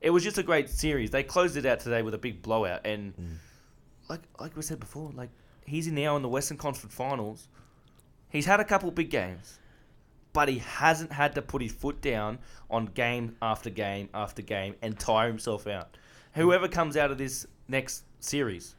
it 0.00 0.10
was 0.10 0.22
just 0.22 0.38
a 0.38 0.42
great 0.42 0.68
series. 0.68 1.10
They 1.10 1.22
closed 1.22 1.56
it 1.56 1.66
out 1.66 1.80
today 1.80 2.02
with 2.02 2.14
a 2.14 2.18
big 2.18 2.42
blowout. 2.42 2.82
And 2.86 3.16
mm. 3.16 3.34
like 4.08 4.20
like 4.38 4.56
we 4.56 4.62
said 4.62 4.78
before, 4.78 5.10
like 5.14 5.30
he's 5.64 5.88
now 5.88 6.16
in 6.16 6.22
the 6.22 6.28
Western 6.28 6.56
Conference 6.56 6.94
Finals. 6.94 7.48
He's 8.28 8.46
had 8.46 8.60
a 8.60 8.64
couple 8.64 8.90
big 8.90 9.10
games 9.10 9.58
but 10.32 10.50
he 10.50 10.58
hasn't 10.58 11.10
had 11.10 11.34
to 11.34 11.40
put 11.40 11.62
his 11.62 11.72
foot 11.72 11.98
down 12.02 12.38
on 12.68 12.84
game 12.84 13.34
after 13.40 13.70
game 13.70 14.06
after 14.12 14.42
game 14.42 14.74
and 14.82 14.98
tire 14.98 15.28
himself 15.28 15.66
out. 15.66 15.96
Whoever 16.34 16.68
comes 16.68 16.94
out 16.94 17.10
of 17.10 17.16
this 17.16 17.46
next 17.68 18.04
series, 18.20 18.74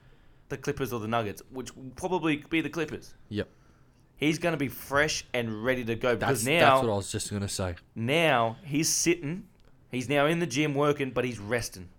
the 0.50 0.58
Clippers 0.58 0.94
or 0.94 1.00
the 1.00 1.08
Nuggets, 1.08 1.42
which 1.52 1.76
will 1.76 1.90
probably 1.96 2.44
be 2.48 2.62
the 2.62 2.70
Clippers, 2.70 3.16
Yep. 3.30 3.50
he's 4.18 4.38
going 4.38 4.52
to 4.52 4.58
be 4.58 4.68
fresh 4.68 5.26
and 5.34 5.64
ready 5.66 5.84
to 5.86 5.96
go 5.96 6.16
because 6.16 6.44
That's, 6.44 6.62
now 6.62 6.76
that's 6.76 6.86
what 6.88 6.94
I 6.94 6.98
was 6.98 7.12
just 7.12 7.32
going 7.32 7.42
to 7.42 7.50
say. 7.50 7.74
now 7.96 8.58
he's 8.64 8.88
sitting, 8.90 9.48
he's 9.90 10.08
now 10.08 10.28
in 10.28 10.38
the 10.38 10.46
gym 10.46 10.76
working, 10.76 11.10
but 11.10 11.26
he's 11.26 11.40
resting. 11.40 11.90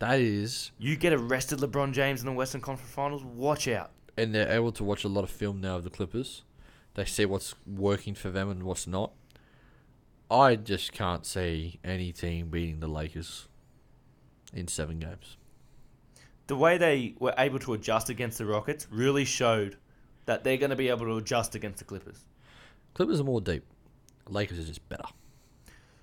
That 0.00 0.20
is, 0.20 0.70
You 0.78 0.96
get 0.96 1.14
a 1.14 1.18
rested 1.18 1.60
LeBron 1.60 1.92
James 1.92 2.20
in 2.20 2.26
the 2.26 2.32
Western 2.32 2.60
Conference 2.60 2.92
Finals, 2.92 3.24
watch 3.24 3.68
out. 3.68 3.90
and 4.18 4.34
they're 4.34 4.52
able 4.52 4.72
to 4.72 4.84
watch 4.84 5.04
a 5.04 5.08
lot 5.08 5.24
of 5.24 5.30
film 5.30 5.62
now 5.62 5.76
of 5.76 5.84
the 5.84 5.90
Clippers. 5.90 6.42
They 6.98 7.04
see 7.04 7.26
what's 7.26 7.54
working 7.64 8.16
for 8.16 8.28
them 8.28 8.50
and 8.50 8.64
what's 8.64 8.84
not. 8.88 9.12
I 10.28 10.56
just 10.56 10.90
can't 10.90 11.24
see 11.24 11.78
any 11.84 12.10
team 12.10 12.48
beating 12.48 12.80
the 12.80 12.88
Lakers 12.88 13.46
in 14.52 14.66
seven 14.66 14.98
games. 14.98 15.36
The 16.48 16.56
way 16.56 16.76
they 16.76 17.14
were 17.20 17.34
able 17.38 17.60
to 17.60 17.74
adjust 17.74 18.10
against 18.10 18.38
the 18.38 18.46
Rockets 18.46 18.88
really 18.90 19.24
showed 19.24 19.76
that 20.26 20.42
they're 20.42 20.56
going 20.56 20.70
to 20.70 20.76
be 20.76 20.88
able 20.88 21.06
to 21.06 21.18
adjust 21.18 21.54
against 21.54 21.78
the 21.78 21.84
Clippers. 21.84 22.24
Clippers 22.94 23.20
are 23.20 23.24
more 23.24 23.40
deep. 23.40 23.62
Lakers 24.28 24.58
are 24.58 24.64
just 24.64 24.88
better. 24.88 25.04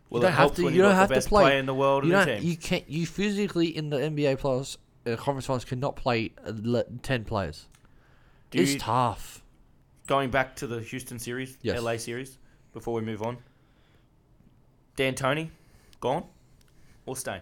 Well, 0.10 0.22
you 0.22 0.28
don't 0.30 0.32
have 0.38 0.56
to. 0.56 0.70
You 0.70 0.82
don't 0.82 0.96
have 0.96 1.10
to 1.12 1.20
play 1.28 1.44
player 1.44 1.58
in 1.58 1.66
the 1.66 1.76
world 1.76 2.06
You 2.06 2.14
don't. 2.14 2.26
team. 2.26 2.40
You 2.42 2.56
can't. 2.56 2.90
You 2.90 3.06
physically 3.06 3.68
in 3.68 3.90
the 3.90 3.98
NBA 3.98 4.40
plus 4.40 4.78
uh, 5.06 5.18
conference 5.18 5.48
finals 5.48 5.66
cannot 5.66 5.98
play 5.98 6.32
uh, 6.46 6.54
ten 7.02 7.26
players. 7.26 7.68
Do 8.50 8.62
it's 8.62 8.76
you- 8.76 8.80
tough. 8.80 9.42
Going 10.08 10.30
back 10.30 10.56
to 10.58 10.68
the 10.68 10.82
Houston 10.82 11.18
series, 11.20 11.58
Yes. 11.62 11.82
LA 11.82 11.98
series, 11.98 12.38
before 12.74 12.94
we 12.94 13.02
move 13.02 13.22
on. 13.24 13.38
D'Antoni, 14.96 15.50
gone 16.00 16.26
or 17.06 17.16
stay? 17.16 17.42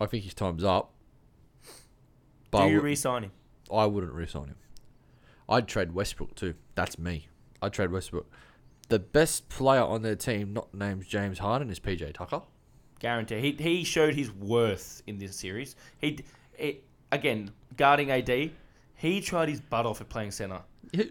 I 0.00 0.06
think 0.06 0.24
his 0.24 0.34
time's 0.34 0.64
up. 0.64 0.92
But 2.50 2.66
Do 2.66 2.72
you 2.72 2.80
re-sign 2.80 3.24
him? 3.24 3.32
I 3.72 3.86
wouldn't 3.86 4.12
re-sign 4.12 4.46
him. 4.48 4.56
I'd 5.48 5.68
trade 5.68 5.92
Westbrook 5.92 6.34
too. 6.34 6.54
That's 6.74 6.98
me. 6.98 7.28
I'd 7.62 7.72
trade 7.72 7.90
Westbrook. 7.90 8.26
The 8.88 8.98
best 8.98 9.48
player 9.48 9.82
on 9.82 10.02
their 10.02 10.16
team, 10.16 10.52
not 10.52 10.72
named 10.74 11.06
James 11.06 11.38
Harden, 11.38 11.70
is 11.70 11.80
PJ 11.80 12.14
Tucker. 12.14 12.42
Guarantee. 12.98 13.40
He 13.40 13.52
he 13.52 13.84
showed 13.84 14.14
his 14.14 14.32
worth 14.32 15.02
in 15.06 15.18
this 15.18 15.36
series. 15.36 15.76
He, 15.98 16.20
it, 16.58 16.82
again 17.12 17.50
guarding 17.76 18.10
AD. 18.10 18.50
He 18.96 19.20
tried 19.20 19.48
his 19.48 19.60
butt 19.60 19.86
off 19.86 20.00
at 20.00 20.08
playing 20.08 20.30
center. 20.32 20.62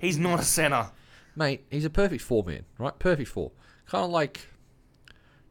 He's 0.02 0.18
not 0.18 0.40
a 0.40 0.44
center. 0.44 0.90
Mate, 1.36 1.66
he's 1.70 1.86
a 1.86 1.90
perfect 1.90 2.24
four 2.24 2.44
man, 2.44 2.66
right? 2.78 2.98
Perfect 2.98 3.30
four. 3.30 3.52
Kind 3.86 4.06
of 4.06 4.10
like 4.10 4.48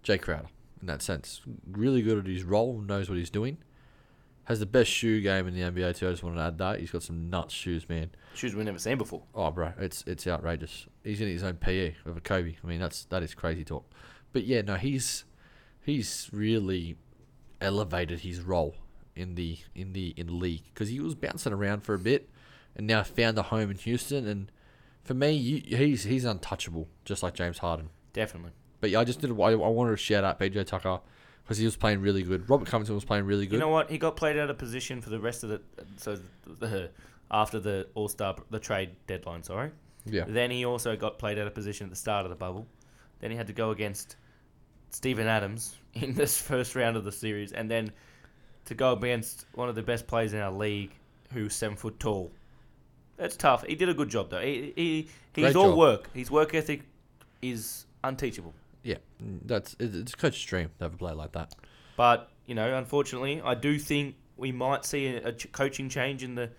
Jae 0.02 0.20
Crowder 0.20 0.48
in 0.80 0.88
that 0.88 1.02
sense. 1.02 1.40
Really 1.70 2.02
good 2.02 2.18
at 2.18 2.26
his 2.26 2.42
role, 2.42 2.80
knows 2.80 3.08
what 3.08 3.18
he's 3.18 3.30
doing. 3.30 3.58
Has 4.44 4.60
the 4.60 4.66
best 4.66 4.90
shoe 4.90 5.22
game 5.22 5.46
in 5.46 5.54
the 5.54 5.60
NBA 5.60 5.96
too. 5.96 6.08
I 6.08 6.10
just 6.10 6.22
want 6.22 6.36
to 6.36 6.42
add 6.42 6.58
that 6.58 6.80
he's 6.80 6.90
got 6.90 7.02
some 7.02 7.30
nuts 7.30 7.54
shoes, 7.54 7.88
man. 7.88 8.10
Shoes 8.34 8.54
we've 8.54 8.64
never 8.66 8.78
seen 8.78 8.98
before. 8.98 9.22
Oh, 9.34 9.50
bro, 9.50 9.72
it's 9.78 10.04
it's 10.06 10.26
outrageous. 10.26 10.86
He's 11.02 11.20
in 11.20 11.28
his 11.28 11.42
own 11.42 11.54
PE 11.54 11.94
a 12.04 12.20
Kobe. 12.20 12.56
I 12.62 12.66
mean, 12.66 12.80
that's 12.80 13.04
that 13.06 13.22
is 13.22 13.34
crazy 13.34 13.64
talk. 13.64 13.90
But 14.32 14.44
yeah, 14.44 14.60
no, 14.60 14.74
he's 14.74 15.24
he's 15.82 16.28
really 16.32 16.96
elevated 17.60 18.20
his 18.20 18.40
role 18.40 18.74
in 19.16 19.34
the 19.34 19.58
in 19.74 19.92
the 19.92 20.14
in 20.16 20.26
the 20.26 20.32
league 20.32 20.64
because 20.72 20.88
he 20.88 21.00
was 21.00 21.14
bouncing 21.14 21.52
around 21.52 21.82
for 21.82 21.94
a 21.94 21.98
bit, 21.98 22.28
and 22.76 22.86
now 22.86 23.02
found 23.02 23.38
a 23.38 23.42
home 23.42 23.70
in 23.70 23.78
Houston. 23.78 24.26
And 24.26 24.50
for 25.02 25.14
me, 25.14 25.32
you, 25.32 25.76
he's 25.76 26.04
he's 26.04 26.24
untouchable, 26.24 26.88
just 27.04 27.22
like 27.22 27.34
James 27.34 27.58
Harden. 27.58 27.90
Definitely. 28.12 28.52
But 28.80 28.90
yeah, 28.90 29.00
I 29.00 29.04
just 29.04 29.20
did. 29.20 29.30
I, 29.30 29.34
I 29.34 29.54
wanted 29.54 29.92
to 29.92 29.96
shout 29.96 30.24
out 30.24 30.38
PJ 30.38 30.66
Tucker 30.66 31.00
because 31.44 31.58
he 31.58 31.64
was 31.64 31.76
playing 31.76 32.00
really 32.00 32.22
good. 32.22 32.48
Robert 32.48 32.68
Covington 32.68 32.94
was 32.94 33.04
playing 33.04 33.24
really 33.24 33.46
good. 33.46 33.54
You 33.54 33.60
know 33.60 33.68
what? 33.68 33.90
He 33.90 33.98
got 33.98 34.16
played 34.16 34.38
out 34.38 34.50
of 34.50 34.58
position 34.58 35.00
for 35.00 35.10
the 35.10 35.20
rest 35.20 35.44
of 35.44 35.50
the 35.50 35.62
so 35.96 36.18
the, 36.58 36.90
after 37.30 37.60
the 37.60 37.88
All 37.94 38.08
Star 38.08 38.36
the 38.50 38.58
trade 38.58 38.90
deadline. 39.06 39.42
Sorry. 39.42 39.70
yeah, 40.06 40.24
Then 40.26 40.50
he 40.50 40.64
also 40.64 40.96
got 40.96 41.18
played 41.18 41.38
out 41.38 41.46
of 41.46 41.54
position 41.54 41.84
at 41.84 41.90
the 41.90 41.96
start 41.96 42.24
of 42.24 42.30
the 42.30 42.36
bubble. 42.36 42.66
Then 43.20 43.30
he 43.30 43.36
had 43.36 43.46
to 43.46 43.52
go 43.52 43.70
against 43.70 44.16
Stephen 44.90 45.26
Adams 45.26 45.76
in 45.94 46.14
this 46.14 46.40
first 46.40 46.74
round 46.74 46.96
of 46.96 47.04
the 47.04 47.12
series, 47.12 47.52
and 47.52 47.70
then 47.70 47.92
to 48.66 48.74
go 48.74 48.92
against 48.92 49.46
one 49.54 49.68
of 49.68 49.74
the 49.74 49.82
best 49.82 50.06
players 50.06 50.32
in 50.32 50.40
our 50.40 50.52
league, 50.52 50.90
who's 51.32 51.54
seven 51.54 51.76
foot 51.76 51.98
tall. 52.00 52.30
That's 53.16 53.36
tough. 53.36 53.64
He 53.64 53.74
did 53.74 53.88
a 53.88 53.94
good 53.94 54.08
job 54.08 54.30
though. 54.30 54.40
He, 54.40 54.72
he 54.74 55.08
he's 55.34 55.44
Great 55.44 55.56
all 55.56 55.70
job. 55.70 55.78
work. 55.78 56.10
His 56.14 56.30
work 56.30 56.54
ethic 56.54 56.82
is 57.42 57.86
unteachable. 58.02 58.54
yeah, 58.82 58.96
that's 59.44 59.74
it, 59.78 59.94
it's 59.94 60.14
coach's 60.14 60.44
dream 60.44 60.70
to 60.78 60.84
have 60.84 60.94
a 60.94 60.96
player 60.96 61.14
like 61.14 61.32
that. 61.32 61.54
But 61.96 62.30
you 62.46 62.54
know, 62.54 62.76
unfortunately, 62.76 63.40
I 63.42 63.54
do 63.54 63.78
think 63.78 64.16
we 64.36 64.50
might 64.52 64.84
see 64.84 65.06
a, 65.06 65.28
a 65.28 65.32
coaching 65.32 65.88
change 65.88 66.22
in 66.24 66.34
the 66.34 66.50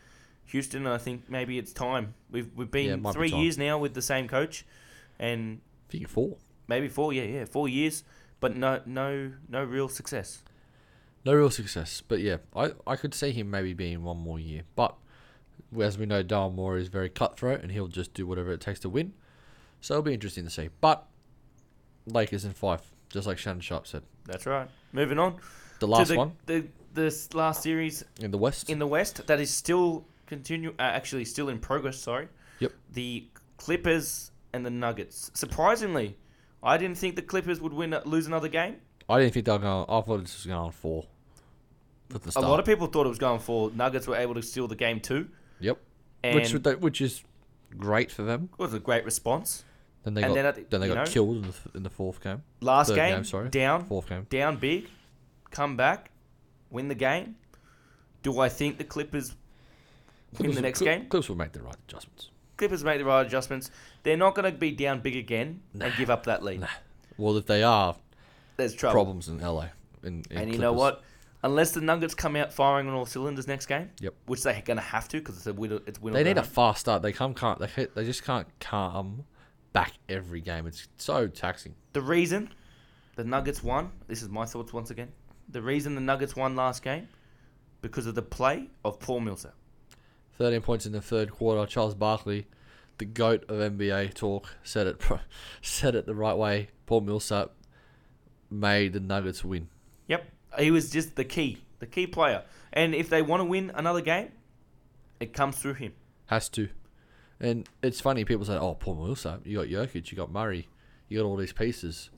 Houston. 0.46 0.86
And 0.86 0.94
I 0.94 0.98
think 0.98 1.30
maybe 1.30 1.58
it's 1.58 1.74
time. 1.74 2.14
We've 2.32 2.50
we've 2.56 2.72
been 2.72 3.02
be 3.02 3.12
three 3.12 3.32
time. 3.32 3.42
years 3.42 3.58
now 3.58 3.78
with 3.78 3.94
the 3.94 4.02
same 4.02 4.28
coach, 4.28 4.66
and 5.20 5.60
I 5.90 5.92
think 5.92 6.08
four. 6.08 6.38
maybe 6.68 6.88
four. 6.88 7.12
Yeah, 7.14 7.24
yeah, 7.24 7.46
four 7.46 7.68
years, 7.68 8.04
but 8.40 8.56
no, 8.56 8.82
no, 8.86 9.32
no 9.50 9.64
real 9.64 9.90
success. 9.90 10.42
No 11.26 11.34
real 11.34 11.50
success, 11.50 12.02
but 12.08 12.20
yeah, 12.20 12.38
I, 12.56 12.74
I 12.86 12.96
could 12.96 13.16
see 13.16 13.32
him 13.32 13.50
maybe 13.50 13.74
being 13.74 14.04
one 14.04 14.18
more 14.18 14.40
year. 14.40 14.62
But 14.76 14.96
as 15.80 15.98
we 15.98 16.06
know, 16.06 16.24
Daryl 16.24 16.54
Morey 16.54 16.82
is 16.82 16.88
very 16.88 17.10
cutthroat 17.10 17.62
and 17.62 17.72
he'll 17.72 17.88
just 17.88 18.14
do 18.14 18.28
whatever 18.28 18.52
it 18.52 18.62
takes 18.62 18.80
to 18.82 18.90
win. 18.90 19.14
So 19.82 19.96
it'll 19.96 20.04
be 20.04 20.14
interesting 20.14 20.44
to 20.44 20.50
see. 20.52 20.70
But 20.82 21.06
Lakers 22.06 22.46
in 22.46 22.54
five, 22.54 22.82
just 23.10 23.28
like 23.28 23.40
Shannon 23.40 23.62
Sharpe 23.62 23.88
said. 23.88 24.04
That's 24.26 24.46
right. 24.46 24.70
Moving 24.94 25.20
on 25.20 25.38
The 25.80 25.88
last 25.88 26.10
the, 26.10 26.18
one 26.18 26.34
the 26.46 26.68
this 26.94 27.34
last 27.34 27.62
series 27.64 28.04
in 28.22 28.32
the 28.32 28.38
West. 28.38 28.70
in 28.70 28.80
the 28.80 28.88
West 28.88 29.26
that 29.28 29.40
is 29.40 29.52
still 29.52 30.06
continue. 30.28 30.76
Uh, 30.80 30.84
actually, 30.84 31.26
still 31.26 31.50
in 31.50 31.60
progress. 31.60 31.98
Sorry. 31.98 32.28
Yep. 32.60 32.72
The 32.94 33.28
Clippers 33.58 34.32
and 34.54 34.66
the 34.66 34.70
Nuggets. 34.70 35.32
Surprisingly, 35.34 36.18
I 36.64 36.78
didn't 36.78 36.98
think 36.98 37.16
the 37.16 37.22
Clippers 37.22 37.60
would 37.60 37.74
win 37.74 37.98
lose 38.06 38.28
another 38.28 38.48
game. 38.48 38.78
I 39.10 39.20
didn't 39.20 39.34
think 39.34 39.46
they 39.46 39.52
were 39.52 39.60
going. 39.60 39.86
I 39.90 40.02
thought 40.02 40.22
this 40.22 40.36
was 40.36 40.46
going 40.46 40.58
on 40.58 40.72
four. 40.72 41.06
At 42.14 42.22
the 42.24 42.40
A 42.40 42.42
lot 42.42 42.60
of 42.60 42.66
people 42.66 42.88
thought 42.88 43.06
it 43.06 43.10
was 43.10 43.18
going 43.18 43.40
for 43.40 43.72
Nuggets 43.72 44.08
were 44.08 44.16
able 44.16 44.36
to 44.36 44.42
steal 44.44 44.68
the 44.68 44.76
game 44.76 45.00
too, 45.00 45.28
Yep. 45.60 45.80
and 46.24 46.36
Which 46.36 46.54
would 46.54 46.64
they- 46.64 46.76
which 46.76 47.02
is 47.02 47.24
great 47.78 48.12
for 48.12 48.24
them. 48.24 48.50
it 48.54 48.60
was 48.60 48.74
a 48.74 48.80
great 48.80 49.04
response. 49.06 49.64
Then 50.04 50.14
they 50.14 50.22
And 50.22 50.36
got 50.36 50.54
then 50.56 50.66
then, 50.70 50.82
they 50.82 50.88
got 50.88 50.94
know- 50.96 51.06
killed 51.12 51.38
in 51.38 51.42
the, 51.52 51.54
in 51.78 51.84
the 51.84 51.90
fourth 51.90 52.22
game. 52.22 52.44
Last 52.62 52.90
Third 52.90 52.96
game, 52.96 53.16
game, 53.16 53.24
sorry. 53.24 53.50
down, 53.50 53.86
Fourth 53.86 54.08
game. 54.08 54.28
down 54.30 54.58
big, 54.58 54.88
come 55.50 55.76
back, 55.76 56.12
win 56.70 56.90
the 56.90 56.96
game. 56.96 57.36
Do 58.22 58.40
I 58.40 58.50
think 58.50 58.78
the 58.78 58.84
Clippers 58.84 59.36
win 60.40 60.52
the 60.54 60.62
next 60.62 60.80
Clip- 60.80 61.00
game? 61.02 61.10
Clippers 61.10 61.30
will 61.30 61.38
make 61.38 61.54
the 61.54 61.62
right 61.64 61.76
adjustments. 61.88 62.30
Clippers 62.58 62.84
make 62.84 63.00
the 63.00 63.06
right 63.06 63.26
adjustments. 63.26 63.72
They're 64.04 64.16
not 64.16 64.36
going 64.36 64.52
to 64.52 64.58
be 64.58 64.72
down 64.72 65.02
big 65.02 65.16
again 65.16 65.62
and 65.80 65.92
give 65.98 66.10
up 66.12 66.26
that 66.28 66.44
lead. 66.44 66.62
Nah. 66.62 66.68
Well, 67.18 67.36
if 67.38 67.46
they 67.48 67.64
are, 67.64 67.96
There's 68.58 68.74
trouble. 68.76 68.94
problems 68.94 69.28
in 69.28 69.40
LA. 69.40 69.70
In, 70.04 70.24
in 70.30 70.38
And 70.38 70.52
you 70.54 70.60
know 70.60 70.74
Clippers. 70.74 70.80
what? 71.00 71.04
Unless 71.46 71.72
the 71.74 71.82
Nuggets 71.82 72.16
come 72.16 72.36
out 72.36 72.52
firing 72.52 72.88
on 72.88 72.94
all 72.96 73.06
cylinders 73.06 73.48
next 73.48 73.68
game, 73.68 73.92
Yep. 74.00 74.16
which 74.26 74.42
they're 74.44 74.62
going 74.66 74.78
to 74.78 74.84
have 74.84 75.08
to 75.10 75.18
because 75.18 75.38
it's 75.38 75.46
a 75.48 75.54
win. 75.54 75.80
It's 75.86 76.02
win 76.02 76.14
They 76.14 76.24
need 76.24 76.40
a 76.40 76.44
fast 76.44 76.80
start. 76.80 77.04
They 77.04 77.14
come 77.14 77.34
can't. 77.36 77.60
They 77.60 77.68
ca- 77.68 77.92
they 77.94 78.04
just 78.04 78.24
can't 78.24 78.48
come 78.60 79.26
back 79.72 79.94
every 80.10 80.42
game. 80.42 80.66
It's 80.66 80.88
so 80.98 81.28
taxing. 81.28 81.76
The 81.94 82.02
reason 82.02 82.50
the 83.16 83.24
Nuggets 83.24 83.64
won, 83.64 83.92
this 84.08 84.24
is 84.24 84.30
my 84.30 84.46
thoughts 84.46 84.74
once 84.74 84.90
again. 84.90 85.10
The 85.50 85.62
reason 85.62 85.94
the 85.94 86.02
Nuggets 86.02 86.36
won 86.36 86.56
last 86.56 86.82
game 86.82 87.08
because 87.82 88.08
of 88.08 88.16
the 88.16 88.24
play 88.24 88.70
of 88.84 89.00
Paul 89.00 89.20
Millsap. 89.20 89.54
Thirteen 90.40 90.62
points 90.62 90.86
in 90.88 90.94
the 90.94 91.02
third 91.02 91.30
quarter. 91.32 91.66
Charles 91.68 91.94
Barkley, 91.94 92.48
the 92.98 93.06
goat 93.06 93.46
of 93.50 93.60
NBA 93.60 94.16
talk, 94.16 94.56
said 94.64 94.88
it 94.88 95.00
said 95.62 95.94
it 95.94 96.08
the 96.08 96.16
right 96.16 96.36
way. 96.36 96.70
Paul 96.88 97.02
Millsap 97.02 97.52
made 98.50 98.94
the 98.94 99.00
Nuggets 99.00 99.44
win. 99.44 99.70
He 100.60 100.72
was 100.72 100.90
just 100.90 101.16
the 101.16 101.24
key, 101.24 101.64
the 101.80 101.86
key 101.86 102.08
player. 102.08 102.44
And 102.74 102.94
if 102.94 103.10
they 103.10 103.22
want 103.22 103.42
to 103.42 103.46
win 103.46 103.72
another 103.74 104.02
game, 104.02 104.32
it 105.20 105.34
comes 105.34 105.58
through 105.58 105.76
him. 105.76 105.94
Has 106.28 106.50
to. 106.50 106.70
And 107.40 107.68
it's 107.82 108.02
funny, 108.02 108.26
people 108.26 108.46
say, 108.46 108.56
oh, 108.56 108.76
Paul 108.76 108.96
Millsap, 108.96 109.42
you 109.46 109.58
got 109.58 109.68
Jokic, 109.68 110.10
you 110.10 110.18
got 110.18 110.32
Murray, 110.32 110.68
you 111.08 111.20
got 111.20 111.26
all 111.26 111.36
these 111.36 111.54
pieces. 111.54 112.10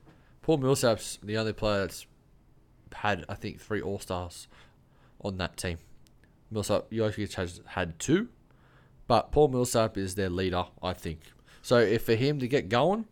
Paul 0.42 0.58
Millsap's 0.58 1.20
the 1.24 1.38
only 1.38 1.54
player 1.54 1.82
that's 1.82 2.06
had, 2.94 3.26
I 3.28 3.34
think, 3.36 3.60
three 3.60 3.82
All 3.82 4.00
Stars 4.00 4.48
on 5.22 5.38
that 5.38 5.58
team. 5.58 5.80
Millsap, 6.52 6.90
Jokic 6.92 7.34
has 7.34 7.62
had 7.66 8.00
two, 8.00 8.30
but 9.08 9.32
Paul 9.32 9.50
Millsap 9.50 9.98
is 9.98 10.16
their 10.16 10.30
leader, 10.30 10.66
I 10.82 10.94
think. 10.94 11.20
So 11.62 11.78
if 11.80 12.04
for 12.04 12.16
him 12.16 12.40
to 12.40 12.48
get 12.48 12.70
going, 12.70 13.06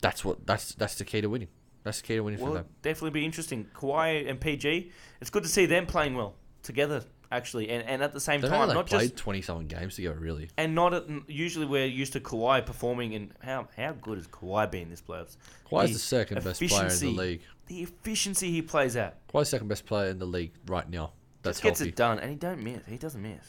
that's 0.00 0.24
what 0.24 0.46
that's 0.46 0.74
that's 0.74 0.94
the 0.94 1.04
key 1.04 1.20
to 1.20 1.28
winning. 1.28 1.48
That's 1.84 2.00
the 2.00 2.06
key 2.06 2.14
to 2.16 2.20
winning 2.24 2.40
Well, 2.40 2.50
for 2.52 2.58
them. 2.58 2.66
definitely 2.82 3.10
be 3.10 3.24
interesting. 3.24 3.66
Kawhi 3.74 4.28
and 4.28 4.40
PG, 4.40 4.90
it's 5.20 5.30
good 5.30 5.42
to 5.44 5.48
see 5.48 5.66
them 5.66 5.86
playing 5.86 6.14
well 6.16 6.34
together, 6.62 7.04
actually, 7.30 7.68
and, 7.68 7.86
and 7.86 8.02
at 8.02 8.12
the 8.12 8.20
same 8.20 8.40
They've 8.40 8.50
time, 8.50 8.68
not 8.74 8.86
played 8.86 9.10
just 9.10 9.16
twenty 9.16 9.42
something 9.42 9.66
games 9.68 9.94
together, 9.96 10.18
really. 10.18 10.48
and 10.56 10.74
not 10.74 10.94
at, 10.94 11.04
usually 11.28 11.66
we're 11.66 11.84
used 11.86 12.14
to 12.14 12.20
Kawhi 12.20 12.64
performing. 12.64 13.14
And 13.14 13.32
how 13.40 13.68
how 13.76 13.92
good 13.92 14.16
has 14.18 14.26
Kawhi 14.26 14.70
been 14.70 14.88
this 14.88 15.02
playoffs? 15.02 15.36
Kawhi's 15.70 15.88
The 15.88 15.92
the 15.94 15.98
second 16.00 16.42
best 16.44 16.60
player 16.60 16.86
in 16.88 16.98
the 16.98 17.10
league. 17.10 17.40
The 17.66 17.82
efficiency 17.82 18.50
he 18.50 18.62
plays 18.62 18.96
at 18.96 19.26
Kawhi's 19.28 19.50
second 19.50 19.68
best 19.68 19.84
player 19.86 20.08
in 20.10 20.18
the 20.18 20.26
league 20.26 20.52
right 20.66 20.88
now. 20.88 21.12
That's 21.42 21.58
just 21.58 21.62
gets 21.64 21.78
healthy. 21.80 21.90
it 21.90 21.96
done, 21.96 22.18
and 22.20 22.30
he 22.30 22.36
don't 22.36 22.62
miss. 22.64 22.80
He 22.88 22.96
doesn't 22.96 23.20
miss. 23.20 23.46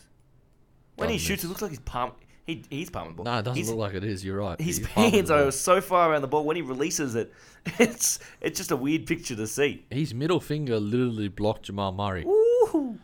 When 0.97 1.07
he 1.09 1.15
Doesn't 1.15 1.25
shoots, 1.27 1.43
miss. 1.43 1.45
it 1.45 1.47
looks 1.49 1.61
like 1.61 1.71
he's 1.71 1.79
pumped. 1.79 2.24
He 2.45 2.63
he's 2.69 2.89
pumping 2.91 3.15
the 3.15 3.23
ball. 3.23 3.25
No, 3.33 3.39
it 3.39 3.43
doesn't 3.43 3.55
He's- 3.55 3.67
look 3.69 3.77
like 3.79 3.93
it 3.95 4.03
is. 4.03 4.23
You're 4.23 4.37
right. 4.39 4.59
His 4.61 4.77
He's 4.77 4.85
hands 4.87 5.31
are 5.31 5.49
so 5.51 5.81
far 5.81 6.11
around 6.11 6.21
the 6.21 6.27
ball. 6.27 6.45
When 6.45 6.55
he 6.55 6.61
releases 6.61 7.15
it, 7.15 7.33
it's 7.79 8.19
it's 8.41 8.57
just 8.59 8.71
a 8.71 8.75
weird 8.75 9.07
picture 9.07 9.35
to 9.35 9.47
see. 9.47 9.85
His 9.89 10.13
middle 10.13 10.39
finger 10.39 10.79
literally 10.79 11.27
blocked 11.27 11.63
Jamal 11.63 11.91
Murray. 11.91 12.23
Ooh, 12.25 12.99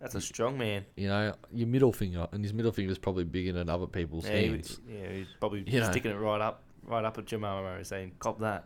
that's 0.00 0.14
a 0.14 0.20
strong 0.20 0.56
man. 0.56 0.86
You 0.96 1.08
know, 1.08 1.34
your 1.52 1.68
middle 1.68 1.92
finger, 1.92 2.26
and 2.32 2.42
his 2.42 2.54
middle 2.54 2.72
finger 2.72 2.90
is 2.90 2.96
probably 2.98 3.24
bigger 3.24 3.52
than 3.52 3.68
other 3.68 3.86
people's 3.86 4.24
Yeah, 4.26 4.36
he, 4.38 4.46
hands. 4.48 4.80
yeah, 4.88 5.12
he's 5.12 5.26
probably 5.40 5.62
You 5.66 5.80
know. 5.80 5.90
sticking 5.90 6.10
it 6.12 6.14
right 6.16 6.40
up, 6.40 6.62
right 6.84 7.04
up 7.04 7.18
at 7.18 7.26
Jamal 7.26 7.62
Murray, 7.62 7.84
saying, 7.84 8.12
"Cop 8.18 8.38
that." 8.40 8.64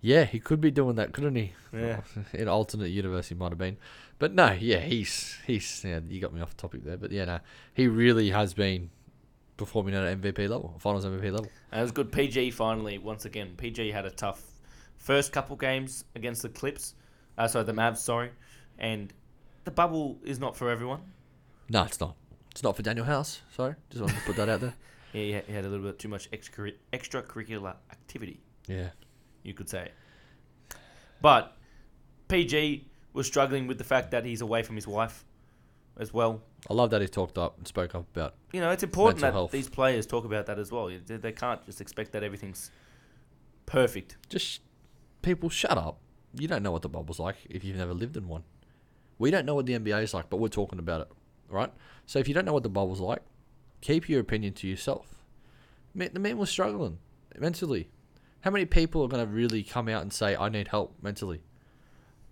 Yeah, 0.00 0.26
he 0.26 0.38
could 0.38 0.60
be 0.60 0.70
doing 0.70 0.94
that, 0.94 1.12
couldn't 1.12 1.34
he? 1.34 1.52
Yeah. 1.72 2.02
In 2.32 2.46
alternate 2.46 2.90
universe, 2.90 3.28
he 3.30 3.34
might 3.34 3.50
have 3.50 3.58
been. 3.58 3.78
But 4.20 4.32
no, 4.32 4.52
yeah, 4.52 4.78
he's 4.78 5.36
he's. 5.46 5.82
Yeah, 5.84 5.98
you 6.08 6.20
got 6.20 6.32
me 6.32 6.40
off 6.40 6.56
topic 6.56 6.84
there, 6.84 6.96
but 6.96 7.10
yeah, 7.10 7.24
no, 7.24 7.40
he 7.74 7.88
really 7.88 8.30
has 8.30 8.54
been 8.54 8.90
performing 9.58 9.94
at 9.94 10.04
an 10.04 10.20
MVP 10.22 10.48
level, 10.48 10.74
Finals 10.78 11.04
MVP 11.04 11.24
level. 11.24 11.48
And 11.70 11.80
it 11.80 11.82
was 11.82 11.92
good. 11.92 12.10
PG 12.10 12.52
finally, 12.52 12.96
once 12.96 13.26
again, 13.26 13.52
PG 13.58 13.90
had 13.90 14.06
a 14.06 14.10
tough 14.10 14.42
first 14.96 15.32
couple 15.32 15.54
games 15.56 16.04
against 16.16 16.40
the 16.40 16.48
Clips. 16.48 16.94
Uh, 17.36 17.46
sorry, 17.46 17.64
the 17.66 17.72
Mavs. 17.72 17.98
Sorry, 17.98 18.30
and 18.78 19.12
the 19.64 19.70
bubble 19.70 20.18
is 20.24 20.38
not 20.38 20.56
for 20.56 20.70
everyone. 20.70 21.00
No, 21.68 21.82
it's 21.84 22.00
not. 22.00 22.16
It's 22.52 22.62
not 22.62 22.74
for 22.76 22.82
Danuel 22.82 23.04
House. 23.04 23.42
Sorry, 23.54 23.74
just 23.90 24.00
wanted 24.00 24.16
to 24.16 24.22
put 24.22 24.36
that 24.36 24.48
out 24.48 24.60
there. 24.60 24.74
Yeah, 25.14 25.22
he 25.22 25.32
had- 25.32 25.44
he 25.46 25.52
had 25.54 25.64
a 25.64 25.68
little 25.70 25.86
bit 25.86 25.98
too 25.98 26.08
much 26.08 26.28
extra 26.34 26.70
extracurricular 26.92 27.74
activity. 27.90 28.40
Yeah, 28.66 28.90
you 29.42 29.54
could 29.54 29.68
say. 29.70 29.90
But 31.22 31.56
PG 32.28 32.86
was 33.14 33.26
struggling 33.26 33.66
with 33.66 33.78
the 33.78 33.84
fact 33.84 34.10
that 34.10 34.26
he's 34.26 34.42
away 34.42 34.62
from 34.62 34.76
his 34.76 34.86
wife 34.86 35.24
as 35.98 36.12
well. 36.12 36.42
I 36.68 36.74
love 36.74 36.90
that 36.90 37.00
he 37.00 37.08
talked 37.08 37.38
up 37.38 37.58
and 37.58 37.66
spoke 37.66 37.94
up 37.94 38.06
about. 38.14 38.34
You 38.52 38.60
know, 38.60 38.70
it's 38.70 38.82
important 38.82 39.20
Mental 39.20 39.32
that 39.32 39.38
health. 39.38 39.50
these 39.52 39.68
players 39.68 40.06
talk 40.06 40.24
about 40.24 40.46
that 40.46 40.58
as 40.58 40.70
well. 40.72 40.88
They, 40.88 41.16
they 41.16 41.32
can't 41.32 41.64
just 41.66 41.80
expect 41.80 42.12
that 42.12 42.22
everything's 42.22 42.70
perfect. 43.66 44.16
Just 44.28 44.60
people, 45.22 45.48
shut 45.48 45.76
up. 45.76 45.98
You 46.34 46.48
don't 46.48 46.62
know 46.62 46.72
what 46.72 46.82
the 46.82 46.88
bubble's 46.88 47.18
like 47.18 47.36
if 47.48 47.64
you've 47.64 47.76
never 47.76 47.94
lived 47.94 48.16
in 48.16 48.28
one. 48.28 48.44
We 49.18 49.30
don't 49.30 49.46
know 49.46 49.54
what 49.54 49.66
the 49.66 49.78
NBA 49.78 50.02
is 50.02 50.14
like, 50.14 50.30
but 50.30 50.36
we're 50.36 50.48
talking 50.48 50.78
about 50.78 51.00
it, 51.02 51.08
right? 51.48 51.72
So 52.06 52.18
if 52.18 52.28
you 52.28 52.34
don't 52.34 52.44
know 52.44 52.52
what 52.52 52.62
the 52.62 52.68
bubble's 52.68 53.00
like, 53.00 53.22
keep 53.80 54.08
your 54.08 54.20
opinion 54.20 54.52
to 54.54 54.68
yourself. 54.68 55.24
Man, 55.94 56.10
the 56.12 56.20
man 56.20 56.38
was 56.38 56.50
struggling 56.50 56.98
mentally. 57.38 57.88
How 58.42 58.50
many 58.52 58.66
people 58.66 59.02
are 59.02 59.08
going 59.08 59.26
to 59.26 59.32
really 59.32 59.64
come 59.64 59.88
out 59.88 60.02
and 60.02 60.12
say, 60.12 60.36
"I 60.36 60.48
need 60.48 60.68
help 60.68 60.94
mentally"? 61.02 61.42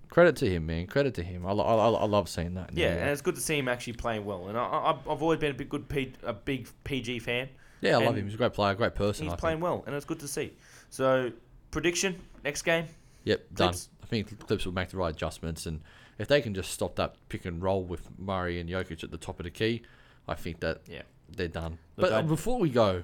Credit 0.08 0.36
to 0.36 0.48
him, 0.50 0.66
man. 0.66 0.86
Credit 0.86 1.12
to 1.14 1.22
him. 1.22 1.44
I, 1.46 1.52
lo- 1.52 1.64
I, 1.64 1.74
I, 1.74 2.02
I 2.02 2.04
love 2.06 2.28
seeing 2.28 2.54
that. 2.54 2.70
Yeah, 2.72 2.88
and 2.94 3.10
it's 3.10 3.20
good 3.22 3.34
to 3.34 3.40
see 3.40 3.58
him 3.58 3.68
actually 3.68 3.94
playing 3.94 4.24
well. 4.24 4.48
And 4.48 4.56
I, 4.56 4.62
I, 4.62 4.90
I've 4.92 5.22
always 5.22 5.38
been 5.38 5.50
a 5.50 5.54
big 5.54 5.68
good 5.68 5.88
P, 5.88 6.12
a 6.22 6.32
big 6.32 6.68
PG 6.84 7.18
fan. 7.20 7.48
yeah, 7.80 7.92
I 7.92 7.98
love 7.98 8.08
and 8.08 8.18
him. 8.18 8.24
He's 8.26 8.34
a 8.34 8.38
great 8.38 8.52
player, 8.54 8.74
great 8.74 8.94
person. 8.94 9.24
He's 9.24 9.32
I 9.32 9.36
playing 9.36 9.56
think. 9.58 9.64
well, 9.64 9.84
and 9.86 9.94
it's 9.94 10.04
good 10.06 10.20
to 10.20 10.28
see. 10.28 10.52
So 10.90 11.32
prediction 11.70 12.18
next 12.44 12.62
game. 12.62 12.86
Yep, 13.24 13.46
done. 13.54 13.68
Clips. 13.70 13.88
I 14.02 14.06
think 14.06 14.38
Clips 14.46 14.64
will 14.64 14.72
make 14.72 14.88
the 14.90 14.96
right 14.96 15.12
adjustments, 15.12 15.66
and 15.66 15.80
if 16.18 16.28
they 16.28 16.40
can 16.40 16.54
just 16.54 16.70
stop 16.70 16.94
that 16.96 17.16
pick 17.28 17.44
and 17.44 17.60
roll 17.60 17.82
with 17.82 18.08
Murray 18.18 18.60
and 18.60 18.70
Jokic 18.70 19.02
at 19.02 19.10
the 19.10 19.18
top 19.18 19.40
of 19.40 19.44
the 19.44 19.50
key, 19.50 19.82
I 20.28 20.34
think 20.34 20.60
that 20.60 20.82
Yeah. 20.86 21.02
they're 21.28 21.48
done. 21.48 21.78
Look, 21.96 22.10
but 22.10 22.12
uh, 22.12 22.18
I- 22.18 22.22
before 22.22 22.58
we 22.60 22.70
go, 22.70 23.02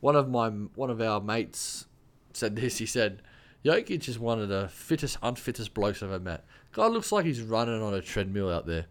one 0.00 0.16
of 0.16 0.28
my 0.28 0.48
one 0.48 0.90
of 0.90 1.00
our 1.00 1.20
mates 1.20 1.86
said 2.32 2.56
this. 2.56 2.78
He 2.78 2.86
said, 2.86 3.22
"Jokic 3.64 4.08
is 4.08 4.18
one 4.18 4.40
of 4.40 4.48
the 4.48 4.68
fittest, 4.68 5.18
unfittest 5.22 5.74
blokes 5.74 6.02
I've 6.02 6.10
ever 6.10 6.22
met. 6.22 6.44
Guy 6.72 6.86
looks 6.86 7.12
like 7.12 7.24
he's 7.24 7.42
running 7.42 7.82
on 7.82 7.94
a 7.94 8.00
treadmill 8.00 8.50
out 8.50 8.66
there." 8.66 8.86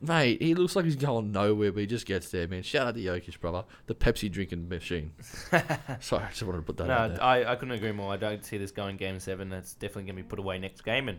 Mate, 0.00 0.40
he 0.40 0.54
looks 0.54 0.76
like 0.76 0.84
he's 0.84 0.94
going 0.94 1.32
nowhere, 1.32 1.72
but 1.72 1.80
he 1.80 1.86
just 1.86 2.06
gets 2.06 2.30
there, 2.30 2.46
man. 2.46 2.62
Shout 2.62 2.86
out 2.86 2.94
to 2.94 3.00
Jokic, 3.00 3.40
brother. 3.40 3.64
The 3.86 3.96
Pepsi 3.96 4.30
drinking 4.30 4.68
machine. 4.68 5.10
Sorry, 6.00 6.22
I 6.24 6.28
just 6.28 6.42
wanted 6.44 6.58
to 6.58 6.62
put 6.62 6.76
that 6.76 6.86
No, 6.86 6.92
out 6.94 7.10
there. 7.14 7.22
I, 7.24 7.44
I 7.52 7.56
couldn't 7.56 7.74
agree 7.74 7.90
more. 7.90 8.12
I 8.12 8.16
don't 8.16 8.44
see 8.44 8.58
this 8.58 8.70
going 8.70 8.96
game 8.96 9.18
seven. 9.18 9.48
That's 9.50 9.74
definitely 9.74 10.04
going 10.04 10.16
to 10.18 10.22
be 10.22 10.28
put 10.28 10.38
away 10.38 10.58
next 10.60 10.82
game, 10.84 11.08
and 11.08 11.18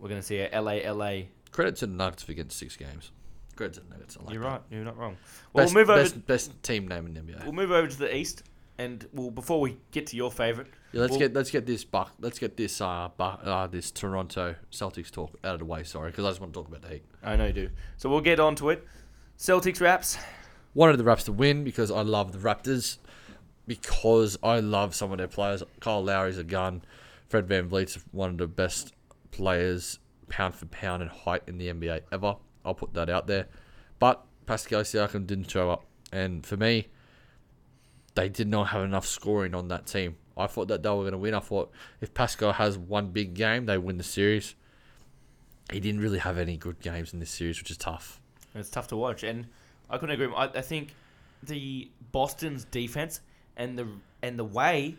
we're 0.00 0.08
going 0.08 0.20
to 0.20 0.26
see 0.26 0.38
a 0.40 0.60
LA 0.60 0.78
LA. 0.92 1.26
Credit 1.52 1.76
to 1.76 1.86
the 1.86 1.92
Nuggets 1.92 2.24
for 2.24 2.32
getting 2.32 2.50
six 2.50 2.76
games. 2.76 3.12
Credit 3.54 3.74
to 3.74 3.80
the 3.82 3.90
Nuggets. 3.90 4.16
I 4.20 4.24
like 4.24 4.34
You're 4.34 4.42
that. 4.42 4.48
right. 4.48 4.60
You're 4.70 4.84
not 4.84 4.96
wrong. 4.96 5.16
Well, 5.52 5.64
Best, 5.66 5.74
we'll 5.76 5.82
move 5.84 5.90
over. 5.90 6.02
best, 6.02 6.26
best 6.26 6.62
team 6.64 6.88
name 6.88 7.06
in 7.06 7.14
the 7.14 7.20
NBA. 7.20 7.44
We'll 7.44 7.52
move 7.52 7.70
over 7.70 7.86
to 7.86 7.96
the 7.98 8.12
east, 8.16 8.42
and 8.78 9.06
well, 9.12 9.30
before 9.30 9.60
we 9.60 9.76
get 9.90 10.06
to 10.08 10.16
your 10.16 10.30
favorite, 10.30 10.68
Yeah, 10.92 11.00
let's 11.02 11.10
we'll- 11.12 11.18
get 11.20 11.34
let's 11.34 11.50
get 11.50 11.66
this 11.66 11.84
buck 11.84 12.12
let's 12.20 12.38
get 12.38 12.56
this 12.56 12.80
uh, 12.80 13.08
bu- 13.16 13.22
uh 13.24 13.66
this 13.66 13.90
Toronto 13.90 14.54
Celtics 14.72 15.10
talk 15.10 15.36
out 15.44 15.54
of 15.54 15.58
the 15.60 15.64
way. 15.66 15.82
Sorry, 15.84 16.10
because 16.10 16.24
I 16.24 16.28
just 16.30 16.40
want 16.40 16.52
to 16.54 16.60
talk 16.60 16.68
about 16.68 16.82
the 16.82 16.88
Heat. 16.88 17.04
I 17.22 17.36
know 17.36 17.46
you 17.46 17.52
do. 17.52 17.70
So 17.96 18.08
we'll 18.08 18.20
get 18.20 18.38
on 18.40 18.54
to 18.56 18.70
it. 18.70 18.84
Celtics 19.38 19.80
Raps. 19.80 20.16
Wanted 20.74 20.96
the 20.98 21.04
Raps 21.04 21.24
to 21.24 21.32
win 21.32 21.64
because 21.64 21.90
I 21.90 22.02
love 22.02 22.32
the 22.32 22.38
Raptors. 22.38 22.98
Because 23.66 24.38
I 24.42 24.60
love 24.60 24.94
some 24.94 25.12
of 25.12 25.18
their 25.18 25.28
players. 25.28 25.62
Kyle 25.80 26.02
Lowry's 26.02 26.38
a 26.38 26.44
gun. 26.44 26.82
Fred 27.28 27.46
VanVleet's 27.46 27.98
one 28.12 28.30
of 28.30 28.38
the 28.38 28.46
best 28.46 28.94
players, 29.30 29.98
pound 30.28 30.54
for 30.54 30.64
pound 30.66 31.02
and 31.02 31.10
height 31.10 31.42
in 31.46 31.58
the 31.58 31.68
NBA 31.68 32.00
ever. 32.10 32.36
I'll 32.64 32.74
put 32.74 32.94
that 32.94 33.10
out 33.10 33.26
there. 33.26 33.46
But 33.98 34.24
Pascal 34.46 34.80
Siakam 34.82 35.26
didn't 35.26 35.50
show 35.50 35.70
up, 35.70 35.84
and 36.12 36.46
for 36.46 36.56
me, 36.56 36.88
they 38.18 38.28
did 38.28 38.48
not 38.48 38.68
have 38.68 38.82
enough 38.82 39.06
scoring 39.06 39.54
on 39.54 39.68
that 39.68 39.86
team. 39.86 40.16
I 40.36 40.46
thought 40.48 40.68
that 40.68 40.82
they 40.82 40.88
were 40.90 40.96
going 41.02 41.12
to 41.12 41.18
win. 41.18 41.34
I 41.34 41.40
thought 41.40 41.70
if 42.00 42.12
Pascal 42.14 42.52
has 42.52 42.76
one 42.76 43.08
big 43.08 43.34
game, 43.34 43.66
they 43.66 43.78
win 43.78 43.96
the 43.98 44.04
series. 44.04 44.54
He 45.72 45.80
didn't 45.80 46.00
really 46.00 46.18
have 46.18 46.38
any 46.38 46.56
good 46.56 46.80
games 46.80 47.12
in 47.12 47.20
this 47.20 47.30
series, 47.30 47.58
which 47.60 47.70
is 47.70 47.76
tough. 47.76 48.20
It's 48.54 48.70
tough 48.70 48.88
to 48.88 48.96
watch, 48.96 49.22
and 49.22 49.46
I 49.90 49.98
couldn't 49.98 50.20
agree. 50.20 50.32
I, 50.34 50.44
I 50.46 50.62
think 50.62 50.94
the 51.42 51.90
Boston's 52.12 52.64
defense 52.64 53.20
and 53.56 53.78
the 53.78 53.86
and 54.22 54.38
the 54.38 54.44
way 54.44 54.96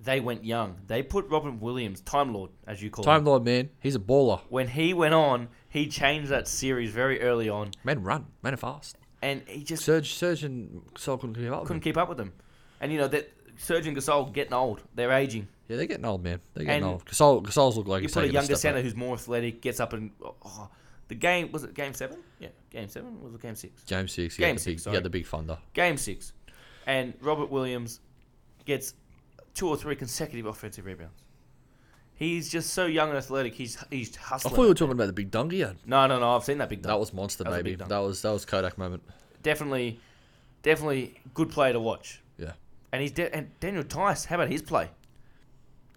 they 0.00 0.20
went 0.20 0.44
young. 0.44 0.76
They 0.86 1.02
put 1.02 1.26
Robin 1.28 1.60
Williams, 1.60 2.00
Time 2.02 2.32
Lord, 2.34 2.50
as 2.66 2.82
you 2.82 2.90
call 2.90 3.04
him. 3.04 3.06
Time 3.06 3.20
him. 3.20 3.26
Lord, 3.26 3.44
man, 3.44 3.70
he's 3.80 3.94
a 3.94 3.98
baller. 4.00 4.40
When 4.48 4.68
he 4.68 4.92
went 4.94 5.14
on, 5.14 5.48
he 5.68 5.86
changed 5.88 6.28
that 6.30 6.46
series 6.48 6.90
very 6.90 7.20
early 7.22 7.48
on, 7.48 7.70
Man, 7.84 8.02
run, 8.02 8.26
man, 8.42 8.54
are 8.54 8.58
fast. 8.58 8.96
and 9.22 9.42
he 9.46 9.62
just 9.64 9.84
Serge, 9.84 10.12
Serge, 10.14 10.44
and 10.44 10.82
Sol 10.96 11.16
couldn't 11.18 11.34
keep 11.36 11.50
up. 11.50 11.64
couldn't 11.66 11.82
keep 11.82 11.96
up 11.96 12.08
with 12.08 12.18
them. 12.18 12.32
And 12.80 12.92
you 12.92 12.98
know 12.98 13.08
that 13.08 13.30
Serge 13.56 13.86
and 13.86 13.96
Gasol 13.96 14.32
getting 14.32 14.52
old. 14.54 14.82
They're 14.94 15.12
aging. 15.12 15.48
Yeah, 15.68 15.76
they're 15.76 15.86
getting 15.86 16.04
old, 16.06 16.22
man. 16.22 16.40
They're 16.54 16.64
getting 16.64 16.82
And 16.84 16.92
old. 16.92 17.04
Gasol, 17.04 17.42
Gasol's 17.42 17.76
look 17.76 17.88
like. 17.88 18.02
You 18.02 18.08
put 18.08 18.24
a 18.24 18.32
younger 18.32 18.56
center 18.56 18.80
who's 18.80 18.94
more 18.94 19.14
athletic, 19.14 19.60
gets 19.60 19.80
up 19.80 19.92
and 19.92 20.10
oh, 20.24 20.68
the 21.08 21.14
game 21.14 21.50
was 21.52 21.64
it 21.64 21.74
game 21.74 21.92
seven? 21.94 22.18
Yeah, 22.38 22.48
game 22.70 22.88
seven 22.88 23.16
or 23.20 23.26
was 23.26 23.34
it 23.34 23.42
game 23.42 23.54
six? 23.56 23.82
Game 23.84 24.08
six, 24.08 24.36
Game 24.36 24.56
six, 24.56 24.64
big, 24.64 24.74
he 24.76 24.78
sorry. 24.82 24.96
had 24.96 25.04
the 25.04 25.10
big 25.10 25.26
thunder. 25.26 25.58
Game 25.74 25.96
six, 25.96 26.32
and 26.86 27.14
Robert 27.20 27.50
Williams 27.50 28.00
gets 28.64 28.94
two 29.54 29.68
or 29.68 29.76
three 29.76 29.96
consecutive 29.96 30.46
offensive 30.46 30.84
rebounds. 30.86 31.24
He's 32.14 32.48
just 32.50 32.70
so 32.70 32.86
young 32.86 33.10
and 33.10 33.18
athletic. 33.18 33.54
He's 33.54 33.76
he's 33.90 34.14
hustling. 34.16 34.52
I 34.52 34.56
thought 34.56 34.62
you 34.62 34.68
were 34.68 34.74
talking 34.74 34.92
about 34.92 35.06
the 35.06 35.12
big 35.12 35.30
dunk 35.30 35.52
he 35.52 35.60
had. 35.60 35.76
no, 35.86 36.06
no, 36.06 36.18
no. 36.18 36.34
I've 36.36 36.44
seen 36.44 36.58
that 36.58 36.68
big 36.68 36.82
dunk. 36.82 36.92
That 36.92 36.98
was 36.98 37.12
monster, 37.12 37.44
That 37.44 37.50
baby. 37.50 37.76
dunk. 37.76 37.90
That 37.90 37.98
was 37.98 38.22
that 38.22 38.30
was 38.32 38.44
Kodak 38.44 38.76
moment. 38.78 39.02
definitely, 39.42 40.00
definitely 40.62 41.20
good 41.34 41.50
player 41.50 41.72
to 41.74 41.80
watch. 41.80 42.20
And 42.92 43.02
he's 43.02 43.12
de- 43.12 43.34
and 43.34 43.58
Daniel 43.60 43.82
Theis. 43.84 44.26
How 44.26 44.36
about 44.36 44.48
his 44.48 44.62
play? 44.62 44.90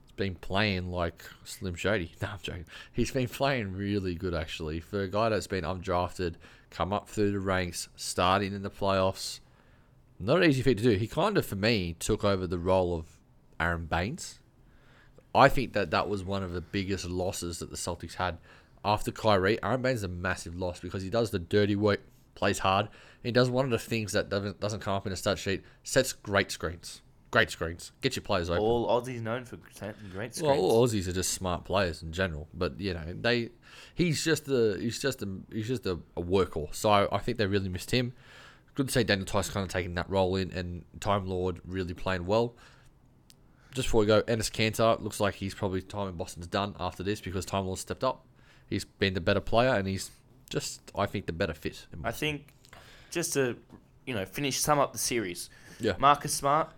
he's 0.03 0.11
been 0.15 0.35
playing 0.35 0.91
like 0.91 1.23
Slim 1.43 1.75
Shady. 1.75 2.11
No, 2.21 2.29
I'm 2.29 2.39
joking. 2.41 2.65
He's 2.91 3.11
been 3.11 3.27
playing 3.29 3.73
really 3.73 4.15
good 4.15 4.33
actually 4.33 4.79
for 4.79 5.01
a 5.01 5.07
guy 5.07 5.29
that's 5.29 5.47
been 5.47 5.63
undrafted, 5.63 6.35
come 6.69 6.91
up 6.93 7.07
through 7.07 7.31
the 7.31 7.39
ranks, 7.39 7.87
starting 7.95 8.53
in 8.53 8.61
the 8.61 8.69
playoffs. 8.69 9.39
Not 10.19 10.37
an 10.37 10.49
easy 10.49 10.61
feat 10.61 10.77
to 10.77 10.83
do. 10.83 10.91
He 10.91 11.07
kind 11.07 11.37
of, 11.37 11.45
for 11.45 11.55
me, 11.55 11.95
took 11.97 12.23
over 12.23 12.45
the 12.45 12.59
role 12.59 12.95
of 12.95 13.05
Aron 13.59 13.85
Baynes. 13.85 14.39
I 15.33 15.47
think 15.47 15.73
that 15.73 15.91
that 15.91 16.09
was 16.09 16.23
one 16.23 16.43
of 16.43 16.51
the 16.53 16.61
biggest 16.61 17.05
losses 17.05 17.59
that 17.59 17.71
the 17.71 17.77
Celtics 17.77 18.15
had 18.15 18.37
after 18.83 19.11
Kyrie. 19.11 19.61
Aron 19.63 19.81
Baynes 19.81 19.99
is 19.99 20.03
a 20.03 20.09
massive 20.09 20.55
loss 20.55 20.79
because 20.79 21.03
he 21.03 21.09
does 21.09 21.31
the 21.31 21.39
dirty 21.39 21.75
work, 21.75 22.01
plays 22.41 22.59
hard. 22.59 22.89
He 23.23 23.31
does 23.31 23.51
one 23.51 23.65
of 23.65 23.71
the 23.71 23.77
things 23.77 24.13
that 24.13 24.29
doesn't 24.29 24.59
doesn't 24.59 24.79
come 24.79 24.95
up 24.95 25.05
in 25.05 25.13
a 25.13 25.15
stat 25.15 25.37
sheet. 25.37 25.63
Sets 25.83 26.11
great 26.11 26.51
screens, 26.51 27.03
great 27.29 27.51
screens. 27.51 27.91
Get 28.01 28.15
your 28.15 28.23
players 28.23 28.49
open. 28.49 28.63
All 28.63 28.87
Aussies 28.87 29.21
known 29.21 29.45
for 29.45 29.57
great 30.11 30.33
screens. 30.33 30.41
Well, 30.41 30.59
all 30.59 30.87
Aussies 30.87 31.07
are 31.07 31.13
just 31.13 31.31
smart 31.31 31.63
players 31.63 32.01
in 32.01 32.11
general, 32.11 32.47
but 32.51 32.79
you 32.79 32.95
know 32.95 33.03
they, 33.13 33.49
he's 33.93 34.25
just 34.25 34.47
a 34.47 34.77
he's 34.79 34.99
just 34.99 35.21
a 35.21 35.27
he's 35.51 35.67
just 35.67 35.85
a, 35.85 35.99
a 36.17 36.21
workhorse. 36.21 36.75
So 36.75 37.07
I 37.11 37.19
think 37.19 37.37
they 37.37 37.45
really 37.45 37.69
missed 37.69 37.91
him. 37.91 38.13
Good 38.73 38.87
to 38.87 38.93
see 38.93 39.03
Daniel 39.03 39.27
Theis 39.27 39.51
kind 39.51 39.63
of 39.63 39.71
taking 39.71 39.93
that 39.95 40.09
role 40.09 40.35
in, 40.35 40.51
and 40.51 40.83
Time 40.99 41.27
Lord 41.27 41.61
really 41.63 41.93
playing 41.93 42.25
well. 42.25 42.55
Just 43.75 43.87
before 43.87 44.01
we 44.01 44.07
go, 44.07 44.23
Enes 44.23 44.49
Kanter 44.51 44.99
looks 44.99 45.19
like 45.19 45.35
he's 45.35 45.53
probably 45.53 45.81
time 45.81 46.07
in 46.07 46.15
Boston's 46.15 46.47
done 46.47 46.75
after 46.79 47.03
this 47.03 47.21
because 47.21 47.45
Time 47.45 47.67
Lord 47.67 47.77
stepped 47.77 48.03
up. 48.03 48.25
He's 48.67 48.83
been 48.83 49.13
the 49.13 49.21
better 49.21 49.41
player, 49.41 49.75
and 49.75 49.87
he's 49.87 50.09
just 50.51 50.81
I 50.95 51.05
think 51.07 51.25
the 51.25 51.33
better 51.33 51.53
fit. 51.53 51.85
I 52.03 52.11
think 52.11 52.53
just 53.09 53.33
to 53.33 53.57
you 54.05 54.13
know 54.13 54.25
finish 54.25 54.59
sum 54.59 54.77
up 54.79 54.91
the 54.93 54.99
series. 54.99 55.49
Yeah. 55.79 55.93
Marcus 55.97 56.33
Smart, 56.33 56.69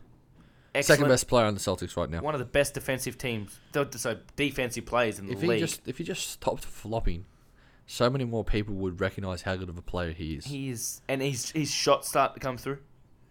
excellent, 0.74 1.00
second 1.00 1.10
best 1.12 1.28
player 1.28 1.46
on 1.46 1.54
the 1.56 1.60
Celtics 1.60 1.98
right 1.98 2.10
now. 2.10 2.22
one 2.22 2.34
of 2.36 2.40
the 2.40 2.46
best 2.46 2.74
defensive 2.74 3.18
teams, 3.18 3.60
so 3.74 4.18
defensive 4.38 4.86
players 4.86 5.20
in 5.20 5.28
the 5.28 5.34
If 5.34 5.42
he 5.42 5.48
league. 5.48 5.60
just 5.60 5.82
if 5.86 5.98
he 5.98 6.04
just 6.06 6.30
stopped 6.30 6.64
flopping, 6.64 7.26
so 7.86 8.10
many 8.10 8.24
more 8.24 8.46
people 8.46 8.76
would 8.76 9.02
recognize 9.02 9.42
how 9.42 9.56
good 9.58 9.68
of 9.70 9.78
a 9.78 9.82
player 9.82 10.12
he 10.14 10.36
is. 10.36 10.46
he 10.46 10.70
is, 10.70 11.02
and 11.10 11.22
his 11.22 11.52
his 11.52 11.70
shots 11.72 12.08
start 12.08 12.34
to 12.36 12.40
come 12.40 12.58
through. 12.58 12.78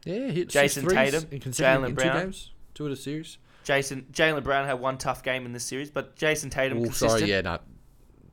Yeah, 0.05 0.26
he 0.26 0.32
hit 0.32 0.49
Jayson 0.49 0.86
Tatum, 0.88 1.22
Jaylen 1.24 1.95
Brown. 1.95 2.14
two 2.16 2.20
games, 2.24 2.51
two 2.74 2.84
of 2.84 2.90
the 2.90 2.97
series. 2.97 3.38
Jason 3.64 4.07
Jaylen 4.12 4.43
Brown 4.43 4.66
had 4.66 4.80
one 4.80 4.99
tough 4.99 5.22
game 5.22 5.47
in 5.47 5.53
this 5.53 5.62
series, 5.64 5.90
but 5.90 6.16
Jayson 6.16 6.51
Tatum 6.51 6.78
Oh, 6.78 6.82
consistent. 6.82 7.11
sorry, 7.20 7.31
yeah, 7.31 7.40
no. 7.43 7.59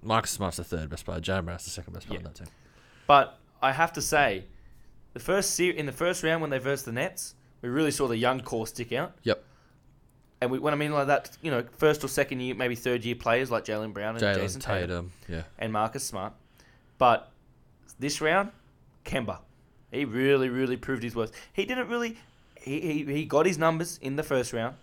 Marcus 0.02 0.32
Smart's 0.32 0.58
the 0.58 0.64
third 0.64 0.90
best 0.90 1.06
player. 1.06 1.20
Jaylen 1.20 1.46
Brown's 1.46 1.64
the 1.66 1.70
second 1.72 1.94
best 1.94 2.08
player 2.08 2.20
Yeah. 2.22 2.28
on 2.28 2.34
that 2.34 2.40
team. 2.46 2.48
But 3.08 3.38
I 3.62 3.72
have 3.74 3.94
to 3.94 4.02
say, 4.02 4.46
the 5.14 5.20
first 5.20 5.52
ser- 5.56 5.72
in 5.72 5.86
the 5.86 5.92
first 5.92 6.24
round 6.24 6.42
when 6.42 6.50
they 6.50 6.60
versed 6.60 6.86
the 6.86 6.92
Nets, 6.92 7.36
we 7.62 7.70
really 7.70 7.92
saw 7.92 8.08
the 8.08 8.18
young 8.18 8.40
core 8.42 8.68
stick 8.68 8.92
out. 8.94 9.14
Yep, 9.24 9.44
And 10.42 10.52
we, 10.52 10.60
when 10.60 10.74
I 10.74 10.78
mean 10.78 10.94
like 10.94 11.08
that, 11.08 11.36
you 11.42 11.52
know, 11.52 11.66
first 11.78 12.04
or 12.04 12.08
second 12.08 12.40
year, 12.40 12.56
maybe 12.56 12.76
third 12.76 13.04
year 13.04 13.16
players 13.16 13.52
like 13.52 13.66
Jaylen 13.66 13.92
Brown 13.94 14.16
and 14.16 14.24
Jalen 14.24 14.36
Jayson 14.44 14.62
Tatum. 14.62 14.80
Tatum, 14.88 15.12
Yeah, 15.28 15.44
and 15.58 15.74
Marcus 15.74 16.04
Smart. 16.04 16.34
But 16.98 17.32
this 18.00 18.22
round, 18.22 18.52
Kemba, 19.04 19.40
he 19.92 20.06
really, 20.06 20.48
really 20.50 20.78
proved 20.78 21.04
his 21.04 21.16
worth. 21.16 21.32
He 21.52 21.66
didn't 21.66 21.90
really, 21.90 22.18
he, 22.56 22.80
he, 22.80 23.04
he 23.06 23.26
got 23.26 23.46
his 23.46 23.58
numbers 23.58 23.98
in 24.02 24.16
the 24.16 24.24
first 24.24 24.54
round, 24.54 24.76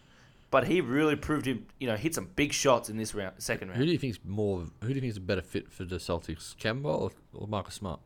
but 0.51 0.67
he 0.67 0.81
really 0.81 1.17
proved 1.17 1.47
him. 1.47 1.67
You 1.79 1.87
know, 1.89 1.97
hit 1.97 2.15
some 2.15 2.29
big 2.37 2.53
shots 2.53 2.89
in 2.89 2.97
this 2.97 3.15
round, 3.15 3.35
second 3.39 3.69
round. 3.69 3.79
who 3.81 3.87
do 3.87 3.93
you 3.93 3.99
think's 3.99 4.19
more? 4.25 4.65
Who 4.83 4.89
do 4.89 4.95
you 4.95 5.01
think 5.01 5.11
is 5.11 5.17
a 5.17 5.21
better 5.21 5.43
fit 5.43 5.71
for 5.73 5.85
the 5.85 5.97
Celtics, 5.97 6.57
Kemba 6.57 6.85
or, 6.87 7.11
or 7.35 7.47
Marcus 7.49 7.75
Smart? 7.75 8.01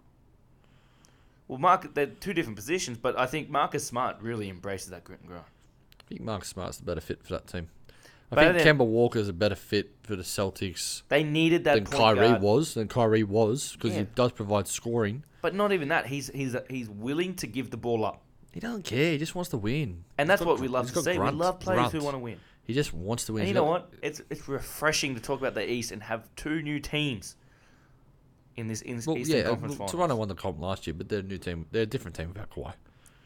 Well, 1.48 1.58
Mark, 1.58 1.94
they're 1.94 2.06
two 2.06 2.32
different 2.32 2.56
positions, 2.56 2.96
but 2.98 3.18
I 3.18 3.26
think 3.26 3.50
Marcus 3.50 3.84
Smart 3.84 4.16
really 4.20 4.48
embraces 4.48 4.90
that 4.90 5.02
grit 5.04 5.20
and 5.20 5.28
grind. 5.28 5.44
I 6.00 6.04
think 6.08 6.20
Marcus 6.20 6.48
Smart's 6.48 6.78
the 6.78 6.84
better 6.84 7.00
fit 7.00 7.22
for 7.24 7.32
that 7.32 7.46
team. 7.48 7.68
I 8.32 8.52
think 8.52 8.64
Kemba 8.64 8.86
Walker's 8.86 9.28
a 9.28 9.32
better 9.32 9.56
fit 9.56 9.90
for 10.04 10.14
the 10.14 10.22
Celtics 10.22 11.02
They 11.08 11.24
needed 11.24 11.64
that 11.64 11.74
than 11.74 11.84
Kyrie 11.86 12.28
guard. 12.28 12.42
was. 12.42 12.74
Than 12.74 12.86
Kyrie 12.86 13.24
was 13.24 13.72
because 13.72 13.90
Yeah. 13.92 14.00
he 14.00 14.06
does 14.14 14.30
provide 14.30 14.68
scoring. 14.68 15.24
But 15.42 15.56
not 15.56 15.72
even 15.72 15.88
that. 15.88 16.06
He's 16.06 16.28
he's 16.32 16.54
he's 16.68 16.88
willing 16.88 17.34
to 17.36 17.48
give 17.48 17.70
the 17.70 17.76
ball 17.76 18.04
up, 18.04 18.22
He 18.52 18.60
doesn't 18.60 18.82
care. 18.84 19.12
He 19.12 19.18
just 19.18 19.34
wants 19.34 19.50
to 19.50 19.58
win. 19.58 20.04
and 20.18 20.26
He's 20.26 20.28
that's 20.28 20.40
got 20.42 20.48
what 20.48 20.60
we 20.60 20.68
love 20.68 20.86
he's 20.86 20.90
to 20.92 20.94
got 20.96 21.04
see. 21.04 21.16
grunt, 21.16 21.34
we 21.36 21.40
love 21.40 21.60
players 21.60 21.84
who 21.92 22.00
grunt. 22.00 22.04
want 22.04 22.14
to 22.14 22.18
win. 22.18 22.40
He 22.64 22.74
just 22.74 22.92
wants 22.92 23.24
to 23.26 23.32
win. 23.32 23.42
And 23.42 23.48
you 23.48 23.54
He's 23.54 23.60
know 23.60 23.64
got- 23.64 23.90
what? 23.90 23.92
It's 24.02 24.22
it's 24.30 24.48
refreshing 24.48 25.14
to 25.14 25.20
talk 25.20 25.38
about 25.40 25.54
the 25.54 25.68
East 25.70 25.92
and 25.92 26.02
have 26.02 26.28
two 26.36 26.62
new 26.62 26.80
teams 26.80 27.36
in 28.56 28.66
this 28.68 28.82
in 28.82 28.96
this 28.96 29.06
Well, 29.06 29.16
Eastern 29.18 29.36
yeah, 29.38 29.42
uh, 29.44 29.48
Conference 29.50 29.72
well, 29.78 29.88
Finals. 29.88 29.92
Toronto 29.92 30.16
won 30.16 30.28
the 30.28 30.34
comp 30.34 30.60
last 30.60 30.86
year, 30.86 30.94
but 30.94 31.08
they're 31.08 31.20
a 31.20 31.22
new 31.22 31.38
team. 31.38 31.66
They're 31.70 31.82
a 31.82 31.86
different 31.86 32.16
team 32.16 32.28
without 32.28 32.50
Kawhi. 32.50 32.72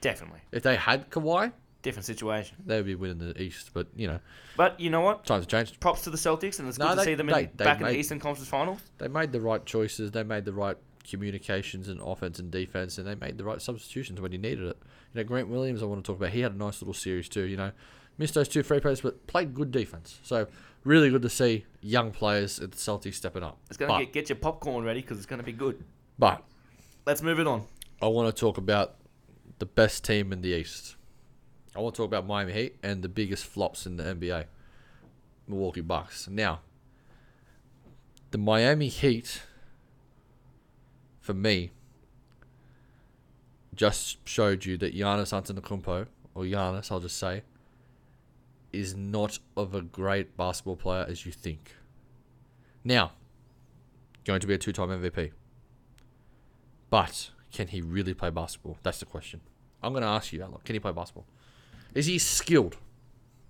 Definitely. 0.01 0.41
If 0.53 0.63
they 0.63 0.77
had 0.77 1.11
Kawhi, 1.11 1.53
different 1.83 2.05
situation. 2.07 2.57
They 2.65 2.77
would 2.77 2.87
be 2.87 2.95
winning 2.95 3.19
the 3.19 3.41
East, 3.41 3.71
but 3.75 3.87
you 3.97 4.07
know, 4.07 4.21
But 4.57 4.79
you 4.79 4.91
know 4.91 5.01
what? 5.01 5.25
times 5.27 5.43
have 5.45 5.49
changed. 5.49 5.81
Props 5.81 6.03
to 6.03 6.11
the 6.11 6.17
Celtics, 6.19 6.59
and 6.59 6.69
it's 6.69 6.79
No, 6.79 6.87
good 6.89 6.91
to 6.91 6.97
they- 6.97 7.05
see 7.05 7.15
them 7.15 7.27
they- 7.27 7.45
in, 7.45 7.51
they 7.57 7.65
back 7.65 7.79
in 7.79 7.87
made- 7.87 7.95
the 7.95 7.99
Eastern 7.99 8.21
Conference 8.21 8.49
Finals. 8.49 8.81
They 8.99 9.09
made 9.09 9.33
the 9.33 9.41
right 9.41 9.65
choices. 9.65 10.11
They 10.11 10.23
made 10.23 10.45
the 10.45 10.53
right 10.53 10.77
communications 11.09 11.89
and 11.89 12.01
offense 12.01 12.39
and 12.39 12.51
defense, 12.51 12.99
and 12.99 13.07
they 13.07 13.15
made 13.15 13.39
the 13.39 13.45
right 13.45 13.61
substitutions 13.61 14.21
when 14.21 14.33
you 14.33 14.39
needed 14.39 14.67
it. 14.67 14.79
You 15.13 15.21
know, 15.21 15.25
Grant 15.25 15.49
Williams, 15.49 15.83
I 15.83 15.87
want 15.87 16.05
to 16.05 16.07
talk 16.07 16.19
about. 16.19 16.33
He 16.33 16.41
had 16.41 16.53
a 16.53 16.57
nice 16.57 16.81
little 16.81 16.95
series 16.95 17.29
too. 17.29 17.45
You 17.45 17.57
know, 17.57 17.73
missed 18.19 18.35
those 18.35 18.49
two 18.49 18.63
free 18.63 18.81
plays, 18.81 19.01
but 19.01 19.27
played 19.27 19.55
good 19.55 19.71
defense. 19.71 20.19
So 20.23 20.47
really 20.85 21.11
good 21.11 21.23
to 21.23 21.31
see 21.31 21.67
young 21.81 22.11
players 22.11 22.61
at 22.61 22.73
the 22.73 22.77
Celtics 22.77 23.15
stepping 23.15 23.43
up. 23.43 23.59
It's 23.69 23.77
going 23.77 23.93
to 23.93 24.05
get, 24.05 24.13
get 24.13 24.29
your 24.29 24.37
popcorn 24.37 24.85
ready 24.85 25.01
because 25.01 25.17
it's 25.19 25.27
going 25.27 25.41
to 25.41 25.45
be 25.45 25.53
good. 25.53 25.83
but 26.19 26.43
Let's 27.07 27.23
move 27.23 27.39
it 27.39 27.47
on. 27.47 27.67
I 28.01 28.07
want 28.09 28.35
to 28.35 28.39
talk 28.39 28.57
about 28.59 28.95
the 29.59 29.67
best 29.67 30.05
team 30.05 30.33
in 30.33 30.41
the 30.41 30.51
East. 30.51 30.97
I 31.77 31.81
want 31.81 31.95
to 31.95 32.03
talk 32.03 32.07
about 32.07 32.27
Miami 32.27 32.53
Heat 32.53 32.77
and 32.83 33.03
the 33.03 33.09
biggest 33.09 33.45
flops 33.45 33.87
in 33.87 33.97
the 33.97 34.05
NBA, 34.05 34.45
Milwaukee 35.49 35.81
Bucks. 35.81 36.29
Now, 36.29 36.61
the 38.31 38.39
Miami 38.39 38.89
Heat, 38.89 39.43
for 41.25 41.33
me, 41.33 41.71
just 43.75 44.19
showed 44.29 44.67
you 44.67 44.77
that 44.77 44.95
Giannis 44.95 45.33
Antetokounmpo, 45.33 46.07
or 46.35 46.43
Giannis, 46.43 46.93
I'll 46.93 47.01
just 47.01 47.17
say, 47.17 47.45
is 48.75 48.95
not 48.95 49.39
of 49.57 49.75
a 49.75 49.81
great 49.81 50.37
basketball 50.37 50.77
player 50.77 51.07
as 51.09 51.25
you 51.25 51.33
think. 51.33 51.77
Now, 52.85 53.13
going 54.27 54.41
to 54.41 54.47
be 54.47 54.53
a 54.53 54.59
two-time 54.59 54.91
MVP. 54.91 55.33
But 56.91 57.31
can 57.51 57.69
he 57.69 57.81
really 57.81 58.13
play 58.13 58.29
basketball? 58.29 58.77
That's 58.83 59.01
the 59.01 59.07
question. 59.07 59.41
I'm 59.83 59.95
going 59.95 60.03
to 60.03 60.09
ask 60.09 60.31
you, 60.31 60.41
Alok, 60.41 60.65
can 60.65 60.75
he 60.75 60.79
play 60.79 60.93
basketball? 60.93 61.25
Is 61.95 62.05
he 62.05 62.19
skilled 62.19 62.77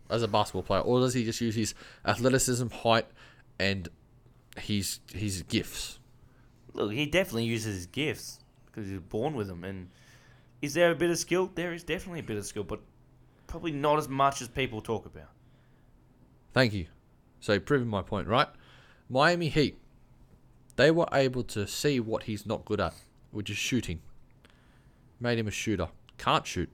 as 0.08 0.22
a 0.22 0.28
basketball 0.28 0.62
player, 0.62 0.82
or 0.82 1.00
does 1.00 1.14
he 1.14 1.24
just 1.24 1.40
use 1.40 1.56
his 1.56 1.74
athleticism, 2.06 2.68
height, 2.68 3.06
and 3.58 3.88
his 4.56 5.00
his 5.12 5.42
gifts? 5.42 5.98
Look, 6.74 6.92
he 6.92 7.06
definitely 7.06 7.44
uses 7.44 7.76
his 7.76 7.86
gifts 7.86 8.40
because 8.66 8.88
he's 8.88 8.98
born 8.98 9.34
with 9.34 9.46
them. 9.46 9.64
And 9.64 9.88
is 10.60 10.74
there 10.74 10.90
a 10.90 10.94
bit 10.94 11.10
of 11.10 11.18
skill? 11.18 11.50
There 11.54 11.72
is 11.72 11.84
definitely 11.84 12.20
a 12.20 12.24
bit 12.24 12.36
of 12.36 12.44
skill, 12.44 12.64
but 12.64 12.80
probably 13.46 13.70
not 13.70 13.98
as 13.98 14.08
much 14.08 14.42
as 14.42 14.48
people 14.48 14.80
talk 14.80 15.06
about. 15.06 15.30
Thank 16.52 16.74
you. 16.74 16.86
So 17.40 17.60
proving 17.60 17.88
my 17.88 18.02
point, 18.02 18.26
right? 18.26 18.48
Miami 19.08 19.48
Heat, 19.48 19.78
they 20.76 20.90
were 20.90 21.06
able 21.12 21.44
to 21.44 21.66
see 21.66 22.00
what 22.00 22.24
he's 22.24 22.46
not 22.46 22.64
good 22.64 22.80
at, 22.80 22.94
which 23.30 23.50
is 23.50 23.56
shooting. 23.56 24.00
Made 25.20 25.38
him 25.38 25.46
a 25.46 25.52
shooter. 25.52 25.88
Can't 26.18 26.46
shoot. 26.46 26.70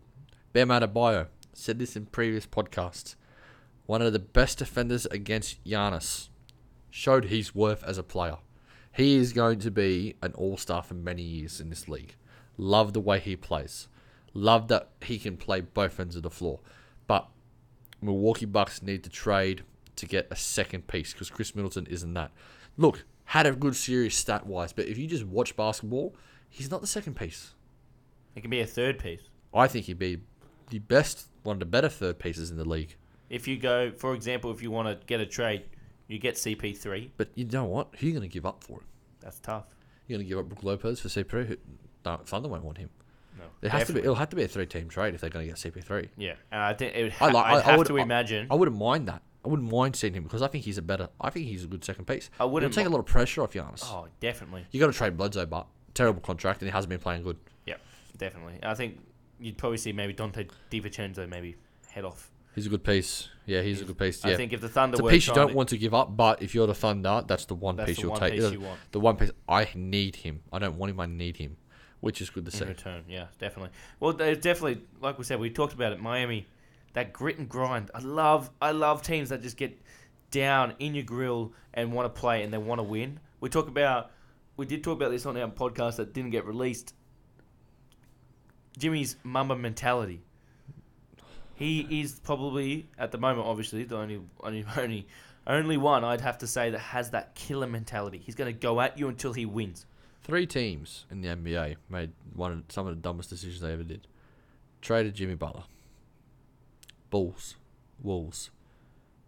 Bam 0.53 0.69
Adebayo 0.69 1.27
said 1.53 1.79
this 1.79 1.97
in 1.97 2.07
previous 2.07 2.47
podcasts. 2.47 3.15
One 3.87 4.01
of 4.01 4.13
the 4.13 4.19
best 4.19 4.59
defenders 4.59 5.07
against 5.07 5.63
Giannis. 5.65 6.29
Showed 6.91 7.27
his 7.27 7.55
worth 7.55 7.85
as 7.85 7.99
a 7.99 8.03
player. 8.03 8.39
He 8.93 9.17
is 9.17 9.33
going 9.33 9.61
to 9.61 9.71
be 9.71 10.17
an 10.23 10.33
all-star 10.35 10.83
for 10.83 10.95
many 10.95 11.23
years 11.23 11.61
in 11.61 11.71
this 11.71 11.89
league. 11.89 12.17
Love 12.57 12.93
the 12.93 13.01
way 13.01 13.19
he 13.21 13.37
plays. 13.37 13.89
Love 14.35 14.69
that 14.69 14.89
he 15.03 15.19
can 15.19 15.37
play 15.37 15.61
both 15.61 15.99
ends 15.99 16.17
of 16.17 16.23
the 16.23 16.31
floor. 16.31 16.61
But 17.07 17.29
Milwaukee 18.01 18.47
Bucks 18.47 18.83
need 18.83 19.05
to 19.05 19.11
trade 19.11 19.63
to 19.97 20.07
get 20.07 20.27
a 20.31 20.37
second 20.37 20.87
piece 20.87 21.13
because 21.13 21.31
Khris 21.31 21.55
Middleton 21.55 21.87
isn't 21.87 22.15
that. 22.15 22.31
Look, 22.77 23.05
had 23.27 23.47
a 23.47 23.53
good 23.53 23.77
series 23.77 24.17
stat 24.17 24.47
wise, 24.47 24.73
but 24.73 24.87
if 24.87 24.99
you 24.99 25.07
just 25.07 25.25
watch 25.25 25.57
basketball, 25.57 26.15
he's 26.49 26.71
not 26.71 26.81
the 26.81 26.87
second 26.87 27.15
piece. 27.15 27.55
It 28.35 28.41
can 28.41 28.51
be 28.51 28.61
a 28.61 28.67
third 28.67 28.99
piece. 28.99 29.23
I 29.53 29.67
think 29.67 29.87
he'd 29.87 29.99
be 29.99 30.19
the 30.71 30.79
best, 30.79 31.27
one 31.43 31.55
of 31.55 31.61
the 31.61 31.67
better 31.67 31.89
third 31.89 32.19
pieces 32.19 32.51
in 32.51 32.57
the 32.57 32.69
league. 32.69 32.97
If 33.29 33.47
you 33.47 33.59
go, 33.59 33.93
for 33.93 34.15
example, 34.15 34.51
if 34.51 34.63
you 34.63 34.71
want 34.71 34.89
to 34.89 35.07
get 35.07 35.21
a 35.21 35.27
trade, 35.27 35.65
you 36.13 36.19
get 36.19 36.35
CP3. 36.37 37.11
But 37.17 37.29
you 37.35 37.45
know 37.47 37.65
what? 37.65 37.89
Who 37.99 38.07
are 38.07 38.09
you 38.09 38.15
going 38.17 38.29
to 38.29 38.33
give 38.33 38.47
up 38.47 38.63
for 38.65 38.79
him? 38.81 38.85
That's 39.21 39.39
tough. 39.41 39.65
You're 40.07 40.19
going 40.19 40.27
to 40.27 40.29
give 40.29 40.39
up 40.39 40.49
Brook 40.49 40.63
Lopez 40.65 41.01
for 41.01 41.09
CP3? 41.09 41.47
Who- 41.47 41.57
No, 42.05 42.17
Thunder 42.25 42.49
won't 42.49 42.65
want 42.65 42.79
him. 42.79 42.91
No, 43.39 43.45
It 43.63 43.71
has 43.71 43.87
to 43.87 43.93
be, 43.93 44.01
it'll 44.01 44.17
have 44.17 44.29
to 44.31 44.37
be 44.37 44.43
a 44.43 44.49
three-team 44.49 44.89
trade 44.89 45.15
if 45.15 45.21
they're 45.21 45.31
going 45.31 45.47
to 45.47 45.53
get 45.53 45.57
CP3. 45.57 46.09
Yeah, 46.17 46.35
and 46.51 46.61
I 46.61 46.75
think 46.75 46.95
it 46.97 47.03
would. 47.05 47.13
I 47.13 47.15
Ha- 47.17 47.27
like- 47.27 47.47
I'd 47.47 47.53
I- 47.55 47.59
I 47.59 47.63
have 47.63 47.79
would- 47.79 47.87
to 47.87 47.99
I- 47.99 48.03
imagine. 48.03 48.47
I 48.51 48.55
wouldn't 48.55 48.77
mind 48.77 49.07
that. 49.09 49.23
I 49.45 49.49
wouldn't 49.49 49.71
mind 49.73 49.97
seeing 49.97 50.13
him 50.13 50.25
because 50.25 50.43
I 50.43 50.49
think 50.49 50.65
he's 50.65 50.77
a 50.77 50.83
better. 50.83 51.09
I 51.21 51.31
think 51.31 51.47
he's 51.47 51.65
a 51.65 51.67
good 51.67 51.83
second 51.85 52.07
piece. 52.07 52.29
I 52.39 52.45
wouldn't 52.45 52.71
It'll 52.73 52.83
take 52.83 52.87
a 52.87 52.91
lot 52.95 52.99
of 52.99 53.07
pressure 53.07 53.43
off 53.43 53.53
Giannis. 53.53 53.83
oh, 53.85 54.07
definitely. 54.21 54.67
You 54.71 54.81
got 54.81 54.89
to 54.89 54.93
trade 54.93 55.17
Bledsoe, 55.17 55.47
but 55.47 55.67
terrible 55.95 56.21
contract, 56.21 56.61
and 56.61 56.69
he 56.69 56.73
hasn't 56.73 56.91
been 56.91 56.99
playing 56.99 57.23
good. 57.23 57.39
Yeah, 57.65 57.77
definitely. 58.19 58.59
I 58.63 58.75
think 58.75 58.99
you'd 59.39 59.57
probably 59.57 59.79
see 59.79 59.93
maybe 59.93 60.13
Donte 60.13 60.51
DiVincenzo 60.71 61.27
maybe 61.27 61.57
head 61.89 62.05
off. 62.05 62.31
He's 62.55 62.67
a 62.67 62.69
good 62.69 62.85
piece. 62.85 63.29
Yeah, 63.47 63.63
he's 63.63 63.81
a 63.81 63.85
good 63.85 63.99
piece. 63.99 64.25
Yeah, 64.25 64.33
I 64.33 64.37
think 64.37 64.53
if 64.53 64.61
the 64.61 64.69
Thunder 64.69 64.95
it's 64.97 65.01
a 65.01 65.11
piece 65.11 65.27
you 65.27 65.35
don't 65.35 65.55
want 65.55 65.69
to 65.71 65.79
give 65.79 65.95
up. 65.95 66.17
But 66.17 66.43
if 66.43 66.55
you're 66.55 66.67
the 66.67 66.75
Thunder, 66.75 67.23
that's 67.27 67.47
the 67.47 67.55
one 67.55 67.77
That's 67.77 67.89
piece 67.89 67.97
the 67.97 68.03
you'll 68.03 68.11
one 68.13 68.21
take. 68.21 68.33
piece 68.35 68.43
The- 68.43 68.53
you 68.53 68.61
want. 68.61 68.79
The 68.93 69.01
one 69.01 69.17
piece 69.17 69.31
I 69.49 69.69
need 69.75 70.17
him. 70.17 70.43
I 70.53 70.59
don't 70.59 70.77
want 70.77 70.91
him. 70.91 71.01
I 71.01 71.07
need 71.07 71.37
him, 71.37 71.57
which 72.01 72.21
is 72.21 72.31
good 72.31 72.45
to 72.47 72.53
in 72.53 72.59
see. 72.59 72.65
return. 72.65 73.05
Yeah, 73.09 73.27
definitely. 73.39 73.71
Well, 73.99 74.13
definitely, 74.13 74.83
like 75.01 75.19
we 75.19 75.25
said, 75.25 75.41
we 75.41 75.51
talked 75.51 75.73
about 75.73 75.93
it. 75.93 76.01
Miami, 76.01 76.47
that 76.93 77.13
grit 77.13 77.39
and 77.39 77.49
grind. 77.49 77.91
I 77.95 78.01
love, 78.01 78.51
I 78.61 78.73
love 78.73 79.03
teams 79.03 79.29
that 79.31 79.43
just 79.43 79.57
get 79.57 79.81
down 80.31 80.75
in 80.79 80.95
your 80.95 81.05
grill 81.05 81.53
and 81.75 81.93
want 81.93 82.13
to 82.13 82.21
play 82.21 82.43
and 82.43 82.53
they 82.53 82.59
want 82.59 82.79
to 82.79 82.85
win. 82.85 83.19
We 83.41 83.49
talk 83.49 83.69
about, 83.69 84.11
we 84.57 84.67
did 84.67 84.85
talk 84.85 84.97
about 84.97 85.11
this 85.11 85.25
on 85.27 85.37
our 85.37 85.49
podcast 85.49 85.97
that 85.97 86.13
didn't 86.13 86.31
get 86.31 86.45
released. 86.45 86.95
Jimmy's 88.79 89.17
Mamba 89.25 89.57
mentality. 89.57 90.23
He 91.61 92.01
is 92.01 92.19
probably 92.21 92.89
at 92.99 93.13
the 93.13 93.19
moment, 93.19 93.47
obviously, 93.47 93.85
the 93.85 93.99
only, 93.99 94.19
only, 94.43 94.65
only, 94.79 95.07
only 95.47 95.77
one 95.77 96.05
I'd 96.05 96.23
have 96.23 96.39
to 96.39 96.47
say 96.47 96.71
that 96.71 96.79
has 96.79 97.11
that 97.11 97.35
killer 97.35 97.67
mentality. 97.67 98.17
He's 98.25 98.35
going 98.35 98.53
to 98.53 98.59
go 98.59 98.81
at 98.81 98.99
you 98.99 99.09
until 99.09 99.35
he 99.35 99.45
wins. 99.45 99.85
Three 100.23 100.47
teams 100.47 101.05
in 101.11 101.21
the 101.21 101.29
NBA 101.29 101.77
made 101.91 102.13
one 102.35 102.53
of 102.53 102.63
some 102.71 102.87
of 102.87 102.97
the 102.97 103.03
dumbest 103.03 103.29
decisions 103.29 103.61
they 103.61 103.75
ever 103.75 103.83
did. 103.83 104.07
Traded 104.81 105.15
Jimmy 105.15 105.35
Butler. 105.35 105.65
Bulls, 107.11 107.57
Wolves, 108.03 108.49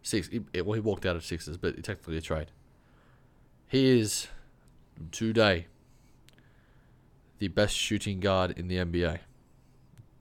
six. 0.03 0.29
He, 0.29 0.41
well, 0.63 0.73
he 0.73 0.81
walked 0.81 1.05
out 1.05 1.17
of 1.17 1.25
Sixers, 1.27 1.59
but 1.59 1.85
technically 1.85 2.17
a 2.17 2.23
trade. 2.23 2.51
He 3.69 4.01
is 4.01 4.29
today 5.11 5.67
the 7.41 7.49
best 7.49 7.77
shooting 7.77 8.21
guard 8.21 8.53
in 8.57 8.69
the 8.69 8.77
NBA. 8.77 9.19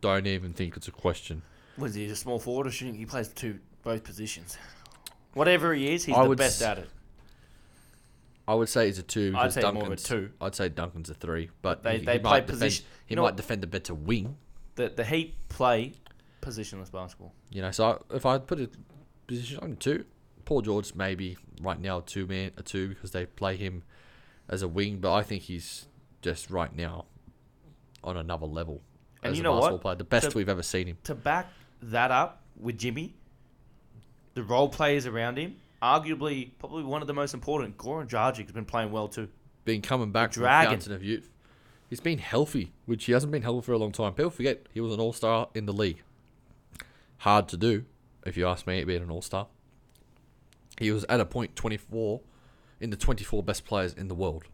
Don't 0.01 0.27
even 0.27 0.51
think 0.51 0.75
it's 0.75 0.89
a 0.89 0.91
question. 0.91 1.43
Was 1.81 1.95
he 1.95 2.05
a 2.05 2.15
small 2.15 2.39
forward 2.39 2.67
or 2.67 2.71
shooting? 2.71 2.95
He 2.95 3.05
plays 3.05 3.27
two 3.29 3.59
both 3.83 4.03
positions. 4.03 4.57
Whatever 5.33 5.73
he 5.73 5.93
is, 5.93 6.05
he's 6.05 6.15
I 6.15 6.23
the 6.23 6.29
would 6.29 6.37
best 6.37 6.61
s- 6.61 6.67
at 6.67 6.77
it. 6.79 6.89
I 8.47 8.53
would 8.55 8.69
say 8.69 8.87
he's 8.87 8.97
a 8.99 9.03
two. 9.03 9.33
I'd 9.35 9.47
because 9.49 9.53
say 9.55 9.61
more 9.61 9.69
of 9.69 9.75
a 9.77 9.79
Duncan's- 9.81 10.03
two. 10.03 10.31
I'd 10.41 10.55
say 10.55 10.69
Duncan's 10.69 11.09
a 11.09 11.13
three, 11.13 11.49
but 11.61 11.83
They- 11.83 11.99
he, 11.99 12.05
they 12.05 12.13
he 12.13 12.19
play 12.19 12.29
might 12.31 12.39
defend, 12.47 12.59
position- 12.59 12.85
He 13.05 13.11
you 13.13 13.15
know 13.15 13.21
might 13.23 13.27
what? 13.29 13.37
defend 13.37 13.63
a 13.63 13.67
better 13.67 13.93
wing. 13.93 14.37
The 14.75 14.89
the 14.89 15.03
Heat 15.05 15.35
play 15.49 15.93
positionless 16.41 16.91
basketball. 16.91 17.33
You 17.49 17.61
know, 17.61 17.71
so 17.71 17.85
I, 18.11 18.15
if 18.15 18.25
I 18.25 18.37
put 18.39 18.59
a 18.59 18.69
position 19.27 19.59
on 19.59 19.75
two, 19.77 20.05
Paul 20.45 20.61
George 20.61 20.95
maybe 20.95 21.37
right 21.61 21.79
now 21.79 21.99
a 21.99 22.01
two 22.01 22.25
man 22.27 22.51
a 22.57 22.63
two 22.63 22.89
because 22.89 23.11
they 23.11 23.25
play 23.25 23.55
him 23.57 23.83
as 24.49 24.61
a 24.61 24.67
wing, 24.67 24.97
but 24.99 25.13
I 25.13 25.23
think 25.23 25.43
he's 25.43 25.87
just 26.21 26.49
right 26.49 26.75
now 26.75 27.05
on 28.03 28.17
another 28.17 28.45
level 28.47 28.81
And 29.23 29.31
as 29.31 29.37
you 29.37 29.41
a 29.41 29.45
know 29.45 29.51
what? 29.53 29.59
basketball 29.61 29.79
player, 29.79 29.95
the 29.95 30.03
best 30.03 30.31
To- 30.31 30.37
we've 30.37 30.49
ever 30.49 30.63
seen 30.63 30.87
him. 30.87 30.97
To 31.03 31.15
back 31.15 31.47
that 31.81 32.11
up 32.11 32.41
with 32.59 32.77
Jimmy, 32.77 33.13
the 34.33 34.43
role 34.43 34.69
players 34.69 35.05
around 35.05 35.37
him, 35.37 35.57
arguably 35.81 36.51
probably 36.59 36.83
one 36.83 37.01
of 37.01 37.07
the 37.07 37.13
most 37.13 37.33
important. 37.33 37.77
Goran 37.77 38.07
Dragic 38.07 38.43
has 38.43 38.51
been 38.51 38.65
playing 38.65 38.91
well 38.91 39.07
too. 39.07 39.27
Been 39.65 39.81
coming 39.81 40.11
back 40.11 40.33
from 40.33 40.43
the 40.43 40.47
Dragon. 40.47 40.71
fountain 40.71 40.93
of 40.93 41.03
youth. 41.03 41.29
He's 41.89 41.99
been 41.99 42.19
healthy, 42.19 42.71
which 42.85 43.05
he 43.05 43.11
hasn't 43.11 43.31
been 43.31 43.41
healthy 43.41 43.65
for 43.65 43.73
a 43.73 43.77
long 43.77 43.91
time. 43.91 44.13
People 44.13 44.31
forget 44.31 44.65
he 44.73 44.79
was 44.79 44.93
an 44.93 44.99
all 44.99 45.13
star 45.13 45.49
in 45.53 45.65
the 45.65 45.73
league. 45.73 46.01
Hard 47.17 47.47
to 47.49 47.57
do, 47.57 47.85
if 48.25 48.37
you 48.37 48.47
ask 48.47 48.65
me, 48.65 48.83
being 48.83 49.03
an 49.03 49.11
all 49.11 49.21
star. 49.21 49.47
He 50.79 50.91
was 50.91 51.03
at 51.09 51.19
a 51.19 51.25
point 51.25 51.55
24 51.55 52.21
in 52.79 52.89
the 52.89 52.97
24 52.97 53.43
best 53.43 53.65
players 53.65 53.93
in 53.93 54.07
the 54.07 54.15
world. 54.15 54.45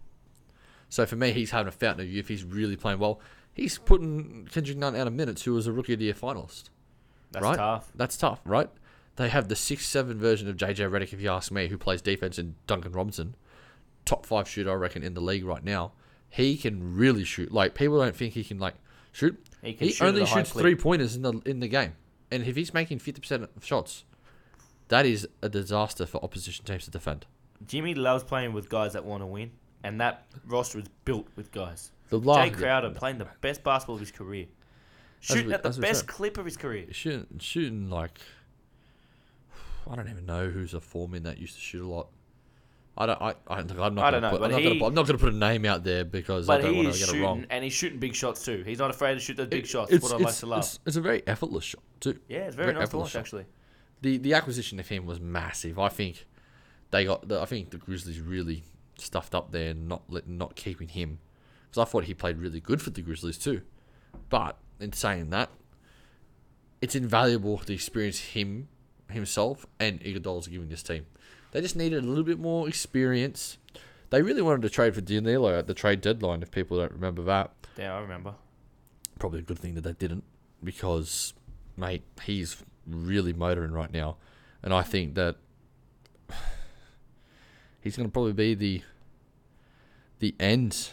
So 0.90 1.06
for 1.06 1.16
me, 1.16 1.32
he's 1.32 1.52
having 1.52 1.68
a 1.68 1.72
fountain 1.72 2.06
of 2.06 2.12
youth. 2.12 2.28
He's 2.28 2.44
really 2.44 2.76
playing 2.76 3.00
well. 3.00 3.22
He's 3.54 3.78
putting 3.78 4.48
Kendrick 4.52 4.78
Nunn 4.78 4.96
out 4.96 5.08
of 5.08 5.14
minutes, 5.14 5.44
who 5.44 5.54
was 5.54 5.68
a 5.68 5.72
rookie 5.72 5.94
of 5.94 6.00
the 6.00 6.06
year 6.06 6.14
finalist. 6.14 6.70
That's 7.38 7.44
right? 7.44 7.58
tough. 7.58 7.92
That's 7.96 8.18
tough, 8.18 8.42
right? 8.46 8.70
They 9.16 9.30
have 9.30 9.48
the 9.48 9.56
six-seven 9.56 10.20
version 10.20 10.48
of 10.48 10.58
JJ 10.58 10.90
Redick, 10.92 11.14
if 11.14 11.22
you 11.22 11.30
ask 11.30 11.52
me, 11.52 11.68
who 11.68 11.78
plays 11.78 12.02
defense, 12.02 12.38
and 12.38 12.56
Duncan 12.68 12.92
Robinson, 12.92 13.36
top 14.06 14.26
five 14.26 14.48
shooter, 14.48 14.72
I 14.72 14.76
reckon, 14.76 15.04
in 15.04 15.14
the 15.14 15.22
league 15.22 15.44
right 15.46 15.64
now. 15.64 15.94
He 16.30 16.58
can 16.58 16.96
really 16.96 17.24
shoot. 17.24 17.52
Like 17.52 17.74
people 17.74 18.00
don't 18.00 18.16
think 18.16 18.34
he 18.34 18.44
can 18.44 18.60
like 18.60 18.76
shoot. 19.12 19.38
He 19.64 19.74
can 19.74 19.88
He 19.88 19.94
shoot 19.94 20.06
only 20.06 20.26
shoots 20.26 20.52
three 20.52 20.76
pointers 20.76 21.16
in 21.16 21.22
the 21.22 21.42
in 21.46 21.62
the 21.62 21.68
game, 21.68 21.94
and 22.32 22.44
if 22.44 22.56
he's 22.56 22.74
making 22.74 23.00
fifty 23.00 23.22
percent 23.22 23.44
of 23.44 23.66
shots, 23.66 24.04
that 24.90 25.06
is 25.06 25.28
a 25.42 25.50
disaster 25.50 26.06
for 26.06 26.24
opposition 26.24 26.66
teams 26.66 26.86
to 26.86 26.92
defend. 26.92 27.26
Jimmy 27.66 27.96
loves 27.96 28.24
playing 28.24 28.54
with 28.54 28.70
guys 28.70 28.94
that 28.94 29.06
want 29.06 29.22
to 29.24 29.26
win, 29.26 29.52
and 29.84 30.00
that 30.02 30.26
roster 30.46 30.80
is 30.80 30.88
built 31.06 31.28
with 31.36 31.52
guys. 31.52 31.92
The 32.10 32.20
Jae 32.20 32.54
Crowder 32.54 32.92
playing 32.92 33.18
the 33.18 33.28
best 33.42 33.64
basketball 33.64 33.96
of 33.96 34.02
his 34.02 34.12
career. 34.12 34.46
Shooting 35.36 35.52
at 35.52 35.64
the 35.64 35.70
best 35.70 36.00
said. 36.02 36.08
clip 36.08 36.38
of 36.38 36.46
his 36.46 36.58
career. 36.58 36.86
shooting 36.92 37.28
shooting 37.40 37.90
like 37.90 38.20
I 39.90 39.96
don't 39.96 40.10
even 40.10 40.26
know 40.26 40.50
who's 40.50 40.74
a 40.74 40.82
foreman 40.82 41.24
that 41.24 41.38
used 41.38 41.56
to 41.56 41.62
shoot 41.62 41.84
a 41.84 41.88
lot. 41.88 42.08
I 43.00 43.06
don't. 43.06 43.22
I. 43.22 43.36
I'm 43.48 43.68
not. 43.96 44.06
I 44.06 44.12
don't 44.12 44.22
know, 44.22 44.32
Put, 44.32 44.42
I'm 44.42 44.52
not 44.52 44.60
he- 44.62 44.68
gonna. 44.80 44.86
I'm 44.88 44.94
not 44.96 45.06
gonna 45.06 45.20
put 45.20 45.32
a 45.32 45.36
name 45.36 45.66
out 45.66 45.84
there 45.84 46.04
because 46.04 46.50
I 46.50 46.60
don't 46.60 46.76
want 46.76 46.94
to 46.94 47.00
get 47.00 47.14
it 47.16 47.22
wrong. 47.22 47.46
and 47.52 47.64
he's 47.64 47.74
shooting 47.74 48.00
big 48.00 48.16
shots 48.16 48.44
too. 48.44 48.64
He's 48.66 48.80
not 48.80 48.90
afraid 48.90 49.14
to 49.14 49.20
shoot 49.20 49.38
those 49.38 49.48
big 49.48 49.66
It- 49.66 49.68
shots. 49.70 49.92
It's, 49.92 50.04
what 50.04 50.20
I 50.20 50.24
like 50.26 50.36
to 50.36 50.46
love. 50.48 50.60
it's, 50.60 50.80
it's 50.86 50.96
a 50.96 51.02
very 51.02 51.22
effortless 51.28 51.64
shot 51.64 51.84
too. 52.00 52.20
yeah, 52.28 52.40
it's 52.40 52.56
very, 52.56 52.68
very 52.68 52.74
nice 52.74 52.80
to 52.80 52.84
effortless 52.84 53.04
watch 53.04 53.12
shot. 53.14 53.20
actually. 53.20 53.46
The 54.02 54.18
the 54.18 54.34
acquisition 54.34 54.80
of 54.80 54.88
him 54.88 55.06
was 55.06 55.20
massive. 55.20 55.78
I 55.78 55.90
think 55.90 56.26
they 56.90 57.06
got. 57.06 57.28
The, 57.28 57.40
I 57.40 57.46
think 57.46 57.70
the 57.70 57.78
Grizzlies 57.78 58.20
really 58.20 58.64
stuffed 58.98 59.36
up 59.36 59.52
there, 59.52 59.70
and 59.72 59.88
not 59.88 60.02
let, 60.10 60.28
not 60.28 60.56
keeping 60.56 60.88
him 60.88 61.20
because 61.70 61.88
I 61.88 61.90
thought 61.90 62.06
he 62.06 62.16
played 62.16 62.38
really 62.40 62.60
good 62.60 62.82
for 62.82 62.90
the 62.90 63.02
Grizzlies 63.04 63.38
too. 63.38 63.62
But 64.30 64.58
in 64.80 64.94
saying 64.94 65.30
that, 65.32 65.50
it's 66.82 66.96
invaluable 66.96 67.58
to 67.60 67.74
experience 67.74 68.20
him 68.20 68.68
himself 69.10 69.66
and 69.80 70.00
Iguodala's 70.02 70.48
giving 70.48 70.70
this 70.70 70.84
team. 70.84 71.06
They 71.52 71.62
just 71.62 71.76
needed 71.76 72.04
a 72.04 72.08
little 72.08 72.24
bit 72.24 72.40
more 72.40 72.68
experience. 72.68 73.58
They 74.10 74.22
really 74.22 74.42
wanted 74.42 74.62
to 74.64 74.70
trade 74.70 74.94
for 74.96 75.02
Danilo 75.02 75.58
at 75.58 75.68
the 75.68 75.74
trade 75.74 76.02
deadline. 76.02 76.42
If 76.42 76.52
people 76.52 76.78
don't 76.78 76.92
remember 76.92 77.24
that, 77.24 77.52
Yeah, 77.78 77.96
I 77.96 78.00
remember. 78.02 78.36
probably 79.20 79.40
a 79.40 79.44
good 79.44 79.60
thing 79.60 79.76
that 79.76 79.82
they 79.82 79.94
didn't 79.94 80.24
because, 80.64 81.34
mate, 81.76 82.04
he's 82.24 82.64
really 82.86 83.34
motoring 83.34 83.72
right 83.72 83.92
now, 83.92 84.18
and 84.62 84.74
I 84.74 84.82
think 84.84 85.16
that 85.16 85.38
he's 87.82 87.96
going 87.98 88.08
to 88.10 88.12
probably 88.14 88.34
be 88.34 88.54
the 88.54 88.82
the 90.20 90.36
end 90.40 90.90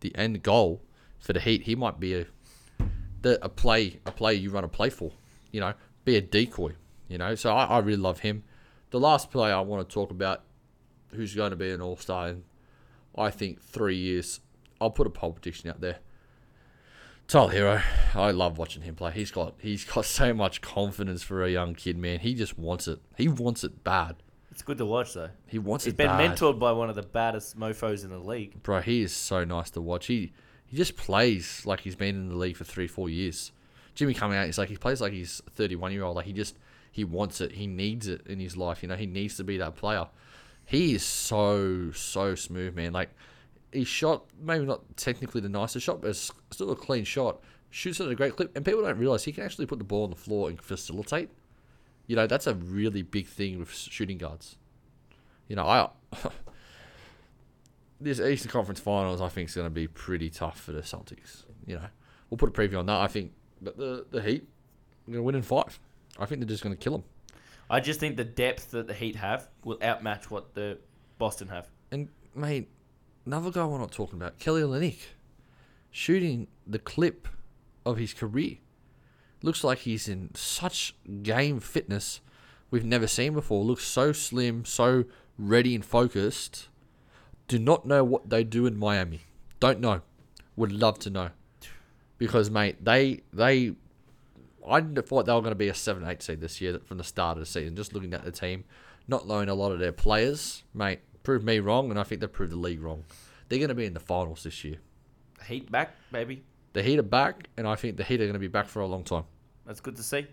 the 0.00 0.14
end 0.16 0.42
goal 0.42 0.82
for 1.18 1.32
the 1.32 1.40
Heat. 1.40 1.62
He 1.62 1.74
might 1.76 1.98
be 2.00 2.14
a 2.14 2.26
the 3.22 3.42
a 3.44 3.48
play 3.48 4.00
a 4.06 4.12
play 4.12 4.34
you 4.34 4.50
run 4.50 4.64
a 4.64 4.68
play 4.68 4.90
for, 4.90 5.12
you 5.50 5.60
know, 5.60 5.72
be 6.04 6.16
a 6.16 6.20
decoy, 6.20 6.72
you 7.08 7.18
know. 7.18 7.34
So 7.34 7.52
I, 7.54 7.64
I 7.64 7.78
really 7.78 8.00
love 8.02 8.20
him. 8.20 8.44
The 8.90 9.00
last 9.00 9.30
player 9.30 9.54
I 9.54 9.60
want 9.60 9.88
to 9.88 9.92
talk 9.92 10.10
about, 10.10 10.42
who's 11.14 11.34
going 11.34 11.50
to 11.50 11.56
be 11.56 11.70
an 11.70 11.80
All 11.80 11.96
Star 11.96 12.28
in, 12.28 12.44
I 13.16 13.30
think 13.30 13.62
three 13.62 13.96
years. 13.96 14.40
I'll 14.80 14.90
put 14.90 15.06
a 15.06 15.10
poll 15.10 15.32
prediction 15.32 15.70
out 15.70 15.80
there. 15.80 15.98
Tyler 17.28 17.52
Herro, 17.52 17.82
I 18.14 18.30
love 18.32 18.58
watching 18.58 18.82
him 18.82 18.94
play. 18.96 19.12
He's 19.12 19.30
got 19.30 19.54
he's 19.60 19.84
got 19.84 20.04
so 20.04 20.34
much 20.34 20.60
confidence 20.60 21.22
for 21.22 21.42
a 21.44 21.50
young 21.50 21.74
kid, 21.74 21.96
man. 21.96 22.18
He 22.20 22.34
just 22.34 22.58
wants 22.58 22.88
it. 22.88 22.98
He 23.16 23.28
wants 23.28 23.64
it 23.64 23.84
bad. 23.84 24.16
It's 24.50 24.60
good 24.62 24.76
to 24.78 24.84
watch 24.84 25.14
though. 25.14 25.30
He 25.46 25.58
wants 25.58 25.84
He's 25.84 25.94
it 25.94 25.96
been 25.96 26.08
bad. 26.08 26.36
mentored 26.36 26.58
by 26.58 26.72
one 26.72 26.90
of 26.90 26.96
the 26.96 27.02
baddest 27.02 27.56
mofo's 27.56 28.04
in 28.04 28.10
the 28.10 28.18
league. 28.18 28.62
Bro, 28.62 28.80
he 28.82 29.02
is 29.02 29.12
so 29.12 29.44
nice 29.44 29.70
to 29.70 29.80
watch. 29.80 30.06
He 30.06 30.32
he 30.72 30.78
just 30.78 30.96
plays 30.96 31.66
like 31.66 31.80
he's 31.80 31.94
been 31.94 32.16
in 32.16 32.28
the 32.30 32.34
league 32.34 32.56
for 32.56 32.64
three, 32.64 32.88
four 32.88 33.10
years. 33.10 33.52
Jimmy 33.94 34.14
coming 34.14 34.38
out, 34.38 34.46
he's 34.46 34.56
like 34.56 34.70
he 34.70 34.76
plays 34.78 35.02
like 35.02 35.12
he's 35.12 35.42
thirty 35.50 35.76
one 35.76 35.92
year 35.92 36.02
old. 36.02 36.16
Like 36.16 36.24
he 36.24 36.32
just 36.32 36.56
he 36.90 37.04
wants 37.04 37.42
it. 37.42 37.52
He 37.52 37.66
needs 37.66 38.08
it 38.08 38.26
in 38.26 38.40
his 38.40 38.56
life. 38.56 38.82
You 38.82 38.88
know, 38.88 38.96
he 38.96 39.04
needs 39.04 39.36
to 39.36 39.44
be 39.44 39.58
that 39.58 39.76
player. 39.76 40.06
He 40.64 40.94
is 40.94 41.02
so 41.02 41.90
so 41.92 42.34
smooth, 42.34 42.74
man. 42.74 42.94
Like 42.94 43.10
he 43.70 43.84
shot 43.84 44.24
maybe 44.40 44.64
not 44.64 44.96
technically 44.96 45.42
the 45.42 45.50
nicest 45.50 45.84
shot, 45.84 46.00
but 46.00 46.08
it's 46.08 46.32
still 46.50 46.70
a 46.70 46.76
clean 46.76 47.04
shot. 47.04 47.42
Shoots 47.68 48.00
it 48.00 48.06
at 48.06 48.12
a 48.12 48.14
great 48.14 48.34
clip, 48.34 48.56
and 48.56 48.64
people 48.64 48.80
don't 48.80 48.96
realize 48.96 49.24
he 49.24 49.32
can 49.32 49.44
actually 49.44 49.66
put 49.66 49.76
the 49.76 49.84
ball 49.84 50.04
on 50.04 50.10
the 50.10 50.16
floor 50.16 50.48
and 50.48 50.58
facilitate. 50.58 51.28
You 52.06 52.16
know, 52.16 52.26
that's 52.26 52.46
a 52.46 52.54
really 52.54 53.02
big 53.02 53.26
thing 53.26 53.58
with 53.58 53.74
shooting 53.74 54.16
guards. 54.16 54.56
You 55.48 55.56
know, 55.56 55.66
I 55.66 55.90
this 58.02 58.20
Eastern 58.20 58.50
Conference 58.50 58.80
Finals, 58.80 59.20
I 59.20 59.28
think, 59.28 59.48
is 59.48 59.54
going 59.54 59.66
to 59.66 59.70
be 59.70 59.86
pretty 59.86 60.30
tough 60.30 60.60
for 60.60 60.72
the 60.72 60.82
Celtics. 60.82 61.44
You 61.66 61.76
know, 61.76 61.86
we'll 62.30 62.38
put 62.38 62.48
a 62.48 62.52
preview 62.52 62.78
on 62.78 62.86
that. 62.86 63.00
I 63.00 63.06
think, 63.06 63.32
but 63.60 63.76
the 63.76 64.06
the 64.10 64.22
Heat 64.22 64.42
are 64.42 65.12
going 65.12 65.18
to 65.18 65.22
win 65.22 65.34
in 65.34 65.42
five. 65.42 65.78
I 66.18 66.26
think 66.26 66.40
they're 66.40 66.48
just 66.48 66.62
going 66.62 66.76
to 66.76 66.82
kill 66.82 66.92
them. 66.92 67.04
I 67.70 67.80
just 67.80 68.00
think 68.00 68.16
the 68.16 68.24
depth 68.24 68.72
that 68.72 68.86
the 68.86 68.94
Heat 68.94 69.16
have 69.16 69.48
will 69.64 69.78
outmatch 69.80 70.30
what 70.30 70.54
the 70.54 70.78
Boston 71.18 71.48
have. 71.48 71.70
And 71.90 72.08
mate, 72.34 72.68
another 73.24 73.50
guy 73.50 73.64
we're 73.64 73.78
not 73.78 73.92
talking 73.92 74.18
about, 74.18 74.38
Kelly 74.38 74.62
Olynyk, 74.62 74.98
shooting 75.90 76.48
the 76.66 76.78
clip 76.78 77.28
of 77.86 77.96
his 77.96 78.12
career. 78.12 78.58
Looks 79.42 79.64
like 79.64 79.78
he's 79.78 80.08
in 80.08 80.34
such 80.34 80.94
game 81.22 81.60
fitness 81.60 82.20
we've 82.70 82.84
never 82.84 83.06
seen 83.06 83.34
before. 83.34 83.64
Looks 83.64 83.84
so 83.84 84.12
slim, 84.12 84.64
so 84.64 85.04
ready 85.38 85.74
and 85.74 85.84
focused. 85.84 86.68
Do 87.52 87.58
not 87.58 87.84
know 87.84 88.02
what 88.02 88.30
they 88.30 88.44
do 88.44 88.64
in 88.64 88.78
Miami. 88.78 89.20
Don't 89.60 89.78
know. 89.78 90.00
Would 90.56 90.72
love 90.72 90.98
to 91.00 91.10
know. 91.10 91.32
Because 92.16 92.50
mate, 92.50 92.82
they 92.82 93.20
they 93.30 93.74
I 94.66 94.80
didn't 94.80 95.06
thought 95.06 95.26
they 95.26 95.34
were 95.34 95.42
going 95.42 95.50
to 95.50 95.54
be 95.54 95.68
a 95.68 95.74
seven 95.74 96.08
eight 96.08 96.22
seed 96.22 96.40
this 96.40 96.62
year 96.62 96.80
from 96.86 96.96
the 96.96 97.04
start 97.04 97.36
of 97.36 97.40
the 97.40 97.46
season. 97.46 97.76
Just 97.76 97.92
looking 97.92 98.14
at 98.14 98.24
the 98.24 98.32
team, 98.32 98.64
not 99.06 99.28
knowing 99.28 99.50
a 99.50 99.54
lot 99.54 99.70
of 99.70 99.80
their 99.80 99.92
players, 99.92 100.62
mate, 100.72 101.00
proved 101.24 101.44
me 101.44 101.58
wrong, 101.58 101.90
and 101.90 102.00
I 102.00 102.04
think 102.04 102.22
they 102.22 102.26
proved 102.26 102.52
the 102.52 102.56
league 102.56 102.80
wrong. 102.80 103.04
They're 103.50 103.58
going 103.58 103.68
to 103.68 103.74
be 103.74 103.84
in 103.84 103.92
the 103.92 104.00
finals 104.00 104.44
this 104.44 104.64
year. 104.64 104.78
Heat 105.46 105.70
back, 105.70 105.94
baby. 106.10 106.44
The 106.72 106.82
Heat 106.82 106.98
are 107.00 107.02
back, 107.02 107.50
and 107.58 107.68
I 107.68 107.74
think 107.74 107.98
the 107.98 108.04
Heat 108.04 108.22
are 108.22 108.24
going 108.24 108.32
to 108.32 108.38
be 108.38 108.48
back 108.48 108.66
for 108.66 108.80
a 108.80 108.86
long 108.86 109.04
time. 109.04 109.24
That's 109.66 109.80
good 109.80 109.96
to 109.96 110.02
see. 110.02 110.26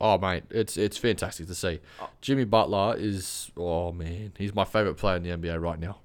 Oh 0.00 0.16
mate, 0.16 0.44
it's 0.48 0.76
it's 0.76 0.96
fantastic 0.96 1.48
to 1.48 1.56
see. 1.56 1.80
Oh. 2.00 2.08
Jimmy 2.20 2.44
Butler 2.44 2.94
is 2.96 3.50
oh 3.56 3.90
man, 3.90 4.32
he's 4.38 4.54
my 4.54 4.64
favorite 4.64 4.94
player 4.94 5.16
in 5.16 5.24
the 5.24 5.30
NBA 5.30 5.60
right 5.60 5.80
now. 5.80 5.98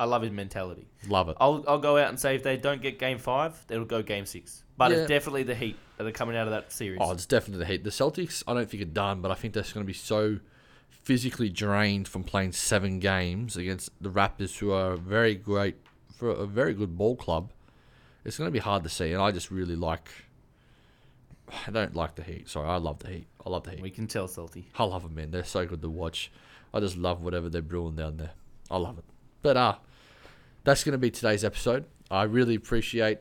I 0.00 0.04
love 0.04 0.22
his 0.22 0.32
mentality. 0.32 0.86
Love 1.08 1.28
it. 1.28 1.36
I'll, 1.40 1.62
I'll 1.68 1.78
go 1.78 1.98
out 1.98 2.08
and 2.08 2.18
say 2.18 2.34
if 2.34 2.42
they 2.42 2.56
don't 2.56 2.80
get 2.80 2.98
game 2.98 3.18
five, 3.18 3.52
they'll 3.66 3.84
go 3.84 4.02
game 4.02 4.24
six. 4.24 4.64
But 4.78 4.90
Yeah. 4.90 4.96
it's 4.98 5.08
definitely 5.08 5.42
the 5.42 5.54
Heat 5.54 5.76
that 5.98 6.06
are 6.06 6.10
coming 6.10 6.36
out 6.36 6.46
of 6.46 6.52
that 6.52 6.72
series. 6.72 6.98
Oh, 7.02 7.12
it's 7.12 7.26
definitely 7.26 7.64
the 7.64 7.70
Heat. 7.70 7.84
The 7.84 7.90
Celtics, 7.90 8.42
I 8.48 8.54
don't 8.54 8.68
think 8.68 8.82
are 8.82 8.86
done, 8.86 9.20
but 9.20 9.30
I 9.30 9.34
think 9.34 9.52
they're 9.54 9.62
going 9.62 9.84
to 9.84 9.84
be 9.84 9.92
so 9.92 10.38
physically 10.88 11.48
drained 11.50 12.08
from 12.08 12.24
playing 12.24 12.52
seven 12.52 12.98
games 12.98 13.56
against 13.58 13.90
the 14.00 14.08
Raptors, 14.10 14.58
who 14.58 14.72
are 14.72 14.92
a 14.92 14.96
very 14.96 15.34
great 15.34 15.76
for 16.16 16.30
a 16.30 16.46
very 16.46 16.72
good 16.74 16.96
ball 16.96 17.14
club. 17.16 17.52
It's 18.24 18.38
going 18.38 18.48
to 18.48 18.52
be 18.52 18.58
hard 18.58 18.82
to 18.84 18.88
see, 18.88 19.12
and 19.12 19.20
I 19.22 19.30
just 19.32 19.50
really 19.50 19.76
like. 19.76 20.08
I 21.66 21.70
don't 21.70 21.94
like 21.94 22.14
the 22.14 22.22
Heat. 22.22 22.48
Sorry, 22.48 22.68
I 22.68 22.76
love 22.76 23.00
the 23.00 23.08
Heat. 23.08 23.26
I 23.44 23.50
love 23.50 23.64
the 23.64 23.72
Heat. 23.72 23.80
we 23.82 23.90
can 23.90 24.06
tell 24.06 24.28
Salty. 24.28 24.68
I 24.78 24.84
love 24.84 25.02
them, 25.02 25.14
man. 25.14 25.30
They're 25.30 25.44
so 25.44 25.66
good 25.66 25.82
to 25.82 25.90
watch. 25.90 26.30
I 26.72 26.80
just 26.80 26.96
love 26.96 27.22
whatever 27.22 27.48
they're 27.48 27.60
brewing 27.62 27.96
down 27.96 28.16
there. 28.18 28.30
I 28.70 28.76
love 28.78 28.98
it. 28.98 29.04
But 29.42 29.56
uh 29.56 29.74
that's 30.64 30.84
going 30.84 30.92
to 30.92 30.98
be 30.98 31.10
today's 31.10 31.44
episode. 31.44 31.84
I 32.10 32.24
really 32.24 32.54
appreciate 32.54 33.18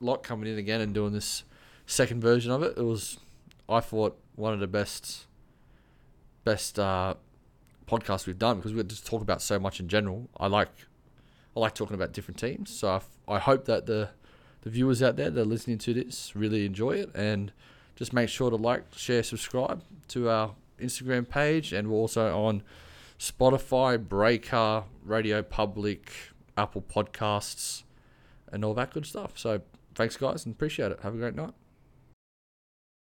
Lot 0.00 0.22
coming 0.22 0.52
in 0.52 0.58
again 0.58 0.80
and 0.80 0.92
doing 0.92 1.12
this 1.12 1.44
second 1.86 2.20
version 2.20 2.50
of 2.50 2.62
it. 2.62 2.76
It 2.76 2.82
was, 2.82 3.18
I 3.68 3.80
thought, 3.80 4.18
one 4.36 4.52
of 4.52 4.60
the 4.60 4.66
best, 4.66 5.26
best 6.44 6.78
uh, 6.78 7.14
podcasts 7.86 8.26
we've 8.26 8.38
done 8.38 8.56
because 8.56 8.74
we 8.74 8.82
just 8.82 9.06
talk 9.06 9.22
about 9.22 9.40
so 9.40 9.58
much 9.58 9.80
in 9.80 9.88
general. 9.88 10.28
I 10.38 10.48
like, 10.48 10.68
I 11.56 11.60
like 11.60 11.74
talking 11.74 11.94
about 11.94 12.12
different 12.12 12.38
teams. 12.38 12.70
So 12.70 13.00
I, 13.28 13.38
hope 13.38 13.64
that 13.66 13.86
the, 13.86 14.10
the 14.62 14.70
viewers 14.70 15.02
out 15.02 15.16
there 15.16 15.30
that 15.30 15.40
are 15.40 15.44
listening 15.44 15.78
to 15.78 15.94
this 15.94 16.34
really 16.34 16.66
enjoy 16.66 16.92
it 16.92 17.14
and 17.14 17.52
just 17.96 18.12
make 18.12 18.28
sure 18.28 18.50
to 18.50 18.56
like, 18.56 18.82
share, 18.96 19.22
subscribe 19.22 19.82
to 20.08 20.28
our 20.28 20.54
Instagram 20.80 21.28
page, 21.28 21.72
and 21.72 21.88
we're 21.88 21.96
also 21.96 22.36
on 22.36 22.62
Spotify, 23.18 23.96
Breaker, 23.96 24.84
Radio 25.04 25.42
Public, 25.42 26.12
Apple 26.56 26.82
Podcasts, 26.82 27.82
and 28.52 28.64
all 28.64 28.74
that 28.74 28.92
good 28.92 29.06
stuff. 29.06 29.32
So 29.36 29.62
thanks, 29.94 30.16
guys, 30.16 30.44
and 30.44 30.54
appreciate 30.54 30.92
it. 30.92 31.00
Have 31.02 31.14
a 31.14 31.18
great 31.18 31.34
night. 31.34 31.54